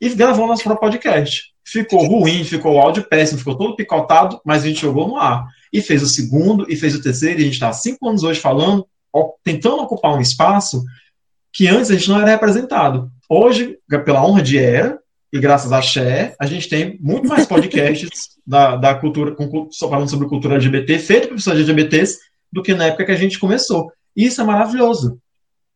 E 0.00 0.08
gravou 0.10 0.46
nosso 0.46 0.64
próprio 0.64 0.90
podcast. 0.90 1.52
Ficou 1.64 2.04
ruim, 2.04 2.42
ficou 2.44 2.74
o 2.74 2.80
áudio 2.80 3.04
péssimo, 3.04 3.38
ficou 3.38 3.56
todo 3.56 3.76
picotado, 3.76 4.40
mas 4.44 4.64
a 4.64 4.66
gente 4.66 4.80
jogou 4.80 5.06
no 5.06 5.16
ar 5.16 5.46
e 5.72 5.80
fez 5.80 6.02
o 6.02 6.08
segundo, 6.08 6.66
e 6.68 6.76
fez 6.76 6.94
o 6.94 7.02
terceiro, 7.02 7.38
e 7.38 7.42
a 7.42 7.44
gente 7.44 7.54
está 7.54 7.68
há 7.68 7.72
cinco 7.72 8.08
anos 8.08 8.22
hoje 8.22 8.40
falando, 8.40 8.86
tentando 9.44 9.82
ocupar 9.82 10.14
um 10.14 10.20
espaço 10.20 10.82
que 11.52 11.66
antes 11.66 11.90
a 11.90 11.94
gente 11.94 12.08
não 12.08 12.20
era 12.20 12.30
representado. 12.30 13.10
Hoje, 13.28 13.78
pela 14.04 14.24
honra 14.24 14.42
de 14.42 14.58
Era, 14.58 14.98
e 15.32 15.38
graças 15.38 15.72
a 15.72 15.82
Xé, 15.82 16.34
a 16.40 16.46
gente 16.46 16.68
tem 16.68 16.98
muito 17.00 17.28
mais 17.28 17.46
podcasts 17.46 18.30
da, 18.46 18.76
da 18.76 18.94
cultura, 18.94 19.34
com, 19.34 19.68
falando 19.78 20.08
sobre 20.08 20.28
cultura 20.28 20.54
LGBT, 20.54 20.98
feito 20.98 21.28
por 21.28 21.34
pessoas 21.34 21.56
LGBTs, 21.56 22.18
do 22.52 22.62
que 22.62 22.74
na 22.74 22.86
época 22.86 23.04
que 23.04 23.12
a 23.12 23.16
gente 23.16 23.38
começou. 23.38 23.90
E 24.16 24.26
isso 24.26 24.40
é 24.40 24.44
maravilhoso, 24.44 25.18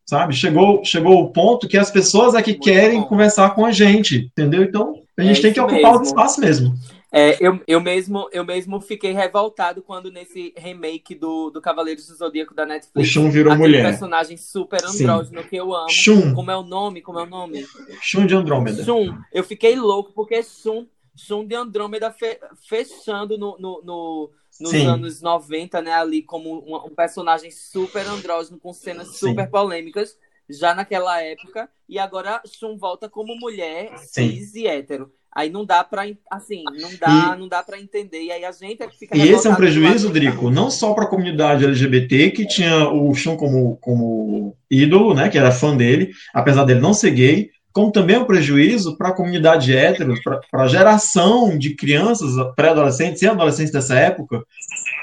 sabe? 0.05 0.35
Chegou, 0.35 0.85
chegou 0.85 1.21
o 1.21 1.33
ponto 1.33 1.69
que 1.69 1.79
as 1.79 1.91
pessoas 1.91 2.35
é 2.35 2.43
que 2.43 2.53
muito 2.53 2.65
querem 2.65 3.01
bom. 3.01 3.07
conversar 3.07 3.55
com 3.55 3.65
a 3.65 3.73
gente, 3.73 4.31
entendeu? 4.33 4.63
Então, 4.63 4.95
a 5.19 5.23
gente 5.23 5.39
é 5.39 5.43
tem 5.43 5.53
que 5.53 5.61
ocupar 5.61 5.93
mesmo. 5.93 6.01
o 6.01 6.03
espaço 6.03 6.41
mesmo. 6.41 6.75
É, 7.15 7.37
eu, 7.47 7.61
eu, 7.69 7.79
mesmo, 7.79 8.27
eu 8.33 8.43
mesmo 8.43 8.81
fiquei 8.81 9.13
revoltado 9.13 9.83
quando 9.83 10.11
nesse 10.11 10.55
remake 10.57 11.15
do, 11.15 11.51
do 11.51 11.61
Cavaleiros 11.61 12.07
do 12.07 12.15
Zodíaco 12.15 12.55
da 12.55 12.65
Netflix. 12.65 13.07
O 13.07 13.13
Shun 13.13 13.31
virou 13.31 13.55
mulher. 13.55 13.83
personagem 13.83 14.39
super 14.39 14.83
andrógeno 14.83 15.43
Sim. 15.43 15.49
que 15.49 15.57
eu 15.57 15.75
amo. 15.75 15.91
Shun. 15.91 16.35
Como 16.35 16.51
é 16.51 16.57
o 16.57 16.63
nome? 16.63 17.03
Como 17.03 17.19
é 17.19 17.25
o 17.25 17.27
nome? 17.27 17.67
Shun 18.01 18.25
de 18.25 18.35
Andrômeda. 18.35 18.83
Shun. 18.83 19.15
Eu 19.31 19.45
fiquei 19.45 19.77
louco 19.77 20.11
porque 20.15 20.43
Shun, 20.43 20.87
Shun 21.15 21.45
de 21.45 21.55
Andrômeda 21.55 22.11
fe, 22.11 22.39
fechando 22.67 23.37
no, 23.37 23.59
no, 23.59 23.83
no 23.85 24.31
nos 24.61 24.71
Sim. 24.71 24.87
anos 24.87 25.21
90, 25.21 25.81
né? 25.83 25.93
Ali 25.93 26.23
como 26.23 26.65
um, 26.65 26.87
um 26.87 26.95
personagem 26.95 27.51
super 27.51 28.07
andrógeno 28.07 28.59
com 28.59 28.73
cenas 28.73 29.09
Sim. 29.09 29.29
super 29.29 29.49
polêmicas 29.49 30.17
já 30.49 30.75
naquela 30.75 31.21
época. 31.23 31.69
E 31.89 31.99
agora 31.99 32.43
Shun 32.47 32.77
volta 32.77 33.09
como 33.09 33.35
mulher 33.37 33.97
cis 33.99 34.55
e 34.55 34.67
hétero. 34.67 35.13
Aí 35.35 35.49
não 35.49 35.65
dá 35.65 35.83
para 35.83 36.03
assim, 36.31 36.63
não 36.79 36.91
dá, 37.01 37.35
e, 37.35 37.41
não 37.41 37.49
dá 37.49 37.63
para 37.63 37.81
entender. 37.81 38.23
E 38.23 38.31
aí 38.31 38.45
a 38.45 38.53
gente 38.53 38.83
é 38.83 38.87
que 38.87 38.99
fica 38.99 39.17
E 39.17 39.31
esse 39.31 39.47
é 39.47 39.51
um 39.51 39.55
prejuízo, 39.55 40.11
Drico, 40.11 40.51
não 40.51 40.71
só 40.71 40.93
para 40.93 41.05
a 41.05 41.09
comunidade 41.09 41.65
LGBT 41.65 42.33
que 42.33 42.47
tinha 42.47 42.91
o 42.91 43.15
Shun 43.15 43.37
como 43.37 43.77
como 43.79 44.55
ídolo, 44.71 45.15
né, 45.15 45.31
que 45.31 45.39
era 45.39 45.51
fã 45.51 45.75
dele, 45.75 46.11
apesar 46.35 46.65
dele 46.65 46.81
não 46.81 46.93
ser 46.93 47.13
gay, 47.13 47.51
como 47.73 47.93
também 47.93 48.19
um 48.19 48.25
prejuízo 48.25 48.97
para 48.97 49.09
a 49.09 49.15
comunidade 49.15 49.75
hétero, 49.77 50.15
para 50.23 50.65
a 50.65 50.69
geração 50.69 51.57
de 51.57 51.75
crianças, 51.75 52.31
pré-adolescentes 52.55 53.23
e 53.23 53.27
adolescentes 53.27 53.73
dessa 53.73 53.95
época, 53.95 54.43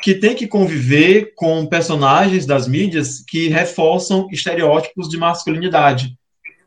que 0.02 0.14
tem 0.14 0.36
que 0.36 0.48
conviver 0.48 1.34
com 1.36 1.66
personagens 1.66 2.46
das 2.46 2.68
mídias 2.68 3.24
que 3.28 3.48
reforçam 3.48 4.28
estereótipos 4.32 5.10
de 5.10 5.18
masculinidade 5.18 6.18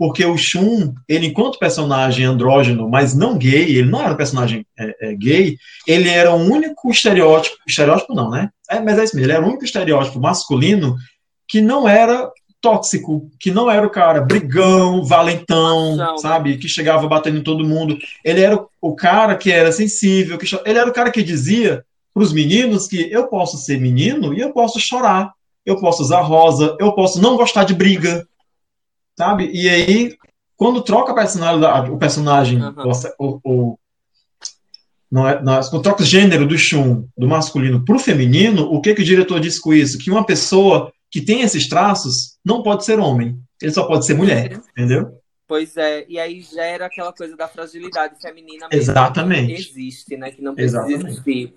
porque 0.03 0.25
o 0.25 0.37
Shun, 0.37 0.95
ele 1.09 1.29
enquanto 1.29 1.61
personagem 1.61 2.25
andrógeno, 2.25 2.89
mas 2.89 3.15
não 3.15 3.39
gay, 3.39 3.77
ele 3.77 3.89
não 3.89 4.01
era 4.01 4.15
um 4.15 4.17
personagem 4.17 4.67
é, 4.77 4.97
é, 5.01 5.15
gay, 5.15 5.57
ele 5.87 6.09
era 6.09 6.33
o 6.33 6.37
único 6.37 6.91
estereótipo, 6.91 7.55
estereótipo 7.69 8.13
não, 8.13 8.29
né? 8.29 8.51
É, 8.69 8.81
mas 8.81 8.99
é 8.99 9.05
isso 9.05 9.15
mesmo, 9.15 9.27
ele 9.27 9.37
era 9.37 9.45
o 9.45 9.49
único 9.49 9.65
estereótipo 9.65 10.19
masculino 10.19 10.97
que 11.47 11.61
não 11.61 11.89
era 11.89 12.29
tóxico, 12.63 13.29
que 13.41 13.51
não 13.51 13.69
era 13.69 13.85
o 13.85 13.91
cara 13.91 14.21
brigão, 14.21 15.05
valentão, 15.05 15.97
não, 15.97 16.17
sabe? 16.17 16.57
Que 16.57 16.69
chegava 16.69 17.09
batendo 17.09 17.39
em 17.39 17.43
todo 17.43 17.67
mundo. 17.67 17.99
Ele 18.25 18.41
era 18.41 18.65
o 18.81 18.95
cara 18.95 19.37
que 19.37 19.51
era 19.51 19.73
sensível, 19.73 20.39
que 20.39 20.47
ele 20.65 20.79
era 20.79 20.89
o 20.89 20.93
cara 20.93 21.11
que 21.11 21.23
dizia 21.23 21.85
para 22.15 22.23
os 22.23 22.33
meninos 22.33 22.87
que 22.87 23.11
eu 23.11 23.27
posso 23.27 23.59
ser 23.59 23.81
menino 23.81 24.33
e 24.33 24.41
eu 24.41 24.53
posso 24.53 24.79
chorar, 24.79 25.33
eu 25.67 25.81
posso 25.81 26.03
usar 26.03 26.21
rosa, 26.21 26.77
eu 26.79 26.93
posso 26.93 27.21
não 27.21 27.37
gostar 27.37 27.65
de 27.65 27.75
briga, 27.75 28.27
sabe? 29.19 29.51
E 29.53 29.69
aí, 29.69 30.17
quando 30.57 30.83
troca 30.83 31.11
a 31.11 31.17
personalidade, 31.17 31.91
o 31.91 31.99
personagem, 31.99 32.63
uhum. 32.63 32.93
o, 33.19 33.41
o, 33.45 33.79
não 35.11 35.29
é, 35.29 35.43
não, 35.43 35.61
quando 35.63 35.83
troca 35.83 36.03
o 36.03 36.07
gênero 36.07 36.47
do 36.47 36.57
Shun, 36.57 37.07
do 37.17 37.27
masculino, 37.27 37.85
para 37.85 37.97
o 37.97 37.99
feminino, 37.99 38.71
o 38.71 38.81
que, 38.81 38.95
que 38.95 39.03
o 39.03 39.05
diretor 39.05 39.41
diz 39.41 39.59
com 39.59 39.73
isso? 39.73 39.99
Que 39.99 40.11
uma 40.11 40.25
pessoa 40.25 40.92
que 41.13 41.21
tem 41.21 41.43
esses 41.43 41.69
traços 41.69 42.39
não 42.43 42.63
pode 42.63 42.87
ser 42.87 42.99
homem, 42.99 43.39
ele 43.61 43.71
só 43.71 43.87
pode 43.87 44.07
ser 44.07 44.15
mulher, 44.15 44.55
uhum. 44.55 44.63
entendeu? 44.71 45.21
Pois 45.47 45.77
é, 45.77 46.07
e 46.09 46.19
aí 46.19 46.41
gera 46.41 46.87
aquela 46.87 47.13
coisa 47.13 47.37
da 47.37 47.47
fragilidade 47.47 48.19
feminina 48.21 48.67
mesmo 48.73 48.91
Exatamente. 48.91 49.55
que 49.55 49.61
existe, 49.61 50.17
né? 50.17 50.31
Que 50.31 50.41
não 50.41 50.55
precisa 50.55 50.91
existir. 50.91 51.55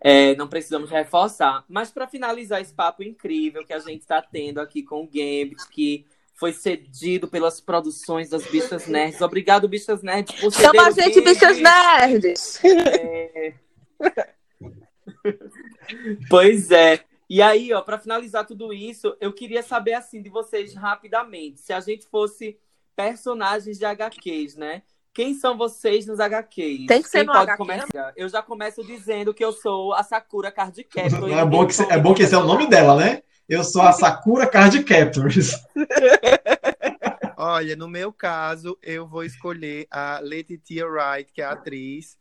É, 0.00 0.34
não 0.36 0.48
precisamos 0.48 0.90
reforçar. 0.90 1.62
Mas 1.68 1.90
para 1.90 2.08
finalizar 2.08 2.62
esse 2.62 2.72
papo 2.72 3.02
incrível 3.02 3.66
que 3.66 3.74
a 3.74 3.78
gente 3.78 4.00
está 4.00 4.22
tendo 4.22 4.60
aqui 4.60 4.82
com 4.82 5.02
o 5.02 5.06
Gambit, 5.06 5.68
que 5.70 6.06
foi 6.34 6.54
cedido 6.54 7.28
pelas 7.28 7.60
produções 7.60 8.30
das 8.30 8.46
Bichas 8.46 8.86
Nerds. 8.86 9.20
Obrigado, 9.20 9.68
Bichas 9.68 10.02
Nerds, 10.02 10.34
por 10.40 10.50
ceder 10.50 10.70
Chama 10.70 10.88
a 10.88 10.90
gente, 10.90 11.20
Bichas 11.20 11.58
Nerds! 11.58 12.60
É... 12.64 13.52
pois 16.30 16.70
é. 16.70 17.04
E 17.28 17.40
aí, 17.40 17.72
ó, 17.72 17.80
para 17.80 17.98
finalizar 17.98 18.46
tudo 18.46 18.72
isso, 18.72 19.16
eu 19.20 19.32
queria 19.32 19.62
saber 19.62 19.94
assim 19.94 20.20
de 20.20 20.28
vocês 20.28 20.74
rapidamente, 20.74 21.60
se 21.60 21.72
a 21.72 21.80
gente 21.80 22.06
fosse 22.06 22.58
personagens 22.94 23.78
de 23.78 23.84
HQs, 23.84 24.56
né? 24.56 24.82
Quem 25.12 25.32
são 25.34 25.56
vocês 25.56 26.06
nos 26.06 26.18
HQs? 26.18 26.86
Tem 26.86 27.00
que 27.00 27.08
ser 27.08 27.18
Quem 27.18 27.26
no 27.26 27.32
pode 27.32 27.50
HQ. 27.50 27.56
começar? 27.56 28.12
Eu 28.16 28.28
já 28.28 28.42
começo 28.42 28.84
dizendo 28.84 29.32
que 29.32 29.44
eu 29.44 29.52
sou 29.52 29.94
a 29.94 30.02
Sakura 30.02 30.50
Card 30.50 30.82
Captor. 30.84 31.30
É 31.30 31.44
bom 31.44 31.66
que, 31.66 31.82
é 31.82 31.98
bom 31.98 32.14
que 32.14 32.22
esse 32.24 32.34
é 32.34 32.38
o 32.38 32.44
nome 32.44 32.66
dela, 32.66 32.96
né? 32.96 33.22
Eu 33.48 33.62
sou 33.62 33.82
a 33.82 33.92
Sakura 33.92 34.46
Card 34.46 34.82
Captors. 34.82 35.52
Olha, 37.36 37.76
no 37.76 37.88
meu 37.88 38.12
caso, 38.12 38.76
eu 38.82 39.06
vou 39.06 39.22
escolher 39.22 39.86
a 39.90 40.18
Letitia 40.18 40.86
Wright, 40.86 41.32
que 41.32 41.40
é 41.40 41.44
a 41.44 41.52
atriz. 41.52 42.16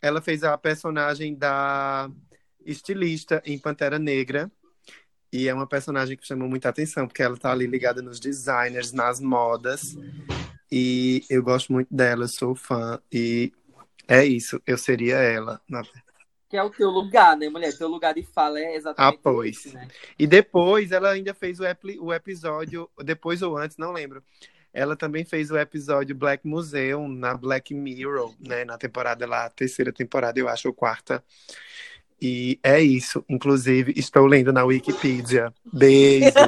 Ela 0.00 0.22
fez 0.22 0.42
a 0.42 0.56
personagem 0.56 1.34
da 1.34 2.08
estilista 2.70 3.42
em 3.44 3.58
Pantera 3.58 3.98
Negra. 3.98 4.50
E 5.32 5.48
é 5.48 5.54
uma 5.54 5.66
personagem 5.66 6.16
que 6.16 6.26
chamou 6.26 6.48
muita 6.48 6.68
atenção, 6.68 7.06
porque 7.06 7.22
ela 7.22 7.36
tá 7.36 7.52
ali 7.52 7.66
ligada 7.66 8.00
nos 8.00 8.18
designers, 8.18 8.92
nas 8.92 9.20
modas. 9.20 9.96
E 10.70 11.22
eu 11.28 11.42
gosto 11.42 11.72
muito 11.72 11.94
dela, 11.94 12.24
eu 12.24 12.28
sou 12.28 12.54
fã. 12.54 13.00
E 13.12 13.52
é 14.06 14.24
isso, 14.24 14.60
eu 14.66 14.78
seria 14.78 15.16
ela. 15.16 15.60
Na 15.68 15.82
que 16.48 16.56
é 16.56 16.62
o 16.62 16.70
teu 16.70 16.88
lugar, 16.88 17.36
né, 17.36 17.48
mulher? 17.50 17.76
Teu 17.76 17.88
lugar 17.88 18.14
de 18.14 18.22
fala 18.22 18.58
é 18.58 18.74
exatamente 18.74 19.16
ah, 19.16 19.20
pois. 19.22 19.66
esse, 19.66 19.74
né? 19.74 19.86
E 20.18 20.26
depois 20.26 20.92
ela 20.92 21.10
ainda 21.10 21.34
fez 21.34 21.60
o, 21.60 21.64
o 22.00 22.12
episódio, 22.12 22.88
depois 23.04 23.42
ou 23.42 23.56
antes, 23.58 23.76
não 23.76 23.92
lembro. 23.92 24.22
Ela 24.72 24.96
também 24.96 25.26
fez 25.26 25.50
o 25.50 25.58
episódio 25.58 26.14
Black 26.14 26.46
Museum 26.46 27.06
na 27.06 27.34
Black 27.34 27.74
Mirror, 27.74 28.34
né? 28.40 28.64
Na 28.64 28.78
temporada 28.78 29.26
lá, 29.26 29.50
terceira 29.50 29.92
temporada, 29.92 30.40
eu 30.40 30.48
acho, 30.48 30.68
ou 30.68 30.74
quarta. 30.74 31.22
E 32.20 32.58
é 32.62 32.80
isso. 32.80 33.24
Inclusive, 33.28 33.92
estou 33.96 34.26
lendo 34.26 34.52
na 34.52 34.64
Wikipedia. 34.64 35.52
Beijos. 35.72 36.32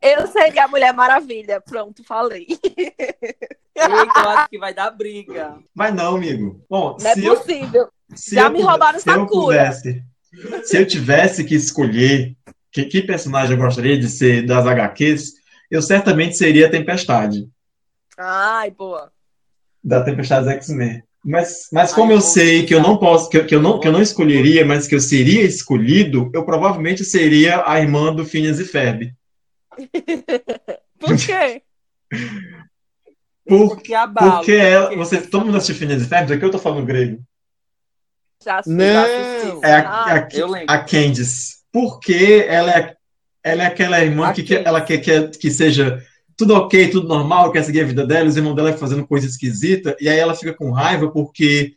Eu 0.00 0.26
seria 0.26 0.64
a 0.64 0.68
Mulher 0.68 0.92
Maravilha. 0.92 1.60
Pronto, 1.60 2.04
falei. 2.04 2.46
Eita, 2.48 4.20
eu 4.20 4.30
acho 4.30 4.48
que 4.48 4.58
vai 4.58 4.74
dar 4.74 4.90
briga. 4.90 5.56
Vai 5.74 5.90
não, 5.90 6.16
amigo. 6.16 6.62
Bom, 6.68 6.96
não 7.00 7.10
é 7.10 7.14
possível. 7.14 7.82
Eu, 7.82 7.88
Já 8.32 8.50
me 8.50 8.60
roubaram 8.60 9.00
se 9.00 9.10
eu 9.10 9.26
pudesse, 9.26 10.02
Se 10.64 10.76
eu 10.78 10.86
tivesse 10.86 11.42
que 11.44 11.54
escolher 11.54 12.36
que, 12.70 12.84
que 12.84 13.02
personagem 13.02 13.56
eu 13.56 13.62
gostaria 13.62 13.98
de 13.98 14.08
ser 14.08 14.44
das 14.44 14.66
HQs, 14.66 15.34
eu 15.76 15.82
certamente 15.82 16.36
seria 16.36 16.66
a 16.66 16.70
Tempestade. 16.70 17.48
Ai, 18.18 18.70
boa. 18.70 19.10
Da 19.82 20.02
Tempestade 20.02 20.48
X-Men. 20.50 21.02
Mas, 21.24 21.68
mas 21.72 21.92
como 21.92 22.12
eu 22.12 22.20
sei 22.20 22.66
que 22.66 22.74
eu 22.74 22.82
não 22.82 22.98
posso, 22.98 23.30
que, 23.30 23.38
eu- 23.38 23.46
que 23.46 23.54
eu 23.54 23.62
não, 23.62 23.80
que 23.80 23.88
eu 23.88 23.92
não 23.92 24.02
escolheria, 24.02 24.64
mas 24.64 24.86
que 24.86 24.94
eu 24.94 25.00
seria 25.00 25.42
escolhido, 25.42 26.30
eu 26.34 26.44
provavelmente 26.44 27.02
seria 27.04 27.62
a 27.66 27.80
irmã 27.80 28.14
do 28.14 28.26
Phineas 28.26 28.58
e 28.58 28.64
Ferb. 28.66 29.10
Por 30.98 31.16
quê? 31.16 31.62
Por, 33.46 33.68
Porque 33.76 33.92
abala. 33.94 34.36
porque 34.36 34.52
ela, 34.52 34.86
porque- 34.86 34.96
você, 34.98 35.20
todo 35.20 35.44
mundo 35.44 35.56
assistiu 35.58 35.76
Phineas 35.76 36.02
e 36.02 36.06
Ferb? 36.06 36.32
Aqui 36.32 36.42
eu 36.44 36.50
tô 36.50 36.58
falando 36.58 36.86
grego. 36.86 37.22
Já 38.42 38.62
sei. 38.62 38.72
Não. 38.74 38.84
Já 38.84 39.02
assisti. 39.04 39.58
É 39.66 39.72
a, 39.74 39.88
Ah, 39.90 40.14
a, 40.14 40.28
eu 40.32 40.46
lembro. 40.48 40.66
a 40.74 40.78
Candice. 40.78 41.56
Porque 41.70 42.44
ela 42.48 42.70
é, 42.70 42.96
ela 43.44 43.64
é 43.64 43.66
aquela 43.66 44.02
irmã 44.02 44.32
que, 44.32 44.54
ela 44.54 44.80
quer, 44.80 44.98
quer 44.98 45.30
que 45.30 45.50
seja 45.50 46.02
tudo 46.36 46.54
ok, 46.54 46.88
tudo 46.88 47.06
normal, 47.06 47.52
quer 47.52 47.62
seguir 47.62 47.82
a 47.82 47.86
vida 47.86 48.06
dela, 48.06 48.28
os 48.28 48.36
irmãos 48.36 48.54
dela 48.56 48.72
fazendo 48.72 49.06
coisa 49.06 49.26
esquisita, 49.26 49.96
e 50.00 50.08
aí 50.08 50.18
ela 50.18 50.34
fica 50.34 50.52
com 50.54 50.72
raiva 50.72 51.08
porque 51.10 51.74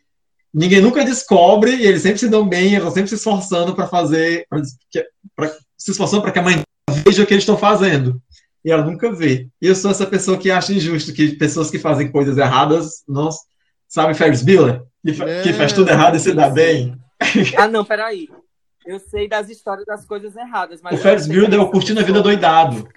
ninguém 0.54 0.82
nunca 0.82 1.04
descobre, 1.06 1.76
e 1.76 1.86
eles 1.86 2.02
sempre 2.02 2.18
se 2.18 2.28
dão 2.30 2.48
bem, 2.48 2.68
eles 2.68 2.78
estão 2.78 2.92
sempre 2.92 3.10
se 3.10 3.16
esforçando 3.16 3.76
para 3.76 3.86
fazer, 3.86 4.48
pra, 5.36 5.50
se 5.78 5.92
esforçando 5.92 6.24
para 6.24 6.32
que 6.32 6.40
a 6.40 6.42
mãe 6.42 6.62
veja 7.06 7.22
o 7.22 7.26
que 7.28 7.34
eles 7.34 7.44
estão 7.44 7.58
fazendo. 7.58 8.20
E 8.66 8.72
ela 8.72 8.84
nunca 8.84 9.12
vê. 9.14 9.48
E 9.62 9.68
eu 9.68 9.76
sou 9.76 9.92
essa 9.92 10.06
pessoa 10.06 10.38
que 10.38 10.50
acha 10.50 10.74
injusto 10.74 11.14
que 11.14 11.36
pessoas 11.36 11.70
que 11.70 11.78
fazem 11.80 12.12
coisas 12.12 12.38
erradas, 12.38 13.04
não 13.08 13.30
sabe 13.88 14.14
Ferris 14.14 14.42
Bueller? 14.42 14.82
Que, 15.06 15.14
fa- 15.14 15.26
que 15.44 15.54
faz 15.54 15.72
tudo 15.72 15.90
errado 15.90 16.18
e 16.18 16.20
se 16.20 16.34
dá 16.34 16.50
bem. 16.50 16.98
Ah, 17.56 17.68
não, 17.68 17.86
peraí. 17.86 18.28
Eu 18.88 19.00
sei 19.00 19.28
das 19.28 19.50
histórias 19.50 19.86
das 19.86 20.06
coisas 20.06 20.36
erradas, 20.36 20.82
mas. 20.82 20.98
O 20.98 21.04
Ferris 21.04 21.28
Bueller 21.28 21.54
é 21.54 21.62
o 21.62 21.70
Curtindo 21.70 22.00
a 22.00 22.04
Vida 22.04 22.22
Doidado. 22.22 22.88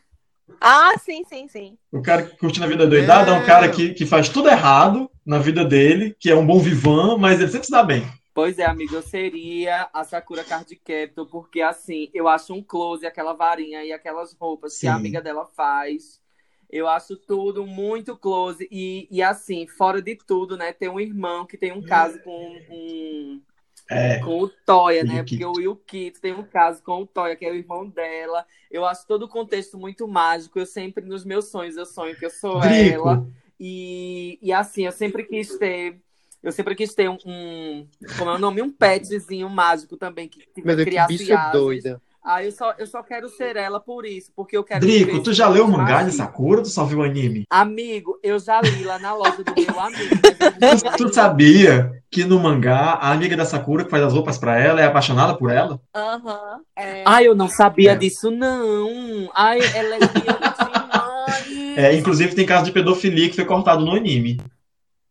Ah, 0.61 0.93
sim, 0.99 1.25
sim, 1.25 1.49
sim. 1.49 1.79
O 1.91 2.03
cara 2.03 2.23
que 2.23 2.37
curte 2.37 2.61
na 2.61 2.67
vida 2.67 2.87
doidada 2.87 3.31
é 3.31 3.35
um 3.39 3.47
cara 3.47 3.69
que, 3.71 3.95
que 3.95 4.05
faz 4.05 4.29
tudo 4.29 4.49
errado 4.49 5.11
na 5.25 5.39
vida 5.39 5.65
dele, 5.65 6.15
que 6.19 6.31
é 6.31 6.35
um 6.35 6.47
bom 6.47 6.59
vivan, 6.59 7.17
mas 7.17 7.41
ele 7.41 7.51
sempre 7.51 7.67
se 7.67 7.73
dá 7.73 7.83
bem. 7.83 8.07
Pois 8.35 8.59
é, 8.59 8.65
amigo, 8.65 8.95
eu 8.95 9.03
seria 9.03 9.89
a 9.93 10.05
Sakura 10.05 10.45
Card 10.45 10.75
Captor, 10.77 11.27
porque 11.27 11.63
assim, 11.63 12.11
eu 12.13 12.29
acho 12.29 12.53
um 12.53 12.63
close, 12.63 13.07
aquela 13.07 13.33
varinha 13.33 13.83
e 13.85 13.93
aquelas 13.93 14.35
roupas 14.35 14.79
que 14.79 14.87
a 14.87 14.93
Sim. 14.93 14.99
amiga 14.99 15.23
dela 15.23 15.47
faz. 15.57 16.21
Eu 16.69 16.87
acho 16.87 17.17
tudo 17.17 17.67
muito 17.67 18.17
close. 18.17 18.69
E, 18.71 19.09
e 19.11 19.23
assim, 19.23 19.67
fora 19.67 20.01
de 20.01 20.15
tudo, 20.15 20.57
né? 20.57 20.73
Tem 20.73 20.89
um 20.89 21.01
irmão 21.01 21.45
que 21.45 21.57
tem 21.57 21.73
um 21.73 21.83
caso 21.83 22.23
com 22.23 22.57
um. 22.71 23.43
É. 23.91 24.19
Com 24.21 24.41
o 24.43 24.49
Toya, 24.49 25.03
né? 25.03 25.25
Porque 25.25 25.45
o 25.45 25.61
Yukito 25.61 26.21
tem 26.21 26.33
um 26.33 26.45
caso 26.45 26.81
com 26.83 27.03
o 27.03 27.07
Toya, 27.07 27.35
que 27.35 27.45
é 27.45 27.51
o 27.51 27.55
irmão 27.57 27.87
dela. 27.89 28.47
Eu 28.71 28.85
acho 28.87 29.05
todo 29.07 29.25
o 29.25 29.29
contexto 29.29 29.77
muito 29.77 30.07
mágico. 30.07 30.59
Eu 30.61 30.67
sempre, 30.67 31.05
nos 31.05 31.25
meus 31.25 31.47
sonhos, 31.51 31.77
eu 31.77 31.85
sonho 31.85 32.17
que 32.17 32.25
eu 32.25 32.31
sou 32.31 32.61
Drico. 32.61 32.95
ela. 33.09 33.27
E, 33.59 34.39
e 34.41 34.53
assim, 34.53 34.87
eu 34.87 34.93
sempre 34.93 35.25
quis 35.25 35.59
ter. 35.59 36.01
Eu 36.43 36.53
sempre 36.53 36.75
quis 36.75 36.95
ter 36.95 37.11
um, 37.11 37.19
um- 37.27 37.87
como 38.17 38.31
é 38.31 38.35
o 38.35 38.39
nome? 38.39 38.63
Um 38.63 38.71
petzinho 38.71 39.51
mágico 39.51 39.97
também, 39.97 40.27
que 40.29 40.39
tipo, 40.41 40.67
Meu 40.67 40.75
Deus, 40.77 40.85
que 40.85 40.91
criasse 40.91 41.19
bicha 41.19 41.39
asas. 41.39 41.53
doida. 41.61 42.03
Ah, 42.23 42.45
eu 42.45 42.53
só, 42.53 42.75
eu 42.79 42.87
só 42.87 43.03
quero 43.03 43.29
ser 43.31 43.57
ela 43.57 43.81
por 43.81 44.05
isso, 44.05 44.31
porque 44.37 44.55
eu 44.57 44.63
quero. 44.63 44.81
Drico, 44.81 45.23
tu 45.23 45.33
já 45.33 45.49
leu 45.49 45.65
o 45.65 45.69
mangá 45.71 45.99
de 45.99 46.05
mágico. 46.05 46.17
Sakura 46.19 46.59
ou 46.59 46.63
tu 46.63 46.69
só 46.69 46.85
viu 46.85 46.99
o 46.99 47.03
anime? 47.03 47.45
Amigo, 47.49 48.19
eu 48.23 48.39
já 48.39 48.61
li 48.61 48.85
lá 48.85 48.99
na 48.99 49.15
loja 49.15 49.43
do 49.43 49.55
meu 49.55 49.81
amigo. 49.81 50.11
Tu, 50.19 50.97
tu 51.09 51.15
sabia 51.15 51.91
que 52.11 52.25
no 52.25 52.39
mangá 52.39 52.93
a 53.01 53.11
amiga 53.13 53.37
da 53.37 53.47
Sakura 53.47 53.85
que 53.85 53.91
faz 53.91 54.03
as 54.03 54.13
roupas 54.13 54.37
pra 54.37 54.59
ela 54.61 54.81
é 54.81 54.85
apaixonada 54.85 55.35
por 55.35 55.51
ela? 55.51 55.81
Aham. 55.95 56.61
é. 56.77 57.05
Ai, 57.07 57.27
eu 57.27 57.35
não 57.35 57.49
sabia 57.49 57.93
É. 57.93 57.97
disso, 57.97 58.31
não. 58.31 59.31
Ai, 59.35 59.59
ela 59.75 59.97
é 59.97 59.99
demais. 59.99 61.79
É, 61.79 61.95
inclusive 61.97 62.35
tem 62.35 62.45
caso 62.45 62.65
de 62.65 62.73
pedofilia 62.73 63.31
que 63.31 63.37
foi 63.37 63.45
cortado 63.47 63.85
no 63.85 63.93
anime. 63.95 64.39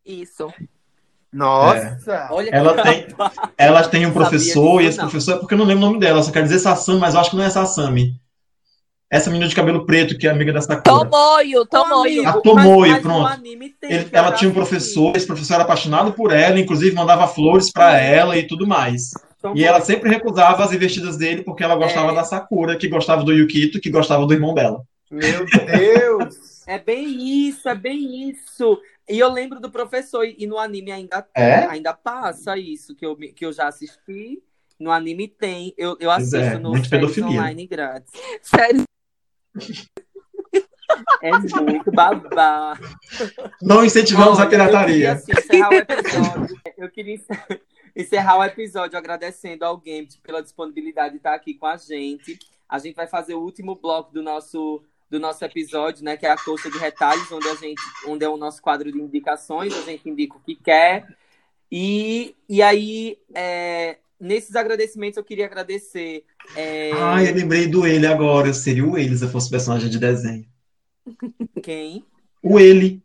Isso. 0.06 0.52
Nossa! 1.32 2.28
Olha 2.32 2.50
Ela 2.50 2.76
que 2.76 2.84
tem-. 2.84 3.08
Ela 3.58 3.88
tem 3.88 4.06
um 4.06 4.12
professor, 4.14 4.82
e 4.82 4.86
esse 4.88 4.98
não. 4.98 5.06
professor, 5.06 5.36
é 5.36 5.38
porque 5.40 5.54
eu 5.54 5.58
não 5.58 5.66
lembro 5.66 5.84
o 5.84 5.88
nome 5.88 6.00
dela, 6.00 6.24
só 6.24 6.32
quero 6.32 6.46
dizer 6.46 6.60
Sasami, 6.60 7.00
mas 7.00 7.14
eu 7.14 7.20
acho 7.20 7.30
que 7.32 7.36
não 7.38 7.44
é 7.44 7.50
Sasami. 7.50 8.14
Essa 9.12 9.30
menina 9.32 9.50
de 9.50 9.56
cabelo 9.56 9.86
preto 9.88 10.16
que 10.18 10.28
é 10.28 10.30
amiga 10.30 10.54
da 10.54 10.62
Sakura. 10.62 10.84
Tomoyo, 10.84 11.66
Tomoyo. 11.66 12.28
A 12.28 12.34
Tomoyo, 12.42 12.92
mas, 12.92 13.02
pronto. 13.02 13.42
Ele- 13.84 14.08
ela 14.12 14.32
tinha 14.34 14.50
um 14.52 14.54
professor, 14.54 15.16
esse 15.18 15.26
professor 15.26 15.56
era 15.56 15.64
apaixonado 15.64 16.14
por 16.14 16.32
ela, 16.32 16.60
inclusive 16.60 16.96
mandava 16.96 17.28
flores 17.28 17.72
pra 17.72 17.98
ela 18.00 18.38
e 18.38 18.46
tudo 18.46 18.68
mais. 18.68 19.10
Então, 19.40 19.56
E 19.56 19.64
ela 19.64 19.82
sempre 19.82 20.10
recusava 20.10 20.64
as 20.64 20.72
investidas 20.74 21.18
dele 21.18 21.44
porque 21.44 21.64
ela 21.64 21.76
gostava 21.76 22.12
É. 22.12 22.16
da 22.16 22.24
Sakura, 22.24 22.76
que 22.76 22.88
gostava 22.88 23.24
do 23.24 23.32
Yukito, 23.34 23.80
que 23.80 23.90
gostava 23.90 24.28
do 24.28 24.34
irmão 24.34 24.54
dela. 24.54 24.82
Meu 25.10 25.46
Deus! 25.46 26.36
É 26.68 26.78
bem 26.78 27.48
isso, 27.48 27.68
é 27.68 27.74
bem 27.74 28.30
isso. 28.30 28.78
E 29.10 29.18
eu 29.18 29.32
lembro 29.32 29.60
do 29.60 29.72
professor, 29.72 30.24
e 30.26 30.46
no 30.46 30.58
anime 30.60 30.92
ainda, 30.92 31.28
É? 31.36 31.66
ainda 31.66 31.94
passa 31.94 32.58
isso, 32.58 32.96
que 32.96 33.06
eu, 33.06 33.16
que 33.16 33.46
eu 33.46 33.52
já 33.52 33.68
assisti. 33.68 34.42
No 34.80 34.92
anime 34.92 35.28
tem. 35.28 35.74
Eu, 35.78 35.92
eu 36.00 36.10
Pois 36.12 36.34
assisto 36.34 36.38
é, 36.38 36.60
no 36.60 36.86
séries 36.86 37.18
online 37.18 37.68
grátis. 37.68 38.12
Sério. 38.42 38.84
É 41.22 41.32
muito 41.62 41.92
babá. 41.92 42.78
Não 43.62 43.84
incentivamos 43.84 44.38
Olha, 44.38 44.48
a 44.48 44.50
pirataria. 44.50 45.12
Eu 45.12 45.18
queria, 45.20 45.32
assim, 45.32 45.32
encerrar 45.32 45.70
o 45.70 45.74
episódio. 45.74 46.62
Eu 46.78 46.90
queria 46.90 47.14
encer- 47.16 47.62
encerrar 47.96 48.38
o 48.38 48.44
episódio 48.44 48.98
agradecendo 48.98 49.66
ao 49.66 49.78
Gambit 49.78 50.20
pela 50.22 50.42
disponibilidade 50.42 51.12
de 51.12 51.18
estar 51.18 51.34
aqui 51.34 51.54
com 51.54 51.66
a 51.66 51.78
gente. 51.78 52.40
A 52.68 52.80
gente 52.80 52.96
vai 52.96 53.08
fazer 53.08 53.34
o 53.36 53.42
último 53.42 53.76
bloco 53.76 54.14
do 54.14 54.22
nosso, 54.24 54.82
do 55.10 55.20
nosso 55.20 55.44
episódio, 55.44 56.04
né? 56.04 56.16
Que 56.18 56.26
é 56.26 56.32
a 56.32 56.38
coxa 56.38 56.70
de 56.70 56.78
retalhos, 56.78 57.32
onde 57.32 57.48
a 57.48 57.56
gente, 57.56 57.82
onde 58.08 58.24
é 58.24 58.30
o 58.30 58.38
nosso 58.38 58.62
quadro 58.62 58.92
de 58.92 58.98
indicações, 59.00 59.74
a 59.76 59.82
gente 59.82 60.08
indica 60.10 60.36
o 60.38 60.40
que 60.40 60.56
quer. 60.56 61.08
E, 61.72 62.36
e 62.48 62.62
aí, 62.62 63.18
é, 63.34 63.98
nesses 64.20 64.56
agradecimentos, 64.56 65.18
eu 65.18 65.24
queria 65.24 65.46
agradecer. 65.46 66.24
é, 66.56 66.92
Ah, 66.94 67.24
eu 67.24 67.34
lembrei 67.34 67.68
do 67.68 67.86
ele 67.88 68.06
agora. 68.08 68.48
Eu 68.48 68.54
seria 68.54 68.86
o 68.86 68.98
ele 68.98 69.18
se 69.18 69.24
eu 69.24 69.30
fosse 69.30 69.50
personagem 69.50 69.90
de 69.90 70.00
desenho. 70.00 70.46
quem? 71.62 72.04
O 72.42 72.60
ele. 72.60 73.02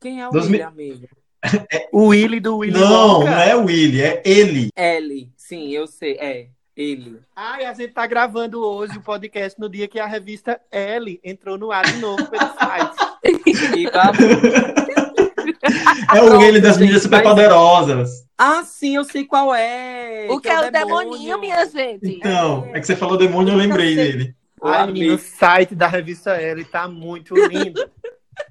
Quem 0.00 0.20
é 0.20 0.28
o 0.28 0.30
Dois 0.30 0.46
William, 0.46 0.70
mil- 0.70 0.92
amigo? 0.94 1.08
O 1.92 2.06
Willy 2.08 2.40
do 2.40 2.58
Willy 2.58 2.72
Não, 2.78 3.20
Wonka. 3.20 3.30
não 3.30 3.38
é 3.40 3.56
o 3.56 3.70
ele, 3.70 4.02
é 4.02 4.22
ele. 4.24 4.68
Ele. 4.76 5.32
Sim, 5.36 5.70
eu 5.70 5.86
sei. 5.86 6.14
É, 6.18 6.48
ele. 6.78 7.20
Ai, 7.34 7.64
a 7.64 7.74
gente 7.74 7.92
tá 7.92 8.06
gravando 8.06 8.64
hoje 8.64 8.96
o 8.96 9.02
podcast 9.02 9.58
no 9.58 9.68
dia 9.68 9.88
que 9.88 9.98
a 9.98 10.06
revista 10.06 10.60
L 10.70 11.20
entrou 11.24 11.58
no 11.58 11.72
ar 11.72 11.84
de 11.84 11.98
novo 11.98 12.24
pelo 12.30 12.54
site. 12.54 12.96
E. 13.76 13.88
É 16.14 16.22
o 16.22 16.40
ele 16.40 16.60
das 16.60 16.78
meninas 16.78 17.02
super 17.02 17.18
mas- 17.18 17.28
poderosas. 17.28 18.26
Ah, 18.38 18.62
sim, 18.62 18.96
eu 18.96 19.04
sei 19.04 19.24
qual 19.24 19.52
é. 19.54 20.26
O 20.30 20.40
que 20.40 20.48
é 20.48 20.68
o 20.68 20.70
demoninho, 20.70 21.38
minha 21.38 21.66
gente? 21.66 22.06
Então, 22.06 22.70
é 22.72 22.80
que 22.80 22.86
você 22.86 22.94
falou 22.94 23.18
demônio, 23.18 23.52
eu 23.52 23.58
lembrei 23.58 23.96
dele. 23.96 24.34
Ai, 24.62 24.86
menino, 24.86 25.14
o 25.14 25.18
site 25.18 25.74
da 25.74 25.88
revista 25.88 26.30
L 26.32 26.64
tá 26.64 26.88
muito 26.88 27.34
lindo. 27.34 27.90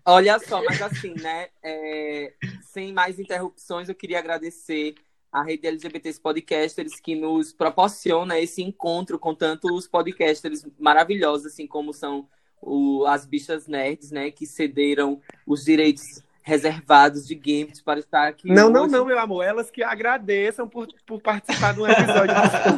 Olha 0.06 0.38
só, 0.40 0.62
mas 0.64 0.82
assim, 0.82 1.14
né? 1.16 1.48
é, 1.64 2.34
sem 2.62 2.92
mais 2.94 3.20
interrupções, 3.20 3.88
eu 3.90 3.96
queria 3.96 4.20
agradecer 4.20 4.94
a 5.32 5.44
rede 5.44 5.68
LGBTs 5.68 6.20
Podcasters 6.20 7.00
que 7.00 7.16
nos 7.16 7.52
proporciona 7.54 8.40
esse 8.40 8.62
encontro 8.62 9.20
com 9.20 9.36
tantos 9.36 9.88
podcasters 9.88 10.66
maravilhosos, 10.80 11.48
assim 11.48 11.68
como 11.68 11.94
são 11.94 12.28
o- 12.62 13.06
as 13.06 13.26
bichas 13.26 13.68
nerds, 13.68 14.12
né? 14.12 14.32
Que 14.32 14.46
cederam 14.46 15.22
os 15.46 15.64
direitos 15.66 16.24
reservados 16.48 17.28
de 17.28 17.36
games 17.36 17.82
para 17.82 18.00
estar 18.00 18.26
aqui. 18.26 18.48
Não, 18.48 18.70
não, 18.70 18.84
hoje. 18.84 18.92
não, 18.94 19.06
meu 19.06 19.20
amor. 19.20 19.44
Elas 19.44 19.70
que 19.70 19.84
agradeçam 19.84 20.66
por, 20.66 20.88
por 21.06 21.22
participar 21.22 21.74
de 21.74 21.82
um 21.82 21.86
episódio 21.86 22.34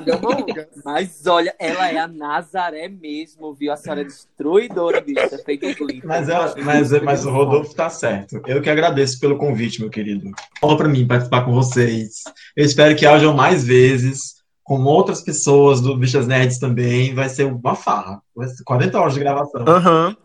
do. 0.05 0.81
Mas 0.83 1.27
olha, 1.27 1.53
ela 1.59 1.87
é 1.87 1.99
a 1.99 2.07
Nazaré 2.07 2.87
mesmo, 2.87 3.53
viu? 3.53 3.71
A 3.71 3.77
senhora 3.77 4.01
é 4.01 4.05
destruidora, 4.05 4.99
bicha, 4.99 5.37
feita 5.45 5.71
glitter. 5.71 6.01
Mas, 6.03 6.27
ela, 6.27 6.55
mas, 6.57 6.91
mas 7.03 7.25
o 7.25 7.29
Rodolfo 7.29 7.75
tá 7.75 7.91
certo. 7.91 8.41
Eu 8.47 8.59
que 8.59 8.71
agradeço 8.71 9.19
pelo 9.19 9.37
convite, 9.37 9.79
meu 9.79 9.89
querido. 9.91 10.31
Fala 10.59 10.75
pra 10.75 10.89
mim 10.89 11.05
participar 11.05 11.45
com 11.45 11.53
vocês. 11.53 12.23
Eu 12.57 12.65
espero 12.65 12.95
que 12.95 13.05
hajam 13.05 13.35
mais 13.35 13.63
vezes, 13.63 14.41
com 14.63 14.83
outras 14.83 15.21
pessoas 15.21 15.79
do 15.79 15.95
Bichas 15.95 16.25
Nerds 16.25 16.57
também. 16.57 17.13
Vai 17.13 17.29
ser 17.29 17.45
uma 17.45 17.75
farra. 17.75 18.19
Vai 18.35 18.47
ser 18.47 18.63
40 18.63 18.99
horas 18.99 19.13
de 19.13 19.19
gravação. 19.19 19.63
Aham. 19.67 20.17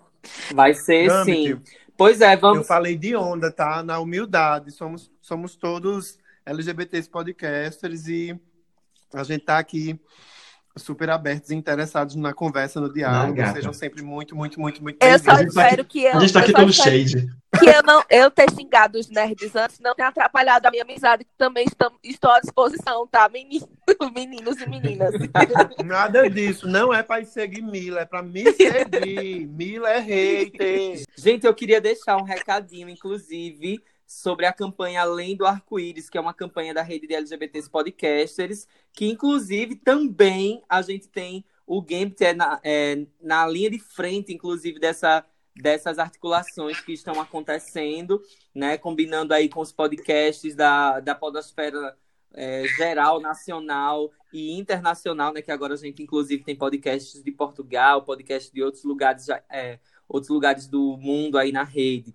Vai 0.54 0.72
ser 0.72 1.10
sim. 1.24 1.58
Pois 1.96 2.20
é, 2.20 2.34
Eu 2.34 2.40
vamos. 2.40 2.66
falei 2.66 2.96
de 2.96 3.14
onda, 3.14 3.50
tá? 3.50 3.82
Na 3.82 3.98
humildade. 3.98 4.70
Somos, 4.72 5.10
somos 5.20 5.54
todos 5.56 6.18
LGBTs 6.44 7.08
podcasters 7.08 8.06
e 8.08 8.38
a 9.12 9.22
gente 9.22 9.44
tá 9.44 9.58
aqui 9.58 9.98
super 10.76 11.08
abertos 11.10 11.50
e 11.50 11.54
interessados 11.54 12.16
na 12.16 12.34
conversa, 12.34 12.80
no 12.80 12.92
diálogo. 12.92 13.38
Sejam 13.52 13.72
sempre 13.72 14.02
muito, 14.02 14.34
muito, 14.34 14.60
muito, 14.60 14.82
muito 14.82 15.00
Eu 15.02 15.18
só 15.18 15.30
A 15.32 15.36
gente 15.36 15.48
espero 15.48 15.82
aqui- 15.82 16.00
que 16.00 16.04
eu. 16.04 16.16
A 16.16 16.20
gente 16.20 16.32
tá 16.32 16.40
aqui 16.40 16.52
todo 16.52 16.72
shade. 16.72 17.26
que 17.58 17.66
eu 17.66 17.82
não 17.84 18.02
eu 18.10 18.28
ter 18.30 18.50
xingado 18.50 18.98
os 18.98 19.08
nerds 19.08 19.54
antes 19.54 19.78
não 19.78 19.94
tenha 19.94 20.08
atrapalhado 20.08 20.66
a 20.66 20.70
minha 20.72 20.82
amizade, 20.82 21.24
que 21.24 21.30
também 21.38 21.64
estou, 21.66 21.92
estou 22.02 22.30
à 22.32 22.40
disposição, 22.40 23.06
tá? 23.06 23.28
Meninos, 23.28 23.68
meninos 24.14 24.60
e 24.60 24.68
meninas. 24.68 25.14
Nada 25.84 26.28
disso. 26.28 26.66
Não 26.66 26.92
é 26.92 27.02
pra 27.02 27.24
seguir 27.24 27.62
Mila, 27.62 28.00
é 28.00 28.04
pra 28.04 28.22
me 28.22 28.44
seguir. 28.52 29.46
Mila 29.46 29.88
é 29.90 30.00
hater. 30.00 31.04
Gente, 31.16 31.46
eu 31.46 31.54
queria 31.54 31.80
deixar 31.80 32.16
um 32.16 32.24
recadinho, 32.24 32.88
inclusive, 32.88 33.80
sobre 34.14 34.46
a 34.46 34.52
campanha 34.52 35.02
Além 35.02 35.36
do 35.36 35.44
Arco-Íris, 35.44 36.08
que 36.08 36.16
é 36.16 36.20
uma 36.20 36.32
campanha 36.32 36.72
da 36.72 36.82
rede 36.82 37.06
de 37.06 37.14
LGBTs 37.14 37.68
podcasters, 37.68 38.66
que 38.92 39.06
inclusive 39.06 39.74
também 39.74 40.62
a 40.68 40.80
gente 40.82 41.08
tem 41.08 41.44
o 41.66 41.80
Gambit 41.80 42.22
é 42.22 42.34
na, 42.34 42.60
é, 42.62 43.06
na 43.20 43.46
linha 43.46 43.70
de 43.70 43.78
frente, 43.78 44.32
inclusive, 44.32 44.78
dessa, 44.78 45.24
dessas 45.56 45.98
articulações 45.98 46.80
que 46.80 46.92
estão 46.92 47.20
acontecendo, 47.20 48.22
né? 48.54 48.76
Combinando 48.76 49.32
aí 49.32 49.48
com 49.48 49.60
os 49.60 49.72
podcasts 49.72 50.54
da, 50.54 51.00
da 51.00 51.14
podosfera 51.14 51.96
é, 52.34 52.64
geral, 52.76 53.20
nacional 53.20 54.10
e 54.32 54.52
internacional, 54.58 55.32
né? 55.32 55.40
Que 55.40 55.50
agora 55.50 55.74
a 55.74 55.78
gente, 55.78 56.02
inclusive, 56.02 56.44
tem 56.44 56.54
podcasts 56.54 57.22
de 57.22 57.32
Portugal, 57.32 58.02
podcasts 58.02 58.52
de 58.52 58.62
outros 58.62 58.84
lugares, 58.84 59.26
é, 59.50 59.78
outros 60.06 60.30
lugares 60.30 60.66
do 60.68 60.98
mundo 60.98 61.38
aí 61.38 61.50
na 61.50 61.64
rede. 61.64 62.14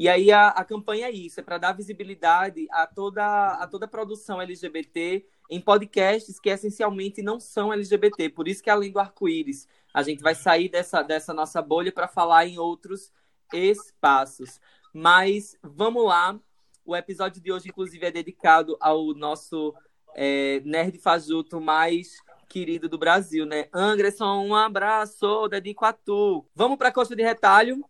E 0.00 0.08
aí 0.08 0.32
a, 0.32 0.48
a 0.48 0.64
campanha 0.64 1.08
é 1.08 1.10
isso, 1.10 1.40
é 1.40 1.42
para 1.42 1.58
dar 1.58 1.72
visibilidade 1.72 2.66
a 2.70 2.86
toda, 2.86 3.22
a 3.22 3.66
toda 3.66 3.84
a 3.84 3.88
produção 3.88 4.40
LGBT 4.40 5.26
em 5.50 5.60
podcasts 5.60 6.40
que 6.40 6.48
essencialmente 6.48 7.20
não 7.20 7.38
são 7.38 7.70
LGBT. 7.70 8.30
Por 8.30 8.48
isso 8.48 8.62
que 8.62 8.70
além 8.70 8.90
do 8.90 8.98
arco-íris, 8.98 9.68
a 9.92 10.02
gente 10.02 10.22
vai 10.22 10.34
sair 10.34 10.70
dessa, 10.70 11.02
dessa 11.02 11.34
nossa 11.34 11.60
bolha 11.60 11.92
para 11.92 12.08
falar 12.08 12.46
em 12.46 12.58
outros 12.58 13.12
espaços. 13.52 14.58
Mas 14.90 15.54
vamos 15.62 16.06
lá. 16.06 16.40
O 16.82 16.96
episódio 16.96 17.38
de 17.38 17.52
hoje, 17.52 17.68
inclusive, 17.68 18.06
é 18.06 18.10
dedicado 18.10 18.78
ao 18.80 19.12
nosso 19.12 19.74
é, 20.14 20.62
nerd 20.64 20.96
fajuto 20.96 21.60
mais 21.60 22.16
querido 22.48 22.88
do 22.88 22.96
Brasil, 22.96 23.44
né? 23.44 23.68
Anderson, 23.70 24.46
um 24.46 24.54
abraço, 24.54 25.46
dedico 25.48 25.84
a 25.84 25.92
tu. 25.92 26.42
Vamos 26.54 26.78
para 26.78 26.88
a 26.88 26.92
coxa 26.92 27.14
de 27.14 27.22
retalho? 27.22 27.84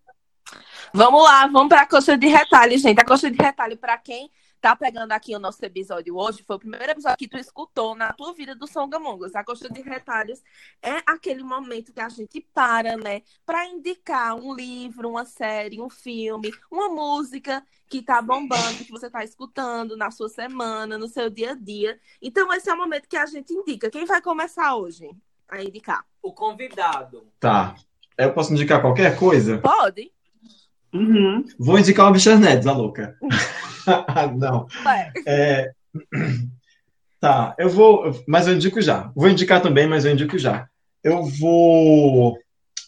Vamos 0.93 1.23
lá, 1.23 1.47
vamos 1.47 1.69
para 1.69 1.83
a 1.83 1.87
coxa 1.87 2.17
de 2.17 2.27
retalho, 2.27 2.77
gente. 2.79 3.01
A 3.01 3.05
coxa 3.05 3.31
de 3.31 3.37
retalho, 3.37 3.77
para 3.77 3.97
quem 3.99 4.31
tá 4.61 4.77
pegando 4.77 5.13
aqui 5.13 5.35
o 5.35 5.39
nosso 5.39 5.65
episódio 5.65 6.17
hoje, 6.17 6.43
foi 6.47 6.57
o 6.57 6.59
primeiro 6.59 6.91
episódio 6.91 7.17
que 7.17 7.29
tu 7.29 7.39
escutou 7.39 7.95
na 7.95 8.13
tua 8.13 8.35
vida 8.35 8.55
do 8.55 8.67
Songamongas. 8.67 9.35
A 9.35 9.43
coxa 9.43 9.69
de 9.71 9.81
retalhos 9.81 10.43
é 10.83 11.03
aquele 11.07 11.43
momento 11.43 11.93
que 11.93 12.01
a 12.01 12.09
gente 12.09 12.41
para, 12.53 12.97
né, 12.97 13.23
para 13.47 13.67
indicar 13.67 14.35
um 14.35 14.55
livro, 14.55 15.09
uma 15.09 15.25
série, 15.25 15.81
um 15.81 15.89
filme, 15.89 16.53
uma 16.71 16.89
música 16.89 17.65
que 17.89 18.03
tá 18.03 18.21
bombando, 18.21 18.85
que 18.85 18.91
você 18.91 19.11
tá 19.11 19.25
escutando 19.25 19.97
na 19.97 20.11
sua 20.11 20.29
semana, 20.29 20.99
no 20.99 21.09
seu 21.09 21.31
dia 21.31 21.53
a 21.53 21.55
dia. 21.55 21.99
Então, 22.21 22.53
esse 22.53 22.69
é 22.69 22.75
o 22.75 22.77
momento 22.77 23.09
que 23.09 23.17
a 23.17 23.27
gente 23.27 23.53
indica. 23.53 23.91
Quem 23.91 24.05
vai 24.05 24.21
começar 24.21 24.77
hoje 24.77 25.11
a 25.49 25.63
indicar? 25.63 26.05
O 26.23 26.33
convidado. 26.33 27.27
Tá. 27.41 27.75
Eu 28.17 28.33
posso 28.35 28.53
indicar 28.53 28.83
qualquer 28.83 29.19
coisa? 29.19 29.59
Pode. 29.59 30.13
Uhum. 30.93 31.45
Vou 31.59 31.79
indicar 31.79 32.09
o 32.09 32.13
Bichas 32.13 32.41
Nedes, 32.41 32.67
a 32.67 32.73
louca. 32.73 33.17
não. 34.37 34.67
É... 35.27 35.71
Tá, 37.21 37.55
eu 37.59 37.69
vou. 37.69 38.19
Mas 38.27 38.47
eu 38.47 38.55
indico 38.55 38.81
já. 38.81 39.13
Vou 39.15 39.29
indicar 39.29 39.61
também, 39.61 39.87
mas 39.87 40.07
eu 40.07 40.13
indico 40.13 40.39
já. 40.39 40.67
Eu 41.05 41.23
vou. 41.27 42.39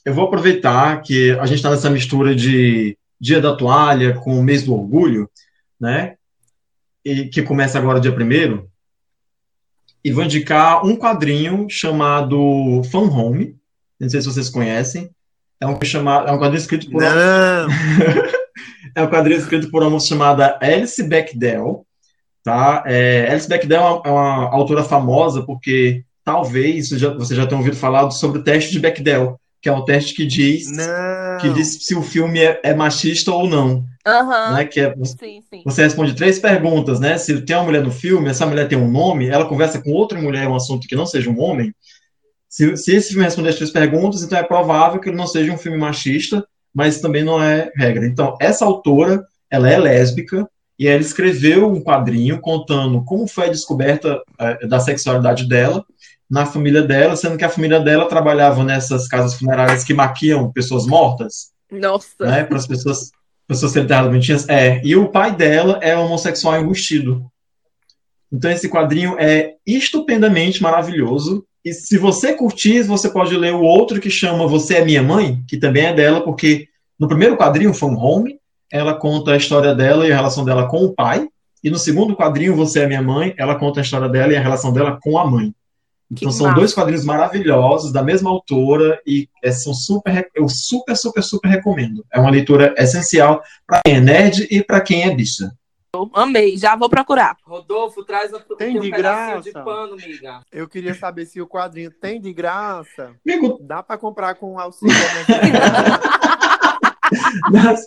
Eu 0.07 0.15
vou 0.15 0.25
aproveitar 0.25 1.03
que 1.03 1.33
a 1.33 1.45
gente 1.45 1.59
está 1.59 1.71
nessa 1.71 1.91
mistura 1.91 2.35
de 2.35 2.97
Dia 3.21 3.43
da 3.43 3.55
Toalha 3.55 4.15
com 4.15 4.37
o 4.39 4.43
mês 4.43 4.65
do 4.65 4.75
orgulho, 4.75 5.31
né? 5.79 6.17
E 7.05 7.27
que 7.27 7.43
começa 7.43 7.79
agora 7.79 8.01
dia 8.01 8.11
primeiro. 8.11 8.71
E 10.03 10.11
vou 10.11 10.25
indicar 10.25 10.85
um 10.85 10.97
quadrinho 10.97 11.67
chamado 11.69 12.83
Fan 12.91 13.11
Home. 13.11 13.57
Não 14.01 14.09
sei 14.09 14.21
se 14.23 14.27
vocês 14.27 14.49
conhecem. 14.49 15.11
É 15.63 15.67
um, 15.67 15.79
chamado, 15.85 16.29
é 16.29 16.33
um 16.33 16.39
quadrinho 16.41 16.61
escrito 16.61 16.91
por. 16.91 17.01
Não! 17.01 17.69
é 18.97 19.03
um 19.03 19.07
quadrinho 19.07 19.39
escrito 19.39 19.71
por 19.71 19.81
uma 19.81 19.91
moça 19.91 20.09
chamada 20.09 20.59
Alice 20.61 21.01
Bechdel. 21.01 21.87
Tá? 22.43 22.83
É, 22.85 23.29
Alice 23.31 23.49
Bechdel 23.49 23.81
é 23.81 23.85
uma, 23.85 24.03
é 24.05 24.11
uma, 24.11 24.53
autora 24.53 24.83
famosa 24.83 25.43
porque 25.43 26.03
talvez 26.25 26.89
você 26.89 26.99
já, 26.99 27.15
você 27.15 27.37
já 27.37 27.47
tenha 27.47 27.61
ouvido 27.61 27.77
falar 27.77 28.11
sobre 28.11 28.41
o 28.41 28.43
teste 28.43 28.73
de 28.73 28.81
Bechdel, 28.81 29.39
que 29.61 29.69
é 29.69 29.73
o 29.73 29.85
teste 29.85 30.15
que 30.15 30.27
diz, 30.27 30.67
que 31.41 31.49
diz 31.51 31.87
se 31.87 31.95
o 31.95 32.03
filme 32.03 32.41
é, 32.41 32.61
é 32.65 32.75
machista 32.75 33.31
ou 33.31 33.49
não. 33.49 33.85
Uhum. 34.05 34.55
Né? 34.55 34.65
Que 34.65 34.81
é, 34.81 34.95
sim, 35.05 35.43
sim. 35.49 35.63
Você 35.65 35.85
responde 35.85 36.17
três 36.17 36.41
perguntas, 36.41 36.99
né? 36.99 37.17
Se 37.19 37.41
tem 37.43 37.55
uma 37.55 37.67
mulher 37.67 37.85
no 37.85 37.93
filme, 37.93 38.29
essa 38.29 38.45
mulher 38.45 38.67
tem 38.67 38.77
um 38.77 38.91
nome, 38.91 39.29
ela 39.29 39.45
conversa 39.45 39.81
com 39.81 39.93
outra 39.93 40.21
mulher, 40.21 40.49
um 40.49 40.57
assunto 40.57 40.89
que 40.89 40.97
não 40.97 41.07
seja 41.07 41.31
um 41.31 41.41
homem. 41.41 41.73
Se, 42.53 42.77
se 42.77 42.95
esse 42.95 43.09
filme 43.09 43.25
responder 43.25 43.49
as 43.49 43.55
três 43.55 43.71
perguntas, 43.71 44.23
então 44.23 44.39
é 44.39 44.43
provável 44.43 45.01
que 45.01 45.09
ele 45.09 45.17
não 45.17 45.27
seja 45.27 45.51
um 45.51 45.57
filme 45.57 45.79
machista, 45.79 46.47
mas 46.75 47.01
também 47.01 47.25
não 47.25 47.43
é 47.43 47.73
regra. 47.75 48.05
Então, 48.05 48.37
essa 48.39 48.67
autora, 48.67 49.25
ela 49.51 49.71
é 49.71 49.79
lésbica, 49.79 50.47
e 50.79 50.87
ela 50.87 51.01
escreveu 51.01 51.67
um 51.67 51.83
quadrinho 51.83 52.43
contando 52.43 53.03
como 53.07 53.27
foi 53.27 53.47
a 53.47 53.51
descoberta 53.51 54.21
é, 54.39 54.67
da 54.67 54.79
sexualidade 54.81 55.49
dela 55.49 55.83
na 56.29 56.45
família 56.45 56.83
dela, 56.83 57.17
sendo 57.17 57.39
que 57.39 57.45
a 57.45 57.49
família 57.49 57.81
dela 57.81 58.07
trabalhava 58.07 58.63
nessas 58.63 59.09
casas 59.09 59.33
funerárias 59.33 59.83
que 59.83 59.95
maquiam 59.95 60.53
pessoas 60.53 60.87
mortas. 60.87 61.53
Nossa! 61.71 62.07
Né, 62.21 62.45
para 62.45 62.59
as 62.59 62.67
pessoas, 62.67 63.13
pessoas 63.49 63.73
serem 63.73 63.89
bonitinhas. 63.89 64.47
É, 64.47 64.79
e 64.85 64.95
o 64.95 65.09
pai 65.09 65.35
dela 65.35 65.79
é 65.81 65.97
homossexual 65.97 66.61
embustido. 66.61 67.25
Então, 68.31 68.51
esse 68.51 68.69
quadrinho 68.69 69.17
é 69.19 69.55
estupendamente 69.67 70.63
maravilhoso. 70.63 71.47
E 71.65 71.73
se 71.73 71.97
você 71.97 72.35
curtir, 72.35 72.83
você 72.83 73.09
pode 73.09 73.37
ler 73.37 73.55
o 73.55 73.63
outro 73.63 74.01
que 74.01 74.11
chama 74.11 74.49
Você 74.49 74.77
é 74.77 74.85
Minha 74.85 75.03
Mãe, 75.03 75.43
que 75.47 75.57
também 75.57 75.87
é 75.87 75.95
dela, 75.95 76.23
porque 76.23 76.69
no 76.99 77.07
primeiro 77.07 77.37
quadrinho, 77.37 77.73
From 77.73 77.95
Home, 77.95 78.39
ela 78.71 78.95
conta 78.95 79.33
a 79.33 79.37
história 79.37 79.75
dela 79.75 80.07
e 80.07 80.13
a 80.13 80.17
relação 80.17 80.45
dela 80.45 80.67
com 80.67 80.85
o 80.85 80.93
pai. 80.93 81.29
E 81.63 81.71
no 81.71 81.79
segundo 81.79 82.17
quadrinho, 82.17 82.57
Você 82.57 82.81
é 82.81 82.87
Minha 82.87 83.03
Mãe, 83.03 83.33
ela 83.37 83.55
conta 83.55 83.81
a 83.81 83.83
história 83.83 84.09
dela 84.09 84.33
e 84.33 84.37
a 84.37 84.41
relação 84.41 84.73
dela 84.73 84.99
com 85.01 85.17
a 85.19 85.25
mãe. 85.25 85.55
Então 86.11 86.29
que 86.29 86.35
são 86.35 86.47
massa. 86.49 86.59
dois 86.59 86.75
quadrinhos 86.75 87.05
maravilhosos, 87.05 87.93
da 87.93 88.03
mesma 88.03 88.29
autora, 88.29 89.01
e 89.07 89.29
é, 89.43 89.51
são 89.51 89.73
super, 89.73 90.29
eu 90.35 90.49
super, 90.49 90.97
super, 90.97 91.23
super 91.23 91.49
recomendo. 91.49 92.05
É 92.13 92.21
uma 92.21 92.31
leitura 92.31 92.75
essencial 92.77 93.41
para 93.67 93.81
quem 93.85 93.95
é 93.95 94.01
nerd 94.01 94.47
e 94.51 94.63
para 94.63 94.81
quem 94.81 95.05
é 95.05 95.15
bicha. 95.15 95.51
Amei, 96.15 96.57
já 96.57 96.75
vou 96.75 96.89
procurar. 96.89 97.37
Rodolfo, 97.45 98.03
traz 98.03 98.33
a 98.33 98.41
tem 98.57 98.81
de 98.81 98.89
um 98.89 98.91
graça. 98.91 99.43
de 99.43 99.53
pano, 99.53 99.93
amiga. 99.93 100.41
Eu 100.51 100.67
queria 100.67 100.95
saber 100.95 101.27
se 101.27 101.39
o 101.39 101.47
quadrinho 101.47 101.91
tem 101.91 102.19
de 102.19 102.33
graça. 102.33 103.15
Amigo. 103.27 103.59
Dá 103.61 103.83
para 103.83 103.99
comprar 103.99 104.37
com 104.37 104.59
auxílio. 104.59 104.97
nas, 107.53 107.85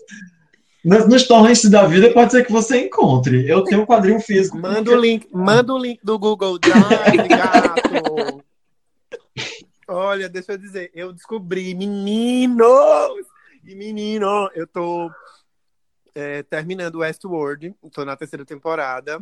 nas, 0.84 1.08
nos 1.08 1.28
torrents 1.28 1.68
da 1.68 1.88
vida 1.88 2.14
pode 2.14 2.32
ser 2.32 2.46
que 2.46 2.52
você 2.52 2.86
encontre. 2.86 3.50
Eu 3.50 3.64
tenho 3.64 3.82
um 3.82 3.88
quadrinho 3.88 4.20
físico. 4.20 4.56
Manda 4.56 4.92
o 4.92 4.96
link, 4.96 5.28
manda 5.34 5.74
o 5.74 5.78
link 5.80 6.00
do 6.04 6.20
Google 6.20 6.60
Drive, 6.60 7.26
gato. 7.28 8.44
Olha, 9.88 10.30
deixa 10.30 10.52
eu 10.52 10.60
dizer, 10.60 10.92
eu 10.94 11.12
descobri, 11.12 11.74
meninos 11.74 12.68
e 13.66 13.74
menino, 13.74 14.48
eu 14.54 14.68
tô 14.68 15.10
é, 16.16 16.42
terminando 16.44 17.00
Westworld, 17.00 17.76
estou 17.84 18.06
na 18.06 18.16
terceira 18.16 18.46
temporada. 18.46 19.22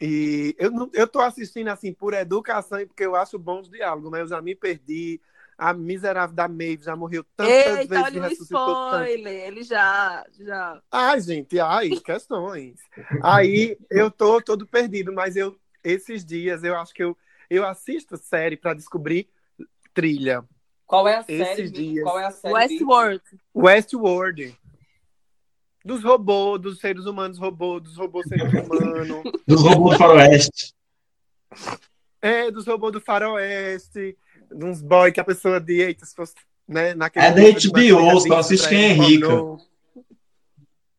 E 0.00 0.56
eu, 0.58 0.70
não, 0.70 0.90
eu 0.94 1.06
tô 1.06 1.20
assistindo 1.20 1.68
assim 1.68 1.92
por 1.92 2.14
educação 2.14 2.80
e 2.80 2.86
porque 2.86 3.04
eu 3.04 3.14
acho 3.14 3.38
bons 3.38 3.68
diálogos, 3.68 4.10
mas 4.10 4.20
eu 4.20 4.28
já 4.28 4.42
me 4.42 4.54
perdi. 4.54 5.20
A 5.56 5.72
miserável 5.72 6.34
da 6.34 6.48
Maeve 6.48 6.82
já 6.82 6.96
morreu 6.96 7.24
tantas 7.36 7.54
Eita, 7.54 7.86
vezes 7.86 8.04
olha 8.06 8.28
o 8.28 8.32
spoiler, 8.32 9.22
tanto. 9.22 9.46
ele 9.46 9.62
já, 9.62 10.26
já. 10.40 10.82
Ai, 10.90 11.20
gente, 11.20 11.60
ai, 11.60 11.90
questões. 11.90 12.80
Aí 13.22 13.78
eu 13.88 14.10
tô 14.10 14.42
todo 14.42 14.66
perdido, 14.66 15.12
mas 15.12 15.36
eu 15.36 15.56
esses 15.84 16.24
dias 16.24 16.64
eu 16.64 16.74
acho 16.76 16.92
que 16.92 17.04
eu, 17.04 17.16
eu 17.48 17.64
assisto 17.64 18.16
série 18.16 18.56
para 18.56 18.74
descobrir 18.74 19.28
trilha. 19.92 20.42
Qual 20.86 21.06
é 21.06 21.16
a 21.16 21.20
esses 21.20 21.46
série? 21.46 21.70
Dias. 21.70 22.02
Qual 22.02 22.18
é 22.18 22.26
a 22.26 22.30
série? 22.30 22.54
Westworld. 22.54 23.22
Westworld. 23.54 24.58
Dos 25.84 26.02
robôs, 26.02 26.60
dos 26.60 26.78
seres 26.78 27.04
humanos 27.04 27.38
robôs, 27.38 27.82
dos 27.82 27.96
robôs 27.96 28.26
seres 28.26 28.50
humanos. 28.52 29.22
dos 29.46 29.60
robôs 29.60 29.92
do 29.92 29.98
faroeste. 29.98 30.74
É, 32.22 32.50
dos 32.50 32.66
robôs 32.66 32.92
do 32.92 33.00
faroeste. 33.00 34.16
De 34.50 34.64
uns 34.64 34.80
boy 34.80 35.12
que 35.12 35.20
a 35.20 35.24
pessoa 35.24 35.60
de 35.60 35.82
eita, 35.82 36.06
se 36.06 36.14
fosse, 36.14 36.34
né, 36.66 36.94
naquele... 36.94 37.26
É 37.26 37.30
da 37.30 37.42
HBO, 37.42 38.20
só 38.20 38.38
assiste 38.38 38.68
quem 38.68 38.84
é 38.84 38.92
rica. 38.92 39.28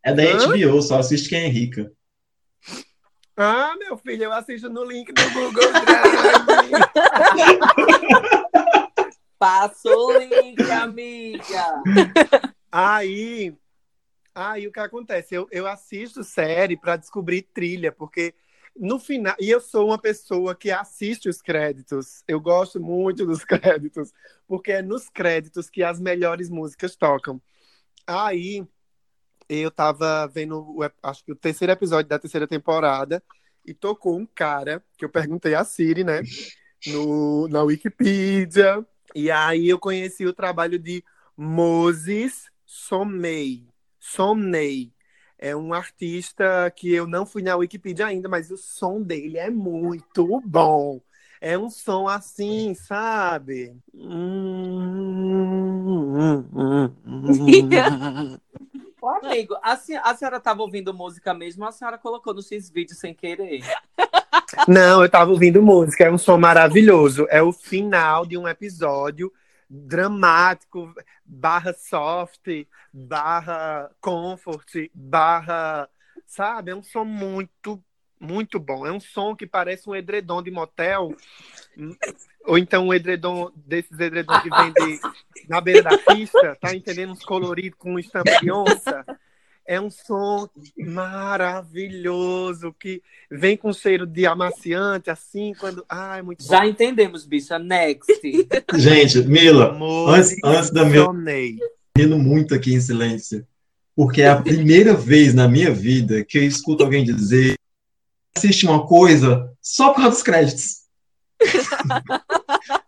É 0.03 0.13
da 0.13 0.23
Hã? 0.23 0.47
HBO, 0.49 0.81
só 0.83 0.99
assiste 0.99 1.29
quem 1.29 1.45
é 1.45 1.47
rica. 1.47 1.91
Ah, 3.35 3.75
meu 3.79 3.97
filho, 3.97 4.25
eu 4.25 4.33
assisto 4.33 4.69
no 4.69 4.83
link 4.83 5.11
do 5.11 5.29
Google 5.31 5.63
Drive. 5.71 6.71
Passa 9.37 9.89
o 9.89 10.17
link, 10.17 10.61
amiga. 10.71 11.83
Aí, 12.71 13.53
Aí 14.35 14.67
o 14.67 14.71
que 14.71 14.79
acontece? 14.81 15.33
Eu, 15.33 15.47
eu 15.49 15.65
assisto 15.65 16.21
série 16.21 16.75
para 16.75 16.97
descobrir 16.97 17.41
trilha, 17.41 17.89
porque 17.89 18.35
no 18.77 18.99
final. 18.99 19.33
E 19.39 19.49
eu 19.49 19.61
sou 19.61 19.87
uma 19.87 19.97
pessoa 19.97 20.53
que 20.53 20.69
assiste 20.69 21.29
os 21.29 21.41
créditos. 21.41 22.21
Eu 22.27 22.41
gosto 22.41 22.77
muito 22.79 23.25
dos 23.25 23.43
créditos, 23.45 24.11
porque 24.45 24.73
é 24.73 24.81
nos 24.81 25.07
créditos 25.07 25.69
que 25.69 25.81
as 25.81 26.01
melhores 26.01 26.49
músicas 26.49 26.97
tocam. 26.97 27.41
Aí 28.05 28.67
eu 29.47 29.71
tava 29.71 30.27
vendo, 30.27 30.59
o, 30.59 30.79
acho 31.01 31.23
que 31.23 31.31
o 31.31 31.35
terceiro 31.35 31.71
episódio 31.71 32.09
da 32.09 32.19
terceira 32.19 32.47
temporada, 32.47 33.23
e 33.65 33.73
tocou 33.73 34.17
um 34.17 34.25
cara 34.25 34.83
que 34.97 35.05
eu 35.05 35.09
perguntei 35.09 35.55
a 35.55 35.63
Siri, 35.63 36.03
né? 36.03 36.21
No, 36.87 37.47
na 37.47 37.63
Wikipedia. 37.63 38.85
E 39.15 39.31
aí 39.31 39.69
eu 39.69 39.79
conheci 39.79 40.25
o 40.25 40.33
trabalho 40.33 40.77
de 40.77 41.03
Moses 41.37 42.51
Somney. 42.65 43.74
Somney. 44.05 44.93
É 45.37 45.55
um 45.55 45.73
artista 45.73 46.71
que 46.75 46.93
eu 46.93 47.07
não 47.07 47.25
fui 47.25 47.41
na 47.41 47.55
Wikipedia 47.55 48.05
ainda, 48.05 48.29
mas 48.29 48.51
o 48.51 48.57
som 48.57 49.01
dele 49.01 49.37
é 49.37 49.49
muito 49.49 50.41
bom. 50.45 51.01
É 51.41 51.57
um 51.57 51.69
som 51.69 52.07
assim, 52.07 52.73
sabe? 52.73 53.75
Hum, 53.93 55.25
hum, 56.53 56.89
hum, 57.05 58.39
Ô, 59.01 59.09
amigo, 59.09 59.55
a, 59.61 59.73
a 59.73 60.15
senhora 60.15 60.37
estava 60.37 60.61
ouvindo 60.61 60.93
música 60.93 61.33
mesmo, 61.33 61.63
ou 61.63 61.69
a 61.69 61.71
senhora 61.71 61.97
colocou 61.97 62.33
no 62.33 62.41
X-Vídeo 62.41 62.95
sem 62.95 63.13
querer. 63.13 63.61
Não, 64.67 65.03
eu 65.03 65.09
tava 65.09 65.31
ouvindo 65.31 65.61
música, 65.61 66.05
é 66.05 66.11
um 66.11 66.17
som 66.17 66.37
maravilhoso. 66.37 67.27
É 67.29 67.41
o 67.41 67.51
final 67.51 68.25
de 68.25 68.37
um 68.37 68.47
episódio 68.47 69.31
dramático, 69.69 70.93
barra 71.23 71.73
soft, 71.73 72.47
barra 72.93 73.91
comfort, 73.99 74.89
barra. 74.93 75.89
Sabe? 76.25 76.71
É 76.71 76.75
um 76.75 76.83
som 76.83 77.05
muito, 77.05 77.83
muito 78.19 78.59
bom. 78.59 78.85
É 78.85 78.91
um 78.91 78.99
som 78.99 79.35
que 79.35 79.45
parece 79.45 79.89
um 79.89 79.95
edredom 79.95 80.41
de 80.41 80.51
motel. 80.51 81.15
Ou 82.45 82.57
então 82.57 82.87
um 82.87 82.93
edredom 82.93 83.51
desses 83.55 83.99
edredom 83.99 84.39
que 84.41 84.49
vende 84.49 84.99
na 85.47 85.59
beira 85.61 85.83
da 85.83 85.97
pista, 85.97 86.55
tá 86.59 86.73
entendendo? 86.73 87.11
Uns 87.11 87.23
coloridos 87.23 87.77
com 87.77 87.99
estampa 87.99 88.39
de 88.39 88.51
onça. 88.51 89.05
É 89.67 89.81
um 89.81 89.89
som 89.89 90.47
maravilhoso 90.77 92.73
que 92.79 93.01
vem 93.31 93.57
com 93.57 93.73
cheiro 93.73 94.05
de 94.05 94.25
amaciante, 94.25 95.09
assim, 95.09 95.53
quando. 95.59 95.83
Ai, 95.89 96.21
muito 96.21 96.43
Já 96.43 96.59
bom. 96.61 96.65
entendemos, 96.67 97.25
bicha. 97.25 97.57
Next. 97.57 98.07
Gente, 98.75 99.21
Mila, 99.23 99.75
antes, 100.07 100.35
antes 100.43 100.69
da 100.69 100.87
Sonei. 100.89 101.57
rindo 101.97 102.17
muito 102.19 102.53
aqui 102.53 102.73
em 102.73 102.79
silêncio. 102.79 103.45
Porque 103.95 104.21
é 104.21 104.29
a 104.29 104.41
primeira 104.41 104.93
vez 104.93 105.33
na 105.33 105.47
minha 105.47 105.71
vida 105.71 106.23
que 106.23 106.37
eu 106.37 106.43
escuto 106.43 106.83
alguém 106.83 107.03
dizer 107.03 107.55
assiste 108.37 108.65
uma 108.65 108.85
coisa 108.85 109.49
só 109.61 109.89
por 109.89 110.01
causa 110.01 110.11
dos 110.11 110.23
créditos. 110.23 110.84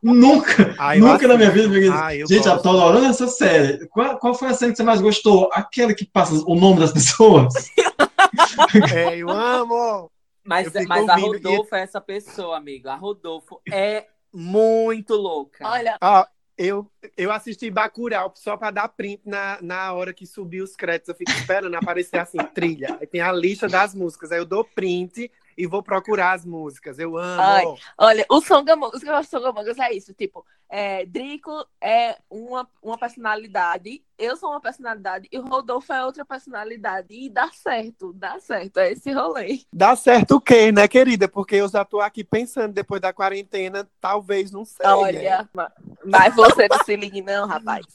Nunca, 0.02 0.76
Ah, 0.78 0.96
nunca 0.96 1.28
na 1.28 1.38
minha 1.38 1.52
vida. 1.52 1.68
Ah, 1.94 2.12
Gente, 2.14 2.32
eu 2.48 2.54
gosto. 2.54 2.64
tô 2.64 2.70
adorando 2.70 3.06
essa 3.06 3.28
série. 3.28 3.88
Qual, 3.88 4.18
qual 4.20 4.34
foi 4.34 4.50
a 4.50 4.54
série 4.54 4.72
que 4.72 4.78
você 4.78 4.84
mais 4.84 5.02
gostou? 5.02 5.50
Aquela 5.54 5.94
que 5.94 6.06
passa 6.06 6.34
o 6.46 6.56
nome 6.56 6.80
das 6.80 6.92
pessoas? 6.92 7.54
É, 8.94 9.18
eu 9.18 9.30
amo! 9.30 10.12
Mas, 10.44 10.74
Eu 10.74 10.88
mas 10.88 11.08
a 11.10 11.16
ouvindo 11.16 11.36
e- 11.50 11.52
Rodolfo 11.52 11.76
é 11.76 11.82
essa 11.82 12.00
pessoa, 12.02 12.58
amigo. 12.58 12.88
A 12.90 12.96
Rodolfo 12.96 13.62
é 13.72 14.06
muito 14.34 15.14
louca. 15.16 15.68
Olha, 15.68 15.98
Ó, 16.02 16.26
eu, 16.58 16.90
eu 17.18 17.32
assisti 17.32 17.70
Bacurau 17.70 18.32
só 18.36 18.56
pra 18.58 18.72
dar 18.72 18.88
print 18.90 19.22
na, 19.26 19.58
na 19.62 19.94
hora 19.94 20.14
que 20.14 20.26
subiu 20.26 20.64
os 20.64 20.76
créditos. 20.76 21.10
Eu 21.10 21.16
fico 21.16 21.32
esperando 21.32 21.76
aparecer 21.76 22.18
assim, 22.20 22.38
trilha. 22.54 22.98
Aí 23.00 23.08
tem 23.08 23.22
a 23.22 23.32
lista 23.32 23.68
das 23.68 23.94
músicas. 23.94 24.32
Aí 24.32 24.40
eu 24.40 24.46
dou 24.46 24.64
print 24.64 25.30
e 25.58 25.66
vou 25.66 25.82
procurar 25.82 26.34
as 26.34 26.46
músicas. 26.46 27.00
Eu 27.00 27.18
amo. 27.18 27.42
Ai. 27.42 27.66
olha, 27.98 28.26
o 28.30 28.40
Songamongas, 28.42 29.02
o 29.02 29.04
que 29.04 29.10
eu 29.10 29.14
gosto 29.16 29.30
do 29.30 29.40
Songamongas 29.40 29.80
é 29.80 29.92
isso, 29.94 30.14
tipo, 30.14 30.46
é, 30.70 31.06
Drico 31.06 31.66
é 31.82 32.18
uma, 32.30 32.70
uma 32.82 32.98
personalidade, 32.98 34.04
eu 34.18 34.36
sou 34.36 34.52
uma 34.52 34.62
personalidade 34.62 35.28
e 35.32 35.40
o 35.40 35.46
Rodolfo 35.46 35.92
é 35.94 36.06
outra 36.06 36.24
personalidade. 36.26 37.08
E 37.14 37.30
dá 37.30 37.50
certo, 37.52 38.14
dá 38.14 38.40
certo, 38.40 38.78
é 38.78 38.92
esse 38.92 39.12
rolê. 39.12 39.62
Dá 39.74 39.96
certo 39.96 40.36
o 40.36 40.42
quê, 40.42 40.72
né, 40.72 40.88
querida? 40.88 41.28
Porque 41.28 41.56
eu 41.56 41.68
já 41.68 41.84
tô 41.84 42.00
aqui 42.02 42.24
pensando, 42.24 42.74
depois 42.74 43.02
da 43.02 43.14
quarentena, 43.14 43.90
talvez 44.00 44.52
não 44.52 44.66
sei. 44.66 44.86
né? 44.86 44.94
Olha, 44.94 45.50
ma- 45.54 45.72
mas 46.06 46.36
você 46.36 46.68
não 46.68 46.84
se 46.84 46.96
ligue 46.96 47.22
não, 47.22 47.48
rapaz. 47.48 47.86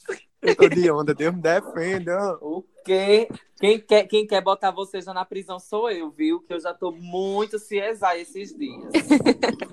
Eu 0.41 0.57
tô 0.57 0.69
de 0.69 0.91
onda, 0.91 1.15
Deus 1.15 1.35
me 1.35 1.41
defenda. 1.41 2.37
O 2.41 2.65
quê? 2.85 3.29
Quem 3.59 3.79
quer, 3.81 4.07
quem 4.07 4.27
quer 4.27 4.41
botar 4.43 4.71
você 4.71 5.01
já 5.01 5.15
na 5.15 5.25
prisão 5.25 5.59
sou 5.59 5.91
eu, 5.91 6.11
viu? 6.11 6.41
Que 6.41 6.55
eu 6.55 6.61
já 6.61 6.75
tô 6.75 6.91
muito 6.93 7.59
CSI 7.59 8.21
esses 8.21 8.57
dias. 8.57 8.93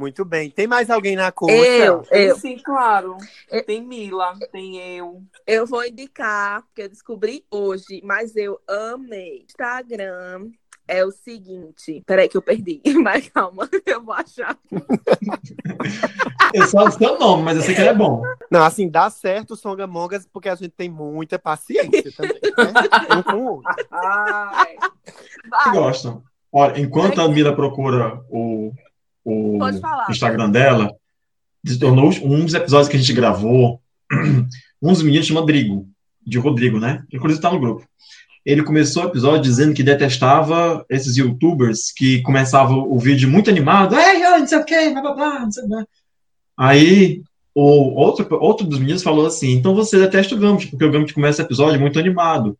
Muito 0.00 0.24
bem. 0.24 0.50
Tem 0.50 0.66
mais 0.66 0.88
alguém 0.88 1.14
na 1.14 1.30
coxa? 1.30 1.52
Eu, 1.52 2.02
eu, 2.10 2.34
Sim, 2.38 2.56
claro. 2.64 3.18
Eu- 3.50 3.62
Tem 3.62 3.82
Mila, 3.84 4.34
tem 4.50 4.96
eu. 4.96 5.22
eu 5.46 5.66
vou 5.66 5.84
indicar, 5.84 6.62
porque 6.62 6.80
eu 6.82 6.88
descobri 6.88 7.44
hoje, 7.50 8.00
mas 8.02 8.34
eu 8.34 8.58
amei. 8.66 9.44
Instagram 9.44 10.50
é 10.88 11.04
o 11.04 11.10
seguinte, 11.10 12.02
peraí 12.06 12.30
que 12.30 12.36
eu 12.36 12.40
perdi, 12.42 12.80
mas 13.04 13.28
calma, 13.28 13.68
eu 13.84 14.02
vou 14.02 14.14
achar. 14.14 14.58
Eu 16.52 16.66
só 16.66 16.84
não 16.84 16.90
sei 16.90 17.08
o 17.08 17.18
nome, 17.18 17.42
mas 17.42 17.56
eu 17.56 17.62
sei 17.62 17.74
que 17.74 17.80
ele 17.80 17.90
é 17.90 17.94
bom. 17.94 18.22
Não, 18.50 18.62
assim, 18.62 18.88
dá 18.88 19.08
certo 19.10 19.52
o 19.52 19.56
Songamongas 19.56 20.26
porque 20.32 20.48
a 20.48 20.54
gente 20.54 20.70
tem 20.70 20.88
muita 20.88 21.38
paciência 21.38 22.12
também, 22.16 22.40
né? 22.42 23.16
Um 23.16 23.22
com 23.22 23.36
o 23.36 23.52
outro. 23.56 23.74
Ai, 23.90 24.76
que 25.42 25.48
Vai, 25.48 25.72
gostam. 25.72 26.22
Olha, 26.52 26.80
enquanto 26.80 27.20
a 27.20 27.28
Mila 27.28 27.54
procura 27.54 28.20
o, 28.28 28.72
o. 29.24 29.58
Instagram 30.08 30.50
dela, 30.50 30.92
se 31.64 31.78
tornou 31.78 32.10
um 32.22 32.44
dos 32.44 32.54
episódios 32.54 32.88
que 32.88 32.96
a 32.96 33.00
gente 33.00 33.12
gravou, 33.12 33.80
um 34.82 34.92
dos 34.92 35.02
meninos 35.02 35.26
chama 35.26 35.46
Drigo, 35.46 35.88
de 36.26 36.38
Rodrigo, 36.38 36.78
né? 36.78 37.04
Inclusive 37.12 37.40
tá 37.40 37.50
no 37.50 37.60
grupo. 37.60 37.86
Ele 38.44 38.62
começou 38.62 39.04
o 39.04 39.08
episódio 39.08 39.42
dizendo 39.42 39.74
que 39.74 39.82
detestava 39.82 40.84
esses 40.88 41.16
youtubers 41.16 41.92
que 41.94 42.22
começavam 42.22 42.90
o 42.90 42.98
vídeo 42.98 43.28
muito 43.28 43.50
animado, 43.50 43.94
ei, 43.94 44.22
ei, 44.22 44.38
não 44.40 44.46
sei 44.46 44.58
o 44.58 44.64
que, 44.64 44.90
blá 44.90 45.02
blá 45.02 45.14
blá, 45.14 45.40
não 45.40 45.52
sei 45.52 45.64
o 45.64 45.68
que. 45.68 45.99
Aí 46.56 47.22
o 47.54 47.94
outro, 47.94 48.26
outro 48.40 48.66
dos 48.66 48.78
meninos 48.78 49.02
falou 49.02 49.26
assim: 49.26 49.52
então 49.52 49.74
você 49.74 49.98
detesta 49.98 50.34
o 50.34 50.38
Gambit, 50.38 50.68
porque 50.68 50.84
o 50.84 50.90
Gambit 50.90 51.14
começa 51.14 51.42
o 51.42 51.44
episódio 51.44 51.80
muito 51.80 51.98
animado. 51.98 52.58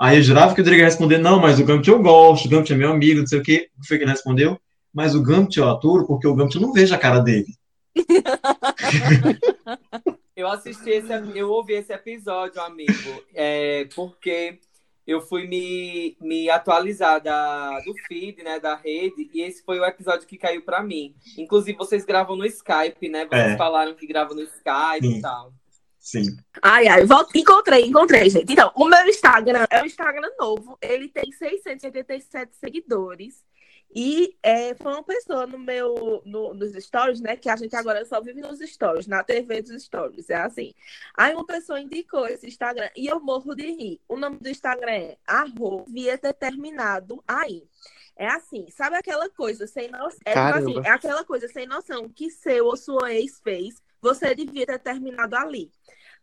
Aí 0.00 0.18
eu 0.18 0.22
jurava 0.22 0.54
que 0.54 0.60
o 0.60 0.64
Rodrigo 0.64 0.80
ia 0.80 0.86
responder: 0.86 1.18
não, 1.18 1.40
mas 1.40 1.58
o 1.58 1.64
Gambit 1.64 1.88
eu 1.88 2.02
gosto, 2.02 2.46
o 2.46 2.48
Gambit 2.48 2.72
é 2.72 2.76
meu 2.76 2.92
amigo, 2.92 3.20
não 3.20 3.26
sei 3.26 3.38
o 3.38 3.42
quê. 3.42 3.68
O 3.78 3.82
que 3.82 3.94
ele 3.94 4.06
respondeu? 4.06 4.58
Mas 4.92 5.14
o 5.14 5.22
Gambit 5.22 5.58
eu 5.58 5.68
aturo 5.68 6.06
porque 6.06 6.26
o 6.26 6.34
Gambit 6.34 6.56
eu 6.56 6.62
não 6.62 6.72
vejo 6.72 6.94
a 6.94 6.98
cara 6.98 7.20
dele. 7.20 7.54
eu 10.36 10.48
assisti 10.48 10.90
esse, 10.90 11.12
eu 11.34 11.50
ouvi 11.50 11.74
esse 11.74 11.92
episódio, 11.92 12.60
amigo, 12.62 12.92
é, 13.34 13.88
porque 13.94 14.60
eu 15.08 15.22
fui 15.22 15.46
me, 15.46 16.16
me 16.20 16.50
atualizar 16.50 17.18
da, 17.22 17.80
do 17.80 17.94
feed, 18.06 18.42
né, 18.42 18.60
da 18.60 18.76
rede, 18.76 19.30
e 19.32 19.40
esse 19.40 19.64
foi 19.64 19.80
o 19.80 19.84
episódio 19.86 20.26
que 20.26 20.36
caiu 20.36 20.60
pra 20.60 20.82
mim. 20.82 21.14
Inclusive, 21.38 21.78
vocês 21.78 22.04
gravam 22.04 22.36
no 22.36 22.44
Skype, 22.44 23.08
né? 23.08 23.24
Vocês 23.24 23.52
É. 23.52 23.56
falaram 23.56 23.94
que 23.94 24.06
gravam 24.06 24.36
no 24.36 24.42
Skype 24.42 25.00
Sim. 25.06 25.16
e 25.18 25.22
tal. 25.22 25.52
Sim. 25.98 26.36
Ai, 26.62 26.86
ai, 26.88 27.06
volta. 27.06 27.36
Encontrei, 27.38 27.84
encontrei, 27.86 28.28
gente. 28.28 28.52
Então, 28.52 28.70
o 28.76 28.84
meu 28.84 29.06
Instagram 29.08 29.66
é 29.70 29.82
um 29.82 29.86
Instagram 29.86 30.30
novo. 30.38 30.78
Ele 30.80 31.08
tem 31.08 31.32
687 31.32 32.54
seguidores. 32.56 33.42
E 33.94 34.36
é, 34.42 34.74
foi 34.74 34.92
uma 34.92 35.02
pessoa 35.02 35.46
no 35.46 35.58
meu, 35.58 36.22
no- 36.24 36.52
nos 36.54 36.72
stories, 36.72 37.20
né? 37.20 37.36
Que 37.36 37.48
a 37.48 37.56
gente 37.56 37.74
agora 37.74 38.04
só 38.04 38.20
vive 38.20 38.40
nos 38.40 38.58
stories, 38.60 39.06
na 39.06 39.24
TV 39.24 39.62
dos 39.62 39.82
stories. 39.82 40.28
É 40.28 40.36
assim. 40.36 40.74
Aí 41.16 41.34
uma 41.34 41.46
pessoa 41.46 41.80
indicou 41.80 42.26
esse 42.26 42.46
Instagram 42.46 42.90
e 42.96 43.06
eu 43.06 43.18
morro 43.20 43.54
de 43.54 43.66
rir. 43.66 44.00
O 44.06 44.16
nome 44.16 44.38
do 44.38 44.48
Instagram 44.48 44.92
é 44.92 45.18
arroba 45.26 45.84
via 45.88 46.18
determinado 46.18 47.22
aí. 47.26 47.66
É 48.16 48.26
assim, 48.26 48.66
sabe 48.70 48.96
aquela 48.96 49.30
coisa 49.30 49.66
sem 49.66 49.88
noção? 49.90 50.18
É, 50.24 50.32
tipo 50.32 50.42
assim, 50.58 50.78
é 50.84 50.90
aquela 50.90 51.24
coisa 51.24 51.48
sem 51.48 51.66
noção 51.66 52.08
que 52.08 52.30
seu 52.30 52.66
ou 52.66 52.76
sua 52.76 53.14
ex 53.14 53.40
fez, 53.40 53.80
você 54.02 54.34
devia 54.34 54.66
ter 54.66 54.78
terminado 54.80 55.36
ali. 55.36 55.70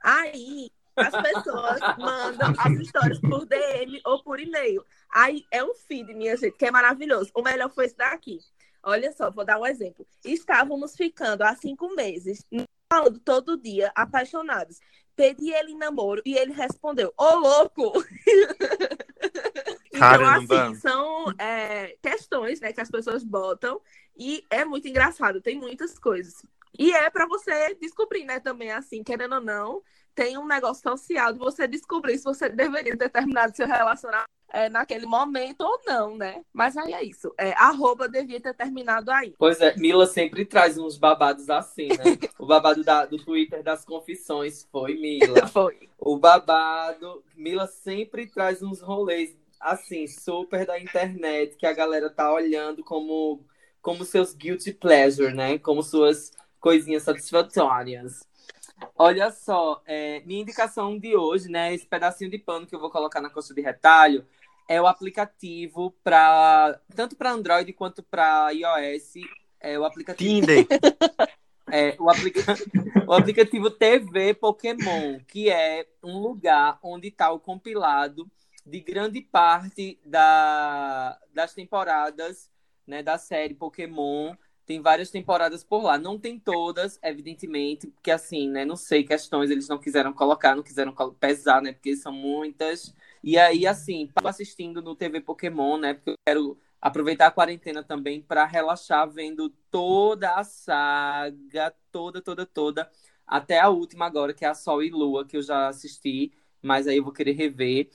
Aí 0.04 0.70
as 0.95 1.22
pessoas 1.22 1.80
mandam 1.97 2.53
as 2.57 2.73
histórias 2.80 3.19
por 3.19 3.45
DM 3.45 4.01
ou 4.05 4.23
por 4.23 4.39
e-mail. 4.39 4.85
Aí 5.13 5.45
é 5.51 5.63
um 5.63 5.73
feed, 5.73 6.13
minha 6.13 6.35
gente, 6.38 6.57
que 6.57 6.65
é 6.65 6.72
maravilhoso. 6.72 7.31
O 7.34 7.41
melhor 7.41 7.69
foi 7.69 7.85
esse 7.85 7.97
daqui. 7.97 8.39
Olha 8.84 9.11
só, 9.11 9.31
vou 9.31 9.43
dar 9.43 9.59
um 9.59 9.65
exemplo. 9.65 10.05
Estávamos 10.23 10.95
ficando 10.95 11.41
há 11.41 11.55
cinco 11.55 11.93
meses, 11.95 12.45
falando 12.91 13.19
todo 13.19 13.57
dia, 13.57 13.91
apaixonados. 13.95 14.80
Pedi 15.15 15.51
ele 15.51 15.72
em 15.72 15.77
namoro 15.77 16.22
e 16.26 16.38
ele 16.38 16.53
respondeu: 16.53 17.13
Ô 17.17 17.35
louco! 17.35 17.93
então, 19.88 19.99
Caramba. 19.99 20.67
assim, 20.67 20.76
são 20.76 21.34
é, 21.39 21.95
questões 22.01 22.59
né, 22.59 22.73
que 22.73 22.81
as 22.81 22.91
pessoas 22.91 23.23
botam 23.23 23.81
e 24.17 24.45
é 24.49 24.63
muito 24.63 24.88
engraçado, 24.88 25.41
tem 25.41 25.57
muitas 25.57 25.97
coisas. 25.97 26.45
E 26.77 26.91
é 26.91 27.09
para 27.09 27.26
você 27.26 27.73
descobrir, 27.76 28.26
né, 28.26 28.39
também, 28.39 28.72
assim, 28.72 29.03
querendo 29.03 29.35
ou 29.35 29.41
não, 29.41 29.81
tem 30.16 30.38
um 30.38 30.48
negócio 30.48 30.82
social 30.82 31.34
de 31.34 31.40
você 31.40 31.68
descobrir 31.68 32.18
se 32.18 32.24
você 32.24 32.48
deveria 32.48 32.98
ter 32.98 33.10
terminado 33.10 33.56
seu 33.56 33.68
relacionamento. 33.68 34.30
é, 34.54 34.70
naquele 34.70 35.06
momento 35.06 35.62
ou 35.62 35.82
não, 35.86 36.16
né? 36.16 36.42
Mas 36.54 36.78
aí 36.78 36.94
é 36.94 37.04
isso. 37.04 37.34
É, 37.38 37.52
arroba 37.54 38.08
devia 38.08 38.40
ter 38.40 38.54
terminado 38.54 39.12
aí. 39.12 39.34
Pois 39.38 39.60
é, 39.60 39.76
Mila 39.76 40.08
sempre 40.08 40.46
traz 40.46 40.78
uns 40.78 40.98
babados 40.98 41.50
assim, 41.50 41.90
né? 41.90 42.18
o 42.40 42.46
babado 42.46 42.82
da, 42.82 43.06
do 43.06 43.18
Twitter 43.18 43.62
das 43.62 43.84
confissões 43.84 44.66
foi 44.72 44.94
Mila. 44.96 45.46
Foi. 45.52 45.90
O 46.00 46.18
babado, 46.18 47.22
Mila 47.36 47.68
sempre 47.68 48.28
traz 48.28 48.64
uns 48.64 48.80
rolês 48.80 49.36
assim, 49.60 50.08
super 50.08 50.66
da 50.66 50.80
internet, 50.80 51.58
que 51.58 51.66
a 51.66 51.74
galera 51.74 52.10
tá 52.10 52.32
olhando 52.32 52.84
como, 52.84 53.44
como 53.82 54.06
seus 54.06 54.34
guilty 54.34 54.72
pleasure, 54.72 55.34
né? 55.34 55.58
Como 55.58 55.84
suas 55.84 56.32
coisinhas 56.62 57.04
satisfatórias. 57.04 58.26
Olha 58.97 59.31
só, 59.31 59.81
é, 59.85 60.22
minha 60.26 60.41
indicação 60.41 60.97
de 60.97 61.15
hoje, 61.15 61.49
né? 61.49 61.73
Esse 61.73 61.85
pedacinho 61.85 62.30
de 62.30 62.38
pano 62.38 62.65
que 62.65 62.76
eu 62.76 62.80
vou 62.80 62.89
colocar 62.89 63.22
na 63.22 63.30
coxa 63.30 63.53
de 63.53 63.61
retalho 63.61 64.26
é 64.68 64.81
o 64.81 64.88
aplicativo 64.88 65.91
para 66.03 66.80
tanto 66.95 67.15
para 67.15 67.31
Android 67.31 67.72
quanto 67.73 68.03
para 68.03 68.52
iOS. 68.52 69.14
É 69.60 69.77
o 69.80 69.85
aplicativo. 69.85 70.30
Tinder. 70.30 70.65
É, 71.72 71.95
o, 71.99 72.11
aplica... 72.11 72.41
o 73.07 73.14
aplicativo 73.14 73.72
TV 73.72 74.35
Pokémon, 74.35 75.19
que 75.27 75.49
é 75.49 75.88
um 76.03 76.19
lugar 76.19 76.77
onde 76.81 77.07
está 77.07 77.31
o 77.31 77.39
compilado 77.39 78.30
de 78.64 78.80
grande 78.80 79.19
parte 79.19 79.99
da... 80.06 81.19
das 81.34 81.56
temporadas 81.56 82.52
né, 82.85 83.02
da 83.02 83.18
série 83.18 83.56
Pokémon 83.56 84.35
tem 84.66 84.82
várias 84.82 85.12
temporadas 85.12 85.64
por 85.64 85.84
lá. 85.84 85.98
Não 85.98 86.18
tem 86.18 86.40
todas, 86.40 87.00
evidentemente, 87.04 87.88
porque 87.88 88.12
assim, 88.12 88.50
né? 88.50 88.66
Não 88.66 88.76
sei, 88.76 89.04
questões 89.04 89.50
eles 89.52 89.68
não 89.68 89.78
quiseram 89.78 90.12
colocar, 90.12 90.56
não 90.56 90.64
quiseram 90.64 90.94
pesar, 91.20 91.62
né? 91.62 91.74
Porque 91.74 91.96
são 91.96 92.12
muitas. 92.12 92.94
E 93.24 93.38
aí, 93.38 93.68
assim, 93.68 94.10
assistindo 94.24 94.82
no 94.82 94.96
TV 94.96 95.22
Pokémon, 95.22 95.78
né? 95.78 95.94
Porque 95.94 96.12
eu 96.12 96.16
quero 96.26 96.60
aproveitar 96.82 97.28
a 97.28 97.32
quarentena 97.32 97.84
também 97.84 98.22
para 98.22 98.46
relaxar 98.46 99.10
vendo 99.10 99.50
toda 99.72 100.36
a 100.36 100.44
saga, 100.44 101.74
toda, 101.92 102.22
toda, 102.22 102.46
toda, 102.46 102.92
até 103.26 103.60
a 103.60 103.70
última 103.70 104.06
agora, 104.06 104.34
que 104.34 104.46
é 104.46 104.48
a 104.48 104.54
Sol 104.54 104.84
e 104.84 104.90
Lua, 104.90 105.26
que 105.26 105.38
eu 105.38 105.42
já 105.42 105.68
assisti, 105.68 106.32
mas 106.62 106.88
aí 106.88 106.98
eu 106.98 107.04
vou 107.04 107.14
querer 107.14 107.34
rever. 107.34 107.90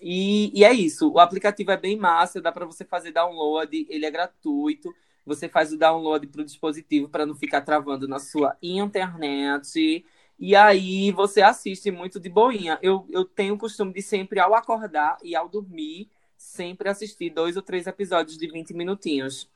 E, 0.00 0.50
e 0.58 0.64
é 0.64 0.72
isso, 0.72 1.12
o 1.12 1.20
aplicativo 1.20 1.70
é 1.70 1.76
bem 1.76 1.96
massa, 1.96 2.40
dá 2.40 2.50
para 2.50 2.66
você 2.66 2.84
fazer 2.84 3.12
download, 3.12 3.86
ele 3.88 4.04
é 4.04 4.10
gratuito 4.10 4.92
você 5.24 5.48
faz 5.48 5.72
o 5.72 5.78
download 5.78 6.26
para 6.26 6.42
o 6.42 6.44
dispositivo 6.44 7.08
para 7.08 7.24
não 7.24 7.34
ficar 7.34 7.60
travando 7.62 8.08
na 8.08 8.18
sua 8.18 8.56
internet. 8.62 10.04
E 10.38 10.56
aí 10.56 11.12
você 11.12 11.40
assiste 11.42 11.90
muito 11.90 12.18
de 12.18 12.28
boinha. 12.28 12.78
Eu, 12.82 13.06
eu 13.10 13.24
tenho 13.24 13.54
o 13.54 13.58
costume 13.58 13.92
de 13.92 14.02
sempre, 14.02 14.40
ao 14.40 14.54
acordar 14.54 15.16
e 15.22 15.36
ao 15.36 15.48
dormir, 15.48 16.08
sempre 16.36 16.88
assistir 16.88 17.30
dois 17.30 17.56
ou 17.56 17.62
três 17.62 17.86
episódios 17.86 18.36
de 18.36 18.48
20 18.48 18.74
minutinhos. 18.74 19.48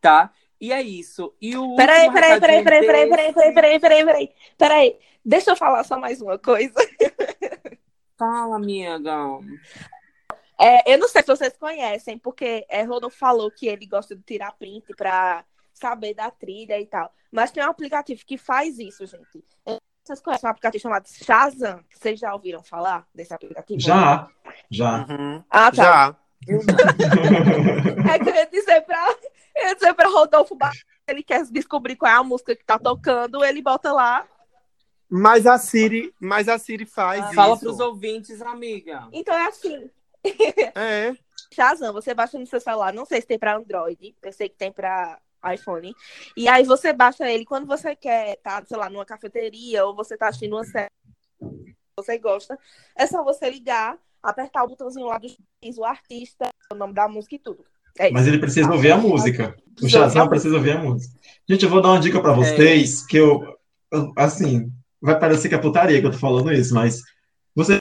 Tá? 0.00 0.32
E 0.60 0.72
é 0.72 0.82
isso. 0.82 1.34
E 1.40 1.56
o 1.56 1.76
peraí, 1.76 2.10
peraí, 2.12 2.40
peraí, 2.40 2.64
peraí, 2.64 2.86
peraí, 2.86 3.08
peraí, 3.08 3.32
peraí, 3.32 3.54
peraí, 3.54 3.80
peraí, 3.80 4.04
peraí, 4.04 4.30
peraí. 4.58 4.98
Deixa 5.24 5.50
eu 5.50 5.56
falar 5.56 5.84
só 5.84 5.98
mais 5.98 6.20
uma 6.20 6.38
coisa. 6.38 6.74
Fala, 8.16 8.56
amiga. 8.56 9.40
É, 10.60 10.92
eu 10.92 10.98
não 10.98 11.08
sei 11.08 11.22
se 11.22 11.28
vocês 11.28 11.56
conhecem, 11.56 12.18
porque 12.18 12.66
é, 12.68 12.82
Rodolfo 12.82 13.16
falou 13.16 13.50
que 13.50 13.66
ele 13.66 13.86
gosta 13.86 14.14
de 14.14 14.22
tirar 14.22 14.52
print 14.52 14.94
para 14.94 15.42
saber 15.72 16.12
da 16.12 16.30
trilha 16.30 16.78
e 16.78 16.84
tal. 16.84 17.10
Mas 17.32 17.50
tem 17.50 17.64
um 17.64 17.70
aplicativo 17.70 18.20
que 18.26 18.36
faz 18.36 18.78
isso, 18.78 19.06
gente. 19.06 19.42
Vocês 20.04 20.20
conhecem 20.20 20.46
um 20.46 20.50
aplicativo 20.50 20.82
chamado 20.82 21.06
Shazam? 21.08 21.82
Vocês 21.90 22.20
já 22.20 22.34
ouviram 22.34 22.62
falar 22.62 23.06
desse 23.14 23.32
aplicativo? 23.32 23.80
Já, 23.80 24.28
já. 24.70 25.06
Uhum. 25.08 25.42
Ah, 25.48 25.70
tá. 25.70 25.72
Já. 25.72 26.16
é 28.14 28.18
que 28.18 28.28
eu 28.28 28.34
ia 28.34 28.46
dizer 28.46 28.80
pra, 28.82 29.16
eu 29.56 29.68
ia 29.68 29.74
dizer 29.74 29.94
pra 29.94 30.08
Rodolfo, 30.08 30.56
ele 31.06 31.22
quer 31.22 31.44
descobrir 31.46 31.96
qual 31.96 32.12
é 32.12 32.14
a 32.16 32.24
música 32.24 32.54
que 32.54 32.64
tá 32.64 32.78
tocando, 32.78 33.44
ele 33.44 33.62
bota 33.62 33.92
lá. 33.92 34.26
Mas 35.08 35.46
a 35.46 35.58
Siri, 35.58 36.14
mas 36.20 36.48
a 36.48 36.58
Siri 36.58 36.86
faz 36.86 37.22
ah, 37.22 37.26
isso. 37.26 37.34
Fala 37.34 37.58
pros 37.58 37.80
ouvintes, 37.80 38.40
amiga. 38.42 39.08
Então 39.12 39.34
é 39.34 39.46
assim. 39.46 39.90
É. 40.74 41.14
Shazam, 41.52 41.92
você 41.92 42.14
baixa 42.14 42.38
no 42.38 42.46
seu 42.46 42.60
celular, 42.60 42.92
não 42.92 43.04
sei 43.04 43.20
se 43.20 43.26
tem 43.26 43.38
para 43.38 43.56
Android, 43.56 44.14
eu 44.22 44.32
sei 44.32 44.48
que 44.48 44.56
tem 44.56 44.70
para 44.70 45.18
iPhone. 45.52 45.92
E 46.36 46.48
aí 46.48 46.64
você 46.64 46.92
baixa 46.92 47.28
ele 47.28 47.44
quando 47.44 47.66
você 47.66 47.96
quer, 47.96 48.36
tá, 48.36 48.62
sei 48.64 48.76
lá, 48.76 48.88
numa 48.88 49.04
cafeteria 49.04 49.84
ou 49.84 49.94
você 49.94 50.16
tá 50.16 50.28
assistindo 50.28 50.54
uma 50.54 50.64
série 50.64 50.90
você 51.96 52.18
gosta, 52.18 52.58
é 52.96 53.06
só 53.06 53.22
você 53.22 53.50
ligar, 53.50 53.96
apertar 54.22 54.64
o 54.64 54.68
botãozinho 54.68 55.06
lá 55.06 55.18
do 55.18 55.28
X, 55.28 55.78
o 55.78 55.84
artista, 55.84 56.48
o 56.72 56.74
nome 56.74 56.94
da 56.94 57.08
música 57.08 57.34
e 57.34 57.38
tudo. 57.38 57.64
É 57.98 58.10
Mas 58.10 58.26
ele 58.26 58.38
precisa 58.38 58.70
ouvir 58.70 58.92
a 58.92 58.96
música. 58.96 59.54
O 59.82 59.88
Shazam 59.88 60.28
precisa 60.28 60.56
ouvir 60.56 60.72
a 60.72 60.78
música. 60.78 61.14
Gente, 61.48 61.64
eu 61.64 61.70
vou 61.70 61.82
dar 61.82 61.90
uma 61.90 62.00
dica 62.00 62.20
para 62.20 62.32
vocês 62.32 63.02
é. 63.02 63.06
que 63.08 63.16
eu, 63.16 63.42
eu, 63.92 64.12
assim, 64.16 64.70
vai 65.00 65.18
parecer 65.18 65.48
que 65.48 65.54
é 65.54 65.58
putaria 65.58 66.00
que 66.00 66.06
eu 66.06 66.12
tô 66.12 66.18
falando 66.18 66.52
isso, 66.52 66.74
mas 66.74 67.02
você 67.54 67.78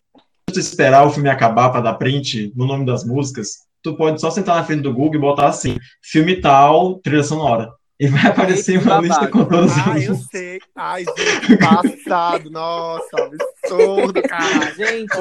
esperar 0.57 1.05
o 1.05 1.11
filme 1.11 1.29
acabar 1.29 1.69
para 1.69 1.81
dar 1.81 1.93
print 1.95 2.51
no 2.55 2.65
nome 2.65 2.85
das 2.85 3.03
músicas, 3.03 3.67
tu 3.83 3.95
pode 3.95 4.19
só 4.19 4.31
sentar 4.31 4.55
na 4.55 4.63
frente 4.63 4.81
do 4.81 4.93
Google 4.93 5.15
e 5.15 5.19
botar 5.19 5.47
assim, 5.47 5.77
filme 6.01 6.39
tal, 6.39 6.99
trilha 6.99 7.23
sonora. 7.23 7.71
E 7.99 8.07
vai 8.07 8.27
aparecer 8.27 8.77
Eita, 8.77 8.85
uma 8.85 9.01
lista 9.01 9.27
com 9.27 9.43
todas 9.43 9.71
as 9.71 9.87
Ah, 9.87 9.99
eu 9.99 10.15
sei. 10.15 10.59
Ai, 10.73 11.03
gente, 11.03 11.57
passado. 11.57 12.49
Nossa, 12.49 13.09
absurdo, 13.17 14.21
cara. 14.21 14.73
Gente. 14.73 15.17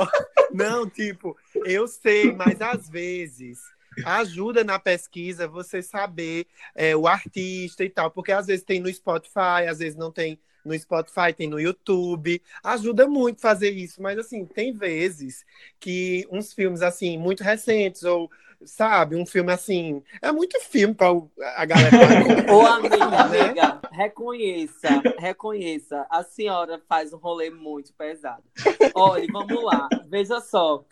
Não, 0.52 0.88
tipo, 0.88 1.36
eu 1.64 1.88
sei, 1.88 2.32
mas 2.32 2.60
às 2.60 2.88
vezes 2.88 3.58
ajuda 4.04 4.62
na 4.62 4.78
pesquisa 4.78 5.48
você 5.48 5.82
saber 5.82 6.46
é, 6.72 6.94
o 6.94 7.08
artista 7.08 7.84
e 7.84 7.90
tal, 7.90 8.12
porque 8.12 8.30
às 8.30 8.46
vezes 8.46 8.64
tem 8.64 8.78
no 8.80 8.92
Spotify, 8.92 9.66
às 9.68 9.80
vezes 9.80 9.96
não 9.96 10.12
tem 10.12 10.38
no 10.64 10.78
Spotify, 10.78 11.32
tem 11.36 11.48
no 11.48 11.60
YouTube. 11.60 12.42
Ajuda 12.62 13.06
muito 13.06 13.40
fazer 13.40 13.70
isso, 13.70 14.02
mas 14.02 14.18
assim, 14.18 14.44
tem 14.44 14.72
vezes 14.72 15.44
que 15.78 16.26
uns 16.30 16.52
filmes 16.52 16.82
assim 16.82 17.18
muito 17.18 17.42
recentes 17.42 18.02
ou 18.02 18.30
sabe, 18.64 19.14
um 19.14 19.24
filme 19.24 19.52
assim, 19.52 20.02
é 20.20 20.32
muito 20.32 20.60
filme 20.60 20.94
para 20.94 21.08
a 21.56 21.64
galera. 21.64 21.96
Ô 22.52 22.66
amiga, 22.66 23.06
né? 23.06 23.16
amiga, 23.16 23.80
reconheça, 23.92 24.88
reconheça, 25.18 26.06
a 26.10 26.22
senhora 26.22 26.82
faz 26.88 27.12
um 27.12 27.18
rolê 27.18 27.50
muito 27.50 27.92
pesado. 27.92 28.42
Olha, 28.94 29.26
vamos 29.32 29.62
lá, 29.62 29.88
veja 30.08 30.40
só. 30.40 30.84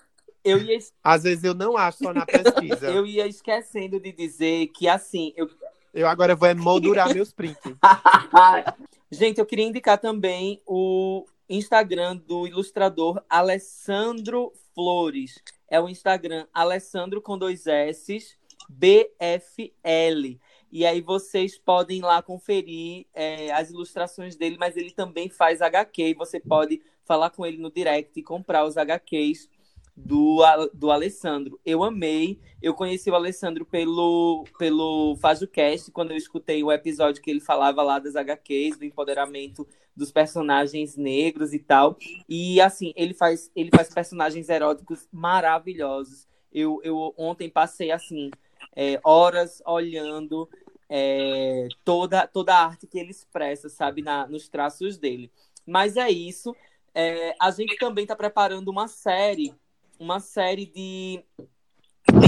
Eu 0.44 0.59
ia... 0.59 0.78
Às 1.02 1.24
vezes 1.24 1.43
eu 1.43 1.55
não 1.55 1.76
acho 1.76 1.98
só 1.98 2.14
na 2.14 2.24
pesquisa. 2.24 2.86
eu 2.86 3.05
ia 3.05 3.26
esquecendo 3.26 3.98
de 3.98 4.12
dizer 4.12 4.68
que 4.68 4.86
assim, 4.88 5.32
eu 5.36 5.51
eu 5.97 6.06
agora 6.06 6.36
vou 6.36 6.55
moldurar 6.55 7.12
meus 7.14 7.32
prints. 7.32 7.59
Gente, 9.16 9.38
eu 9.38 9.47
queria 9.47 9.64
indicar 9.64 9.98
também 9.98 10.60
o 10.66 11.24
Instagram 11.48 12.18
do 12.18 12.47
ilustrador 12.47 13.24
Alessandro 13.30 14.52
Flores. 14.74 15.43
É 15.66 15.80
o 15.80 15.88
Instagram 15.88 16.47
Alessandro 16.52 17.22
com 17.22 17.38
dois 17.38 17.66
S, 17.66 18.36
BFL. 18.68 20.38
E 20.70 20.84
aí 20.84 21.01
vocês 21.01 21.56
podem 21.56 22.02
lá 22.02 22.20
conferir 22.20 23.06
é, 23.14 23.51
as 23.52 23.70
ilustrações 23.70 24.36
dele, 24.36 24.59
mas 24.60 24.76
ele 24.76 24.90
também 24.90 25.30
faz 25.30 25.62
HQ. 25.62 26.10
E 26.10 26.12
você 26.12 26.38
pode 26.38 26.82
falar 27.02 27.30
com 27.30 27.47
ele 27.47 27.56
no 27.56 27.70
direct 27.70 28.20
e 28.20 28.22
comprar 28.22 28.66
os 28.66 28.76
HQs 28.76 29.48
do, 29.97 30.43
do 30.74 30.90
Alessandro. 30.90 31.59
Eu 31.64 31.82
amei. 31.82 32.39
Eu 32.60 32.74
conheci 32.74 33.10
o 33.10 33.14
Alessandro 33.14 33.64
pelo, 33.64 34.44
pelo 34.59 35.16
FajoCast, 35.16 35.90
quando 35.90 36.10
eu 36.10 36.16
escutei 36.16 36.62
o 36.62 36.70
episódio 36.70 37.23
que 37.23 37.31
ele 37.31 37.40
falava 37.40 37.82
lá 37.82 37.98
das 37.98 38.14
HQs, 38.14 38.78
do 38.78 38.85
empoderamento 38.85 39.66
dos 39.97 40.12
personagens 40.12 40.97
negros 40.97 41.55
e 41.55 41.59
tal. 41.59 41.97
E 42.28 42.60
assim, 42.60 42.93
ele 42.94 43.14
faz, 43.14 43.51
ele 43.56 43.70
faz 43.74 43.93
personagens 43.93 44.48
eróticos 44.48 45.09
maravilhosos. 45.10 46.27
Eu, 46.52 46.81
eu 46.85 47.14
ontem 47.16 47.48
passei 47.48 47.90
assim, 47.90 48.31
é, 48.74 49.01
horas 49.02 49.62
olhando 49.66 50.48
é, 50.89 51.68
toda, 51.85 52.27
toda 52.27 52.55
a 52.55 52.66
arte 52.66 52.86
que 52.86 52.98
ele 52.98 53.10
expressa, 53.10 53.68
sabe, 53.68 54.02
na, 54.02 54.27
nos 54.27 54.48
traços 54.48 54.98
dele. 54.98 55.31
Mas 55.66 55.97
é 55.97 56.10
isso. 56.10 56.55
É, 56.94 57.35
a 57.40 57.51
gente 57.51 57.77
também 57.77 58.05
está 58.05 58.14
preparando 58.14 58.68
uma 58.68 58.89
série 58.89 59.55
uma 59.98 60.20
série 60.20 60.66
de, 60.66 61.24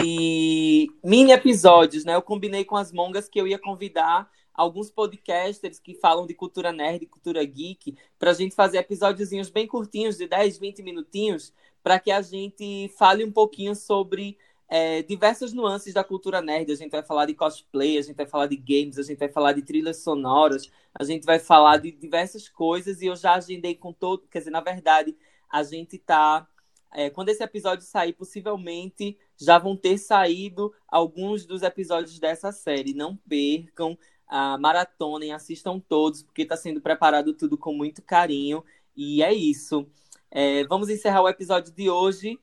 de 0.00 0.90
mini 1.04 1.32
episódios, 1.32 2.04
né? 2.04 2.14
Eu 2.14 2.22
combinei 2.22 2.64
com 2.64 2.76
as 2.76 2.92
mongas 2.92 3.28
que 3.28 3.40
eu 3.40 3.46
ia 3.46 3.58
convidar 3.58 4.30
alguns 4.58 4.90
podcasters 4.90 5.78
que 5.78 5.94
falam 5.94 6.26
de 6.26 6.34
cultura 6.34 6.72
nerd, 6.72 7.06
cultura 7.06 7.44
geek, 7.44 7.96
para 8.18 8.32
a 8.32 8.34
gente 8.34 8.56
fazer 8.56 8.78
episódiozinhos 8.78 9.50
bem 9.50 9.68
curtinhos, 9.68 10.16
de 10.16 10.26
10, 10.26 10.58
20 10.58 10.82
minutinhos, 10.82 11.52
para 11.80 12.00
que 12.00 12.10
a 12.10 12.20
gente 12.20 12.92
fale 12.98 13.24
um 13.24 13.30
pouquinho 13.30 13.76
sobre 13.76 14.36
é, 14.68 15.02
diversas 15.02 15.52
nuances 15.52 15.94
da 15.94 16.02
cultura 16.02 16.42
nerd. 16.42 16.72
A 16.72 16.74
gente 16.74 16.90
vai 16.90 17.04
falar 17.04 17.26
de 17.26 17.34
cosplay, 17.34 17.98
a 17.98 18.02
gente 18.02 18.16
vai 18.16 18.26
falar 18.26 18.46
de 18.46 18.56
games, 18.56 18.98
a 18.98 19.02
gente 19.02 19.18
vai 19.18 19.28
falar 19.28 19.52
de 19.52 19.62
trilhas 19.62 19.98
sonoras, 19.98 20.68
a 20.92 21.04
gente 21.04 21.24
vai 21.24 21.38
falar 21.38 21.78
de 21.78 21.92
diversas 21.92 22.48
coisas 22.48 23.00
e 23.00 23.06
eu 23.06 23.14
já 23.14 23.34
agendei 23.34 23.76
com 23.76 23.92
todo. 23.92 24.26
Quer 24.28 24.40
dizer, 24.40 24.50
na 24.50 24.60
verdade, 24.60 25.16
a 25.48 25.62
gente 25.62 25.94
está 25.94 26.46
É, 26.92 27.10
quando 27.10 27.28
esse 27.28 27.42
episódio 27.42 27.84
sair, 27.84 28.12
possivelmente 28.12 29.16
já 29.36 29.58
vão 29.58 29.76
ter 29.76 29.98
saído 29.98 30.72
alguns 30.86 31.44
dos 31.44 31.62
episódios 31.62 32.18
dessa 32.18 32.50
série. 32.50 32.94
Não 32.94 33.16
percam, 33.16 33.98
a 34.26 34.58
maratonem, 34.58 35.32
assistam 35.32 35.80
todos, 35.80 36.22
porque 36.22 36.42
está 36.42 36.56
sendo 36.56 36.80
preparado 36.80 37.32
tudo 37.32 37.56
com 37.56 37.72
muito 37.72 38.02
carinho. 38.02 38.64
E 38.96 39.22
é 39.22 39.32
isso. 39.32 39.86
É, 40.30 40.64
vamos 40.64 40.90
encerrar 40.90 41.22
o 41.22 41.28
episódio 41.28 41.72
de 41.72 41.88
hoje 41.88 42.38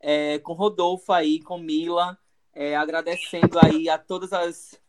é, 0.00 0.38
com 0.38 0.52
Rodolfo 0.52 1.12
aí, 1.12 1.40
com 1.40 1.58
Mila, 1.58 2.18
é, 2.54 2.76
agradecendo 2.76 3.58
aí 3.58 3.88
a 3.88 3.98
todas 3.98 4.32
as, 4.32 4.80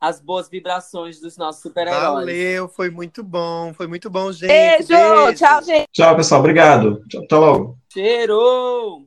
as 0.00 0.20
boas 0.20 0.48
vibrações 0.48 1.20
dos 1.20 1.36
nossos 1.36 1.62
super-heróis. 1.62 2.26
Valeu, 2.26 2.68
foi 2.68 2.90
muito 2.90 3.22
bom, 3.22 3.72
foi 3.74 3.86
muito 3.86 4.10
bom, 4.10 4.30
gente. 4.32 4.48
Beijo, 4.48 4.88
Beijo. 4.88 5.34
tchau, 5.34 5.62
gente. 5.62 5.88
Tchau, 5.92 6.16
pessoal. 6.16 6.40
Obrigado. 6.40 7.02
Tchau, 7.08 7.22
até 7.24 7.36
logo. 7.36 7.78
Cheiro! 7.92 9.04